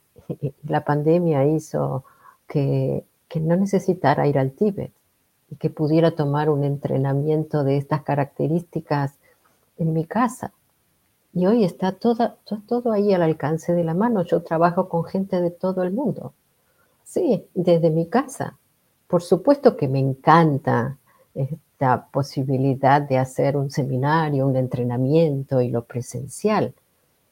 la 0.68 0.84
pandemia 0.84 1.45
hizo 1.45 2.03
que, 2.47 3.05
no 3.35 3.55
necesitara 3.55 4.27
ir 4.27 4.38
al 4.39 4.51
Tíbet 4.51 4.91
y 5.49 5.55
que 5.55 5.69
pudiera 5.69 6.11
tomar 6.11 6.49
un 6.49 6.64
entrenamiento 6.64 7.64
de 7.64 7.77
estas 7.77 8.01
características 8.01 9.14
en 9.77 9.93
mi 9.93 10.05
casa. 10.05 10.51
Y 11.34 11.45
hoy 11.45 11.64
está 11.64 11.93
todo 11.93 12.91
ahí 12.91 13.14
al 13.14 13.22
alcance 13.22 13.73
de 13.73 13.84
la 13.84 13.93
mano. 13.93 14.23
Yo 14.23 14.41
trabajo 14.41 14.89
con 14.89 15.05
gente 15.05 15.39
de 15.39 15.51
todo 15.51 15.84
el 15.84 15.91
mundo. 15.91 16.34
Sí, 17.03 17.45
desde 17.53 17.89
mi 17.89 18.07
casa. 18.07 18.57
Por 19.07 19.22
supuesto 19.22 19.77
que 19.77 19.88
me 19.88 19.99
encanta 19.99 20.97
esta 21.34 22.07
posibilidad 22.07 23.01
de 23.01 23.18
hacer 23.18 23.55
un 23.55 23.72
seminario, 23.72 24.47
un 24.47 24.57
entrenamiento 24.57 25.61
y 25.61 25.69
lo 25.69 25.85
presencial, 25.85 26.73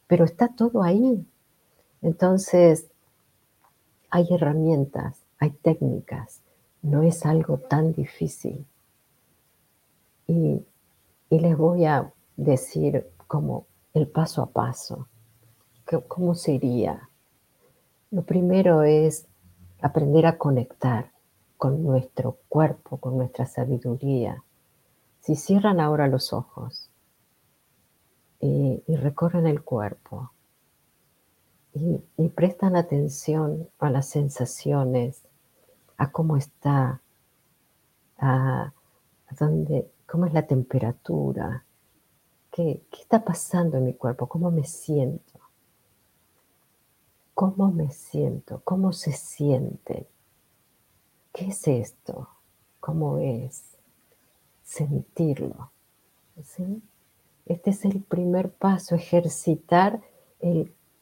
pero 0.07 0.23
está 0.23 0.47
todo 0.47 0.83
ahí. 0.83 1.25
Entonces, 2.05 2.85
hay 4.11 4.27
herramientas, 4.29 5.23
hay 5.39 5.49
técnicas, 5.49 6.41
no 6.83 7.01
es 7.01 7.25
algo 7.25 7.57
tan 7.57 7.93
difícil. 7.93 8.67
Y, 10.27 10.63
les 11.31 11.57
voy 11.57 11.85
a 11.85 12.13
decir 12.37 13.09
como 13.25 13.65
el 13.95 14.07
paso 14.07 14.43
a 14.43 14.51
paso, 14.51 15.07
cómo 16.07 16.35
sería. 16.35 17.09
Lo 18.11 18.21
primero 18.21 18.83
es 18.83 19.25
aprender 19.81 20.27
a 20.27 20.37
conectar 20.37 21.11
con 21.57 21.83
nuestro 21.83 22.37
cuerpo, 22.49 22.97
con 22.97 23.17
nuestra 23.17 23.47
sabiduría. 23.47 24.43
Si 25.21 25.35
cierran 25.35 25.79
ahora 25.79 26.07
los 26.07 26.33
ojos 26.33 26.91
y, 28.39 28.83
recorren 28.87 29.47
el 29.47 29.63
cuerpo 29.63 30.34
y 31.75 32.29
prestan 32.29 32.77
atención 32.77 33.69
a 33.79 33.89
las 33.89 34.07
sensaciones, 34.07 35.21
a 35.97 36.11
cómo 36.11 36.37
está, 36.37 37.01
a, 38.17 38.71
dónde, 39.37 39.91
cómo 40.07 40.25
es 40.25 40.33
la 40.33 40.47
temperatura, 40.47 41.65
qué, 42.51 42.81
qué 42.89 43.01
está 43.01 43.25
pasando 43.25 43.77
en 43.77 43.85
mi 43.85 43.93
cuerpo, 43.93 44.27
cómo 44.27 44.51
me 44.51 44.63
siento, 44.63 45.39
cómo 47.33 47.71
me 47.71 47.91
siento, 47.91 48.61
cómo 48.63 48.93
se 48.93 49.11
siente, 49.11 50.07
qué 51.33 51.47
es 51.47 51.67
esto, 51.67 52.29
cómo 52.79 53.17
es 53.17 53.75
sentirlo. 54.63 55.71
Este 57.45 57.69
es 57.69 57.85
el 57.85 58.01
primer 58.01 58.51
paso, 58.51 58.95
ejercitar 58.95 60.01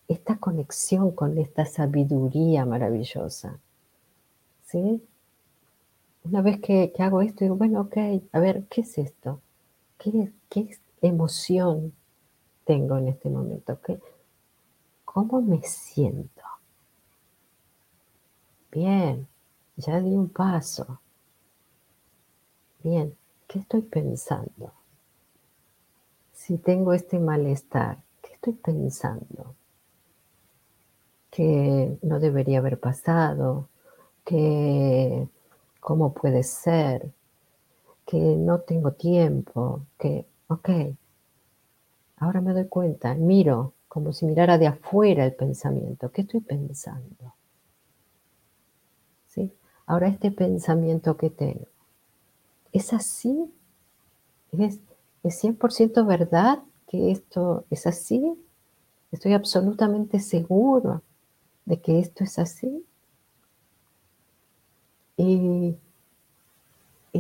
esta 0.08 0.38
conexión 0.38 1.12
con 1.12 1.38
esta 1.38 1.66
sabiduría 1.66 2.66
maravillosa. 2.66 3.60
Una 6.24 6.42
vez 6.42 6.60
que, 6.62 6.92
hago 6.98 7.22
esto, 7.22 7.44
digo, 7.44 7.56
bueno, 7.56 7.82
ok, 7.82 7.98
a 8.32 8.40
ver, 8.40 8.66
¿qué 8.70 8.82
es 8.82 8.98
esto? 8.98 9.40
¿Qué, 9.98 10.32
qué 10.50 10.76
emoción 11.02 11.94
tengo 12.66 12.98
en 12.98 13.10
este 13.10 13.30
momento? 13.30 13.80
¿Qué, 13.82 14.00
¿Cómo 15.06 15.42
me 15.42 15.62
siento? 15.62 16.42
Bien, 18.72 19.28
ya 19.76 20.00
di 20.00 20.16
un 20.16 20.30
paso. 20.30 21.00
Bien, 22.82 23.16
¿qué 23.48 23.60
estoy 23.60 23.84
pensando? 23.84 24.74
Si 26.32 26.58
tengo 26.58 26.94
este 26.94 27.20
malestar, 27.20 28.00
¿qué 28.24 28.34
estoy 28.34 28.54
pensando? 28.54 29.56
Que 31.36 31.98
no 32.04 32.20
debería 32.20 32.60
haber 32.60 32.80
pasado, 32.80 33.68
que 34.24 35.28
cómo 35.80 36.14
puede 36.14 36.44
ser, 36.44 37.12
que 38.06 38.18
no 38.18 38.60
tengo 38.60 38.92
tiempo, 38.92 39.86
que, 39.98 40.28
ok, 40.48 40.70
ahora 42.18 42.42
me 42.42 42.54
doy 42.54 42.68
cuenta, 42.68 43.16
miro 43.16 43.74
como 43.88 44.14
si 44.14 44.26
mirara 44.26 44.58
de 44.58 44.68
afuera 44.68 45.26
el 45.26 45.34
pensamiento, 45.34 46.12
¿qué 46.12 46.22
estoy 46.22 46.42
pensando? 46.42 47.34
¿Sí? 49.28 49.52
Ahora 49.86 50.08
este 50.08 50.32
pensamiento 50.32 51.18
que 51.18 51.30
tengo, 51.30 51.68
¿es 52.72 52.94
así? 52.94 53.52
¿Es, 54.52 54.80
¿Es 55.24 55.44
100% 55.44 56.06
verdad 56.06 56.60
que 56.88 57.12
esto 57.12 57.66
es 57.70 57.88
así? 57.88 58.36
¿Estoy 59.12 59.34
absolutamente 59.34 60.20
seguro 60.20 61.02
de 61.66 61.82
que 61.82 62.00
esto 62.00 62.24
es 62.24 62.40
así? 62.40 62.86
¿Y, 65.18 65.78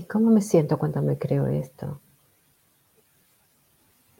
cómo 0.10 0.32
me 0.32 0.41
siento 0.41 0.78
cuando 0.78 1.02
me 1.02 1.18
creo 1.18 1.48
esto? 1.48 1.99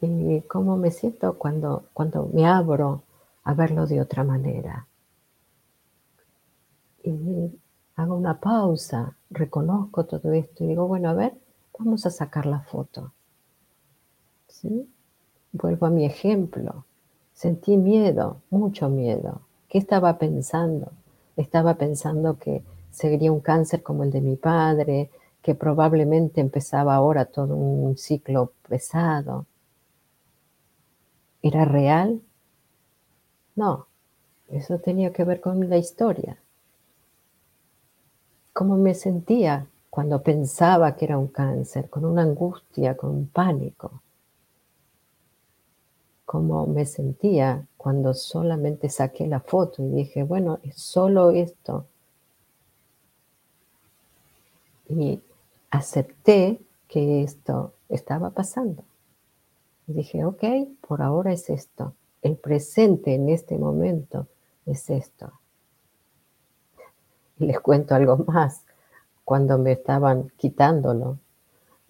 ¿Y 0.00 0.40
cómo 0.42 0.76
me 0.76 0.90
siento 0.90 1.38
cuando, 1.38 1.88
cuando 1.92 2.28
me 2.32 2.46
abro 2.46 3.02
a 3.44 3.54
verlo 3.54 3.86
de 3.86 4.00
otra 4.00 4.24
manera? 4.24 4.86
Y 7.02 7.58
hago 7.96 8.16
una 8.16 8.40
pausa, 8.40 9.16
reconozco 9.30 10.04
todo 10.04 10.32
esto 10.32 10.64
y 10.64 10.68
digo, 10.68 10.86
bueno, 10.86 11.10
a 11.10 11.14
ver, 11.14 11.34
vamos 11.78 12.06
a 12.06 12.10
sacar 12.10 12.46
la 12.46 12.60
foto. 12.60 13.12
¿Sí? 14.48 14.88
Vuelvo 15.52 15.86
a 15.86 15.90
mi 15.90 16.04
ejemplo. 16.04 16.84
Sentí 17.32 17.76
miedo, 17.76 18.40
mucho 18.50 18.88
miedo. 18.88 19.42
¿Qué 19.74 19.78
estaba 19.78 20.18
pensando? 20.18 20.92
Estaba 21.36 21.74
pensando 21.74 22.38
que 22.38 22.62
seguiría 22.92 23.32
un 23.32 23.40
cáncer 23.40 23.82
como 23.82 24.04
el 24.04 24.12
de 24.12 24.20
mi 24.20 24.36
padre, 24.36 25.10
que 25.42 25.56
probablemente 25.56 26.40
empezaba 26.40 26.94
ahora 26.94 27.24
todo 27.24 27.56
un 27.56 27.98
ciclo 27.98 28.52
pesado. 28.68 29.46
¿Era 31.42 31.64
real? 31.64 32.22
No, 33.56 33.88
eso 34.48 34.78
tenía 34.78 35.12
que 35.12 35.24
ver 35.24 35.40
con 35.40 35.68
la 35.68 35.76
historia. 35.76 36.38
¿Cómo 38.52 38.76
me 38.76 38.94
sentía 38.94 39.66
cuando 39.90 40.22
pensaba 40.22 40.94
que 40.94 41.06
era 41.06 41.18
un 41.18 41.26
cáncer? 41.26 41.90
Con 41.90 42.04
una 42.04 42.22
angustia, 42.22 42.96
con 42.96 43.10
un 43.10 43.26
pánico. 43.26 44.03
¿Cómo 46.34 46.66
me 46.66 46.84
sentía 46.84 47.64
cuando 47.76 48.12
solamente 48.12 48.88
saqué 48.88 49.28
la 49.28 49.38
foto 49.38 49.84
y 49.84 49.88
dije, 49.90 50.24
bueno, 50.24 50.58
es 50.64 50.74
solo 50.74 51.30
esto? 51.30 51.86
Y 54.88 55.22
acepté 55.70 56.60
que 56.88 57.22
esto 57.22 57.74
estaba 57.88 58.30
pasando. 58.30 58.82
Dije, 59.86 60.24
ok, 60.24 60.42
por 60.80 61.02
ahora 61.02 61.32
es 61.32 61.50
esto. 61.50 61.94
El 62.20 62.34
presente 62.34 63.14
en 63.14 63.28
este 63.28 63.56
momento 63.56 64.26
es 64.66 64.90
esto. 64.90 65.34
Y 67.38 67.46
les 67.46 67.60
cuento 67.60 67.94
algo 67.94 68.16
más. 68.26 68.64
Cuando 69.24 69.56
me 69.56 69.70
estaban 69.70 70.32
quitándolo, 70.36 71.20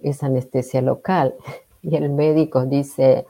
esa 0.01 0.27
anestesia 0.27 0.83
local, 0.83 1.35
y 1.81 1.97
el 1.97 2.11
médico 2.11 2.67
dice, 2.67 3.27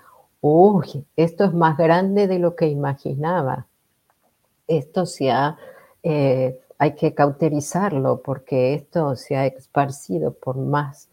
uy, 0.46 1.06
esto 1.16 1.44
es 1.44 1.54
más 1.54 1.78
grande 1.78 2.26
de 2.26 2.38
lo 2.38 2.54
que 2.54 2.68
imaginaba. 2.68 3.66
Esto 4.68 5.06
se 5.06 5.30
ha, 5.30 5.56
eh, 6.02 6.60
hay 6.76 6.94
que 6.96 7.14
cauterizarlo 7.14 8.20
porque 8.20 8.74
esto 8.74 9.16
se 9.16 9.36
ha 9.36 9.46
esparcido 9.46 10.34
por 10.34 10.58
más 10.58 11.08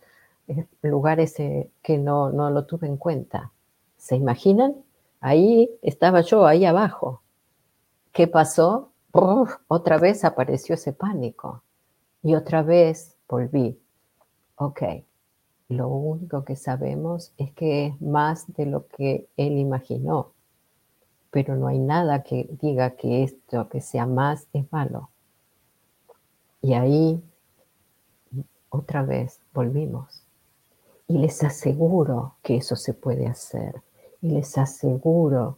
eh, 0.50 0.66
lugares 0.82 1.40
eh, 1.40 1.70
que 1.82 1.98
no, 1.98 2.30
no 2.30 2.50
lo 2.50 2.66
tuve 2.66 2.88
en 2.88 2.98
cuenta. 2.98 3.52
¿Se 3.98 4.18
imaginan? 4.18 4.76
Ahí 5.22 5.72
estaba 5.82 6.20
yo, 6.20 6.46
ahí 6.46 6.66
abajo. 6.66 7.22
¿Qué 8.12 8.28
pasó? 8.28 8.90
otra 9.68 9.98
vez 9.98 10.26
apareció 10.26 10.76
ese 10.76 10.92
pánico. 10.92 11.64
Y 12.22 12.36
otra 12.36 12.64
vez 12.64 13.16
volví. 13.30 13.80
Ok, 14.56 14.82
lo 15.72 15.88
único 15.88 16.44
que 16.44 16.56
sabemos 16.56 17.34
es 17.38 17.52
que 17.52 17.88
es 17.88 18.02
más 18.02 18.52
de 18.54 18.66
lo 18.66 18.88
que 18.88 19.28
él 19.38 19.58
imaginó. 19.58 20.32
Pero 21.32 21.56
no 21.56 21.68
hay 21.68 21.80
nada 21.80 22.24
que 22.24 22.50
diga 22.62 22.92
que 22.92 23.24
esto, 23.24 23.70
que 23.70 23.82
sea 23.82 24.06
más, 24.06 24.48
es 24.54 24.72
malo. 24.72 25.10
Y 26.62 26.74
ahí, 26.74 27.24
otra 28.70 29.04
vez, 29.04 29.40
volvimos. 29.54 30.24
Y 31.08 31.18
les 31.18 31.44
aseguro 31.44 32.36
que 32.44 32.58
eso 32.58 32.76
se 32.76 32.94
puede 32.94 33.28
hacer. 33.28 33.82
Y 34.22 34.30
les 34.30 34.58
aseguro 34.58 35.58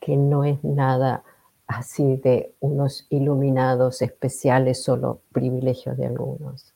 que 0.00 0.16
no 0.16 0.44
es 0.44 0.62
nada 0.62 1.24
así 1.66 2.16
de 2.16 2.54
unos 2.60 3.06
iluminados 3.10 4.02
especiales, 4.02 4.82
solo 4.82 5.20
privilegio 5.32 5.94
de 5.94 6.06
algunos. 6.06 6.72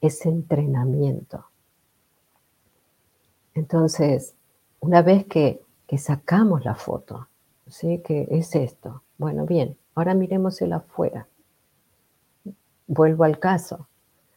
Es 0.00 0.24
entrenamiento. 0.26 1.44
Entonces, 3.56 4.34
una 4.80 5.00
vez 5.00 5.24
que, 5.24 5.62
sacamos 5.96 6.64
la 6.64 6.74
foto, 6.74 7.28
¿sí? 7.66 8.02
que 8.04 8.28
es 8.30 8.54
esto, 8.54 9.02
bueno, 9.16 9.46
bien, 9.46 9.78
ahora 9.94 10.12
miremos 10.12 10.60
el 10.60 10.74
afuera. 10.74 11.26
Vuelvo 12.86 13.24
al 13.24 13.38
caso. 13.38 13.88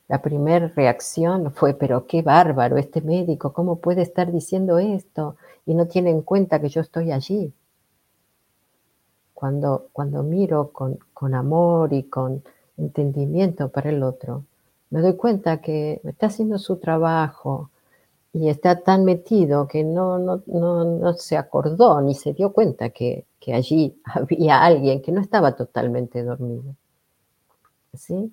La 0.08 0.22
primera 0.22 0.70
reacción 0.70 1.52
fue, 1.52 1.74
pero 1.74 2.08
qué 2.08 2.22
bárbaro 2.22 2.78
este 2.78 3.02
médico, 3.02 3.52
¿cómo 3.52 3.80
puede 3.80 4.04
estar 4.04 4.32
diciendo 4.32 4.80
esto? 4.80 5.36
Y 5.66 5.74
no 5.74 5.88
tiene 5.88 6.12
en 6.12 6.22
cuenta 6.22 6.62
que 6.62 6.70
yo 6.70 6.80
estoy 6.80 7.12
allí. 7.12 7.54
Cuando, 9.34 9.90
cuando 9.92 10.24
miro 10.24 10.72
con, 10.72 10.98
con 11.14 11.36
amor 11.36 11.92
y 11.92 12.04
con 12.04 12.42
entendimiento 12.78 13.68
para 13.70 13.90
el 13.90 14.02
otro, 14.02 14.46
me 14.92 15.02
doy 15.02 15.18
cuenta 15.18 15.62
que 15.62 16.00
está 16.06 16.28
haciendo 16.28 16.58
su 16.58 16.78
trabajo 16.78 17.70
y 18.34 18.50
está 18.50 18.82
tan 18.84 19.06
metido 19.06 19.68
que 19.68 19.84
no, 19.84 20.20
no, 20.20 20.44
no, 20.48 20.84
no 20.84 21.14
se 21.14 21.38
acordó 21.38 22.02
ni 22.02 22.14
se 22.16 22.34
dio 22.34 22.54
cuenta 22.54 22.90
que, 22.92 23.26
que 23.40 23.54
allí 23.54 24.00
había 24.06 24.64
alguien 24.64 25.02
que 25.02 25.12
no 25.12 25.22
estaba 25.22 25.56
totalmente 25.56 26.24
dormido. 26.24 26.76
¿Sí? 27.94 28.32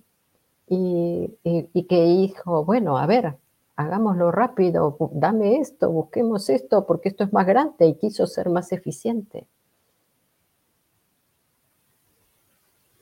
y, 0.68 1.86
que 1.89 2.05
dijo, 2.05 2.64
bueno, 2.64 2.98
a 2.98 3.06
ver, 3.06 3.36
hagámoslo 3.77 4.32
rápido, 4.32 4.97
dame 5.12 5.59
esto, 5.59 5.90
busquemos 5.90 6.51
esto, 6.51 6.86
porque 6.86 7.09
esto 7.09 7.24
es 7.24 7.32
más 7.32 7.47
grande 7.47 7.86
y 7.86 7.94
quiso 7.97 8.27
ser 8.27 8.48
más 8.51 8.73
eficiente. 8.73 9.47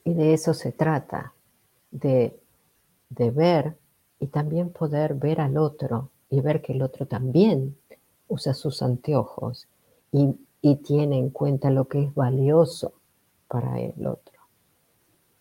Y 0.03 0.13
de 0.13 0.33
eso 0.33 0.53
se 0.53 0.71
trata, 0.71 1.33
de, 1.91 2.39
de 3.09 3.31
ver 3.31 3.77
y 4.19 4.27
también 4.27 4.69
poder 4.71 5.15
ver 5.15 5.41
al 5.41 5.57
otro 5.57 6.11
y 6.35 6.41
ver 6.41 6.61
que 6.61 6.73
el 6.73 6.81
otro 6.81 7.05
también 7.05 7.77
usa 8.27 8.53
sus 8.53 8.81
anteojos 8.81 9.67
y, 10.11 10.35
y 10.61 10.75
tiene 10.77 11.17
en 11.17 11.29
cuenta 11.29 11.69
lo 11.69 11.87
que 11.87 12.03
es 12.03 12.13
valioso 12.13 12.93
para 13.47 13.79
el 13.79 14.05
otro. 14.05 14.33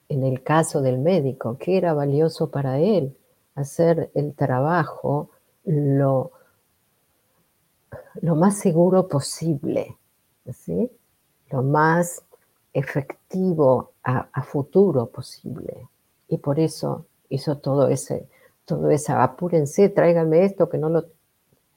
En 0.08 0.22
el 0.22 0.42
caso 0.42 0.82
del 0.82 0.98
médico, 0.98 1.58
que 1.58 1.76
era 1.76 1.94
valioso 1.94 2.50
para 2.50 2.78
él 2.78 3.16
hacer 3.54 4.10
el 4.14 4.34
trabajo 4.34 5.30
lo, 5.64 6.32
lo 8.20 8.36
más 8.36 8.58
seguro 8.58 9.08
posible, 9.08 9.96
lo 11.50 11.62
más 11.62 12.22
efectivo 12.72 13.92
a, 14.02 14.42
futuro 14.42 15.06
posible. 15.06 15.88
Y 16.28 16.38
por 16.38 16.60
eso 16.60 17.06
hizo 17.28 17.58
todo 17.58 17.88
ese, 17.88 18.28
todo 18.64 18.90
ese, 18.90 19.12
apúrense, 19.12 19.88
tráiganme 19.88 20.44
esto 20.44 20.68
que 20.68 20.78
no 20.78 20.88
lo 20.88 21.04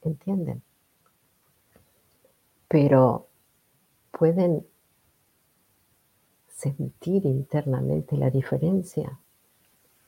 entienden. 0.04 0.62
Pero 2.68 3.28
pueden 4.12 4.66
sentir 6.58 7.26
internamente 7.26 8.18
la 8.18 8.30
diferencia, 8.30 9.20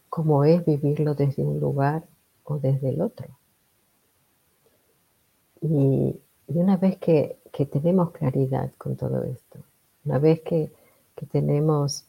como 0.09 0.43
es 0.43 0.65
vivirlo 0.65 1.13
desde 1.13 1.43
un 1.43 1.59
lugar 1.59 2.03
o 2.43 2.57
desde 2.57 2.89
el 2.89 3.01
otro. 3.01 3.27
Y, 5.61 6.19
una 6.47 6.77
vez 6.77 6.97
que, 6.97 7.37
tenemos 7.71 8.11
claridad 8.11 8.71
con 8.77 8.95
todo 8.95 9.23
esto, 9.23 9.59
una 10.05 10.17
vez 10.17 10.41
que, 10.41 10.71
tenemos 11.31 12.05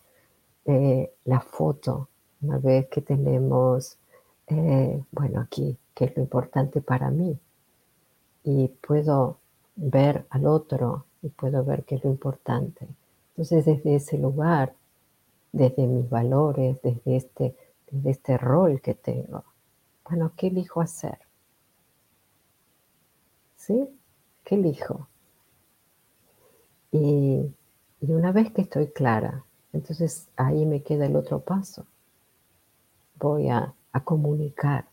eh, 0.66 1.12
la 1.24 1.40
foto, 1.40 2.09
una 2.42 2.59
vez 2.59 2.86
que 2.88 3.02
tenemos, 3.02 3.98
eh, 4.51 5.02
bueno, 5.12 5.40
aquí, 5.40 5.77
que 5.94 6.06
es 6.06 6.16
lo 6.16 6.22
importante 6.22 6.81
para 6.81 7.10
mí, 7.10 7.39
y 8.44 8.68
puedo 8.68 9.39
ver 9.77 10.27
al 10.31 10.47
otro 10.47 11.06
y 11.22 11.28
puedo 11.28 11.64
ver 11.64 11.85
qué 11.85 11.97
es 11.97 12.05
lo 12.05 12.10
importante 12.10 12.89
entonces, 13.40 13.64
desde 13.64 13.94
ese 13.94 14.18
lugar, 14.18 14.74
desde 15.51 15.86
mis 15.86 16.10
valores, 16.10 16.78
desde 16.82 17.16
este, 17.16 17.56
desde 17.90 18.10
este 18.10 18.36
rol 18.36 18.82
que 18.82 18.93
tengo, 18.93 19.44
bueno, 20.05 20.32
¿qué 20.36 20.48
elijo 20.48 20.82
hacer? 20.82 21.18
¿Sí? 23.56 23.89
¿Qué 24.44 24.56
elijo? 24.56 25.09
Y, 26.93 27.51
una 28.02 28.31
vez 28.31 28.52
que 28.52 28.60
estoy 28.60 28.89
clara, 28.89 29.43
entonces 29.72 30.28
ahí 30.36 30.66
me 30.66 30.82
queda 30.82 31.06
el 31.06 31.16
otro 31.16 31.40
paso. 31.40 31.86
Voy 33.18 33.48
a, 33.48 33.72
comunicar, 33.98 34.84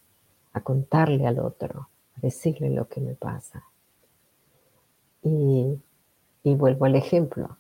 a 0.53 0.61
contarle 0.61 1.27
al 1.27 1.37
otro, 1.37 1.89
a 2.17 2.19
decirle 2.19 2.71
lo 2.71 2.87
que 2.87 2.99
me 2.99 3.13
pasa. 3.13 3.63
Y, 5.21 5.79
y 6.43 6.55
vuelvo 6.55 6.85
al 6.85 6.95
ejemplo 6.95 7.57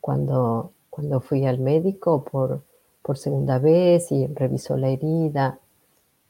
cuando, 0.00 0.72
cuando 0.90 1.20
fui 1.20 1.46
al 1.46 1.60
médico 1.60 2.24
por, 2.24 2.62
por 3.02 3.18
segunda 3.18 3.60
vez 3.60 4.10
y 4.10 4.26
revisó 4.26 4.76
la 4.76 4.88
herida. 4.88 5.60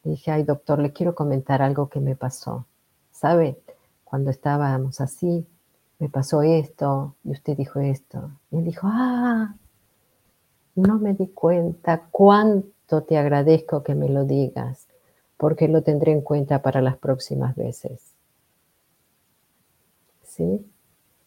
Dije, 0.04 0.30
ay 0.30 0.42
doctor, 0.42 0.78
le 0.78 0.92
quiero 0.92 1.14
comentar 1.14 1.62
algo 1.62 1.88
que 1.88 2.00
me 2.00 2.16
pasó. 2.16 2.66
¿Sabe? 3.12 3.58
Cuando 4.04 4.30
estábamos 4.30 5.00
así, 5.00 5.46
me 5.98 6.08
pasó 6.08 6.42
esto 6.42 7.14
y 7.24 7.32
usted 7.32 7.56
dijo 7.56 7.80
esto. 7.80 8.30
Y 8.50 8.58
él 8.58 8.64
dijo, 8.64 8.86
ah, 8.90 9.54
no 10.74 10.98
me 10.98 11.14
di 11.14 11.28
cuenta 11.28 12.08
cuánto 12.10 12.75
te 12.86 13.18
agradezco 13.18 13.82
que 13.82 13.94
me 13.94 14.08
lo 14.08 14.24
digas, 14.24 14.86
porque 15.36 15.68
lo 15.68 15.82
tendré 15.82 16.12
en 16.12 16.20
cuenta 16.20 16.62
para 16.62 16.80
las 16.80 16.96
próximas 16.96 17.56
veces. 17.56 18.14
¿Sí? 20.22 20.64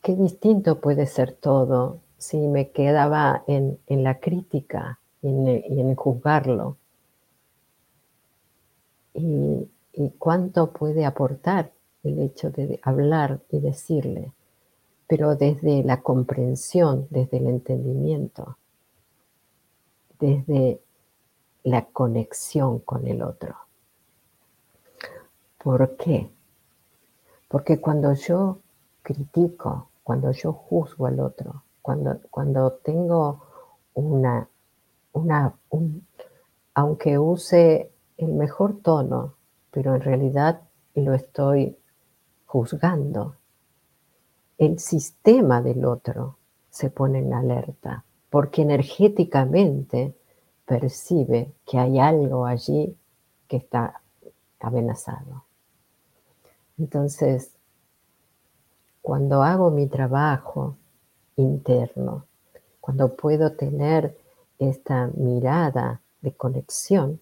Qué 0.02 0.16
distinto 0.16 0.80
puede 0.80 1.06
ser 1.06 1.34
todo 1.34 2.00
si 2.18 2.38
me 2.38 2.70
quedaba 2.70 3.44
en, 3.48 3.80
la 3.88 4.20
crítica 4.20 5.00
y 5.22 5.28
en, 5.28 5.96
juzgarlo. 5.96 6.78
Y, 9.14 9.68
cuánto 10.18 10.72
puede 10.72 11.04
aportar 11.04 11.72
el 12.04 12.20
hecho 12.20 12.52
de 12.52 12.80
hablar 12.84 13.42
y 13.50 13.60
decirle, 13.60 14.32
pero 15.08 15.36
desde 15.36 15.84
la 15.84 16.02
comprensión, 16.02 17.08
desde 17.10 17.38
el 17.38 17.48
entendimiento, 17.48 18.58
desde 20.20 20.80
la 21.64 21.86
conexión 21.86 22.80
con 22.80 23.08
el 23.08 23.22
otro. 23.22 23.56
¿Por 25.58 25.98
qué? 25.98 26.32
Porque 27.48 27.82
cuando 27.82 28.14
yo 28.14 28.60
critico, 29.02 29.90
cuando 30.04 30.32
yo 30.32 30.54
juzgo 30.54 31.08
al 31.08 31.20
otro, 31.20 31.64
cuando, 31.82 32.72
tengo 32.84 33.44
una, 33.96 34.48
una 35.14 35.54
aunque 36.74 37.18
use 37.18 37.92
el 38.18 38.34
mejor 38.34 38.82
tono, 38.82 39.34
pero 39.72 39.96
en 39.96 40.02
realidad 40.02 40.62
lo 40.94 41.14
estoy 41.14 41.78
juzgando. 42.46 43.36
El 44.58 44.80
sistema 44.80 45.62
del 45.62 45.86
otro 45.86 46.38
se 46.70 46.90
pone 46.90 47.20
en 47.20 47.34
alerta 47.34 48.04
porque 48.30 48.62
energéticamente 48.62 50.16
percibe 50.70 51.52
que 51.66 51.80
hay 51.80 51.98
algo 51.98 52.46
allí 52.46 52.96
que 53.48 53.58
está 53.58 54.04
amenazado. 54.60 55.46
Entonces, 56.78 57.56
cuando 59.02 59.42
hago 59.42 59.72
mi 59.72 59.88
trabajo 59.88 60.78
interno, 61.38 62.28
cuando 62.80 63.16
puedo 63.16 63.54
tener 63.54 64.16
esta 64.60 65.08
mirada 65.16 66.02
de 66.22 66.34
conexión, 66.34 67.20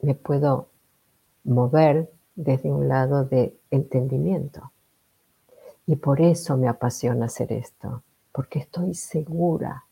me 0.00 0.14
puedo 0.14 0.70
mover 1.44 2.10
desde 2.34 2.72
un 2.72 2.88
lado 2.88 3.26
de 3.26 3.60
entendimiento. 3.70 4.72
Y 5.86 5.96
por 5.96 6.22
eso 6.22 6.56
me 6.56 6.66
apasiona 6.66 7.26
hacer 7.26 7.52
esto, 7.52 8.02
porque 8.32 8.60
estoy 8.60 8.94
segura 8.94 9.84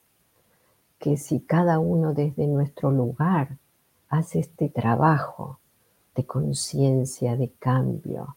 que 0.98 1.16
si 1.16 1.40
cada 1.40 1.78
uno 1.78 2.14
desde 2.14 2.46
nuestro 2.46 2.90
lugar 2.90 3.58
hace 4.08 4.40
este 4.40 4.68
trabajo 4.68 5.60
de 6.14 6.24
conciencia, 6.24 7.36
de 7.36 7.50
cambio, 7.52 8.36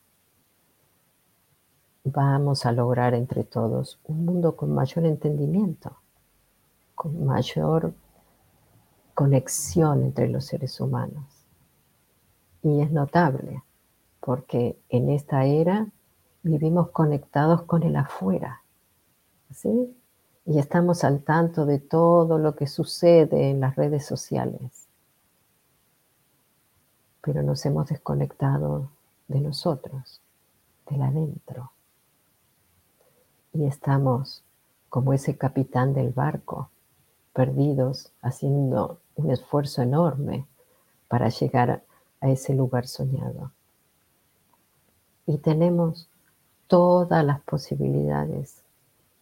vamos 2.03 2.65
a 2.65 2.71
lograr 2.71 3.13
entre 3.13 3.43
todos 3.43 3.99
un 4.03 4.25
mundo 4.25 4.55
con 4.55 4.73
mayor 4.73 5.05
entendimiento, 5.05 5.97
con 6.95 7.25
mayor 7.25 7.93
conexión 9.13 10.03
entre 10.03 10.27
los 10.27 10.45
seres 10.45 10.79
humanos. 10.79 11.45
Y 12.61 12.81
es 12.81 12.91
notable, 12.91 13.63
porque 14.19 14.77
en 14.89 15.09
esta 15.09 15.45
era 15.45 15.87
vivimos 16.43 16.89
conectados 16.89 17.63
con 17.63 17.83
el 17.83 17.95
afuera, 17.95 18.63
¿sí? 19.51 19.95
Y 20.45 20.57
estamos 20.57 21.03
al 21.03 21.21
tanto 21.23 21.65
de 21.65 21.79
todo 21.79 22.37
lo 22.37 22.55
que 22.55 22.67
sucede 22.67 23.49
en 23.49 23.59
las 23.59 23.75
redes 23.75 24.05
sociales. 24.05 24.87
Pero 27.21 27.43
nos 27.43 27.65
hemos 27.65 27.87
desconectado 27.87 28.89
de 29.27 29.41
nosotros, 29.41 30.21
del 30.89 31.01
adentro. 31.01 31.71
Y 33.53 33.65
estamos 33.65 34.43
como 34.89 35.13
ese 35.13 35.37
capitán 35.37 35.93
del 35.93 36.11
barco, 36.11 36.69
perdidos, 37.33 38.11
haciendo 38.21 38.99
un 39.15 39.31
esfuerzo 39.31 39.81
enorme 39.81 40.45
para 41.07 41.29
llegar 41.29 41.83
a 42.21 42.29
ese 42.29 42.53
lugar 42.53 42.87
soñado. 42.87 43.51
Y 45.25 45.37
tenemos 45.37 46.09
todas 46.67 47.23
las 47.23 47.41
posibilidades. 47.41 48.63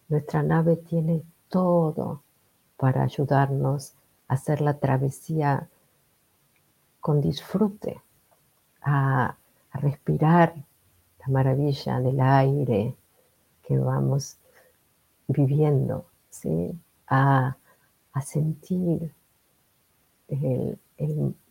Nuestra 0.10 0.42
nave 0.42 0.78
tiene 0.78 1.22
todo 1.50 2.24
para 2.78 3.04
ayudarnos 3.04 3.94
a 4.28 4.36
hacer 4.36 4.62
la 4.62 4.78
travesía 4.78 5.68
con 7.02 7.22
disfrute, 7.22 8.02
a, 8.82 9.36
respirar 9.74 10.56
la 11.20 11.28
maravilla 11.28 12.00
del 12.00 12.20
aire 12.20 12.96
que 13.64 13.78
vamos 13.78 14.38
viviendo, 15.28 16.06
¿sí? 16.32 16.80
a, 17.08 17.58
sentir 18.24 19.14
el, 20.28 20.80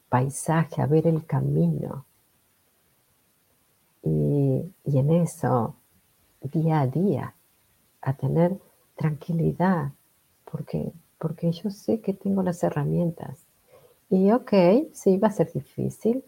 paisaje, 0.09 0.83
a 0.83 0.87
ver 0.87 1.07
el 1.07 1.25
camino. 1.25 2.05
Y, 4.03 4.75
y 4.85 4.99
en 4.99 5.11
eso 5.11 5.77
día 6.43 6.81
a 6.81 6.87
día, 6.89 7.36
a 8.07 8.15
tener 8.15 8.59
tranquilidad, 8.97 9.93
porque, 10.51 10.93
porque 11.19 11.51
yo 11.53 11.71
sé 11.71 12.01
que 12.01 12.15
tengo 12.15 12.43
las 12.43 12.63
herramientas. 12.63 13.45
Y 14.09 14.31
ok, 14.31 14.53
sí, 14.93 15.19
va 15.19 15.29
a 15.29 15.33
ser 15.33 15.53
difícil, 15.53 16.25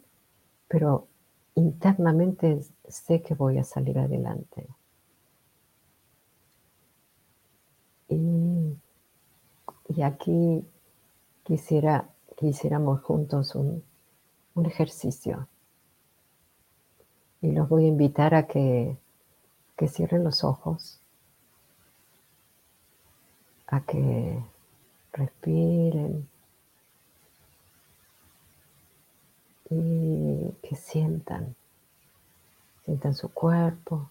pero 0.66 1.06
internamente 1.55 2.60
sé 2.88 3.22
que 3.22 3.34
voy 3.34 3.59
a 3.59 3.64
salir 3.64 3.98
adelante. 3.98 4.66
Y, 8.09 8.76
aquí 10.02 10.64
quisiera 11.42 12.09
que 12.36 12.46
hiciéramos 12.46 13.02
juntos 13.02 13.55
un, 13.55 13.82
un 14.55 14.66
ejercicio. 14.66 15.48
Y 17.40 17.50
los 17.52 17.68
voy 17.68 17.84
a 17.84 17.88
invitar 17.88 18.34
a 18.34 18.46
que 18.46 18.96
que 19.78 19.86
cierren 19.86 20.24
los 20.24 20.42
ojos, 20.42 21.00
a 23.70 23.81
que 23.81 24.43
respiren 25.12 26.28
y 29.70 30.51
que 30.62 30.74
sientan, 30.77 31.55
sientan 32.85 33.15
su 33.15 33.28
cuerpo. 33.28 34.11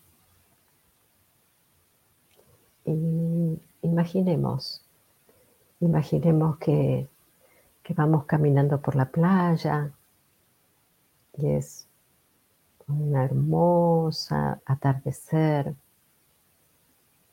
Y 2.86 3.60
imaginemos, 3.82 4.84
imaginemos 5.80 6.58
que, 6.58 7.08
que 7.84 7.94
vamos 7.94 8.26
caminando 8.26 8.80
por 8.80 8.96
la 8.96 9.06
playa 9.06 9.92
y 11.34 11.52
es 11.52 11.88
una 12.88 13.26
hermosa 13.26 14.62
atardecer, 14.66 15.76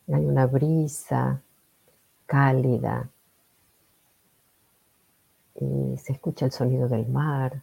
hay 0.08 0.24
una 0.24 0.46
brisa 0.46 1.42
cálida 2.26 3.10
y 5.54 5.96
se 5.98 6.12
escucha 6.12 6.46
el 6.46 6.52
sonido 6.52 6.88
del 6.88 7.06
mar 7.06 7.62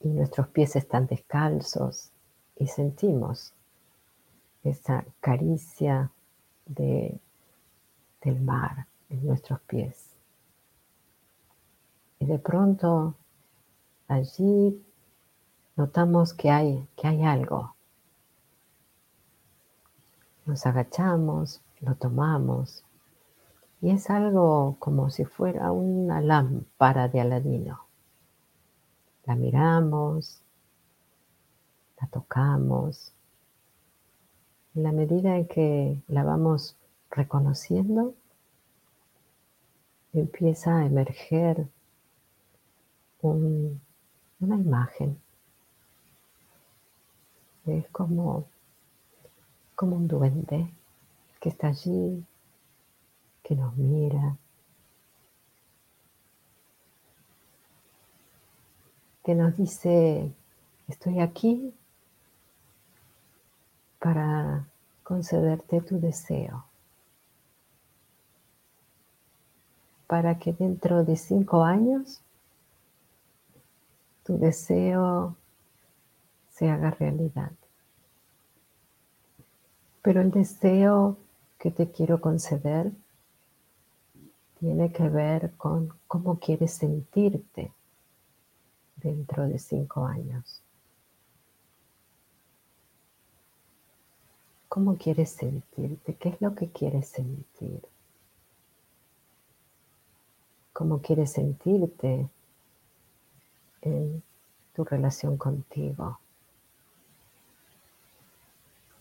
y 0.00 0.08
nuestros 0.08 0.48
pies 0.48 0.76
están 0.76 1.06
descalzos 1.06 2.10
y 2.56 2.66
sentimos 2.66 3.52
esa 4.62 5.04
caricia 5.20 6.10
de, 6.66 7.18
del 8.22 8.40
mar 8.40 8.86
en 9.08 9.26
nuestros 9.26 9.60
pies. 9.60 10.14
Y 12.20 12.26
de 12.26 12.38
pronto 12.38 13.14
allí 14.08 14.84
notamos 15.76 16.34
que 16.34 16.50
hay, 16.50 16.88
que 16.96 17.06
hay 17.06 17.22
algo. 17.24 17.74
Nos 20.46 20.66
agachamos, 20.66 21.60
lo 21.80 21.94
tomamos 21.94 22.84
y 23.80 23.90
es 23.90 24.10
algo 24.10 24.76
como 24.78 25.10
si 25.10 25.24
fuera 25.24 25.70
una 25.72 26.20
lámpara 26.20 27.08
de 27.08 27.20
Aladino. 27.20 27.86
La 29.24 29.36
miramos, 29.36 30.42
la 32.00 32.08
tocamos. 32.08 33.12
En 34.74 34.82
la 34.82 34.92
medida 34.92 35.36
en 35.36 35.46
que 35.46 36.02
la 36.08 36.24
vamos 36.24 36.76
reconociendo, 37.10 38.14
empieza 40.12 40.78
a 40.78 40.86
emerger 40.86 41.68
una 43.20 44.56
imagen 44.56 45.20
es 47.66 47.88
como, 47.88 48.46
como 49.74 49.96
un 49.96 50.08
duende 50.08 50.70
que 51.40 51.48
está 51.48 51.68
allí, 51.68 52.24
que 53.42 53.54
nos 53.54 53.76
mira, 53.76 54.36
que 59.24 59.34
nos 59.34 59.56
dice, 59.56 60.32
estoy 60.88 61.20
aquí 61.20 61.74
para 63.98 64.66
concederte 65.02 65.80
tu 65.80 66.00
deseo, 66.00 66.64
para 70.06 70.38
que 70.38 70.52
dentro 70.52 71.04
de 71.04 71.16
cinco 71.16 71.64
años 71.64 72.22
tu 74.24 74.38
deseo 74.38 75.36
se 76.50 76.68
haga 76.70 76.90
realidad. 76.90 77.52
Pero 80.02 80.20
el 80.20 80.30
deseo 80.30 81.16
que 81.58 81.70
te 81.70 81.90
quiero 81.90 82.20
conceder 82.20 82.92
tiene 84.60 84.92
que 84.92 85.08
ver 85.08 85.52
con 85.56 85.92
cómo 86.06 86.38
quieres 86.38 86.72
sentirte 86.72 87.72
dentro 88.96 89.46
de 89.46 89.58
cinco 89.58 90.04
años. 90.06 90.62
¿Cómo 94.68 94.96
quieres 94.96 95.30
sentirte? 95.30 96.14
¿Qué 96.14 96.28
es 96.30 96.40
lo 96.40 96.54
que 96.54 96.68
quieres 96.70 97.08
sentir? 97.08 97.80
¿Cómo 100.72 101.00
quieres 101.00 101.32
sentirte 101.32 102.28
en 103.82 104.22
tu 104.74 104.84
relación 104.84 105.36
contigo. 105.36 106.18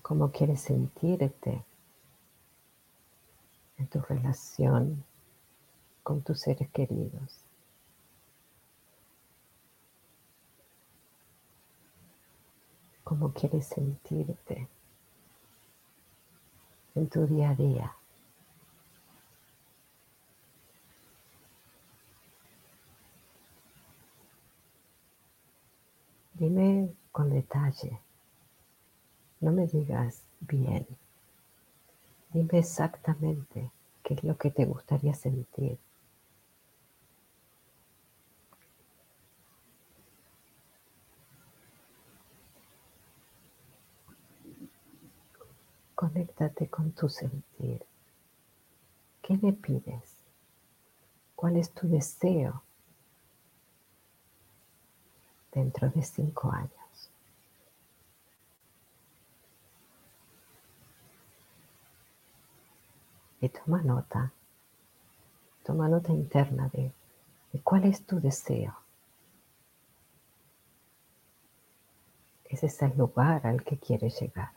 ¿Cómo 0.02 0.32
quieres 0.32 0.62
sentirte 0.62 1.64
en 3.78 3.88
tu 3.88 3.99
relación 4.02 5.04
con 6.04 6.22
tus 6.22 6.41
seres 6.41 6.70
queridos? 6.72 7.44
¿Cómo 13.04 13.32
quieres 13.32 13.68
sentirte 13.68 14.68
en 16.95 17.08
tu 17.08 17.26
día 17.26 17.52
a 17.52 17.56
día? 17.56 17.95
Dime 26.34 26.94
con 27.12 27.32
detalle. 27.32 27.99
No 29.40 29.52
me 29.52 29.66
digas 29.66 30.24
bien. 30.41 30.86
Dime 32.32 32.60
exactamente 32.60 33.72
qué 34.04 34.14
es 34.14 34.24
lo 34.24 34.38
que 34.38 34.52
te 34.52 34.66
gustaría 34.66 35.14
sentir. 35.14 35.78
Conéctate 45.95 46.68
con 46.70 46.91
tu 46.91 47.10
sentir. 47.10 47.84
¿Qué 49.22 49.38
me 49.41 49.52
pides? 49.54 50.24
¿Cuál 51.36 51.58
es 51.58 51.72
tu 51.72 51.88
deseo? 51.88 52.64
dentro 55.58 55.90
de 55.90 56.04
cinco 56.04 56.52
años. 56.52 56.77
Y 63.39 63.49
toma 63.49 63.81
nota, 63.84 64.31
toma 65.64 65.88
nota 65.88 66.11
interna 66.11 66.69
de, 66.69 66.91
cuál 67.64 67.85
es 67.85 68.05
tu 68.05 68.19
deseo. 68.19 68.76
Ese 72.45 72.68
es 72.68 72.81
el 72.81 72.97
lugar 72.97 73.45
al 73.45 73.64
que 73.64 73.77
quieres 73.77 74.19
llegar. 74.19 74.51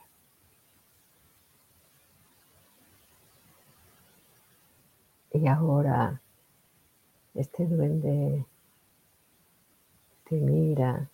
Y 5.33 5.47
ahora 5.47 6.21
este 7.33 7.65
duende 7.65 8.45
te 10.25 10.35
mira 10.35 11.09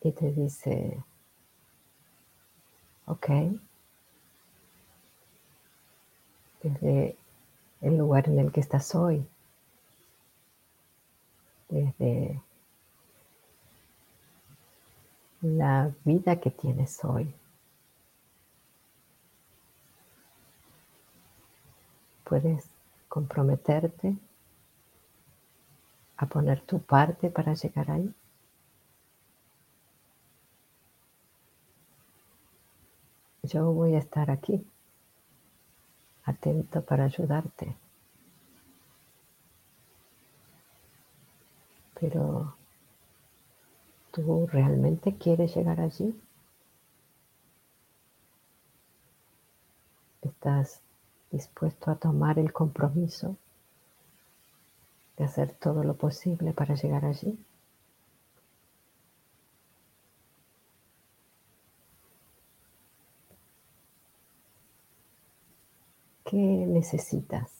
y 0.00 0.12
te 0.12 0.32
dice, 0.32 1.02
ok, 3.06 3.28
desde 6.62 7.16
el 7.80 7.96
lugar 7.96 8.28
en 8.28 8.38
el 8.38 8.52
que 8.52 8.60
estás 8.60 8.94
hoy, 8.94 9.26
desde 11.68 12.40
la 15.40 15.92
vida 16.04 16.40
que 16.40 16.50
tienes 16.50 17.04
hoy. 17.04 17.32
Puedes 22.24 22.68
comprometerte 23.08 24.16
a 26.18 26.26
poner 26.26 26.60
tu 26.62 26.80
parte 26.80 27.30
para 27.30 27.54
llegar 27.54 27.90
ahí. 27.90 28.12
Yo 33.44 33.72
voy 33.72 33.94
a 33.94 33.98
estar 33.98 34.30
aquí, 34.30 34.66
atento 36.28 36.82
para 36.82 37.04
ayudarte. 37.04 37.76
Pero, 41.98 42.54
¿tú 44.12 44.46
realmente 44.46 45.16
quieres 45.16 45.54
llegar 45.54 45.80
allí? 45.80 46.14
¿Estás 50.22 50.80
dispuesto 51.30 51.90
a 51.90 51.96
tomar 51.96 52.38
el 52.38 52.52
compromiso 52.52 53.36
de 55.18 55.24
hacer 55.24 55.50
todo 55.50 55.82
lo 55.82 55.94
posible 55.94 56.52
para 56.52 56.74
llegar 56.74 57.04
allí. 57.04 57.38
¿Qué 66.28 66.36
necesitas? 66.36 67.50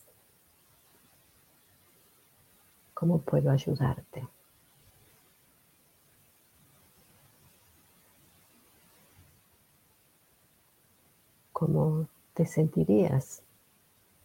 ¿Cómo 2.92 3.18
puedo 3.18 3.50
ayudarte? 3.50 4.28
¿Cómo 11.52 12.08
te 12.34 12.44
sentirías 12.44 13.42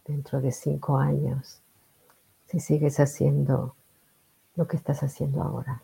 dentro 0.04 0.40
de 0.40 0.52
cinco 0.52 0.98
años 0.98 1.60
si 2.46 2.60
sigues 2.60 3.00
haciendo 3.00 3.74
lo 4.56 4.68
que 4.68 4.76
estás 4.76 5.02
haciendo 5.02 5.42
ahora. 5.42 5.82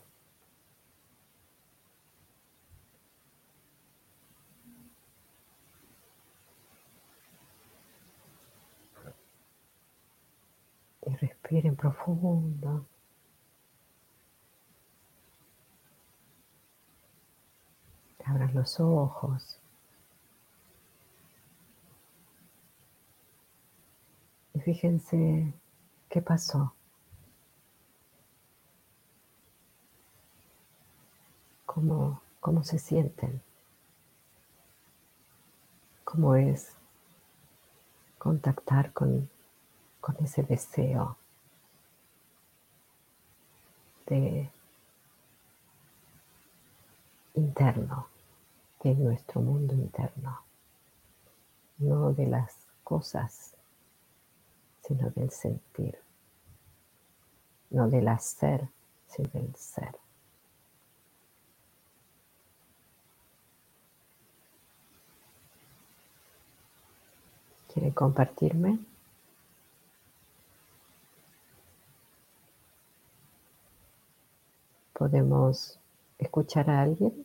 Y 11.07 11.31
respiren 11.51 11.75
profundo. 11.75 12.87
Abran 18.25 18.55
los 18.55 18.79
ojos. 18.79 19.59
Y 24.55 24.61
fíjense 24.61 25.53
¿Qué 26.09 26.21
pasó? 26.23 26.75
¿Cómo, 31.67 32.21
cómo 32.41 32.65
se 32.65 32.79
sienten? 32.81 33.41
¿Cómo 36.03 36.35
es 36.35 36.77
contactar 38.19 38.93
con, 38.93 39.31
con 40.01 40.17
ese 40.17 40.43
deseo 40.43 41.17
de 44.11 44.51
interno, 47.35 48.09
de 48.83 48.95
nuestro 48.97 49.41
mundo 49.41 49.73
interno, 49.73 50.43
no 51.79 52.13
de 52.13 52.27
las 52.27 52.55
cosas 52.85 53.55
sino 54.83 55.09
del 55.11 55.31
sentir, 55.31 55.97
no 57.71 57.89
del 57.89 58.09
hacer, 58.09 58.69
sino 59.07 59.29
del 59.33 59.55
ser. 59.55 59.95
¿Quiere 67.73 67.93
compartirme? 67.95 68.81
¿Podemos 75.01 75.81
escuchar 76.19 76.71
a 76.71 76.83
alguien? 76.83 77.25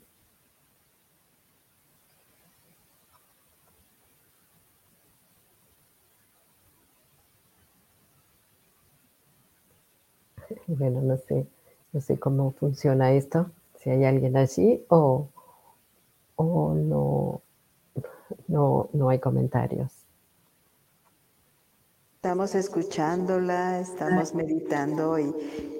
Bueno, 10.67 11.01
no 11.01 11.17
sé, 11.17 11.45
no 11.93 12.01
sé 12.01 12.19
cómo 12.19 12.51
funciona 12.51 13.11
esto, 13.13 13.51
si 13.79 13.89
hay 13.89 14.05
alguien 14.05 14.37
allí 14.37 14.83
o, 14.89 15.27
o 16.37 16.73
no, 16.73 17.41
no, 18.47 18.89
no 18.93 19.09
hay 19.09 19.19
comentarios. 19.19 19.94
Estamos 22.25 22.55
escuchándola, 22.55 23.79
estamos 23.79 24.33
meditando 24.33 25.19
y 25.19 25.31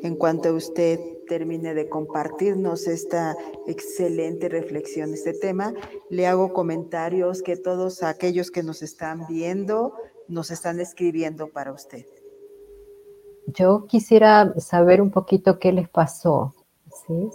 en 0.03 0.15
cuanto 0.15 0.53
usted 0.53 0.99
termine 1.27 1.73
de 1.73 1.89
compartirnos 1.89 2.85
esta 2.85 3.35
excelente 3.65 4.47
reflexión 4.47 5.11
este 5.15 5.33
tema, 5.33 5.73
le 6.11 6.27
hago 6.27 6.53
comentarios 6.53 7.41
que 7.41 7.57
todos 7.57 8.03
aquellos 8.03 8.51
que 8.51 8.61
nos 8.61 8.83
están 8.83 9.25
viendo 9.27 9.95
nos 10.27 10.51
están 10.51 10.79
escribiendo 10.79 11.47
para 11.47 11.71
usted. 11.71 12.05
Yo 13.47 13.87
quisiera 13.87 14.53
saber 14.59 15.01
un 15.01 15.09
poquito 15.09 15.57
qué 15.57 15.71
les 15.71 15.89
pasó, 15.89 16.53
¿sí? 17.07 17.27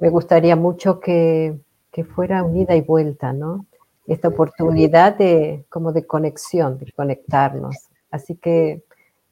me 0.00 0.08
gustaría 0.08 0.56
mucho 0.56 1.00
que, 1.00 1.54
que 1.92 2.02
fuera 2.02 2.42
unida 2.42 2.74
y 2.74 2.80
vuelta, 2.80 3.34
¿no? 3.34 3.66
Esta 4.06 4.28
oportunidad 4.28 5.18
de 5.18 5.66
como 5.68 5.92
de 5.92 6.06
conexión, 6.06 6.78
de 6.78 6.90
conectarnos. 6.92 7.90
Así 8.14 8.36
que 8.36 8.84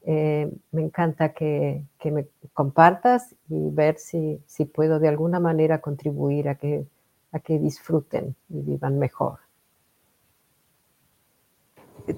eh, 0.05 0.51
me 0.73 0.81
encanta 0.81 1.31
que, 1.31 1.85
que, 1.97 2.11
me 2.11 2.27
compartas 2.51 3.33
y 3.47 3.69
ver 3.69 3.97
si, 3.97 4.41
si 4.45 4.65
puedo 4.65 4.99
de 4.99 5.07
alguna 5.07 5.39
manera 5.39 5.79
contribuir 5.79 6.49
a 6.49 6.55
que, 6.55 6.85
a 7.31 7.39
que 7.39 7.59
disfruten 7.59 8.35
y 8.49 8.59
vivan 8.59 8.99
mejor. 8.99 9.39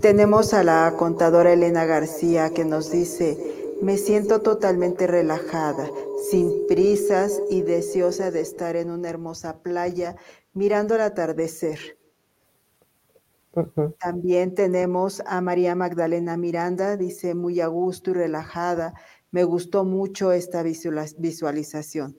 Tenemos 0.02 0.56
a 0.56 0.64
la 0.64 0.92
contadora 0.98 1.54
Elena 1.54 1.86
García 1.86 2.50
que 2.50 2.66
nos 2.66 2.90
dice, 2.90 3.38
me 3.84 3.98
siento 3.98 4.42
totalmente 4.42 5.06
relajada, 5.06 5.88
sin 6.32 6.66
prisas 6.68 7.44
y 7.52 7.62
deseosa 7.62 8.32
de 8.32 8.42
estar 8.42 8.76
en 8.76 8.90
una 8.90 9.08
hermosa 9.08 9.62
playa 9.62 10.16
mirando 10.54 10.96
el 10.96 11.02
atardecer. 11.02 11.78
También 14.00 14.56
tenemos 14.56 15.22
a 15.26 15.42
María 15.42 15.76
Magdalena 15.76 16.38
Miranda, 16.38 16.98
dice 16.98 17.36
muy 17.36 17.62
a 17.62 17.68
gusto 17.68 18.12
y 18.12 18.14
relajada. 18.14 18.94
Me 19.32 19.44
gustó 19.44 19.86
mucho 19.86 20.32
esta 20.32 20.64
visualización. 20.64 22.16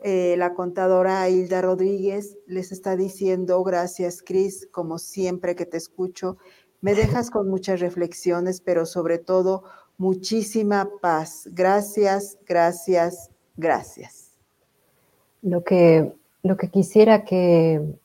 Eh, 0.00 0.36
la 0.36 0.54
contadora 0.54 1.28
Hilda 1.28 1.62
Rodríguez 1.62 2.36
les 2.46 2.70
está 2.70 2.96
diciendo, 2.96 3.62
gracias 3.64 4.22
Cris, 4.22 4.68
como 4.70 4.98
siempre 4.98 5.56
que 5.56 5.64
te 5.64 5.78
escucho, 5.78 6.36
me 6.80 6.94
dejas 6.94 7.30
con 7.30 7.48
muchas 7.48 7.80
reflexiones, 7.80 8.60
pero 8.60 8.84
sobre 8.84 9.18
todo 9.18 9.64
muchísima 9.96 10.88
paz. 11.00 11.48
Gracias, 11.52 12.38
gracias, 12.46 13.30
gracias. 13.56 14.32
Lo 15.42 15.64
que, 15.64 16.12
lo 16.42 16.56
que 16.56 16.68
quisiera 16.68 17.24
que, 17.24 17.98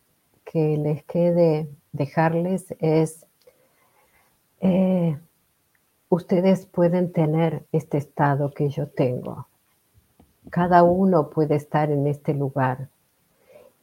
que 0.45 0.77
les 0.77 1.03
quede 1.03 1.67
dejarles 1.91 2.73
es, 2.79 3.25
eh, 4.59 5.17
ustedes 6.09 6.65
pueden 6.65 7.11
tener 7.11 7.65
este 7.71 7.97
estado 7.97 8.51
que 8.51 8.69
yo 8.69 8.87
tengo. 8.87 9.47
Cada 10.49 10.83
uno 10.83 11.29
puede 11.29 11.55
estar 11.55 11.91
en 11.91 12.07
este 12.07 12.33
lugar. 12.33 12.89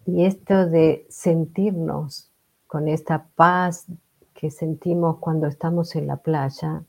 Y 0.06 0.24
esto 0.24 0.66
de 0.66 1.06
sentirnos 1.09 2.30
con 2.66 2.89
esta 2.89 3.26
paz 3.36 3.86
que 4.35 4.51
sentimos 4.51 5.18
cuando 5.18 5.47
estamos 5.47 5.97
en 5.97 6.06
la 6.06 6.16
playa 6.16 6.82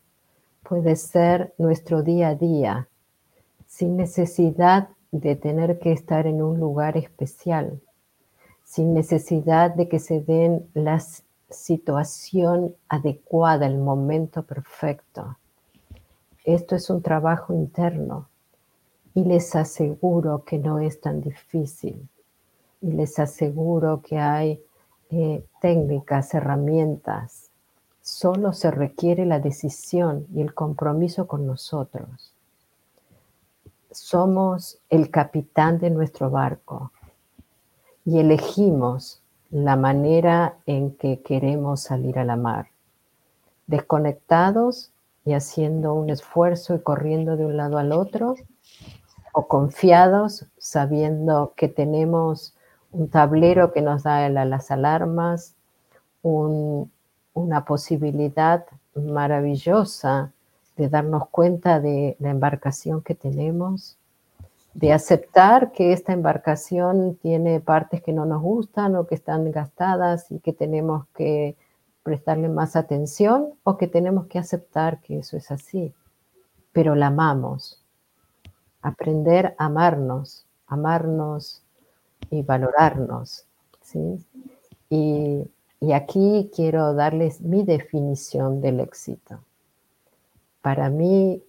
puede 0.63 0.95
ser 0.95 1.53
nuestro 1.57 2.03
día 2.03 2.29
a 2.29 2.35
día, 2.35 2.87
sin 3.65 3.97
necesidad 3.97 4.89
de 5.11 5.35
tener 5.35 5.79
que 5.79 5.91
estar 5.91 6.27
en 6.27 6.43
un 6.43 6.59
lugar 6.59 6.95
especial, 6.95 7.81
sin 8.69 8.93
necesidad 8.93 9.71
de 9.71 9.89
que 9.89 9.97
se 9.97 10.21
den 10.21 10.69
la 10.75 11.01
situación 11.49 12.75
adecuada, 12.87 13.65
el 13.65 13.79
momento 13.79 14.43
perfecto. 14.43 15.37
Esto 16.45 16.75
es 16.75 16.87
un 16.91 17.01
trabajo 17.01 17.51
interno 17.51 18.27
y 19.15 19.23
les 19.23 19.55
aseguro 19.55 20.43
que 20.45 20.59
no 20.59 20.77
es 20.77 21.01
tan 21.01 21.19
difícil 21.19 22.07
y 22.79 22.91
les 22.91 23.17
aseguro 23.17 24.03
que 24.03 24.19
hay 24.19 24.61
eh, 25.09 25.43
técnicas, 25.59 26.35
herramientas. 26.35 27.49
Solo 28.03 28.53
se 28.53 28.69
requiere 28.69 29.25
la 29.25 29.39
decisión 29.39 30.27
y 30.31 30.41
el 30.41 30.53
compromiso 30.53 31.25
con 31.25 31.47
nosotros. 31.47 32.35
Somos 33.89 34.77
el 34.91 35.09
capitán 35.09 35.79
de 35.79 35.89
nuestro 35.89 36.29
barco 36.29 36.91
y 38.05 38.19
elegimos 38.19 39.21
la 39.51 39.75
manera 39.75 40.55
en 40.65 40.91
que 40.95 41.21
queremos 41.21 41.81
salir 41.81 42.19
a 42.19 42.25
la 42.25 42.35
mar. 42.35 42.67
Desconectados 43.67 44.91
y 45.25 45.33
haciendo 45.33 45.93
un 45.93 46.09
esfuerzo 46.09 46.75
y 46.75 46.79
corriendo 46.79 47.37
de 47.37 47.45
un 47.45 47.57
lado 47.57 47.77
al 47.77 47.91
otro, 47.91 48.35
o 49.33 49.47
confiados 49.47 50.45
sabiendo 50.57 51.53
que 51.55 51.67
tenemos 51.67 52.55
un 52.91 53.09
tablero 53.09 53.71
que 53.71 53.81
nos 53.81 54.03
da 54.03 54.27
las 54.29 54.71
alarmas, 54.71 55.55
una 56.23 57.65
posibilidad 57.65 58.65
maravillosa 58.95 60.31
de 60.75 60.89
darnos 60.89 61.27
cuenta 61.29 61.79
de 61.79 62.15
la 62.19 62.31
embarcación 62.31 63.01
que 63.01 63.13
tenemos, 63.13 63.97
de 64.73 64.93
aceptar 64.93 65.71
que 65.71 65.93
esta 65.93 66.13
embarcación 66.13 67.15
tiene 67.15 67.59
partes 67.59 68.01
que 68.01 68.13
no 68.13 68.25
nos 68.25 68.41
gustan 68.41 68.95
o 68.95 69.07
que 69.07 69.15
están 69.15 69.51
gastadas 69.51 70.31
y 70.31 70.39
que 70.39 70.53
tenemos 70.53 71.07
que 71.15 71.57
prestarle 72.03 72.49
más 72.49 72.75
atención 72.75 73.53
o 73.63 73.77
que 73.77 73.87
tenemos 73.87 74.27
que 74.27 74.39
aceptar 74.39 75.01
que 75.01 75.19
eso 75.19 75.37
es 75.37 75.51
así, 75.51 75.93
pero 76.71 76.95
la 76.95 77.07
amamos. 77.07 77.83
Aprender 78.81 79.55
a 79.57 79.65
amarnos, 79.65 80.45
amarnos 80.67 81.63
y 82.29 82.43
valorarnos. 82.43 83.45
¿sí? 83.81 84.25
Y, 84.89 85.49
y 85.81 85.91
aquí 85.91 86.49
quiero 86.55 86.93
darles 86.93 87.41
mi 87.41 87.63
definición 87.63 88.61
del 88.61 88.79
éxito. 88.79 89.39
Para 90.61 90.89
mí, 90.89 91.43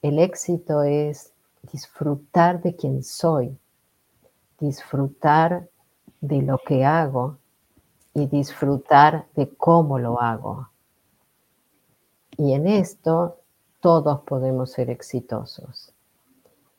el 0.00 0.18
éxito 0.18 0.82
es 0.82 1.31
disfrutar 1.70 2.60
de 2.62 2.74
quien 2.74 3.02
soy, 3.02 3.56
disfrutar 4.58 5.68
de 6.20 6.42
lo 6.42 6.58
que 6.58 6.84
hago 6.84 7.38
y 8.14 8.26
disfrutar 8.26 9.26
de 9.34 9.48
cómo 9.48 9.98
lo 9.98 10.20
hago. 10.20 10.68
Y 12.36 12.52
en 12.52 12.66
esto 12.66 13.38
todos 13.80 14.20
podemos 14.22 14.72
ser 14.72 14.90
exitosos. 14.90 15.92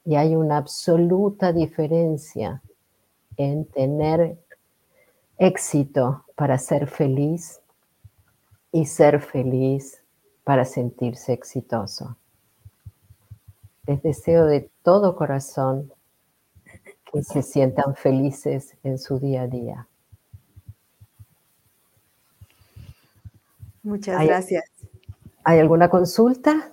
Y 0.05 0.15
hay 0.15 0.35
una 0.35 0.57
absoluta 0.57 1.53
diferencia 1.53 2.61
en 3.38 3.65
tener 3.65 4.38
éxito 5.38 6.26
para 6.35 6.57
ser 6.57 6.88
feliz 6.88 7.61
y 8.72 8.85
ser 8.85 9.22
feliz 9.22 10.03
para 10.43 10.65
sentirse 10.65 11.34
exitoso. 11.34 12.18
Les 13.85 14.01
deseo 14.01 14.45
de 14.45 14.69
todo 14.81 15.15
corazón 15.15 15.91
que 17.11 17.23
se 17.23 17.41
sientan 17.41 17.95
felices 17.95 18.76
en 18.84 18.97
su 18.97 19.19
día 19.19 19.43
a 19.43 19.47
día. 19.47 19.88
Muchas 23.84 24.26
gracias. 24.26 24.64
¿Hay 25.43 25.60
alguna 25.60 25.89
consulta? 25.89 26.69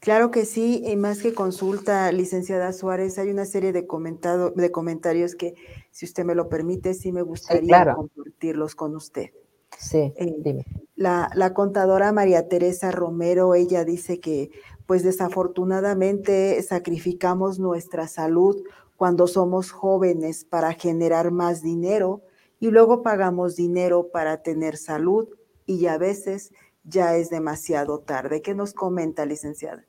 Claro 0.00 0.30
que 0.30 0.44
sí, 0.44 0.82
y 0.86 0.96
más 0.96 1.20
que 1.20 1.34
consulta, 1.34 2.10
licenciada 2.12 2.72
Suárez, 2.72 3.18
hay 3.18 3.30
una 3.30 3.44
serie 3.44 3.72
de, 3.72 3.86
comentado, 3.86 4.50
de 4.50 4.70
comentarios 4.70 5.34
que, 5.34 5.54
si 5.90 6.06
usted 6.06 6.24
me 6.24 6.34
lo 6.34 6.48
permite, 6.48 6.94
sí 6.94 7.12
me 7.12 7.22
gustaría 7.22 7.94
compartirlos 7.94 8.74
con 8.74 8.94
usted. 8.94 9.30
Sí, 9.78 10.12
eh, 10.16 10.36
dime. 10.38 10.64
La, 10.94 11.28
la, 11.34 11.52
contadora 11.52 12.12
María 12.12 12.48
Teresa 12.48 12.90
Romero, 12.90 13.54
ella 13.54 13.84
dice 13.84 14.20
que, 14.20 14.50
pues 14.86 15.02
desafortunadamente, 15.02 16.62
sacrificamos 16.62 17.58
nuestra 17.58 18.08
salud 18.08 18.62
cuando 18.96 19.26
somos 19.26 19.70
jóvenes 19.70 20.44
para 20.44 20.72
generar 20.72 21.30
más 21.30 21.62
dinero 21.62 22.22
y 22.60 22.70
luego 22.70 23.02
pagamos 23.02 23.56
dinero 23.56 24.08
para 24.12 24.42
tener 24.42 24.76
salud 24.76 25.28
y 25.66 25.86
a 25.86 25.98
veces 25.98 26.52
ya 26.84 27.16
es 27.16 27.30
demasiado 27.30 27.98
tarde. 27.98 28.42
¿Qué 28.42 28.54
nos 28.54 28.72
comenta, 28.72 29.26
licenciada? 29.26 29.84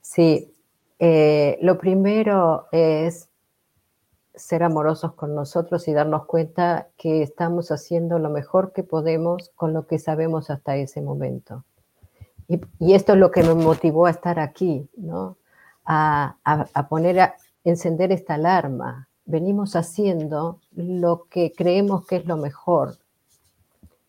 Sí, 0.00 0.52
eh, 0.98 1.58
lo 1.62 1.78
primero 1.78 2.66
es 2.72 3.28
ser 4.34 4.62
amorosos 4.62 5.14
con 5.14 5.34
nosotros 5.34 5.88
y 5.88 5.94
darnos 5.94 6.26
cuenta 6.26 6.88
que 6.98 7.22
estamos 7.22 7.70
haciendo 7.70 8.18
lo 8.18 8.30
mejor 8.30 8.72
que 8.72 8.82
podemos 8.82 9.50
con 9.56 9.72
lo 9.72 9.86
que 9.86 9.98
sabemos 9.98 10.50
hasta 10.50 10.76
ese 10.76 11.00
momento. 11.00 11.64
Y, 12.48 12.94
esto 12.94 13.12
es 13.14 13.18
lo 13.18 13.30
que 13.30 13.42
me 13.42 13.54
motivó 13.54 14.06
a 14.06 14.10
estar 14.10 14.38
aquí, 14.38 14.88
¿no? 14.96 15.36
A, 15.84 16.36
a 16.44 16.88
poner, 16.88 17.20
a 17.20 17.36
encender 17.64 18.12
esta 18.12 18.34
alarma. 18.34 19.08
Venimos 19.24 19.76
haciendo 19.76 20.60
lo 20.72 21.26
que 21.28 21.52
creemos 21.52 22.06
que 22.06 22.16
es 22.16 22.26
lo 22.26 22.36
mejor, 22.36 22.96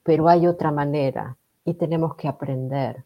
pero 0.03 0.27
hay 0.30 0.47
otra 0.47 0.72
manera 0.72 1.38
y 1.65 1.73
tenemos 1.73 2.15
que 2.15 2.27
aprender. 2.27 3.03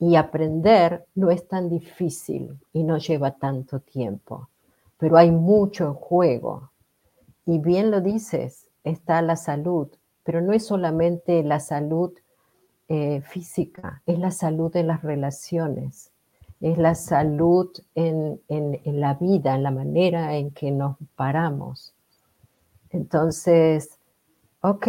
Y 0.00 0.16
aprender 0.16 1.06
no 1.14 1.30
es 1.30 1.46
tan 1.48 1.68
difícil 1.68 2.58
y 2.72 2.84
no 2.84 2.98
lleva 2.98 3.32
tanto 3.32 3.80
tiempo, 3.80 4.48
pero 4.96 5.16
hay 5.16 5.30
mucho 5.30 5.86
en 5.86 5.94
juego. 5.94 6.70
Y 7.44 7.58
bien 7.58 7.90
lo 7.90 8.00
dices, 8.00 8.68
está 8.84 9.22
la 9.22 9.36
salud, 9.36 9.88
pero 10.22 10.40
no 10.40 10.52
es 10.52 10.66
solamente 10.66 11.42
la 11.42 11.60
salud 11.60 12.12
eh, 12.88 13.20
física, 13.20 14.02
es 14.06 14.18
la 14.18 14.30
salud 14.30 14.72
de 14.72 14.82
las 14.82 15.02
relaciones, 15.02 16.10
es 16.60 16.78
la 16.78 16.94
salud 16.94 17.70
en, 17.94 18.40
en, 18.48 19.00
la 19.00 19.14
vida, 19.14 19.54
en 19.54 19.62
la 19.62 19.70
manera 19.70 20.36
en 20.36 20.50
que 20.50 20.70
nos 20.70 20.96
paramos. 21.14 21.94
Entonces, 22.90 23.98
ok, 24.62 24.88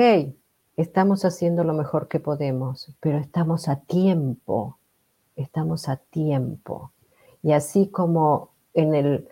estamos 0.78 1.26
haciendo 1.26 1.64
lo 1.64 1.74
mejor 1.74 2.08
que 2.08 2.20
podemos, 2.20 2.96
pero 3.02 3.18
estamos 3.18 3.68
a 3.68 3.82
tiempo, 3.82 4.78
estamos 5.36 5.90
a 5.90 5.98
tiempo. 5.98 6.92
Y 7.44 7.52
así 7.52 7.88
como 7.88 8.52
en 8.74 8.96
el, 8.96 9.28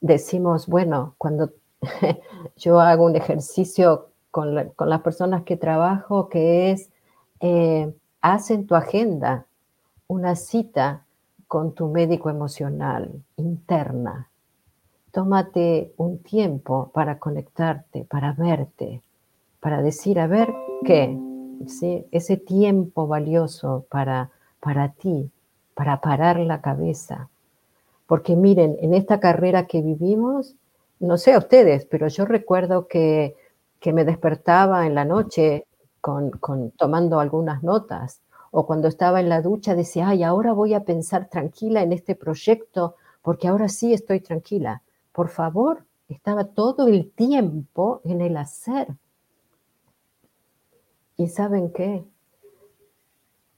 decimos, 0.00 0.66
bueno, 0.66 1.14
cuando 1.18 1.52
yo 2.56 2.80
hago 2.80 3.04
un 3.04 3.16
ejercicio 3.16 4.08
con, 4.30 4.54
las 4.54 5.00
personas 5.02 5.42
que 5.44 5.56
trabajo, 5.56 6.28
que 6.28 6.70
es, 6.70 6.90
eh, 7.40 7.92
haz 8.32 8.50
en 8.50 8.66
tu 8.66 8.74
agenda 8.74 9.46
una 10.08 10.34
cita 10.34 11.04
con 11.46 11.74
tu 11.74 11.86
médico 11.86 12.28
emocional 12.28 13.22
interna. 13.36 14.28
Tómate 15.12 15.92
un 15.96 16.18
tiempo 16.18 16.90
para 16.92 17.20
conectarte, 17.20 18.04
para 18.04 18.32
verte, 18.32 19.00
para 19.60 19.80
decir, 19.80 20.18
a 20.18 20.26
ver, 20.26 20.52
¿qué? 20.84 21.16
¿Sí? 21.68 22.04
Ese 22.10 22.36
tiempo 22.36 23.06
valioso 23.06 23.86
para, 23.88 24.30
para 24.58 24.88
ti, 24.88 25.30
para 25.74 26.00
parar 26.00 26.40
la 26.40 26.60
cabeza. 26.60 27.28
Porque 28.08 28.34
miren, 28.34 28.76
en 28.80 28.92
esta 28.94 29.20
carrera 29.20 29.66
que 29.66 29.82
vivimos, 29.82 30.56
no 30.98 31.16
sé 31.16 31.32
a 31.32 31.38
ustedes, 31.38 31.84
pero 31.84 32.08
yo 32.08 32.24
recuerdo 32.24 32.88
que, 32.88 33.36
que 33.78 33.92
me 33.92 34.04
despertaba 34.04 34.84
en 34.84 34.96
la 34.96 35.04
noche 35.04 35.66
con, 36.06 36.70
tomando 36.76 37.18
algunas 37.18 37.64
notas 37.64 38.20
o 38.52 38.64
cuando 38.64 38.86
estaba 38.86 39.18
en 39.18 39.28
la 39.28 39.42
ducha 39.42 39.74
decía, 39.74 40.08
ay, 40.08 40.22
ahora 40.22 40.52
voy 40.52 40.72
a 40.74 40.84
pensar 40.84 41.28
tranquila 41.28 41.82
en 41.82 41.92
este 41.92 42.14
proyecto 42.14 42.94
porque 43.22 43.48
ahora 43.48 43.68
sí 43.68 43.92
estoy 43.92 44.20
tranquila. 44.20 44.82
Por 45.10 45.28
favor, 45.28 45.84
estaba 46.08 46.44
todo 46.44 46.86
el 46.86 47.10
tiempo 47.10 48.00
en 48.04 48.20
el 48.20 48.36
hacer. 48.36 48.86
¿Y 51.16 51.26
saben 51.26 51.72
qué? 51.72 52.04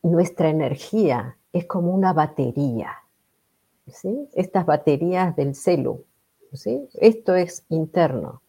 Nuestra 0.03 0.49
energía 0.49 1.37
es 1.53 1.67
como 1.67 1.93
una 1.93 2.15
batería. 2.15 2.93
¿sí? 3.89 4.27
Estas 4.33 4.65
baterías 4.65 5.37
del 5.37 5.55
celu. 5.55 6.03
¿sí? 6.55 6.89
Esto 6.95 7.35
es 7.35 7.67
interno. 7.69 8.41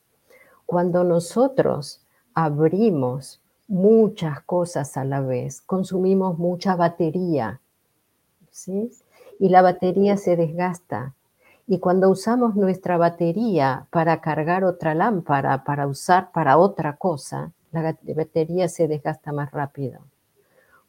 Cuando 0.66 1.04
nosotros 1.04 2.06
abrimos 2.34 3.42
muchas 3.70 4.42
cosas 4.42 4.98
a 4.98 5.06
la 5.06 5.22
vez, 5.22 5.62
consumimos 5.62 6.38
mucha 6.38 6.76
batería. 6.76 7.62
Y 9.40 9.50
la 9.50 9.62
batería 9.62 10.18
se 10.18 10.36
desgasta. 10.36 11.14
Y 11.66 11.78
cuando 11.78 12.10
usamos 12.10 12.56
nuestra 12.56 12.98
batería 12.98 13.86
para 13.92 14.20
cargar 14.20 14.66
otra 14.66 14.96
lámpara, 14.96 15.64
para 15.64 15.88
usar 15.88 16.32
para 16.32 16.58
otra 16.58 16.98
cosa, 16.98 17.52
la 17.72 17.96
batería 18.16 18.68
se 18.68 18.88
desgasta 18.88 19.32
más 19.32 19.52
rápido. 19.52 20.02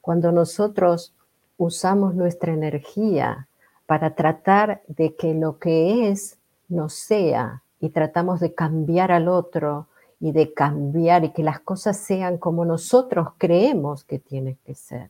Cuando 0.01 0.32
nosotros 0.32 1.12
usamos 1.59 2.15
nuestra 2.15 2.55
energía 2.55 3.47
para 3.85 4.15
tratar 4.15 4.81
de 4.89 5.15
que 5.15 5.35
lo 5.35 5.59
que 5.59 6.09
es 6.09 6.39
no 6.69 6.89
sea 6.89 7.62
y 7.78 7.90
tratamos 7.90 8.40
de 8.40 8.55
cambiar 8.55 9.12
al 9.12 9.28
otro 9.28 9.86
y 10.20 10.32
de 10.32 10.52
cambiar 10.52 11.24
y 11.24 11.30
que 11.30 11.42
las 11.42 11.60
cosas 11.60 11.97
sean 11.97 12.36
como 12.36 12.66
nosotros 12.66 13.28
creemos 13.38 14.05
que 14.05 14.18
tienen 14.18 14.59
que 14.64 14.74
ser, 14.74 15.09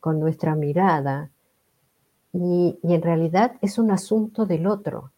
con 0.00 0.18
nuestra 0.18 0.54
mirada. 0.54 1.30
Y, 2.32 2.78
y 2.82 2.94
en 2.94 3.02
realidad 3.02 3.56
es 3.60 3.78
un 3.78 3.90
asunto 3.90 4.46
del 4.46 4.66
otro. 4.66 5.12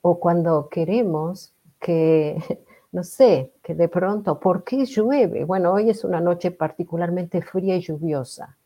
O 0.00 0.20
cuando 0.20 0.68
queremos 0.68 1.52
que, 1.80 2.36
no 2.92 3.02
sé, 3.02 3.52
que 3.62 3.74
de 3.74 3.88
pronto, 3.88 4.38
¿por 4.38 4.62
qué 4.62 4.84
llueve? 4.86 5.44
Bueno, 5.44 5.72
hoy 5.72 5.90
es 5.90 6.04
una 6.04 6.20
noche 6.20 6.52
particularmente 6.52 7.42
fría 7.42 7.76
y 7.76 7.80
lluviosa. 7.80 8.56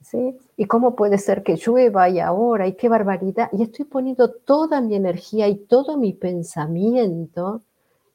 ¿Sí? 0.00 0.36
¿Y 0.56 0.64
cómo 0.66 0.96
puede 0.96 1.16
ser 1.18 1.44
que 1.44 1.56
llueva 1.56 2.08
y 2.08 2.18
ahora? 2.18 2.66
¿Y 2.66 2.74
qué 2.74 2.88
barbaridad? 2.88 3.48
Y 3.52 3.62
estoy 3.62 3.84
poniendo 3.84 4.32
toda 4.32 4.80
mi 4.80 4.96
energía 4.96 5.46
y 5.46 5.56
todo 5.56 5.96
mi 5.96 6.12
pensamiento 6.12 7.62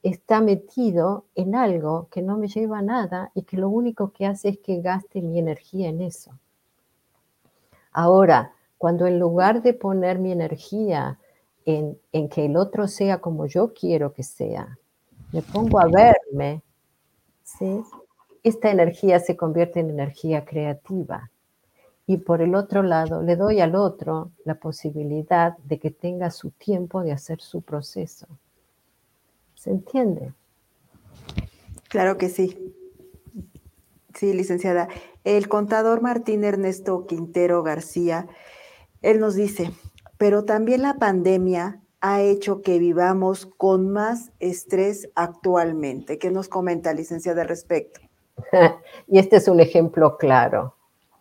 está 0.09 0.41
metido 0.41 1.25
en 1.35 1.55
algo 1.55 2.07
que 2.11 2.21
no 2.21 2.37
me 2.37 2.47
lleva 2.47 2.79
a 2.79 2.81
nada 2.81 3.31
y 3.33 3.43
que 3.43 3.57
lo 3.57 3.69
único 3.69 4.11
que 4.11 4.25
hace 4.25 4.49
es 4.49 4.59
que 4.59 4.81
gaste 4.81 5.21
mi 5.21 5.39
energía 5.39 5.89
en 5.89 6.01
eso. 6.01 6.31
Ahora, 7.91 8.53
cuando 8.77 9.07
en 9.07 9.19
lugar 9.19 9.61
de 9.61 9.73
poner 9.73 10.19
mi 10.19 10.31
energía 10.31 11.19
en, 11.65 11.97
en 12.11 12.29
que 12.29 12.45
el 12.45 12.57
otro 12.57 12.87
sea 12.87 13.19
como 13.19 13.47
yo 13.47 13.73
quiero 13.73 14.13
que 14.13 14.23
sea, 14.23 14.77
me 15.31 15.41
pongo 15.41 15.79
a 15.79 15.87
verme, 15.87 16.61
¿sí? 17.43 17.83
esta 18.43 18.71
energía 18.71 19.19
se 19.19 19.35
convierte 19.35 19.79
en 19.79 19.89
energía 19.89 20.45
creativa. 20.45 21.29
Y 22.05 22.17
por 22.17 22.41
el 22.41 22.55
otro 22.55 22.83
lado, 22.83 23.21
le 23.21 23.35
doy 23.35 23.59
al 23.59 23.75
otro 23.75 24.31
la 24.45 24.55
posibilidad 24.55 25.57
de 25.57 25.79
que 25.79 25.91
tenga 25.91 26.31
su 26.31 26.51
tiempo 26.51 27.01
de 27.01 27.11
hacer 27.11 27.41
su 27.41 27.61
proceso. 27.61 28.27
¿Se 29.67 29.73
entiende? 29.73 30.33
Claro 31.89 32.17
que 32.17 32.29
sí. 32.29 32.73
Sí, 34.15 34.31
licenciada. 34.33 34.87
El 35.25 35.49
contador 35.49 36.01
Martín 36.01 36.45
Ernesto 36.45 37.05
Quintero 37.05 37.63
García, 37.63 38.29
él 39.01 39.19
nos 39.19 39.35
dice, 39.35 39.73
pero 40.17 40.45
también 40.45 40.83
la 40.83 40.93
pandemia 40.93 41.81
ha 41.99 42.21
hecho 42.21 42.61
que 42.61 42.79
vivamos 42.79 43.45
con 43.45 43.91
más 43.91 44.31
estrés 44.39 45.09
actualmente. 45.15 46.17
¿Qué 46.17 46.31
nos 46.31 46.47
comenta, 46.47 46.93
licenciada, 46.93 47.41
al 47.41 47.49
respecto? 47.49 47.99
y 49.09 49.19
este 49.19 49.35
es 49.35 49.49
un 49.49 49.59
ejemplo 49.59 50.15
claro. 50.17 50.75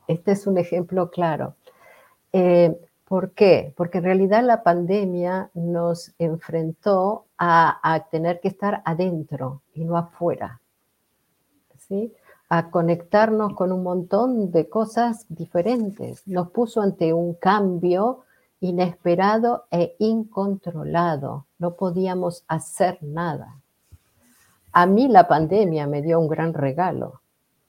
Este 0.06 0.30
es 0.30 0.46
un 0.46 0.56
ejemplo 0.56 1.10
claro. 1.10 1.56
Eh, 2.32 2.78
¿Por 3.06 3.30
qué? 3.30 3.72
Porque 3.76 3.98
en 3.98 4.04
realidad 4.04 4.42
la 4.42 4.64
pandemia 4.64 5.50
nos 5.54 6.12
enfrentó 6.18 7.26
a, 7.38 8.08
tener 8.10 8.40
que 8.40 8.48
estar 8.48 8.82
adentro 8.84 9.62
y 9.74 9.84
no 9.84 9.96
afuera, 9.96 10.60
¿sí? 11.78 12.12
a 12.48 12.70
conectarnos 12.70 13.54
con 13.54 13.70
un 13.70 13.84
montón 13.84 14.50
de 14.50 14.68
cosas 14.68 15.24
diferentes. 15.28 16.26
Nos 16.26 16.50
puso 16.50 16.80
ante 16.80 17.12
un 17.12 17.34
cambio 17.34 18.24
inesperado 18.58 19.66
e 19.70 19.94
incontrolado. 20.00 21.46
No 21.60 21.74
podíamos 21.74 22.44
hacer 22.48 22.98
nada. 23.02 23.60
A 24.72 24.86
mí 24.86 25.06
la 25.06 25.28
pandemia 25.28 25.86
me 25.86 26.02
dio 26.02 26.18
un 26.18 26.28
gran 26.28 26.54
regalo, 26.54 27.20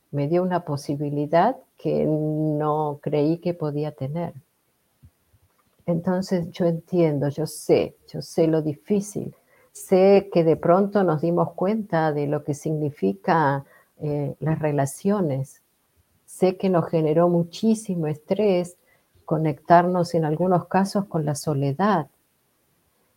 me 0.10 0.28
dio 0.28 0.42
una 0.42 0.66
posibilidad 0.66 1.58
que 1.78 2.06
no 2.06 3.00
creí 3.04 3.38
que 3.38 3.54
podía 3.54 3.92
tener. 3.92 4.34
Entonces 5.88 6.52
yo 6.52 6.66
entiendo, 6.66 7.30
yo 7.30 7.48
sé, 7.48 7.96
yo 8.10 8.22
sé 8.22 8.48
lo 8.48 8.62
difícil, 8.62 9.34
sé 9.72 10.30
que 10.34 10.44
de 10.44 10.58
pronto 10.58 11.02
nos 11.04 11.22
dimos 11.22 11.54
cuenta 11.54 12.12
de 12.12 12.28
lo 12.28 12.44
que 12.44 12.54
significa 12.54 13.64
eh, 14.00 14.36
las 14.42 14.60
relaciones, 14.60 15.62
sé 16.26 16.58
que 16.58 16.70
nos 16.70 16.90
generó 16.90 17.30
muchísimo 17.30 18.08
estrés 18.08 18.76
conectarnos 19.24 20.14
en 20.14 20.26
algunos 20.26 20.66
casos 20.68 21.06
con 21.06 21.24
la 21.26 21.36
soledad, 21.36 22.08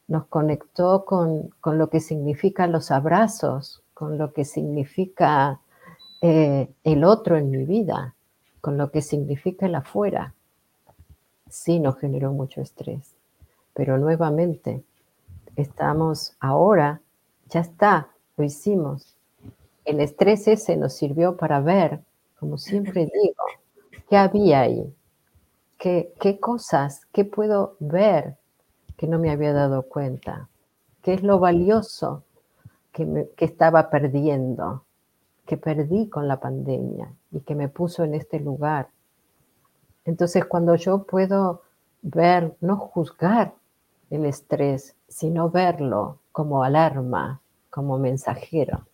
nos 0.07 0.27
conectó 0.27 1.05
con, 1.05 1.51
con 1.61 1.77
lo 1.77 1.91
que 1.91 1.99
significan 1.99 2.71
los 2.71 2.93
abrazos, 2.93 3.83
con 3.95 4.17
lo 4.17 4.33
que 4.33 4.45
significa 4.45 5.61
eh, 6.23 6.69
el 6.85 7.03
otro 7.03 7.37
en 7.37 7.51
mi 7.51 7.65
vida, 7.65 8.15
con 8.61 8.77
lo 8.77 8.93
que 8.93 9.03
significa 9.03 9.67
el 9.67 9.75
afuera 9.75 10.35
sí 11.51 11.81
nos 11.81 11.98
generó 11.98 12.32
mucho 12.32 12.60
estrés. 12.60 13.14
Pero 13.74 13.98
nuevamente, 13.98 14.82
estamos 15.56 16.35
ahora, 16.40 17.01
ya 17.48 17.60
está, 17.60 18.09
lo 18.36 18.44
hicimos. 18.44 19.16
El 19.85 20.01
estrés 20.01 20.48
ese 20.48 20.77
nos 20.77 20.94
sirvió 20.94 21.36
para 21.36 21.60
ver, 21.60 22.01
como 22.39 22.56
siempre 22.56 23.06
digo, 23.12 23.44
qué 24.09 24.16
había 24.16 24.60
ahí, 24.60 24.94
qué, 25.78 26.12
qué 26.20 26.39
cosas, 26.40 27.06
qué 27.12 27.24
puedo 27.24 27.77
ver 27.81 28.36
que 28.97 29.06
no 29.06 29.18
me 29.18 29.31
había 29.31 29.52
dado 29.52 29.82
cuenta, 29.82 30.48
qué 31.02 31.14
es 31.14 31.22
lo 31.22 31.39
valioso 31.39 32.24
que, 32.93 33.31
que 33.36 33.44
estaba 33.44 33.90
perdiendo, 33.90 34.85
que 35.47 35.56
perdí 35.56 36.09
con 36.09 36.28
la 36.28 36.39
pandemia 36.39 37.12
y 37.32 37.40
que 37.40 37.55
me 37.55 37.68
puso 37.68 38.05
en 38.05 38.14
este 38.14 38.39
lugar 38.40 38.89
entonces, 40.05 40.44
cuando 40.44 40.74
yo 40.77 41.05
puedo 41.05 41.62
ver, 42.02 42.56
no 42.60 42.77
juzgar 42.77 43.55
el 44.10 44.24
estrés, 44.24 44.94
sino 45.09 45.51
verlo 45.51 46.18
como 46.32 46.62
alarma, 46.64 47.40
como 47.70 47.98
mensajero. 47.98 48.86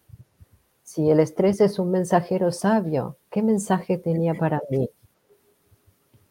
Si 0.82 1.10
el 1.10 1.20
estrés 1.20 1.60
es 1.60 1.78
un 1.78 1.90
mensajero 1.90 2.52
sabio, 2.52 3.16
¿qué 3.30 3.42
mensaje 3.42 3.98
tenía 3.98 4.34
para 4.34 4.62
mí? 4.70 4.90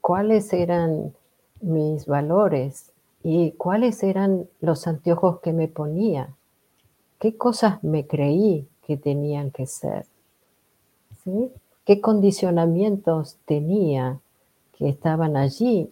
¿Cuáles 0.01 0.53
eran 0.53 1.13
mis 1.61 2.05
valores 2.05 2.91
y 3.23 3.51
cuáles 3.53 4.03
eran 4.03 4.47
los 4.61 4.87
anteojos 4.87 5.39
que 5.39 5.51
me 5.51 5.67
ponía, 5.67 6.35
qué 7.19 7.35
cosas 7.35 7.83
me 7.83 8.05
creí 8.05 8.67
que 8.85 8.97
tenían 8.97 9.49
que 9.49 9.65
ser, 9.65 10.05
qué 11.85 12.01
condicionamientos 12.01 13.37
tenía 13.45 14.19
que 14.77 14.89
estaban 14.89 15.37
allí 15.37 15.91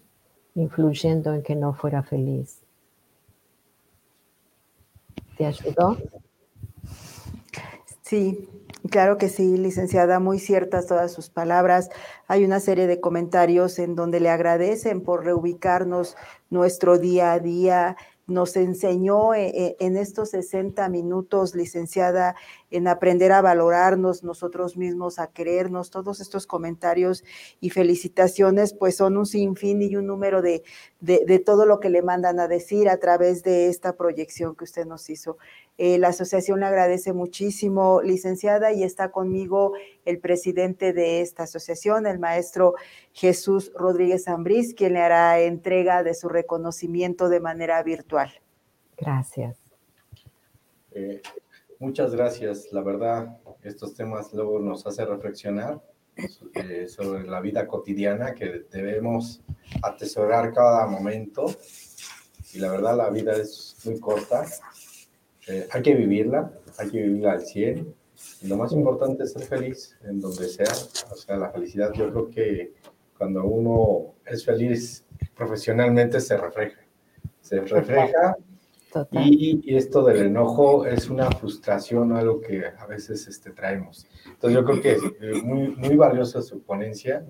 influyendo 0.55 1.33
en 1.33 1.43
que 1.43 1.55
no 1.55 1.73
fuera 1.73 2.03
feliz. 2.03 2.61
¿Te 5.37 5.45
ayudó? 5.45 5.97
Sí, 8.01 8.47
claro 8.89 9.17
que 9.17 9.29
sí, 9.29 9.57
licenciada, 9.57 10.19
muy 10.19 10.37
ciertas 10.37 10.85
todas 10.85 11.11
sus 11.11 11.29
palabras. 11.29 11.89
Hay 12.27 12.43
una 12.45 12.59
serie 12.59 12.85
de 12.85 12.99
comentarios 12.99 13.79
en 13.79 13.95
donde 13.95 14.19
le 14.19 14.29
agradecen 14.29 15.01
por 15.01 15.25
reubicarnos 15.25 16.15
nuestro 16.49 16.99
día 16.99 17.33
a 17.33 17.39
día, 17.39 17.97
nos 18.27 18.55
enseñó 18.55 19.33
eh, 19.33 19.47
eh, 19.55 19.75
en 19.79 19.97
estos 19.97 20.29
60 20.29 20.87
minutos, 20.89 21.55
licenciada, 21.55 22.35
en 22.73 22.87
aprender 22.87 23.31
a 23.31 23.41
valorarnos 23.41 24.23
nosotros 24.23 24.77
mismos, 24.77 25.19
a 25.19 25.27
querernos. 25.27 25.91
Todos 25.91 26.19
estos 26.19 26.47
comentarios 26.47 27.23
y 27.61 27.69
felicitaciones, 27.69 28.73
pues 28.73 28.97
son 28.97 29.15
un 29.15 29.27
sinfín 29.27 29.83
y 29.83 29.95
un 29.95 30.07
número 30.07 30.41
de, 30.41 30.63
de, 30.99 31.39
todo 31.39 31.67
lo 31.67 31.79
que 31.79 31.91
le 31.91 32.01
mandan 32.01 32.39
a 32.39 32.47
decir 32.47 32.89
a 32.89 32.97
través 32.97 33.43
de 33.43 33.67
esta 33.67 33.95
proyección 33.95 34.55
que 34.55 34.63
usted 34.63 34.87
nos 34.87 35.07
hizo. 35.11 35.37
Eh, 35.77 35.99
la 35.99 36.07
asociación 36.07 36.61
le 36.61 36.65
agradece 36.65 37.13
muchísimo, 37.13 38.01
licenciada, 38.01 38.71
y 38.71 38.83
está 38.83 39.11
conmigo 39.11 39.73
el 40.05 40.17
presidente 40.17 40.93
de 40.93 41.21
esta 41.21 41.43
asociación, 41.43 42.07
el 42.07 42.17
maestro 42.17 42.73
Jesús 43.11 43.71
Rodríguez 43.75 44.27
Ambrís, 44.27 44.73
quien 44.73 44.93
le 44.93 45.01
hará 45.01 45.39
entrega 45.41 46.01
de 46.01 46.15
su 46.15 46.27
reconocimiento 46.27 47.29
de 47.29 47.39
manera 47.39 47.83
virtual. 47.83 48.31
Gracias. 48.97 49.59
Eh, 50.91 51.21
muchas 51.79 52.15
gracias. 52.15 52.71
La 52.71 52.81
verdad, 52.81 53.37
estos 53.61 53.93
temas 53.93 54.33
luego 54.33 54.59
nos 54.59 54.85
hace 54.85 55.05
reflexionar 55.05 55.81
eh, 56.53 56.87
sobre 56.87 57.23
la 57.25 57.41
vida 57.41 57.67
cotidiana 57.67 58.33
que 58.33 58.65
debemos 58.71 59.41
atesorar 59.81 60.53
cada 60.53 60.87
momento. 60.87 61.45
Y 62.53 62.59
la 62.59 62.71
verdad, 62.71 62.95
la 62.97 63.09
vida 63.09 63.33
es 63.33 63.75
muy 63.85 63.99
corta. 63.99 64.45
Eh, 65.47 65.67
hay 65.71 65.81
que 65.81 65.95
vivirla, 65.95 66.51
hay 66.77 66.89
que 66.89 67.01
vivirla 67.01 67.33
al 67.33 67.41
100 67.41 67.95
lo 68.43 68.57
más 68.57 68.71
importante 68.73 69.23
es 69.23 69.33
ser 69.33 69.43
feliz 69.43 69.97
en 70.03 70.19
donde 70.19 70.47
sea. 70.47 70.71
O 71.11 71.15
sea, 71.15 71.37
la 71.37 71.49
felicidad, 71.51 71.93
yo 71.93 72.11
creo 72.11 72.29
que 72.29 72.73
cuando 73.17 73.43
uno 73.45 74.15
es 74.25 74.45
feliz 74.45 75.05
profesionalmente 75.35 76.19
se 76.19 76.37
refleja. 76.37 76.81
Se 77.41 77.61
refleja. 77.61 78.37
Y, 79.11 79.75
esto 79.75 80.03
del 80.03 80.27
enojo 80.27 80.85
es 80.85 81.09
una 81.09 81.29
frustración, 81.31 82.13
algo 82.13 82.41
que 82.41 82.65
a 82.65 82.85
veces 82.85 83.27
este, 83.27 83.51
traemos. 83.51 84.07
Entonces 84.25 84.59
yo 84.59 84.65
creo 84.65 84.81
que 84.81 84.91
es 84.93 85.03
eh, 85.21 85.41
muy, 85.43 85.69
muy 85.75 85.95
valiosa 85.95 86.41
su 86.41 86.61
ponencia 86.61 87.25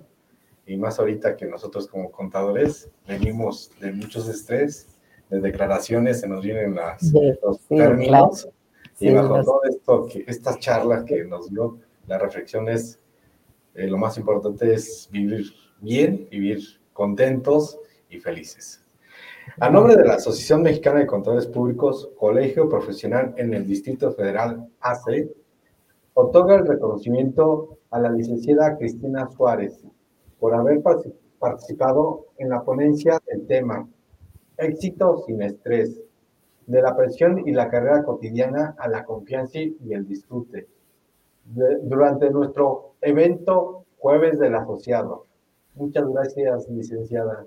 y 0.66 0.76
más 0.76 0.98
ahorita 0.98 1.36
que 1.36 1.46
nosotros 1.46 1.88
como 1.88 2.10
contadores 2.10 2.90
venimos 3.06 3.70
de 3.80 3.92
muchos 3.92 4.28
estrés, 4.28 4.88
de 5.30 5.40
declaraciones, 5.40 6.20
se 6.20 6.28
nos 6.28 6.42
vienen 6.42 6.74
las, 6.74 7.12
los 7.42 7.60
términos. 7.68 8.48
Y 9.00 9.10
bajo 9.10 9.42
todo 9.42 9.60
esto, 9.64 10.06
que 10.06 10.24
estas 10.26 10.58
charlas 10.60 11.04
que 11.04 11.24
nos 11.24 11.50
dio, 11.50 11.78
la 12.06 12.18
reflexión 12.18 12.68
es, 12.68 13.00
eh, 13.74 13.88
lo 13.88 13.98
más 13.98 14.16
importante 14.18 14.72
es 14.72 15.08
vivir 15.10 15.52
bien, 15.80 16.28
vivir 16.30 16.60
contentos 16.92 17.78
y 18.08 18.20
felices. 18.20 18.83
A 19.60 19.70
nombre 19.70 19.94
de 19.94 20.04
la 20.04 20.14
Asociación 20.14 20.62
Mexicana 20.62 21.00
de 21.00 21.06
Contadores 21.06 21.46
Públicos, 21.46 22.10
Colegio 22.18 22.68
Profesional 22.68 23.34
en 23.36 23.54
el 23.54 23.66
Distrito 23.66 24.12
Federal 24.12 24.68
AC, 24.80 25.28
otorga 26.14 26.56
el 26.56 26.66
reconocimiento 26.66 27.78
a 27.90 28.00
la 28.00 28.10
licenciada 28.10 28.76
Cristina 28.76 29.28
Suárez 29.30 29.84
por 30.40 30.54
haber 30.54 30.82
participado 31.38 32.26
en 32.38 32.48
la 32.48 32.62
ponencia 32.62 33.20
del 33.26 33.46
tema 33.46 33.88
Éxito 34.56 35.22
sin 35.26 35.42
estrés, 35.42 36.00
de 36.66 36.80
la 36.82 36.96
presión 36.96 37.46
y 37.46 37.52
la 37.52 37.68
carrera 37.68 38.02
cotidiana 38.02 38.74
a 38.78 38.88
la 38.88 39.04
confianza 39.04 39.58
y 39.58 39.92
el 39.92 40.06
disfrute. 40.06 40.68
durante 41.44 42.30
nuestro 42.30 42.94
evento 43.02 43.84
Jueves 43.98 44.38
del 44.38 44.54
Asociado. 44.54 45.26
Muchas 45.74 46.08
gracias, 46.08 46.68
licenciada. 46.70 47.46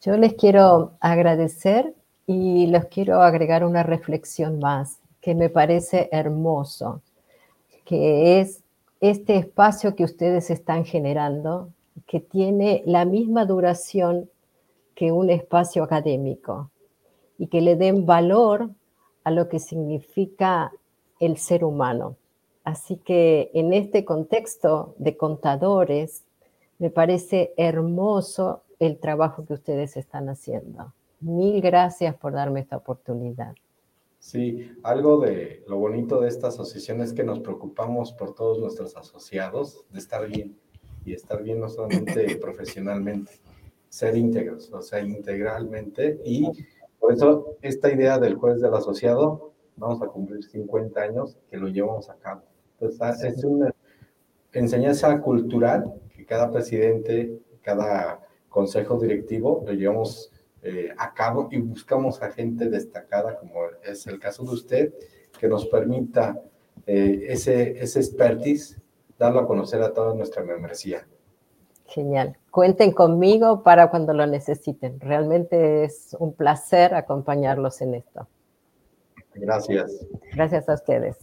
Yo 0.00 0.16
les 0.16 0.34
quiero 0.34 0.92
agradecer 1.00 1.94
y 2.26 2.66
les 2.66 2.84
quiero 2.86 3.22
agregar 3.22 3.64
una 3.64 3.82
reflexión 3.82 4.58
más 4.58 4.98
que 5.20 5.34
me 5.34 5.48
parece 5.48 6.08
hermoso, 6.12 7.02
que 7.84 8.40
es 8.40 8.62
este 9.00 9.36
espacio 9.36 9.96
que 9.96 10.04
ustedes 10.04 10.50
están 10.50 10.84
generando, 10.84 11.70
que 12.06 12.20
tiene 12.20 12.82
la 12.86 13.04
misma 13.04 13.44
duración 13.44 14.30
que 14.94 15.12
un 15.12 15.30
espacio 15.30 15.82
académico 15.82 16.70
y 17.38 17.48
que 17.48 17.60
le 17.60 17.76
den 17.76 18.06
valor 18.06 18.70
a 19.24 19.30
lo 19.30 19.48
que 19.48 19.58
significa 19.58 20.72
el 21.20 21.38
ser 21.38 21.64
humano. 21.64 22.16
Así 22.64 22.96
que 22.96 23.50
en 23.54 23.72
este 23.72 24.04
contexto 24.04 24.94
de 24.98 25.16
contadores, 25.16 26.24
me 26.78 26.90
parece 26.90 27.54
hermoso 27.56 28.62
el 28.78 28.98
trabajo 28.98 29.44
que 29.46 29.54
ustedes 29.54 29.96
están 29.96 30.28
haciendo. 30.28 30.92
Mil 31.20 31.60
gracias 31.60 32.14
por 32.14 32.32
darme 32.32 32.60
esta 32.60 32.76
oportunidad. 32.76 33.54
Sí, 34.18 34.72
algo 34.82 35.20
de 35.20 35.62
lo 35.66 35.78
bonito 35.78 36.20
de 36.20 36.28
esta 36.28 36.48
asociación 36.48 37.00
es 37.00 37.12
que 37.12 37.24
nos 37.24 37.40
preocupamos 37.40 38.12
por 38.12 38.34
todos 38.34 38.58
nuestros 38.58 38.96
asociados 38.96 39.84
de 39.90 39.98
estar 39.98 40.26
bien 40.26 40.56
y 41.04 41.12
estar 41.12 41.42
bien 41.42 41.60
no 41.60 41.68
solamente 41.68 42.36
profesionalmente, 42.40 43.32
ser 43.88 44.16
íntegros, 44.16 44.72
o 44.72 44.82
sea, 44.82 45.00
integralmente 45.00 46.20
y 46.24 46.50
por 46.98 47.12
eso, 47.12 47.56
esta 47.62 47.92
idea 47.92 48.18
del 48.18 48.34
juez 48.34 48.60
del 48.60 48.74
asociado, 48.74 49.52
vamos 49.76 50.02
a 50.02 50.06
cumplir 50.06 50.42
50 50.42 51.00
años 51.00 51.38
que 51.48 51.56
lo 51.56 51.68
llevamos 51.68 52.10
a 52.10 52.16
cabo. 52.16 52.42
Entonces, 52.72 53.00
ah, 53.00 53.14
es 53.28 53.44
una 53.44 53.72
enseñanza 54.52 55.20
cultural 55.20 55.94
que 56.16 56.24
cada 56.24 56.50
presidente, 56.50 57.38
cada 57.62 58.25
consejo 58.56 58.98
directivo 58.98 59.62
lo 59.66 59.72
llevamos 59.74 60.32
eh, 60.62 60.88
a 60.96 61.12
cabo 61.12 61.48
y 61.50 61.58
buscamos 61.58 62.22
a 62.22 62.30
gente 62.30 62.70
destacada, 62.70 63.38
como 63.38 63.60
es 63.84 64.06
el 64.06 64.18
caso 64.18 64.44
de 64.44 64.50
usted, 64.50 64.94
que 65.38 65.46
nos 65.46 65.66
permita 65.66 66.40
eh, 66.86 67.26
ese, 67.28 67.78
ese 67.78 67.98
expertise 67.98 68.80
darlo 69.18 69.40
a 69.40 69.46
conocer 69.46 69.82
a 69.82 69.92
toda 69.92 70.14
nuestra 70.14 70.42
membresía. 70.42 71.06
Genial. 71.84 72.38
Cuenten 72.50 72.92
conmigo 72.92 73.62
para 73.62 73.90
cuando 73.90 74.14
lo 74.14 74.26
necesiten. 74.26 75.00
Realmente 75.00 75.84
es 75.84 76.16
un 76.18 76.32
placer 76.32 76.94
acompañarlos 76.94 77.82
en 77.82 77.94
esto. 77.96 78.26
Gracias. 79.34 80.06
Gracias 80.32 80.66
a 80.66 80.72
ustedes. 80.72 81.18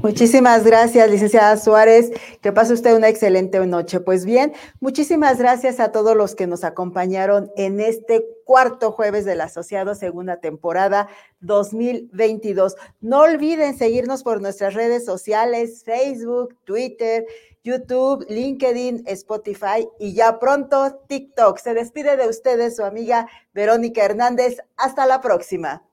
Muchísimas 0.00 0.64
gracias, 0.64 1.10
licenciada 1.10 1.56
Suárez. 1.56 2.12
Que 2.40 2.52
pase 2.52 2.72
usted 2.72 2.94
una 2.94 3.08
excelente 3.08 3.58
noche. 3.66 3.98
Pues 3.98 4.24
bien, 4.24 4.52
muchísimas 4.78 5.38
gracias 5.38 5.80
a 5.80 5.90
todos 5.90 6.16
los 6.16 6.36
que 6.36 6.46
nos 6.46 6.62
acompañaron 6.62 7.50
en 7.56 7.80
este 7.80 8.24
cuarto 8.44 8.92
jueves 8.92 9.24
del 9.24 9.40
asociado 9.40 9.96
segunda 9.96 10.38
temporada 10.38 11.08
2022. 11.40 12.76
No 13.00 13.22
olviden 13.22 13.76
seguirnos 13.76 14.22
por 14.22 14.40
nuestras 14.40 14.74
redes 14.74 15.04
sociales, 15.04 15.82
Facebook, 15.84 16.56
Twitter, 16.64 17.26
YouTube, 17.64 18.24
LinkedIn, 18.28 19.02
Spotify 19.06 19.88
y 19.98 20.14
ya 20.14 20.38
pronto 20.38 20.94
TikTok. 21.08 21.58
Se 21.58 21.74
despide 21.74 22.16
de 22.16 22.28
ustedes 22.28 22.76
su 22.76 22.84
amiga 22.84 23.28
Verónica 23.52 24.04
Hernández. 24.04 24.58
Hasta 24.76 25.06
la 25.06 25.20
próxima. 25.20 25.87